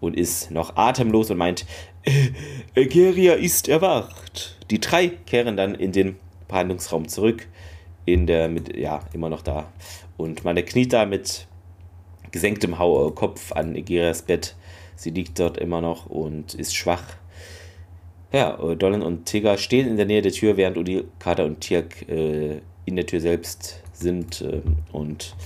und 0.00 0.16
ist 0.16 0.50
noch 0.50 0.76
atemlos 0.76 1.30
und 1.30 1.36
meint, 1.36 1.66
Egeria 2.74 3.34
ist 3.34 3.68
erwacht. 3.68 4.56
Die 4.70 4.80
drei 4.80 5.08
kehren 5.08 5.58
dann 5.58 5.74
in 5.74 5.92
den 5.92 6.16
Behandlungsraum 6.48 7.08
zurück, 7.08 7.46
in 8.06 8.26
der, 8.26 8.48
mit, 8.48 8.74
ja, 8.74 9.00
immer 9.12 9.28
noch 9.28 9.42
da. 9.42 9.70
Und 10.16 10.44
meine 10.44 10.62
kniet 10.62 10.92
da 10.92 11.06
mit 11.06 11.46
gesenktem 12.30 12.74
Kopf 13.14 13.52
an 13.52 13.74
Egerias 13.74 14.22
Bett. 14.22 14.56
Sie 14.96 15.10
liegt 15.10 15.38
dort 15.38 15.58
immer 15.58 15.80
noch 15.80 16.06
und 16.06 16.54
ist 16.54 16.74
schwach. 16.74 17.04
Ja, 18.32 18.56
Dolan 18.74 19.02
und 19.02 19.26
Tigger 19.26 19.56
stehen 19.58 19.86
in 19.86 19.96
der 19.96 20.06
Nähe 20.06 20.22
der 20.22 20.32
Tür, 20.32 20.56
während 20.56 20.76
Udi, 20.76 21.04
Carter 21.20 21.44
und 21.44 21.60
Tirk 21.60 22.08
äh, 22.08 22.60
in 22.84 22.96
der 22.96 23.06
Tür 23.06 23.20
selbst 23.20 23.80
sind. 23.92 24.40
Äh, 24.40 24.62
und 24.92 25.36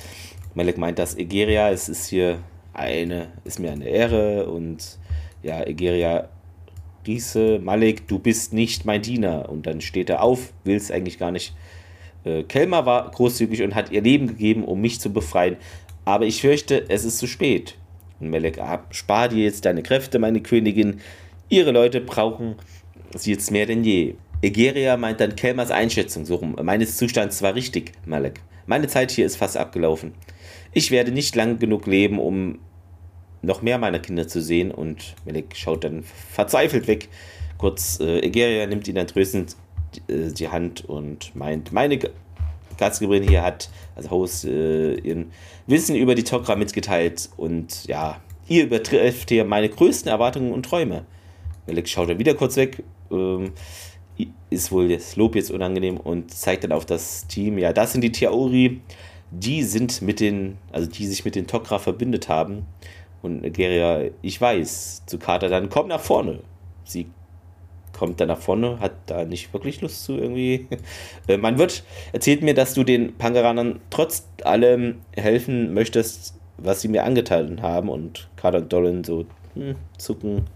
Malek 0.55 0.79
meint, 0.79 0.99
dass 0.99 1.17
Egeria, 1.17 1.71
es 1.71 1.89
ist 1.89 2.09
hier 2.09 2.39
eine, 2.73 3.33
ist 3.45 3.59
mir 3.59 3.73
eine 3.73 3.87
Ehre 3.87 4.49
und 4.49 4.99
ja, 5.43 5.63
Egeria 5.63 6.29
Riese, 7.07 7.59
Malik, 7.59 8.09
du 8.09 8.19
bist 8.19 8.53
nicht 8.53 8.85
mein 8.85 9.03
Diener. 9.03 9.49
Und 9.49 9.67
dann 9.67 9.81
steht 9.81 10.11
er 10.11 10.23
auf, 10.23 10.53
will 10.65 10.77
es 10.77 10.91
eigentlich 10.91 11.19
gar 11.19 11.31
nicht. 11.31 11.55
Äh, 12.29 12.43
Kelmer 12.45 12.87
war 12.87 13.11
großzügig 13.11 13.63
und 13.63 13.75
hat 13.75 13.91
ihr 13.91 14.03
Leben 14.03 14.27
gegeben, 14.27 14.65
um 14.65 14.81
mich 14.81 15.01
zu 15.01 15.13
befreien. 15.13 15.57
Aber 16.05 16.27
ich 16.27 16.41
fürchte, 16.41 16.85
es 16.89 17.05
ist 17.05 17.19
zu 17.19 17.27
spät. 17.27 17.77
Und 18.21 18.31
Melek 18.31 18.59
ab, 18.59 18.89
spar 18.91 19.29
dir 19.29 19.45
jetzt 19.45 19.65
deine 19.65 19.83
Kräfte, 19.83 20.19
meine 20.19 20.41
Königin. 20.41 21.01
Ihre 21.49 21.71
Leute 21.71 22.01
brauchen 22.01 22.57
sie 23.15 23.33
jetzt 23.33 23.51
mehr 23.51 23.67
denn 23.67 23.85
je. 23.85 24.15
Egeria 24.43 24.97
meint 24.97 25.21
dann 25.21 25.37
Kelmers 25.37 25.71
Einschätzung 25.71 26.25
so 26.25 26.37
rum. 26.37 26.57
Meines 26.63 26.97
Zustands 26.97 27.43
war 27.43 27.55
richtig, 27.55 27.93
Malek. 28.07 28.41
Meine 28.67 28.87
Zeit 28.87 29.11
hier 29.11 29.27
ist 29.27 29.37
fast 29.37 29.57
abgelaufen. 29.57 30.13
Ich 30.73 30.91
werde 30.91 31.11
nicht 31.11 31.35
lang 31.35 31.59
genug 31.59 31.87
leben, 31.87 32.19
um 32.19 32.59
noch 33.41 33.63
mehr 33.63 33.79
meiner 33.79 33.99
Kinder 33.99 34.29
zu 34.29 34.43
sehen 34.43 34.71
und 34.71 35.15
Melik 35.25 35.57
schaut 35.57 35.85
dann 35.85 36.03
verzweifelt 36.03 36.87
weg. 36.87 37.09
Kurz, 37.57 37.99
äh, 38.01 38.21
Egeria 38.21 38.67
nimmt 38.67 38.87
ihn 38.87 38.95
dann 38.95 39.07
tröstend 39.07 39.57
äh, 40.09 40.33
die 40.33 40.49
Hand 40.49 40.85
und 40.85 41.35
meint, 41.35 41.73
meine 41.73 41.99
Gastgeberin 42.79 43.25
hier 43.25 43.43
hat, 43.43 43.69
also 43.97 44.11
Host, 44.11 44.45
äh, 44.45 44.95
ihren 44.95 45.33
Wissen 45.67 45.97
über 45.97 46.15
die 46.15 46.23
Tok'ra 46.23 46.57
mitgeteilt 46.57 47.29
und 47.37 47.85
ja, 47.87 48.21
ihr 48.49 48.65
übertrifft 48.65 49.31
hier 49.31 49.45
meine 49.45 49.69
größten 49.69 50.11
Erwartungen 50.11 50.53
und 50.53 50.65
Träume. 50.65 51.05
Melik 51.67 51.89
schaut 51.89 52.09
dann 52.09 52.19
wieder 52.19 52.35
kurz 52.35 52.57
weg, 52.57 52.83
ähm, 53.11 53.53
ist 54.51 54.73
wohl 54.73 54.89
das 54.89 55.17
Lob 55.17 55.35
jetzt 55.35 55.51
unangenehm 55.51 55.99
und 55.99 56.33
zeigt 56.33 56.65
dann 56.65 56.73
auf 56.73 56.87
das 56.87 57.27
Team, 57.27 57.59
ja, 57.59 57.73
das 57.73 57.93
sind 57.93 58.01
die 58.03 58.13
Tiaori, 58.13 58.81
die 59.31 59.63
sind 59.63 60.01
mit 60.01 60.21
den, 60.21 60.57
also 60.73 60.89
die 60.89 61.07
sich 61.07 61.25
mit 61.25 61.35
den 61.35 61.47
Tok'ra 61.47 61.79
verbündet 61.79 62.29
haben 62.29 62.65
und 63.23 63.43
Nigeria, 63.43 64.11
ich 64.23 64.41
weiß, 64.41 65.03
zu 65.07 65.19
Carter 65.19 65.49
dann, 65.49 65.69
komm 65.69 65.89
nach 65.89 66.01
vorne. 66.01 66.41
Sie 66.85 67.07
kommt 67.99 68.21
dann 68.21 68.29
nach 68.29 68.39
vorne, 68.39 68.79
hat 68.81 68.93
da 69.07 69.25
nicht 69.25 69.53
wirklich 69.53 69.81
Lust 69.81 70.05
zu 70.05 70.17
irgendwie. 70.17 70.67
Äh, 71.27 71.37
man 71.37 71.59
wird, 71.59 71.83
erzählt 72.13 72.43
mir, 72.43 72.55
dass 72.55 72.73
du 72.73 72.85
den 72.85 73.19
Pangeranern 73.19 73.81
trotz 73.91 74.27
allem 74.45 75.01
helfen 75.15 75.75
möchtest, 75.75 76.35
was 76.57 76.81
sie 76.81 76.89
mir 76.89 77.05
angetan 77.05 77.61
haben. 77.61 77.89
Und 77.91 78.29
Carter 78.37 78.59
und 78.59 78.73
Dolan 78.73 79.05
so 79.05 79.27
hm, 79.55 79.75
zucken 79.99 80.47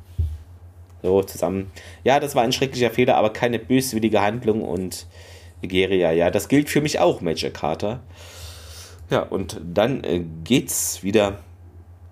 so 1.02 1.22
zusammen. 1.22 1.70
Ja, 2.04 2.20
das 2.20 2.34
war 2.34 2.44
ein 2.44 2.52
schrecklicher 2.52 2.90
Fehler, 2.90 3.16
aber 3.16 3.32
keine 3.32 3.58
böswillige 3.58 4.22
Handlung. 4.22 4.62
Und 4.62 5.06
Nigeria, 5.60 6.12
ja, 6.12 6.30
das 6.30 6.48
gilt 6.48 6.70
für 6.70 6.80
mich 6.80 7.00
auch, 7.00 7.20
Major 7.20 7.50
Carter. 7.50 8.00
Ja, 9.10 9.22
und 9.22 9.60
dann 9.62 10.04
äh, 10.04 10.24
geht's 10.44 11.02
wieder 11.02 11.38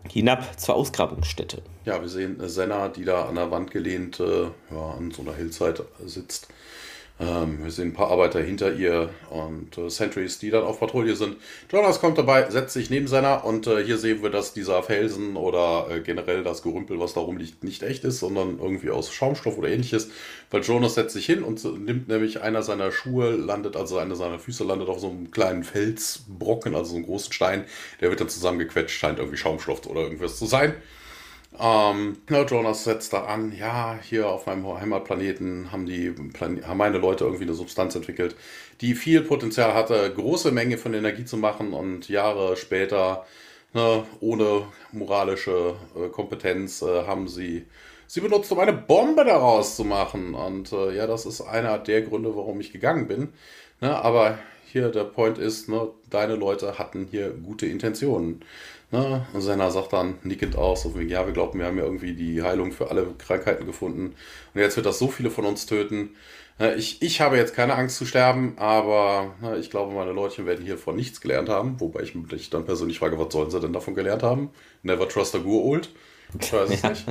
hinab 0.08 0.58
zur 0.58 0.74
Ausgrabungsstätte. 0.74 1.62
Ja, 1.84 2.00
wir 2.00 2.08
sehen 2.08 2.36
Senna, 2.48 2.88
die 2.88 3.04
da 3.04 3.26
an 3.26 3.34
der 3.34 3.50
Wand 3.50 3.70
gelehnt 3.70 4.20
äh, 4.20 4.44
ja, 4.70 4.90
an 4.96 5.10
so 5.10 5.22
einer 5.22 5.34
Hillside 5.34 5.86
sitzt. 6.04 6.48
Ähm, 7.20 7.62
wir 7.62 7.70
sehen 7.70 7.88
ein 7.88 7.92
paar 7.92 8.10
Arbeiter 8.10 8.40
hinter 8.40 8.72
ihr 8.72 9.10
und 9.28 9.76
äh, 9.76 9.90
Sentries, 9.90 10.38
die 10.38 10.48
dann 10.48 10.62
auf 10.64 10.80
Patrouille 10.80 11.14
sind. 11.16 11.36
Jonas 11.70 12.00
kommt 12.00 12.16
dabei, 12.16 12.50
setzt 12.50 12.72
sich 12.72 12.88
neben 12.88 13.08
Senna 13.08 13.36
und 13.36 13.66
äh, 13.66 13.84
hier 13.84 13.98
sehen 13.98 14.22
wir, 14.22 14.30
dass 14.30 14.54
dieser 14.54 14.82
Felsen 14.82 15.36
oder 15.36 15.88
äh, 15.90 16.00
generell 16.00 16.42
das 16.42 16.62
Gerümpel, 16.62 16.98
was 16.98 17.12
da 17.12 17.20
rumliegt, 17.20 17.62
nicht 17.62 17.82
echt 17.82 18.04
ist, 18.04 18.20
sondern 18.20 18.58
irgendwie 18.58 18.88
aus 18.88 19.12
Schaumstoff 19.12 19.58
oder 19.58 19.68
ähnliches. 19.68 20.08
Weil 20.50 20.62
Jonas 20.62 20.94
setzt 20.94 21.12
sich 21.12 21.26
hin 21.26 21.42
und 21.42 21.62
nimmt 21.84 22.08
nämlich 22.08 22.40
einer 22.40 22.62
seiner 22.62 22.90
Schuhe, 22.90 23.32
landet, 23.32 23.76
also 23.76 23.98
einer 23.98 24.16
seiner 24.16 24.38
Füße 24.38 24.64
landet 24.64 24.88
auf 24.88 25.00
so 25.00 25.10
einem 25.10 25.30
kleinen 25.30 25.62
Felsbrocken, 25.62 26.74
also 26.74 26.92
so 26.92 26.96
einem 26.96 27.04
großen 27.04 27.34
Stein. 27.34 27.64
Der 28.00 28.08
wird 28.08 28.22
dann 28.22 28.30
zusammengequetscht, 28.30 28.98
scheint 28.98 29.18
irgendwie 29.18 29.36
Schaumstoff 29.36 29.86
oder 29.86 30.00
irgendwas 30.00 30.38
zu 30.38 30.46
sein. 30.46 30.74
Ähm, 31.58 32.18
ja, 32.30 32.42
Jonas 32.44 32.84
setzt 32.84 33.12
da 33.12 33.24
an, 33.24 33.52
ja, 33.52 33.98
hier 34.02 34.28
auf 34.28 34.46
meinem 34.46 34.66
Heimatplaneten 34.80 35.72
haben, 35.72 35.84
die, 35.86 36.14
haben 36.38 36.76
meine 36.76 36.98
Leute 36.98 37.24
irgendwie 37.24 37.44
eine 37.44 37.54
Substanz 37.54 37.94
entwickelt, 37.96 38.36
die 38.80 38.94
viel 38.94 39.22
Potenzial 39.22 39.74
hatte, 39.74 40.12
große 40.14 40.52
Menge 40.52 40.78
von 40.78 40.94
Energie 40.94 41.24
zu 41.24 41.36
machen 41.36 41.72
und 41.72 42.08
Jahre 42.08 42.56
später, 42.56 43.26
ne, 43.74 44.04
ohne 44.20 44.68
moralische 44.92 45.74
äh, 45.96 46.08
Kompetenz, 46.08 46.82
äh, 46.82 47.04
haben 47.06 47.28
sie 47.28 47.66
sie 48.10 48.20
benutzt, 48.20 48.50
um 48.50 48.58
eine 48.58 48.72
Bombe 48.72 49.24
daraus 49.24 49.76
zu 49.76 49.84
machen. 49.84 50.34
Und 50.34 50.72
äh, 50.72 50.96
ja, 50.96 51.06
das 51.06 51.26
ist 51.26 51.42
einer 51.42 51.78
der 51.78 52.02
Gründe, 52.02 52.34
warum 52.34 52.60
ich 52.60 52.72
gegangen 52.72 53.06
bin. 53.06 53.28
Ne, 53.80 53.94
aber 53.96 54.38
hier 54.66 54.88
der 54.90 55.04
Point 55.04 55.38
ist, 55.38 55.68
ne, 55.68 55.88
deine 56.10 56.34
Leute 56.34 56.78
hatten 56.78 57.06
hier 57.10 57.30
gute 57.30 57.66
Intentionen. 57.66 58.44
Ne? 58.90 59.26
Und 59.32 59.40
Senna 59.40 59.70
sagt 59.70 59.92
dann 59.92 60.18
nickend 60.24 60.56
aus, 60.56 60.82
so 60.82 60.98
wie, 60.98 61.04
ja, 61.04 61.24
wir 61.26 61.32
glauben, 61.32 61.58
wir 61.58 61.66
haben 61.66 61.78
ja 61.78 61.84
irgendwie 61.84 62.14
die 62.14 62.42
Heilung 62.42 62.72
für 62.72 62.90
alle 62.90 63.06
Krankheiten 63.18 63.66
gefunden. 63.66 64.14
Und 64.54 64.60
jetzt 64.60 64.76
wird 64.76 64.86
das 64.86 64.98
so 64.98 65.08
viele 65.08 65.30
von 65.30 65.44
uns 65.44 65.66
töten. 65.66 66.10
Ich, 66.76 67.00
ich 67.00 67.22
habe 67.22 67.38
jetzt 67.38 67.54
keine 67.54 67.74
Angst 67.74 67.96
zu 67.96 68.04
sterben, 68.04 68.52
aber 68.58 69.34
ich 69.58 69.70
glaube, 69.70 69.94
meine 69.94 70.12
Leute 70.12 70.44
werden 70.44 70.62
hier 70.62 70.76
von 70.76 70.94
nichts 70.94 71.22
gelernt 71.22 71.48
haben. 71.48 71.80
Wobei 71.80 72.02
ich 72.02 72.14
mich 72.14 72.50
dann 72.50 72.66
persönlich 72.66 72.98
frage, 72.98 73.18
was 73.18 73.32
sollen 73.32 73.50
sie 73.50 73.60
denn 73.60 73.72
davon 73.72 73.94
gelernt 73.94 74.22
haben? 74.22 74.50
Never 74.82 75.08
trust 75.08 75.34
a 75.34 75.38
Gur 75.38 75.64
old? 75.64 75.88
Ich 76.38 76.52
weiß 76.52 76.68
es 76.70 76.82
ja. 76.82 76.90
nicht. 76.90 77.06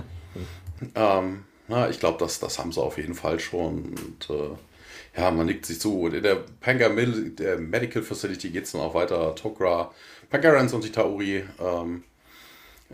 Ähm, 0.93 1.45
na, 1.67 1.89
ich 1.89 1.99
glaube, 1.99 2.19
das, 2.19 2.39
das 2.39 2.59
haben 2.59 2.71
sie 2.71 2.81
auf 2.81 2.97
jeden 2.97 3.15
Fall 3.15 3.39
schon. 3.39 3.95
Und 3.95 4.29
äh, 4.29 5.19
ja, 5.19 5.31
man 5.31 5.47
nickt 5.47 5.65
sich 5.65 5.79
zu. 5.79 6.01
Und 6.01 6.13
in 6.13 6.23
der 6.23 6.43
Panga 6.61 6.89
Medical 6.89 8.03
Facility 8.03 8.51
geht 8.51 8.65
es 8.65 8.73
dann 8.73 8.81
auch 8.81 8.93
weiter. 8.93 9.33
Tokra 9.35 9.91
Pagarans 10.29 10.73
und 10.73 10.83
die 10.83 10.91
Tauri 10.91 11.43
ähm, 11.59 12.03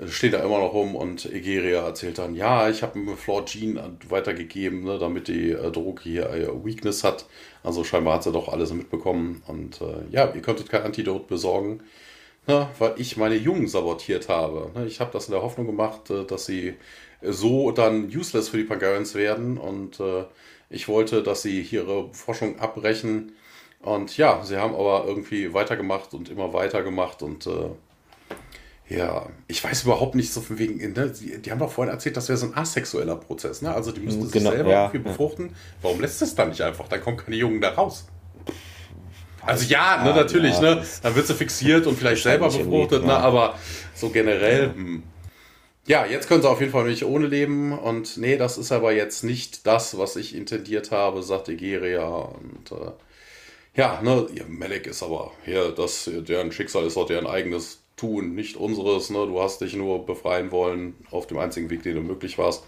stehen 0.07 0.31
da 0.31 0.39
immer 0.43 0.59
noch 0.59 0.73
rum 0.73 0.95
und 0.95 1.25
Egeria 1.31 1.85
erzählt 1.85 2.17
dann, 2.17 2.35
ja, 2.35 2.69
ich 2.69 2.83
habe 2.83 2.99
mir 2.99 3.15
Floor 3.15 3.45
Jean 3.45 3.79
weitergegeben, 4.09 4.83
ne, 4.83 4.97
damit 4.99 5.27
die 5.29 5.51
äh, 5.51 5.71
Droge 5.71 6.03
hier 6.03 6.29
äh, 6.29 6.65
Weakness 6.65 7.03
hat. 7.03 7.25
Also 7.63 7.83
scheinbar 7.83 8.15
hat 8.15 8.23
sie 8.23 8.31
doch 8.31 8.49
alles 8.49 8.73
mitbekommen 8.73 9.41
und 9.47 9.81
äh, 9.81 10.05
ja, 10.11 10.31
ihr 10.33 10.41
könntet 10.41 10.69
kein 10.69 10.83
Antidot 10.83 11.27
besorgen. 11.27 11.81
ne, 12.47 12.69
weil 12.79 12.93
ich 12.97 13.17
meine 13.17 13.35
Jungen 13.35 13.67
sabotiert 13.67 14.29
habe. 14.29 14.71
Ne, 14.75 14.85
ich 14.87 14.99
habe 14.99 15.11
das 15.13 15.27
in 15.27 15.33
der 15.33 15.41
Hoffnung 15.41 15.67
gemacht, 15.67 16.09
äh, 16.09 16.25
dass 16.25 16.45
sie 16.45 16.75
so 17.21 17.71
dann 17.71 18.05
useless 18.15 18.49
für 18.49 18.57
die 18.57 18.63
Pangarians 18.65 19.15
werden 19.15 19.57
und 19.57 19.99
äh, 19.99 20.25
ich 20.69 20.87
wollte, 20.87 21.23
dass 21.23 21.41
sie 21.43 21.61
ihre 21.61 22.13
Forschung 22.13 22.59
abbrechen. 22.59 23.33
Und 23.85 24.17
ja, 24.17 24.43
sie 24.43 24.57
haben 24.57 24.73
aber 24.73 25.05
irgendwie 25.05 25.53
weitergemacht 25.53 26.15
und 26.15 26.29
immer 26.29 26.53
weitergemacht 26.53 27.21
und 27.21 27.45
äh, 27.45 27.69
ja, 28.89 29.27
ich 29.47 29.63
weiß 29.63 29.83
überhaupt 29.83 30.15
nicht 30.15 30.33
so 30.33 30.41
von 30.41 30.57
wegen, 30.57 30.77
ne? 30.93 31.11
die, 31.11 31.39
die 31.39 31.51
haben 31.51 31.59
doch 31.59 31.71
vorhin 31.71 31.93
erzählt, 31.93 32.17
das 32.17 32.27
wäre 32.27 32.37
so 32.37 32.47
ein 32.47 32.57
asexueller 32.57 33.15
Prozess, 33.15 33.61
ne? 33.61 33.71
Also 33.71 33.91
die 33.91 33.99
müssten 34.01 34.31
Genau, 34.31 34.49
sich 34.49 34.57
selber 34.57 34.71
ja, 34.71 34.83
irgendwie 34.85 35.05
ja. 35.05 35.11
befruchten. 35.11 35.55
Warum 35.83 36.01
lässt 36.01 36.19
es 36.23 36.33
dann 36.33 36.49
nicht 36.49 36.61
einfach? 36.61 36.87
Dann 36.87 36.99
kommen 37.01 37.17
keine 37.17 37.35
Jungen 37.35 37.61
da 37.61 37.69
raus. 37.69 38.07
Also 39.43 39.65
ja, 39.65 40.03
ne, 40.03 40.15
natürlich, 40.15 40.55
ja, 40.55 40.75
ne? 40.75 40.85
Dann 41.03 41.15
wird 41.15 41.27
sie 41.27 41.35
fixiert 41.35 41.85
und 41.85 41.95
vielleicht 41.95 42.23
selber 42.23 42.47
befruchtet, 42.49 43.05
ne? 43.05 43.15
Aber 43.15 43.53
so 43.93 44.09
generell, 44.09 44.73
hm. 44.73 45.03
Ja, 45.87 46.07
jetzt 46.07 46.27
können 46.27 46.41
sie 46.41 46.49
auf 46.49 46.59
jeden 46.59 46.71
Fall 46.71 46.85
nicht 46.85 47.05
ohne 47.05 47.27
leben. 47.27 47.77
Und 47.77 48.17
nee, 48.17 48.37
das 48.37 48.57
ist 48.57 48.71
aber 48.71 48.93
jetzt 48.93 49.23
nicht 49.23 49.67
das, 49.67 49.99
was 49.99 50.15
ich 50.15 50.35
intendiert 50.35 50.89
habe, 50.89 51.21
sagt 51.21 51.47
Egeria. 51.49 52.07
Und 52.07 52.71
äh, 52.71 52.91
ja, 53.75 54.01
ne, 54.01 54.27
ihr 54.33 54.45
Melek 54.45 54.87
ist 54.87 55.03
aber 55.03 55.31
hier, 55.43 55.71
das, 55.71 56.09
deren 56.13 56.51
Schicksal 56.51 56.85
ist 56.85 56.97
auch 56.97 57.07
deren 57.07 57.27
eigenes 57.27 57.81
Tun, 57.97 58.35
nicht 58.35 58.57
unseres. 58.57 59.09
Ne? 59.09 59.25
Du 59.25 59.41
hast 59.41 59.61
dich 59.61 59.75
nur 59.75 60.05
befreien 60.05 60.51
wollen 60.51 60.95
auf 61.11 61.27
dem 61.27 61.37
einzigen 61.37 61.69
Weg, 61.69 61.83
den 61.83 61.95
du 61.95 62.01
möglich 62.01 62.37
warst. 62.37 62.63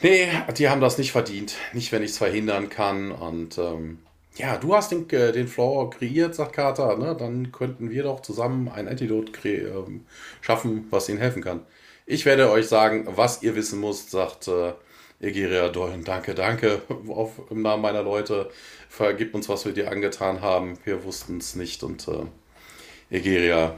Nee, 0.00 0.28
die 0.56 0.68
haben 0.68 0.80
das 0.80 0.96
nicht 0.96 1.12
verdient. 1.12 1.56
Nicht, 1.72 1.92
wenn 1.92 2.02
ich 2.02 2.12
es 2.12 2.18
verhindern 2.18 2.68
kann. 2.68 3.10
Und 3.10 3.58
ähm, 3.58 3.98
ja, 4.36 4.56
du 4.56 4.74
hast 4.74 4.92
den, 4.92 5.08
äh, 5.10 5.32
den 5.32 5.48
Floor 5.48 5.90
kreiert, 5.90 6.34
sagt 6.34 6.52
Carter. 6.52 6.96
Ne? 6.96 7.16
Dann 7.18 7.50
könnten 7.52 7.90
wir 7.90 8.04
doch 8.04 8.20
zusammen 8.20 8.68
ein 8.68 8.86
Antidot 8.88 9.32
ähm, 9.44 10.06
schaffen, 10.40 10.86
was 10.90 11.08
ihnen 11.08 11.18
helfen 11.18 11.42
kann. 11.42 11.62
Ich 12.06 12.24
werde 12.24 12.50
euch 12.50 12.68
sagen, 12.68 13.06
was 13.10 13.42
ihr 13.42 13.54
wissen 13.54 13.80
müsst, 13.80 14.10
sagt 14.10 14.48
äh, 14.48 14.72
Egeria 15.20 15.68
Dolan. 15.68 16.04
Danke, 16.04 16.34
danke 16.34 16.82
auf, 17.08 17.40
im 17.50 17.62
Namen 17.62 17.82
meiner 17.82 18.02
Leute. 18.02 18.50
Vergib 18.88 19.34
uns, 19.34 19.48
was 19.48 19.64
wir 19.64 19.72
dir 19.72 19.90
angetan 19.90 20.40
haben. 20.40 20.78
Wir 20.84 21.04
wussten 21.04 21.38
es 21.38 21.56
nicht. 21.56 21.82
Und 21.82 22.06
äh, 22.08 23.16
Egeria 23.16 23.76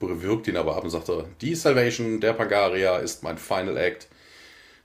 wirkt 0.00 0.46
ihn 0.48 0.56
aber 0.56 0.76
ab 0.76 0.84
und 0.84 0.90
sagte, 0.90 1.26
die 1.40 1.54
Salvation 1.54 2.20
der 2.20 2.32
Pangaria 2.32 2.98
ist 2.98 3.22
mein 3.22 3.38
Final 3.38 3.76
Act. 3.76 4.08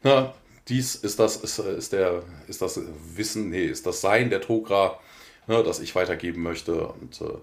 Na, 0.02 0.34
dies 0.68 0.96
ist 0.96 1.20
das, 1.20 1.38
ist, 1.38 1.60
ist, 1.60 1.94
der, 1.94 2.24
ist 2.48 2.62
das 2.62 2.80
Wissen, 3.16 3.50
nee, 3.50 3.66
ist 3.66 3.86
das 3.86 4.02
Sein 4.02 4.30
der 4.30 4.42
Togra, 4.42 5.00
ne, 5.48 5.64
das 5.64 5.80
ich 5.80 5.96
weitergeben 5.96 6.42
möchte. 6.42 6.88
Und 6.88 7.22
äh, 7.22 7.38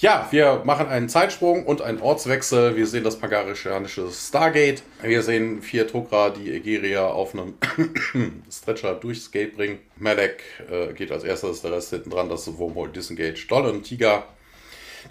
ja, 0.00 0.28
wir 0.30 0.62
machen 0.64 0.86
einen 0.86 1.08
Zeitsprung 1.08 1.66
und 1.66 1.82
einen 1.82 2.00
Ortswechsel. 2.00 2.76
Wir 2.76 2.86
sehen 2.86 3.02
das 3.02 3.18
pangarianische 3.18 4.08
Stargate. 4.12 4.84
Wir 5.02 5.22
sehen 5.22 5.60
vier 5.60 5.88
Togra, 5.88 6.30
die 6.30 6.52
Egeria 6.52 7.08
auf 7.08 7.34
einem 7.34 7.54
Stretcher 8.50 8.94
durchs 8.94 9.32
Gate 9.32 9.56
bringen. 9.56 9.80
Malek 9.96 10.44
äh, 10.70 10.92
geht 10.92 11.10
als 11.10 11.24
erstes, 11.24 11.62
der 11.62 11.72
Rest 11.72 11.90
hinten 11.90 12.10
dran, 12.10 12.28
das 12.28 12.46
ist 12.46 12.58
Wormhole 12.58 12.92
Disengage. 12.92 13.46
Doll 13.48 13.66
und 13.66 13.82
Tiger 13.82 14.22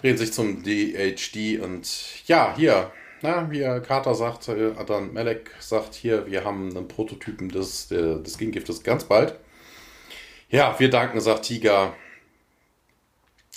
drehen 0.00 0.16
sich 0.16 0.32
zum 0.32 0.62
DHD 0.62 1.60
und 1.60 2.26
ja, 2.26 2.54
hier, 2.56 2.90
na, 3.20 3.50
wie 3.50 3.60
Carter 3.86 4.14
sagt, 4.14 4.48
äh, 4.48 4.70
dann 4.86 5.12
Malek 5.12 5.50
sagt 5.60 5.96
hier, 5.96 6.26
wir 6.26 6.44
haben 6.44 6.74
einen 6.74 6.88
Prototypen 6.88 7.50
des, 7.50 7.88
der, 7.88 8.16
des 8.16 8.38
Gegengiftes 8.38 8.82
ganz 8.82 9.04
bald. 9.04 9.34
Ja, 10.48 10.74
wir 10.78 10.88
danken, 10.88 11.20
sagt 11.20 11.44
Tiger. 11.44 11.92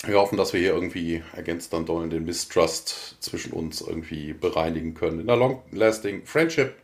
Wir 0.04 0.16
hoffen, 0.18 0.36
dass 0.36 0.52
wir 0.52 0.58
hier 0.58 0.74
irgendwie 0.74 1.22
ergänzt 1.34 1.72
dann 1.72 1.86
Dollen 1.86 2.10
den 2.10 2.24
Mistrust 2.24 3.16
zwischen 3.20 3.52
uns 3.52 3.80
irgendwie 3.80 4.32
bereinigen 4.32 4.94
können. 4.94 5.20
In 5.20 5.28
der 5.28 5.36
Long-Lasting 5.36 6.26
Friendship 6.26 6.74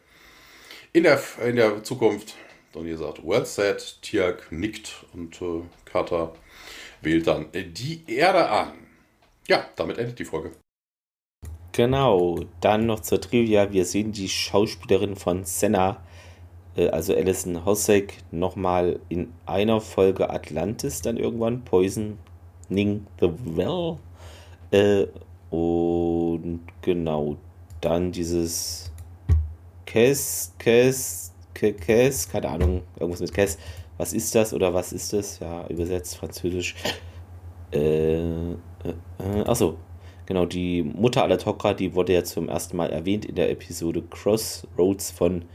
in 0.92 1.02
der, 1.02 1.20
in 1.44 1.56
der 1.56 1.82
Zukunft. 1.82 2.34
Und 2.74 2.86
ihr 2.86 2.96
sagt, 2.96 3.26
well 3.26 3.44
said, 3.44 4.00
Tiag 4.02 4.52
nickt 4.52 5.04
und 5.12 5.40
äh, 5.42 5.62
Carter 5.84 6.32
wählt 7.00 7.26
dann 7.26 7.46
die 7.52 8.04
Erde 8.06 8.48
an. 8.48 8.72
Ja, 9.48 9.64
damit 9.74 9.98
endet 9.98 10.18
die 10.18 10.24
Folge. 10.24 10.52
Genau, 11.72 12.40
dann 12.60 12.86
noch 12.86 13.00
zur 13.00 13.20
Trivia. 13.20 13.72
Wir 13.72 13.84
sehen 13.84 14.12
die 14.12 14.28
Schauspielerin 14.28 15.16
von 15.16 15.44
Senna, 15.44 16.04
äh, 16.76 16.88
also 16.88 17.14
Alison 17.14 17.64
Hossack, 17.64 18.14
nochmal 18.30 19.00
in 19.08 19.32
einer 19.46 19.80
Folge 19.80 20.30
Atlantis 20.30 21.02
dann 21.02 21.16
irgendwann, 21.16 21.64
Poisoning 22.68 23.06
the 23.20 23.30
Well. 23.56 23.98
Äh, 24.70 25.06
und 25.50 26.60
genau, 26.82 27.36
dann 27.80 28.12
dieses 28.12 28.90
Kes, 29.86 30.52
Kes, 30.58 31.32
Ke- 31.54 31.72
Kes, 31.72 32.28
keine 32.28 32.48
Ahnung, 32.50 32.82
irgendwas 32.98 33.20
mit 33.20 33.32
Kes. 33.32 33.58
Was 33.96 34.12
ist 34.12 34.34
das 34.34 34.52
oder 34.52 34.72
was 34.74 34.92
ist 34.92 35.12
das? 35.12 35.38
Ja, 35.40 35.66
übersetzt 35.68 36.16
französisch. 36.16 36.74
Äh, 37.72 38.18
äh, 38.18 38.54
äh, 39.18 39.42
achso, 39.46 39.76
Genau, 40.26 40.44
die 40.44 40.82
Mutter 40.82 41.22
aller 41.22 41.38
Tok'ra, 41.38 41.72
die 41.72 41.94
wurde 41.94 42.12
ja 42.12 42.22
zum 42.22 42.50
ersten 42.50 42.76
Mal 42.76 42.90
erwähnt 42.90 43.24
in 43.24 43.34
der 43.34 43.50
Episode 43.50 44.02
Crossroads 44.10 45.10
von 45.10 45.46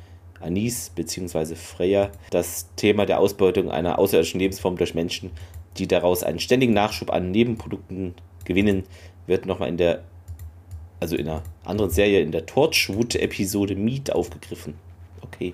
Anis 0.41 0.89
bzw. 0.89 1.53
Freya. 1.53 2.09
Das 2.31 2.73
Thema 2.75 3.05
der 3.05 3.19
Ausbeutung 3.19 3.69
einer 3.69 3.99
außerirdischen 3.99 4.39
Lebensform 4.39 4.75
durch 4.77 4.95
Menschen, 4.95 5.29
die 5.77 5.87
daraus 5.87 6.23
einen 6.23 6.39
ständigen 6.39 6.73
Nachschub 6.73 7.11
an 7.11 7.31
Nebenprodukten 7.31 8.15
gewinnen, 8.45 8.83
wird 9.27 9.45
nochmal 9.45 9.69
in 9.69 9.77
der, 9.77 10.03
also 10.99 11.15
in 11.15 11.27
einer 11.27 11.43
anderen 11.65 11.91
Serie, 11.91 12.21
in 12.21 12.31
der 12.31 12.45
Torchwood-Episode 12.45 13.75
Meat 13.75 14.11
aufgegriffen. 14.11 14.75
Okay. 15.21 15.53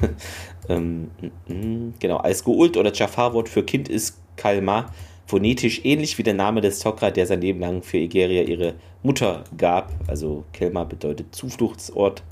ähm, 0.68 1.10
mm, 1.48 1.52
mm, 1.52 1.94
genau, 1.98 2.18
als 2.18 2.44
Geult 2.44 2.76
oder 2.76 2.92
Jafar-Wort 2.92 3.48
für 3.48 3.62
Kind 3.62 3.88
ist 3.88 4.18
Kalma, 4.36 4.92
phonetisch 5.26 5.84
ähnlich 5.84 6.16
wie 6.18 6.22
der 6.22 6.34
Name 6.34 6.60
des 6.60 6.84
Tok'ra, 6.84 7.10
der 7.10 7.26
sein 7.26 7.40
Leben 7.40 7.60
lang 7.60 7.82
für 7.82 7.98
Egeria 7.98 8.42
ihre 8.42 8.74
Mutter 9.02 9.44
gab. 9.56 9.92
Also 10.06 10.44
Kelma 10.52 10.84
bedeutet 10.84 11.34
Zufluchtsort. 11.34 12.22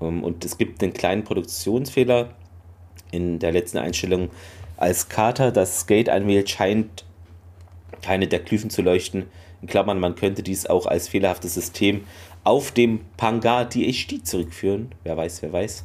Ähm, 0.00 0.22
Und 0.22 0.44
es 0.44 0.58
gibt 0.58 0.82
einen 0.82 0.92
kleinen 0.92 1.24
Produktionsfehler 1.24 2.30
in 3.10 3.38
der 3.38 3.52
letzten 3.52 3.78
Einstellung. 3.78 4.30
Als 4.82 5.08
Carter 5.08 5.52
das 5.52 5.86
Gate 5.86 6.08
anwählt, 6.08 6.50
scheint 6.50 7.04
keine 8.02 8.26
der 8.26 8.40
Glyphen 8.40 8.68
zu 8.68 8.82
leuchten. 8.82 9.26
In 9.60 9.68
Klammern, 9.68 10.00
man 10.00 10.16
könnte 10.16 10.42
dies 10.42 10.66
auch 10.66 10.86
als 10.86 11.06
fehlerhaftes 11.06 11.54
System 11.54 12.00
auf 12.42 12.72
dem 12.72 13.02
Pangar 13.16 13.64
DHD 13.64 14.26
zurückführen. 14.26 14.90
Wer 15.04 15.16
weiß, 15.16 15.40
wer 15.42 15.52
weiß. 15.52 15.84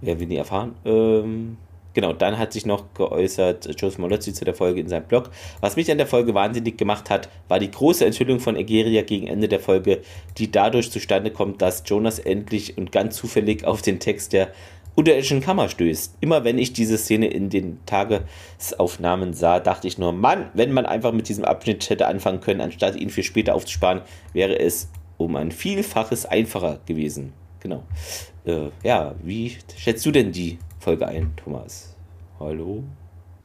Werden 0.00 0.18
wir 0.18 0.26
nie 0.26 0.36
erfahren. 0.36 0.76
Ähm, 0.86 1.58
genau, 1.92 2.14
dann 2.14 2.38
hat 2.38 2.54
sich 2.54 2.64
noch 2.64 2.84
geäußert 2.94 3.78
Joseph 3.78 3.98
Malozzi 3.98 4.32
zu 4.32 4.46
der 4.46 4.54
Folge 4.54 4.80
in 4.80 4.88
seinem 4.88 5.04
Blog. 5.04 5.28
Was 5.60 5.76
mich 5.76 5.90
an 5.90 5.98
der 5.98 6.06
Folge 6.06 6.32
wahnsinnig 6.32 6.78
gemacht 6.78 7.10
hat, 7.10 7.28
war 7.48 7.58
die 7.58 7.70
große 7.70 8.06
Enthüllung 8.06 8.40
von 8.40 8.56
Egeria 8.56 9.02
gegen 9.02 9.26
Ende 9.26 9.46
der 9.46 9.60
Folge, 9.60 10.00
die 10.38 10.50
dadurch 10.50 10.90
zustande 10.90 11.32
kommt, 11.32 11.60
dass 11.60 11.82
Jonas 11.84 12.18
endlich 12.18 12.78
und 12.78 12.92
ganz 12.92 13.16
zufällig 13.16 13.66
auf 13.66 13.82
den 13.82 14.00
Text 14.00 14.32
der 14.32 14.54
unterirdischen 14.94 15.40
Kammer 15.40 15.68
stößt. 15.68 16.16
Immer 16.20 16.44
wenn 16.44 16.58
ich 16.58 16.72
diese 16.72 16.98
Szene 16.98 17.28
in 17.28 17.50
den 17.50 17.78
Tagesaufnahmen 17.86 19.34
sah, 19.34 19.60
dachte 19.60 19.88
ich 19.88 19.98
nur, 19.98 20.12
Mann, 20.12 20.50
wenn 20.54 20.72
man 20.72 20.86
einfach 20.86 21.12
mit 21.12 21.28
diesem 21.28 21.44
Abschnitt 21.44 21.88
hätte 21.90 22.06
anfangen 22.06 22.40
können, 22.40 22.60
anstatt 22.60 22.96
ihn 22.96 23.10
für 23.10 23.22
später 23.22 23.54
aufzusparen, 23.54 24.02
wäre 24.32 24.58
es 24.58 24.90
um 25.16 25.36
ein 25.36 25.52
Vielfaches 25.52 26.26
einfacher 26.26 26.80
gewesen. 26.86 27.32
Genau. 27.60 27.84
Äh, 28.44 28.70
ja, 28.82 29.14
wie 29.22 29.56
schätzt 29.76 30.04
du 30.06 30.10
denn 30.10 30.32
die 30.32 30.58
Folge 30.78 31.06
ein, 31.06 31.32
Thomas? 31.36 31.94
Hallo? 32.38 32.82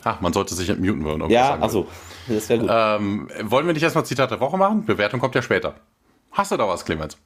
Ach, 0.03 0.21
man 0.21 0.31
sollte 0.31 0.53
sich 0.55 0.69
muten 0.69 1.03
wollen. 1.03 1.19
irgendwas 1.19 1.31
Ja, 1.31 1.59
achso, 1.59 1.87
das 2.27 2.47
wäre 2.47 2.59
gut. 2.59 2.69
Ähm, 2.71 3.27
wollen 3.43 3.65
wir 3.65 3.73
nicht 3.73 3.83
erstmal 3.83 4.05
Zitat 4.05 4.31
der 4.31 4.39
Woche 4.39 4.55
machen? 4.55 4.85
Bewertung 4.85 5.19
kommt 5.19 5.35
ja 5.35 5.41
später. 5.41 5.75
Hast 6.31 6.51
du 6.51 6.57
da 6.57 6.67
was, 6.67 6.85
Clemens? 6.85 7.17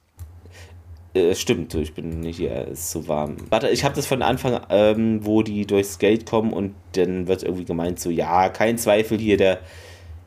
Äh, 1.12 1.34
stimmt, 1.34 1.74
ich 1.74 1.94
bin 1.94 2.20
nicht 2.20 2.36
hier, 2.36 2.68
es 2.70 2.80
ist 2.80 2.90
so 2.92 3.08
warm. 3.08 3.36
Warte, 3.50 3.68
ich 3.68 3.84
habe 3.84 3.96
das 3.96 4.06
von 4.06 4.22
Anfang, 4.22 4.60
ähm, 4.70 5.24
wo 5.24 5.42
die 5.42 5.66
durchs 5.66 5.98
Gate 5.98 6.24
kommen 6.24 6.52
und 6.52 6.74
dann 6.92 7.26
wird 7.26 7.42
irgendwie 7.42 7.64
gemeint, 7.64 7.98
so, 7.98 8.10
ja, 8.10 8.48
kein 8.48 8.78
Zweifel 8.78 9.18
hier, 9.18 9.36
der, 9.36 9.58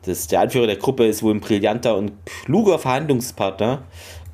das, 0.02 0.26
der 0.26 0.40
Anführer 0.40 0.66
der 0.66 0.76
Gruppe 0.76 1.06
ist 1.06 1.22
wohl 1.22 1.34
ein 1.34 1.40
brillanter 1.40 1.96
und 1.96 2.12
kluger 2.26 2.78
Verhandlungspartner, 2.78 3.84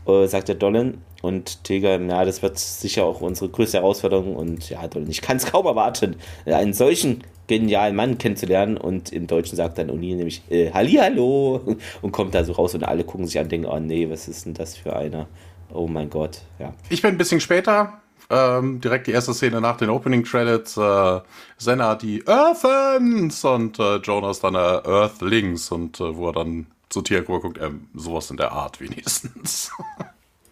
äh, 0.07 0.27
sagt 0.27 0.49
der 0.49 0.57
Dolan. 0.57 0.99
Und 1.23 1.65
Teger, 1.65 2.01
ja, 2.01 2.25
das 2.25 2.43
wird 2.43 2.59
sicher 2.59 3.05
auch 3.05 3.21
unsere 3.21 3.51
größte 3.51 3.79
Herausforderung. 3.79 4.35
Und 4.35 4.71
ja, 4.71 4.89
Dolan, 4.89 5.11
ich 5.11 5.21
kann 5.21 5.37
es 5.37 5.47
kaum 5.47 5.67
erwarten, 5.67 6.17
einen 6.47 6.73
solchen 6.73 7.23
genialen 7.47 7.95
Mann 7.95 8.17
kennenzulernen. 8.19 8.77
Und 8.79 9.13
im 9.13 9.27
Deutschen 9.27 9.55
sagt 9.55 9.79
dann 9.79 9.91
O'Neill 9.91 10.17
nämlich, 10.17 10.43
äh, 10.51 10.73
Hallihallo, 10.73 11.77
und 12.03 12.13
kommt 12.13 12.35
da 12.35 12.43
so 12.43 12.55
raus 12.55 12.75
und 12.75 12.85
alle 12.85 13.05
gucken 13.05 13.27
sich 13.27 13.39
an 13.39 13.45
und 13.45 13.53
denken, 13.53 13.69
oh 13.69 13.79
nee, 13.79 14.09
was 14.09 14.29
ist 14.29 14.47
denn 14.47 14.55
das 14.55 14.77
für 14.77 14.97
einer? 14.97 15.29
Oh 15.73 15.87
mein 15.87 16.11
Gott, 16.11 16.43
ja. 16.59 16.75
Ich 16.89 17.03
bin 17.03 17.13
ein 17.13 17.19
bisschen 17.19 17.41
später. 17.41 18.01
Ähm, 18.29 18.81
direkt 18.81 19.09
die 19.09 19.11
erste 19.11 19.35
Szene 19.35 19.61
nach 19.61 19.77
den 19.77 19.91
Opening 19.91 20.23
Credits. 20.23 20.77
Äh, 20.77 21.21
Senna 21.59 21.97
die 21.97 22.25
Earthens 22.27 23.45
und 23.45 23.79
äh, 23.79 23.97
Jonas 23.97 24.41
dann 24.41 24.55
äh, 24.55 24.59
Earthlings 24.59 25.71
und 25.73 26.01
äh, 26.01 26.17
wo 26.17 26.29
er 26.29 26.33
dann 26.33 26.67
zu 26.89 27.03
Tierkur 27.03 27.41
guckt, 27.41 27.59
ähm, 27.61 27.89
sowas 27.95 28.31
in 28.31 28.37
der 28.37 28.53
Art 28.53 28.81
wenigstens. 28.81 29.73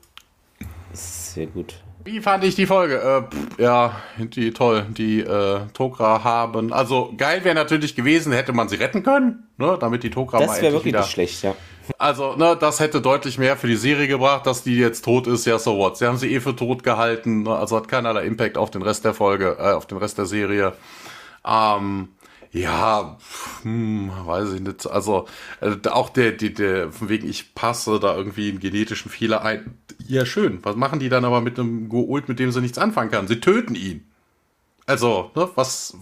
Sehr 0.92 1.46
gut. 1.46 1.80
Wie 2.10 2.22
fand 2.22 2.42
ich 2.42 2.54
die 2.54 2.64
Folge? 2.64 2.96
Äh, 2.96 3.22
pff, 3.22 3.58
ja, 3.58 3.96
die 4.16 4.52
toll. 4.52 4.86
Die 4.88 5.20
äh, 5.20 5.60
Tokra 5.74 6.24
haben. 6.24 6.72
Also 6.72 7.12
geil 7.18 7.44
wäre 7.44 7.54
natürlich 7.54 7.94
gewesen, 7.94 8.32
hätte 8.32 8.54
man 8.54 8.70
sie 8.70 8.76
retten 8.76 9.02
können, 9.02 9.46
ne, 9.58 9.76
damit 9.78 10.02
die 10.02 10.08
Tokra 10.08 10.38
Das 10.38 10.62
wäre 10.62 10.72
wirklich 10.72 10.86
wieder, 10.86 11.00
nicht 11.00 11.10
schlecht, 11.10 11.42
ja. 11.42 11.54
Also, 11.98 12.34
ne, 12.36 12.56
das 12.58 12.80
hätte 12.80 13.02
deutlich 13.02 13.36
mehr 13.36 13.58
für 13.58 13.66
die 13.66 13.76
Serie 13.76 14.08
gebracht, 14.08 14.46
dass 14.46 14.62
die 14.62 14.78
jetzt 14.78 15.04
tot 15.04 15.26
ist, 15.26 15.44
ja, 15.44 15.58
so 15.58 15.76
what. 15.76 15.98
Sie 15.98 16.06
haben 16.06 16.16
sie 16.16 16.32
eh 16.32 16.40
für 16.40 16.56
tot 16.56 16.82
gehalten, 16.82 17.42
ne, 17.42 17.54
also 17.54 17.76
hat 17.76 17.88
keinerlei 17.88 18.24
Impact 18.24 18.56
auf 18.56 18.70
den 18.70 18.80
Rest 18.80 19.04
der 19.04 19.12
Folge, 19.12 19.58
äh, 19.58 19.72
auf 19.72 19.84
den 19.84 19.98
Rest 19.98 20.16
der 20.16 20.24
Serie. 20.24 20.72
Ähm, 21.46 22.08
ja, 22.52 23.18
hm, 23.62 24.10
weiß 24.24 24.54
ich 24.54 24.60
nicht. 24.60 24.86
Also 24.86 25.26
äh, 25.60 25.76
auch 25.88 26.08
der, 26.08 26.32
der, 26.32 26.50
der, 26.50 26.92
von 26.92 27.08
wegen 27.08 27.28
ich 27.28 27.54
passe 27.54 28.00
da 28.00 28.16
irgendwie 28.16 28.48
einen 28.48 28.60
genetischen 28.60 29.10
Fehler 29.10 29.42
ein. 29.42 29.78
Ja, 30.06 30.24
schön. 30.24 30.58
Was 30.62 30.76
machen 30.76 30.98
die 30.98 31.08
dann 31.08 31.24
aber 31.24 31.40
mit 31.40 31.58
einem 31.58 31.88
Goult, 31.88 32.28
mit 32.28 32.38
dem 32.38 32.50
sie 32.50 32.60
nichts 32.60 32.78
anfangen 32.78 33.10
kann? 33.10 33.28
Sie 33.28 33.40
töten 33.40 33.74
ihn. 33.74 34.04
Also, 34.86 35.30
ne, 35.34 35.50
was, 35.54 35.98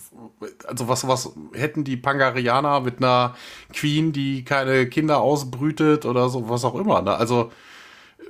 also 0.69 0.87
was, 0.87 1.09
was 1.09 1.33
hätten 1.53 1.83
die 1.83 1.97
Pangarianer 1.97 2.81
mit 2.81 2.99
einer 2.99 3.35
Queen, 3.73 4.13
die 4.13 4.45
keine 4.45 4.89
Kinder 4.89 5.21
ausbrütet 5.21 6.05
oder 6.05 6.29
so, 6.29 6.49
was 6.49 6.65
auch 6.65 6.77
immer, 6.77 7.03
ne? 7.03 7.17
Also, 7.17 7.51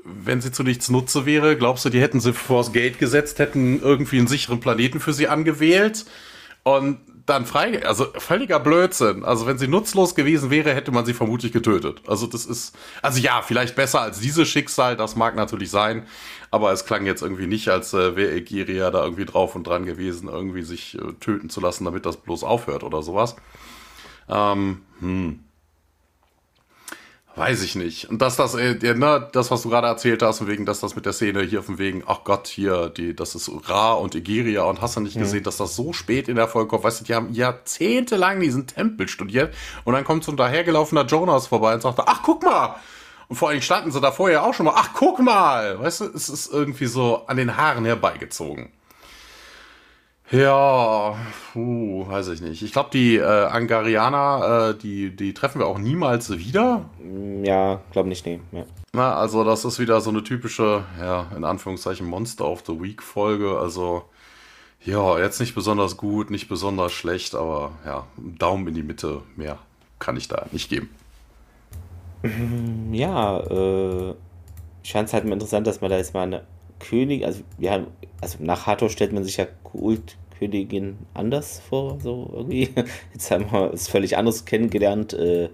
wenn 0.04 0.40
sie 0.40 0.52
zu 0.52 0.62
nichts 0.62 0.88
Nutze 0.88 1.26
wäre, 1.26 1.58
glaubst 1.58 1.84
du, 1.84 1.90
die 1.90 2.00
hätten 2.00 2.20
sie 2.20 2.32
vors 2.32 2.72
Gate 2.72 2.98
gesetzt, 2.98 3.38
hätten 3.38 3.82
irgendwie 3.82 4.18
einen 4.18 4.28
sicheren 4.28 4.60
Planeten 4.60 4.98
für 5.00 5.12
sie 5.12 5.28
angewählt 5.28 6.06
und 6.62 7.00
dann 7.26 7.44
frei, 7.44 7.84
also 7.84 8.06
völliger 8.16 8.60
Blödsinn. 8.60 9.24
Also 9.24 9.46
wenn 9.46 9.58
sie 9.58 9.68
nutzlos 9.68 10.14
gewesen 10.14 10.50
wäre, 10.50 10.74
hätte 10.74 10.92
man 10.92 11.04
sie 11.04 11.12
vermutlich 11.12 11.52
getötet. 11.52 12.00
Also 12.06 12.26
das 12.26 12.46
ist, 12.46 12.76
also 13.02 13.20
ja, 13.20 13.42
vielleicht 13.42 13.74
besser 13.74 14.00
als 14.00 14.20
dieses 14.20 14.48
Schicksal, 14.48 14.96
das 14.96 15.16
mag 15.16 15.34
natürlich 15.34 15.70
sein, 15.70 16.06
aber 16.50 16.72
es 16.72 16.86
klang 16.86 17.04
jetzt 17.04 17.22
irgendwie 17.22 17.48
nicht, 17.48 17.68
als 17.68 17.92
äh, 17.94 18.14
wäre 18.16 18.32
Egeria 18.32 18.90
da 18.90 19.02
irgendwie 19.02 19.24
drauf 19.24 19.56
und 19.56 19.66
dran 19.66 19.84
gewesen, 19.84 20.28
irgendwie 20.28 20.62
sich 20.62 20.96
äh, 20.96 21.12
töten 21.20 21.50
zu 21.50 21.60
lassen, 21.60 21.84
damit 21.84 22.06
das 22.06 22.16
bloß 22.16 22.44
aufhört 22.44 22.84
oder 22.84 23.02
sowas. 23.02 23.36
Ähm, 24.28 24.82
hm. 25.00 25.40
Weiß 27.36 27.62
ich 27.62 27.74
nicht. 27.74 28.08
Und 28.08 28.22
dass 28.22 28.36
das, 28.36 28.54
äh, 28.54 28.74
ne, 28.94 29.28
das, 29.30 29.50
was 29.50 29.60
du 29.60 29.68
gerade 29.68 29.86
erzählt 29.86 30.22
hast, 30.22 30.46
wegen, 30.46 30.64
dass 30.64 30.80
das 30.80 30.96
mit 30.96 31.04
der 31.04 31.12
Szene 31.12 31.42
hier 31.42 31.62
von 31.62 31.76
wegen, 31.76 32.02
ach 32.06 32.24
Gott, 32.24 32.46
hier, 32.46 32.88
die, 32.88 33.14
das 33.14 33.34
ist 33.34 33.50
Ra 33.68 33.92
und 33.92 34.14
Egeria 34.14 34.62
und 34.62 34.80
hast 34.80 34.96
du 34.96 35.00
nicht 35.00 35.18
gesehen, 35.18 35.40
mhm. 35.40 35.44
dass 35.44 35.58
das 35.58 35.76
so 35.76 35.92
spät 35.92 36.28
in 36.28 36.36
der 36.36 36.48
Folge 36.48 36.68
kommt. 36.68 36.84
Weißt 36.84 37.02
du, 37.02 37.04
die 37.04 37.14
haben 37.14 37.34
jahrzehntelang 37.34 38.40
diesen 38.40 38.66
Tempel 38.66 39.06
studiert 39.06 39.54
und 39.84 39.92
dann 39.92 40.04
kommt 40.04 40.24
so 40.24 40.32
ein 40.32 40.38
dahergelaufener 40.38 41.04
Jonas 41.04 41.48
vorbei 41.48 41.74
und 41.74 41.82
sagt, 41.82 42.00
ach 42.06 42.22
guck 42.22 42.42
mal! 42.42 42.76
Und 43.28 43.36
vor 43.36 43.50
allem 43.50 43.60
standen 43.60 43.90
sie 43.90 44.00
da 44.00 44.12
vorher 44.12 44.42
auch 44.42 44.54
schon 44.54 44.64
mal, 44.64 44.74
ach 44.74 44.90
guck 44.94 45.18
mal! 45.18 45.78
Weißt 45.78 46.00
du, 46.00 46.04
es 46.06 46.30
ist 46.30 46.50
irgendwie 46.50 46.86
so 46.86 47.26
an 47.26 47.36
den 47.36 47.58
Haaren 47.58 47.84
herbeigezogen. 47.84 48.70
Ja, 50.30 51.16
puh, 51.52 52.08
weiß 52.08 52.28
ich 52.28 52.40
nicht. 52.40 52.62
Ich 52.62 52.72
glaube, 52.72 52.90
die 52.92 53.16
äh, 53.16 53.22
Angarianer, 53.22 54.70
äh, 54.70 54.78
die, 54.78 55.14
die 55.14 55.32
treffen 55.34 55.60
wir 55.60 55.66
auch 55.66 55.78
niemals 55.78 56.36
wieder. 56.36 56.90
Ja, 57.44 57.80
glaube 57.92 58.08
nicht, 58.08 58.26
nee. 58.26 58.40
Ja. 58.50 58.64
Na, 58.92 59.14
also 59.14 59.44
das 59.44 59.64
ist 59.64 59.78
wieder 59.78 60.00
so 60.00 60.10
eine 60.10 60.24
typische, 60.24 60.84
ja, 61.00 61.26
in 61.36 61.44
Anführungszeichen 61.44 62.06
Monster 62.06 62.46
of 62.46 62.64
the 62.66 62.80
Week 62.80 63.02
Folge. 63.02 63.56
Also, 63.58 64.04
ja, 64.84 65.18
jetzt 65.18 65.38
nicht 65.38 65.54
besonders 65.54 65.96
gut, 65.96 66.30
nicht 66.30 66.48
besonders 66.48 66.92
schlecht, 66.92 67.36
aber 67.36 67.72
ja, 67.84 68.06
Daumen 68.16 68.66
in 68.66 68.74
die 68.74 68.82
Mitte, 68.82 69.22
mehr 69.36 69.58
kann 70.00 70.16
ich 70.16 70.28
da 70.28 70.46
nicht 70.50 70.68
geben. 70.68 70.90
Ja, 72.90 73.38
äh, 73.38 74.14
fand 74.82 75.08
es 75.08 75.12
halt 75.12 75.24
mal 75.24 75.34
interessant, 75.34 75.66
dass 75.66 75.80
man 75.80 75.90
da 75.90 75.96
jetzt 75.96 76.14
mal 76.14 76.22
eine 76.22 76.42
König, 76.78 77.24
also 77.24 77.42
wir 77.58 77.70
haben, 77.70 77.86
also 78.20 78.38
nach 78.40 78.66
Hathor 78.66 78.90
stellt 78.90 79.12
man 79.12 79.24
sich 79.24 79.36
ja 79.36 79.46
Kultkönigin 79.62 80.98
anders 81.14 81.60
vor, 81.60 81.98
so 82.00 82.30
irgendwie. 82.32 82.70
Jetzt 83.12 83.30
haben 83.30 83.50
wir 83.50 83.72
es 83.72 83.88
völlig 83.88 84.16
anders 84.16 84.44
kennengelernt 84.44 85.12
äh, 85.14 85.48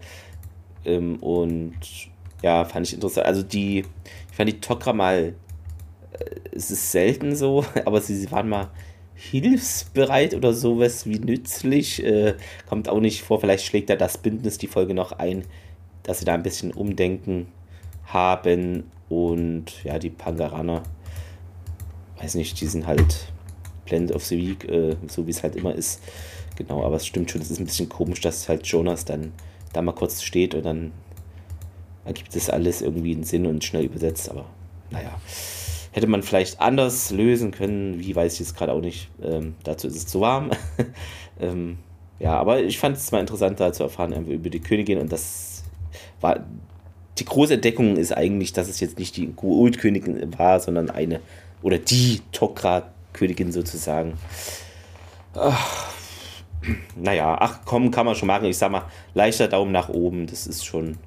ähm, 0.85 1.17
und 1.17 1.75
ja, 2.43 2.65
fand 2.65 2.87
ich 2.87 2.95
interessant. 2.95 3.27
Also 3.27 3.43
die, 3.43 3.81
ich 4.31 4.37
fand 4.37 4.49
die 4.51 4.61
Tokra 4.61 4.93
mal, 4.93 5.35
äh, 6.13 6.25
es 6.55 6.71
ist 6.71 6.93
selten 6.93 7.37
so, 7.37 7.65
aber 7.85 8.01
sie, 8.01 8.17
sie 8.17 8.31
waren 8.31 8.49
mal 8.49 8.71
hilfsbereit 9.15 10.35
oder 10.35 10.53
sowas 10.53 11.07
wie 11.07 11.19
nützlich. 11.19 12.05
Äh, 12.05 12.35
kommt 12.69 12.89
auch 12.89 13.01
nicht 13.01 13.23
vor, 13.23 13.41
vielleicht 13.41 13.65
schlägt 13.65 13.91
da 13.91 13.97
das 13.97 14.19
Bündnis 14.19 14.59
die 14.59 14.67
Folge 14.67 14.95
noch 14.95 15.13
ein, 15.13 15.45
dass 16.03 16.19
sie 16.19 16.25
da 16.25 16.35
ein 16.35 16.43
bisschen 16.43 16.73
Umdenken 16.73 17.47
haben 18.05 18.91
und 19.09 19.85
ja, 19.85 19.99
die 19.99 20.11
Pangaraner 20.11 20.83
weiß 22.23 22.35
nicht, 22.37 22.61
die 22.61 22.67
sind 22.67 22.87
halt 22.87 23.33
Blend 23.85 24.13
of 24.13 24.25
the 24.25 24.37
Week, 24.37 24.65
äh, 24.69 24.97
so 25.09 25.27
wie 25.27 25.31
es 25.31 25.43
halt 25.43 25.57
immer 25.57 25.75
ist. 25.75 26.01
Genau, 26.57 26.85
aber 26.85 26.97
es 26.97 27.07
stimmt 27.07 27.31
schon, 27.31 27.41
es 27.41 27.51
ist 27.51 27.59
ein 27.59 27.67
bisschen 27.67 27.89
komisch, 27.89 28.21
dass 28.21 28.49
halt 28.49 28.67
Jonas 28.67 29.05
dann 29.05 29.33
da 29.73 29.83
mal 29.83 29.93
kurz 29.93 30.23
steht 30.23 30.55
und 30.55 30.65
dann 30.65 30.93
ergibt 32.05 32.35
es 32.37 32.51
alles 32.51 32.83
irgendwie 32.83 33.13
einen 33.13 33.25
Sinn 33.25 33.47
und 33.47 33.65
schnell 33.65 33.85
übersetzt, 33.85 34.31
aber 34.31 34.47
naja. 34.91 35.21
Hätte 35.93 36.07
man 36.07 36.23
vielleicht 36.23 36.61
anders 36.61 37.11
lösen 37.11 37.51
können, 37.51 38.01
wie 38.01 38.17
weiß 38.17 38.35
ich 38.35 38.41
jetzt 38.41 38.57
gerade 38.57 38.73
auch 38.73 38.81
nicht. 38.81 39.11
Ähm, 39.23 39.57
dazu 39.63 39.87
ist 39.87 39.97
es 39.97 40.07
zu 40.07 40.21
warm. 40.21 40.51
ähm, 41.41 41.79
ja, 42.19 42.39
aber 42.39 42.63
ich 42.63 42.79
fand 42.79 42.97
es 42.97 43.13
mal 43.13 43.21
interessant, 43.21 43.61
da 43.61 43.73
zu 43.73 43.83
erfahren 43.83 44.27
über 44.27 44.49
die 44.49 44.61
Königin 44.61 44.99
und 44.99 45.13
das 45.13 45.65
war. 46.21 46.47
Die 47.19 47.27
große 47.27 47.55
Entdeckung 47.55 47.97
ist 47.99 48.17
eigentlich, 48.17 48.55
dass 48.55 48.71
es 48.71 48.81
jetzt 48.81 48.99
nicht 48.99 49.19
die 49.19 49.27
Gould-Königin 49.27 50.39
war, 50.39 50.61
sondern 50.61 50.89
eine 50.89 51.21
oder 51.63 51.79
die 51.79 52.21
Tokra-Königin 52.33 53.53
sozusagen. 53.53 54.19
Ach, 55.35 55.93
naja, 56.97 57.37
ach 57.41 57.61
komm, 57.65 57.91
kann 57.91 58.07
man 58.07 58.15
schon 58.15 58.29
machen. 58.29 58.45
Ich 58.45 58.59
sag 58.59 58.71
mal, 58.71 58.85
leichter 59.15 59.49
Daumen 59.49 59.73
nach 59.73 59.89
oben. 59.89 60.27
Das 60.27 60.47
ist 60.47 60.65
schon 60.65 60.99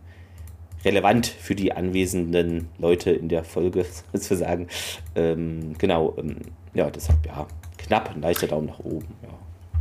relevant 0.83 1.27
für 1.27 1.55
die 1.55 1.73
anwesenden 1.73 2.69
Leute 2.77 3.11
in 3.11 3.29
der 3.29 3.43
Folge 3.43 3.85
sozusagen. 4.13 4.67
Ähm, 5.15 5.75
genau, 5.77 6.15
ähm, 6.17 6.37
ja, 6.73 6.89
deshalb 6.89 7.25
ja, 7.25 7.47
knapp, 7.77 8.15
leichter 8.19 8.47
Daumen 8.47 8.67
nach 8.67 8.79
oben. 8.79 9.07
Ja. 9.23 9.29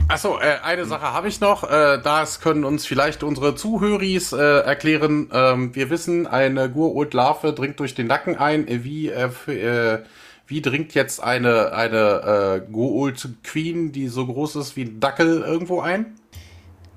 Achso, 0.09 0.39
äh, 0.39 0.59
eine 0.63 0.85
Sache 0.85 1.13
habe 1.13 1.29
ich 1.29 1.41
noch. 1.41 1.65
Äh, 1.65 2.01
das 2.03 2.41
können 2.41 2.65
uns 2.65 2.85
vielleicht 2.85 3.23
unsere 3.23 3.55
Zuhöris 3.55 4.33
äh, 4.33 4.61
erklären. 4.61 5.31
Ähm, 5.33 5.75
wir 5.75 5.89
wissen, 5.89 6.27
eine 6.27 6.69
Gurult-Larve 6.69 7.53
dringt 7.53 7.81
durch 7.81 7.95
den 7.95 8.09
Nacken 8.09 8.37
ein. 8.37 8.67
Wie 8.69 9.09
äh, 9.09 9.31
äh 9.49 10.03
wie 10.47 10.61
dringt 10.61 10.95
jetzt 10.95 11.23
eine, 11.23 11.73
eine 11.73 12.63
äh, 12.67 12.73
Goult 12.73 13.29
Queen, 13.43 13.93
die 13.93 14.09
so 14.09 14.27
groß 14.27 14.57
ist 14.57 14.77
wie 14.77 14.83
ein 14.83 15.01
Dackel, 15.01 15.43
irgendwo 15.43 15.81
ein? 15.81 16.15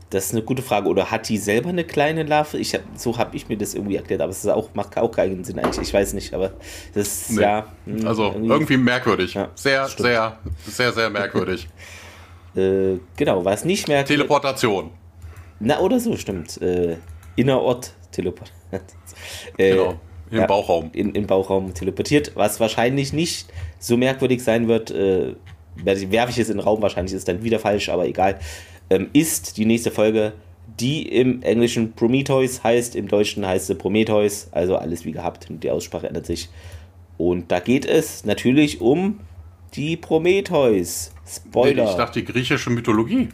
Das 0.10 0.28
ist 0.28 0.32
eine 0.32 0.42
gute 0.42 0.62
Frage. 0.62 0.88
Oder 0.88 1.12
hat 1.12 1.28
die 1.28 1.38
selber 1.38 1.70
eine 1.70 1.84
kleine 1.84 2.24
Larve? 2.24 2.58
Ich 2.58 2.74
hab, 2.74 2.82
so 2.96 3.18
habe 3.18 3.36
ich 3.36 3.50
mir 3.50 3.58
das 3.58 3.74
irgendwie 3.74 3.98
erklärt, 3.98 4.22
aber 4.22 4.32
es 4.32 4.40
ist 4.40 4.50
auch, 4.50 4.74
macht 4.74 4.98
auch 4.98 5.12
keinen 5.12 5.44
Sinn 5.44 5.60
eigentlich. 5.60 5.88
Ich 5.88 5.94
weiß 5.94 6.14
nicht, 6.14 6.34
aber 6.34 6.54
das 6.94 7.30
nee. 7.30 7.42
ja. 7.42 7.68
Mh, 7.86 8.00
hm, 8.00 8.08
also 8.08 8.24
irgendwie, 8.26 8.50
irgendwie 8.50 8.78
merkwürdig. 8.78 9.34
Ja, 9.34 9.50
sehr, 9.56 9.88
stimmt. 9.88 10.08
sehr, 10.08 10.40
sehr, 10.66 10.94
sehr 10.94 11.10
merkwürdig. 11.10 11.68
äh, 12.56 13.00
genau, 13.18 13.44
war 13.44 13.54
es 13.54 13.66
nicht 13.66 13.88
merkwürdig. 13.88 14.18
Teleportation. 14.18 14.92
Na, 15.60 15.80
oder 15.80 16.00
so, 16.00 16.16
stimmt. 16.16 16.62
Äh, 16.62 16.98
Innerort 17.36 17.94
Teleportation. 18.12 18.62
äh, 19.58 19.72
genau. 19.72 20.00
Im 20.30 20.40
ja, 20.40 20.46
Bauchraum. 20.46 20.90
In, 20.94 21.14
Im 21.14 21.28
Bauchraum 21.28 21.74
teleportiert, 21.74 22.32
was 22.36 22.60
wahrscheinlich 22.60 23.14
nicht 23.14 23.48
so 23.80 23.98
merkwürdig 23.98 24.44
sein 24.44 24.68
wird. 24.68 24.92
Äh, 24.92 25.36
werfe 25.84 26.32
ich 26.32 26.40
es 26.40 26.50
in 26.50 26.58
den 26.58 26.64
Raum, 26.64 26.82
wahrscheinlich 26.82 27.14
ist 27.14 27.20
es 27.20 27.26
dann 27.26 27.44
wieder 27.44 27.60
falsch, 27.60 27.90
aber 27.90 28.08
egal. 28.08 28.40
Ähm, 28.90 29.10
ist 29.14 29.58
die 29.58 29.66
nächste 29.66 29.92
Folge, 29.92 30.34
die 30.80 31.08
im 31.08 31.42
Englischen 31.44 31.94
Prometheus 31.94 32.64
heißt, 32.64 32.96
im 32.96 33.08
Deutschen 33.08 33.46
heißt 33.46 33.68
sie 33.68 33.76
Prometheus, 33.76 34.48
also 34.52 34.76
alles 34.76 35.06
wie 35.06 35.12
gehabt, 35.12 35.48
die 35.50 35.72
Aussprache 35.72 36.08
ändert 36.08 36.26
sich. 36.26 36.50
Und 37.18 37.52
da 37.52 37.60
geht 37.60 37.86
es 37.86 38.26
natürlich 38.26 38.82
um 38.82 39.20
die 39.74 39.98
Prometheus. 39.98 41.12
Spoiler. 41.28 41.90
Ich 41.90 41.96
dachte, 41.96 42.22
die 42.22 42.26
griechische 42.26 42.70
Mythologie 42.70 43.30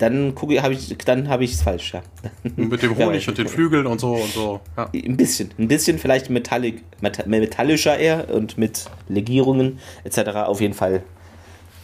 dann 0.00 0.34
gucke 0.34 0.62
habe 0.62 0.72
ich 0.72 0.96
dann 0.98 1.28
habe 1.28 1.44
ich 1.44 1.52
es 1.52 1.62
falsch, 1.62 1.92
ja. 1.94 2.02
Mit 2.56 2.82
dem 2.82 2.96
Honig 2.96 3.28
und 3.28 3.36
den 3.36 3.46
Flügeln 3.46 3.86
und 3.86 4.00
so 4.00 4.14
und 4.14 4.32
so. 4.32 4.60
Ja. 4.76 4.90
Ein 4.92 5.16
bisschen, 5.16 5.50
ein 5.58 5.68
bisschen 5.68 5.98
vielleicht 5.98 6.30
metallic, 6.30 6.82
metallischer 7.26 7.98
eher 7.98 8.32
und 8.34 8.56
mit 8.56 8.86
Legierungen 9.08 9.78
etc. 10.04 10.30
Auf 10.46 10.60
jeden 10.60 10.74
Fall 10.74 11.02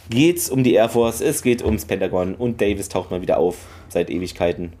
geht 0.09 0.37
es 0.37 0.49
um 0.49 0.63
die 0.63 0.73
Air 0.73 0.89
Force, 0.89 1.21
es 1.21 1.43
geht 1.43 1.63
ums 1.63 1.85
Pentagon 1.85 2.33
und 2.33 2.59
Davis 2.59 2.89
taucht 2.89 3.11
mal 3.11 3.21
wieder 3.21 3.37
auf 3.37 3.57
seit 3.89 4.09
Ewigkeiten 4.09 4.73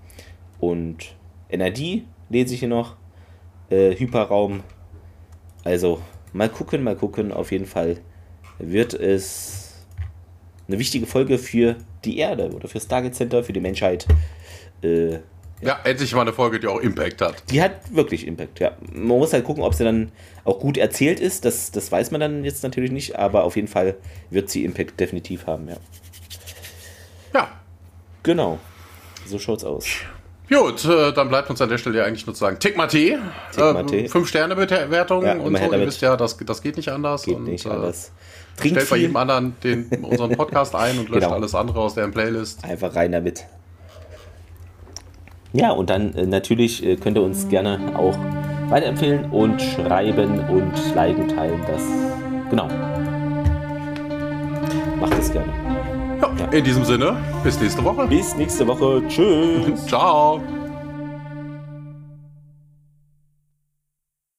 und 0.59 1.15
NRD 1.49 2.03
lese 2.29 2.53
ich 2.53 2.59
hier 2.59 2.69
noch 2.69 2.95
äh, 3.69 3.95
Hyperraum. 3.95 4.61
Also 5.63 6.01
mal 6.33 6.49
gucken, 6.49 6.83
mal 6.83 6.95
gucken. 6.95 7.31
Auf 7.31 7.51
jeden 7.51 7.65
Fall 7.65 7.97
wird 8.57 8.93
es 8.93 9.66
eine 10.67 10.79
wichtige 10.79 11.05
Folge 11.05 11.37
für 11.37 11.75
die 12.05 12.17
Erde 12.17 12.49
oder 12.51 12.67
für 12.67 12.79
Stargate 12.79 13.15
Center, 13.15 13.43
für 13.43 13.53
die 13.53 13.59
Menschheit. 13.59 14.05
Äh, 14.83 15.19
Ja, 15.61 15.79
endlich 15.83 16.13
mal 16.13 16.21
eine 16.21 16.33
Folge, 16.33 16.59
die 16.59 16.67
auch 16.67 16.79
Impact 16.79 17.21
hat. 17.21 17.43
Die 17.49 17.61
hat 17.61 17.71
wirklich 17.91 18.27
Impact, 18.27 18.59
ja. 18.59 18.73
Man 18.91 19.17
muss 19.17 19.33
halt 19.33 19.43
gucken, 19.43 19.63
ob 19.63 19.73
sie 19.73 19.83
dann 19.83 20.11
auch 20.43 20.59
gut 20.59 20.77
erzählt 20.77 21.19
ist. 21.19 21.45
Das, 21.45 21.71
das 21.71 21.91
weiß 21.91 22.11
man 22.11 22.21
dann 22.21 22.43
jetzt 22.43 22.63
natürlich 22.63 22.91
nicht, 22.91 23.17
aber 23.17 23.43
auf 23.43 23.55
jeden 23.55 23.67
Fall 23.67 23.95
wird 24.29 24.49
sie 24.49 24.63
Impact 24.65 24.99
definitiv 24.99 25.47
haben, 25.47 25.67
ja. 25.67 25.77
Ja. 27.33 27.49
Genau. 28.23 28.59
So 29.25 29.39
schaut's 29.39 29.63
aus. 29.63 29.85
Gut, 30.49 30.85
äh, 30.85 31.11
dann 31.11 31.27
bleibt 31.27 31.49
uns 31.49 31.59
an 31.61 31.67
der 31.67 31.77
Stelle 31.77 31.97
ja 31.97 32.05
eigentlich 32.05 32.25
nur 32.25 32.33
zu 32.33 32.39
sagen, 32.39 32.57
Tick 32.59 32.77
mal 32.77 32.87
Tee. 32.87 33.17
Tick 33.51 33.59
mal 33.59 33.85
Tee. 33.85 34.05
Äh, 34.05 34.09
fünf 34.09 34.29
Sterne 34.29 34.55
Bewertung 34.55 35.25
Ja, 35.25 35.33
und 35.33 35.57
so. 35.57 35.73
Ihr 35.73 35.85
wisst 35.85 36.01
ja, 36.01 36.15
das, 36.15 36.37
das 36.37 36.61
geht 36.61 36.77
nicht 36.77 36.89
anders. 36.89 37.23
Geht 37.23 37.35
und, 37.35 37.43
nicht 37.43 37.65
äh, 37.65 37.69
anders. 37.69 38.11
Trinkt 38.57 38.75
Stellt 38.77 38.89
bei 38.89 38.95
viel, 38.95 39.01
jedem 39.03 39.15
anderen 39.15 39.55
den, 39.63 39.85
unseren 40.03 40.31
Podcast 40.35 40.75
ein 40.75 40.97
und 40.99 41.09
löscht 41.09 41.21
Genau. 41.21 41.35
alles 41.35 41.53
andere 41.55 41.79
aus 41.79 41.93
deren 41.93 42.11
Playlist. 42.11 42.63
einfach 42.65 42.95
rein 42.95 43.11
damit. 43.11 43.45
Ja, 45.53 45.71
und 45.71 45.89
dann 45.89 46.13
äh, 46.15 46.25
natürlich 46.25 46.85
äh, 46.85 46.95
könnt 46.97 47.17
ihr 47.17 47.23
uns 47.23 47.47
gerne 47.47 47.79
auch 47.95 48.17
weiterempfehlen 48.69 49.31
und 49.31 49.61
schreiben 49.61 50.39
und 50.49 50.73
liken, 50.95 51.27
teilen. 51.29 51.61
Das 51.67 51.81
genau. 52.49 52.67
Macht 54.99 55.13
es 55.19 55.31
gerne. 55.31 55.53
Ja, 56.21 56.47
in 56.51 56.63
diesem 56.63 56.83
Sinne, 56.83 57.15
bis 57.43 57.59
nächste 57.59 57.83
Woche. 57.83 58.07
Bis 58.07 58.35
nächste 58.35 58.67
Woche. 58.67 59.03
Tschüss. 59.07 59.85
Ciao. 59.87 60.41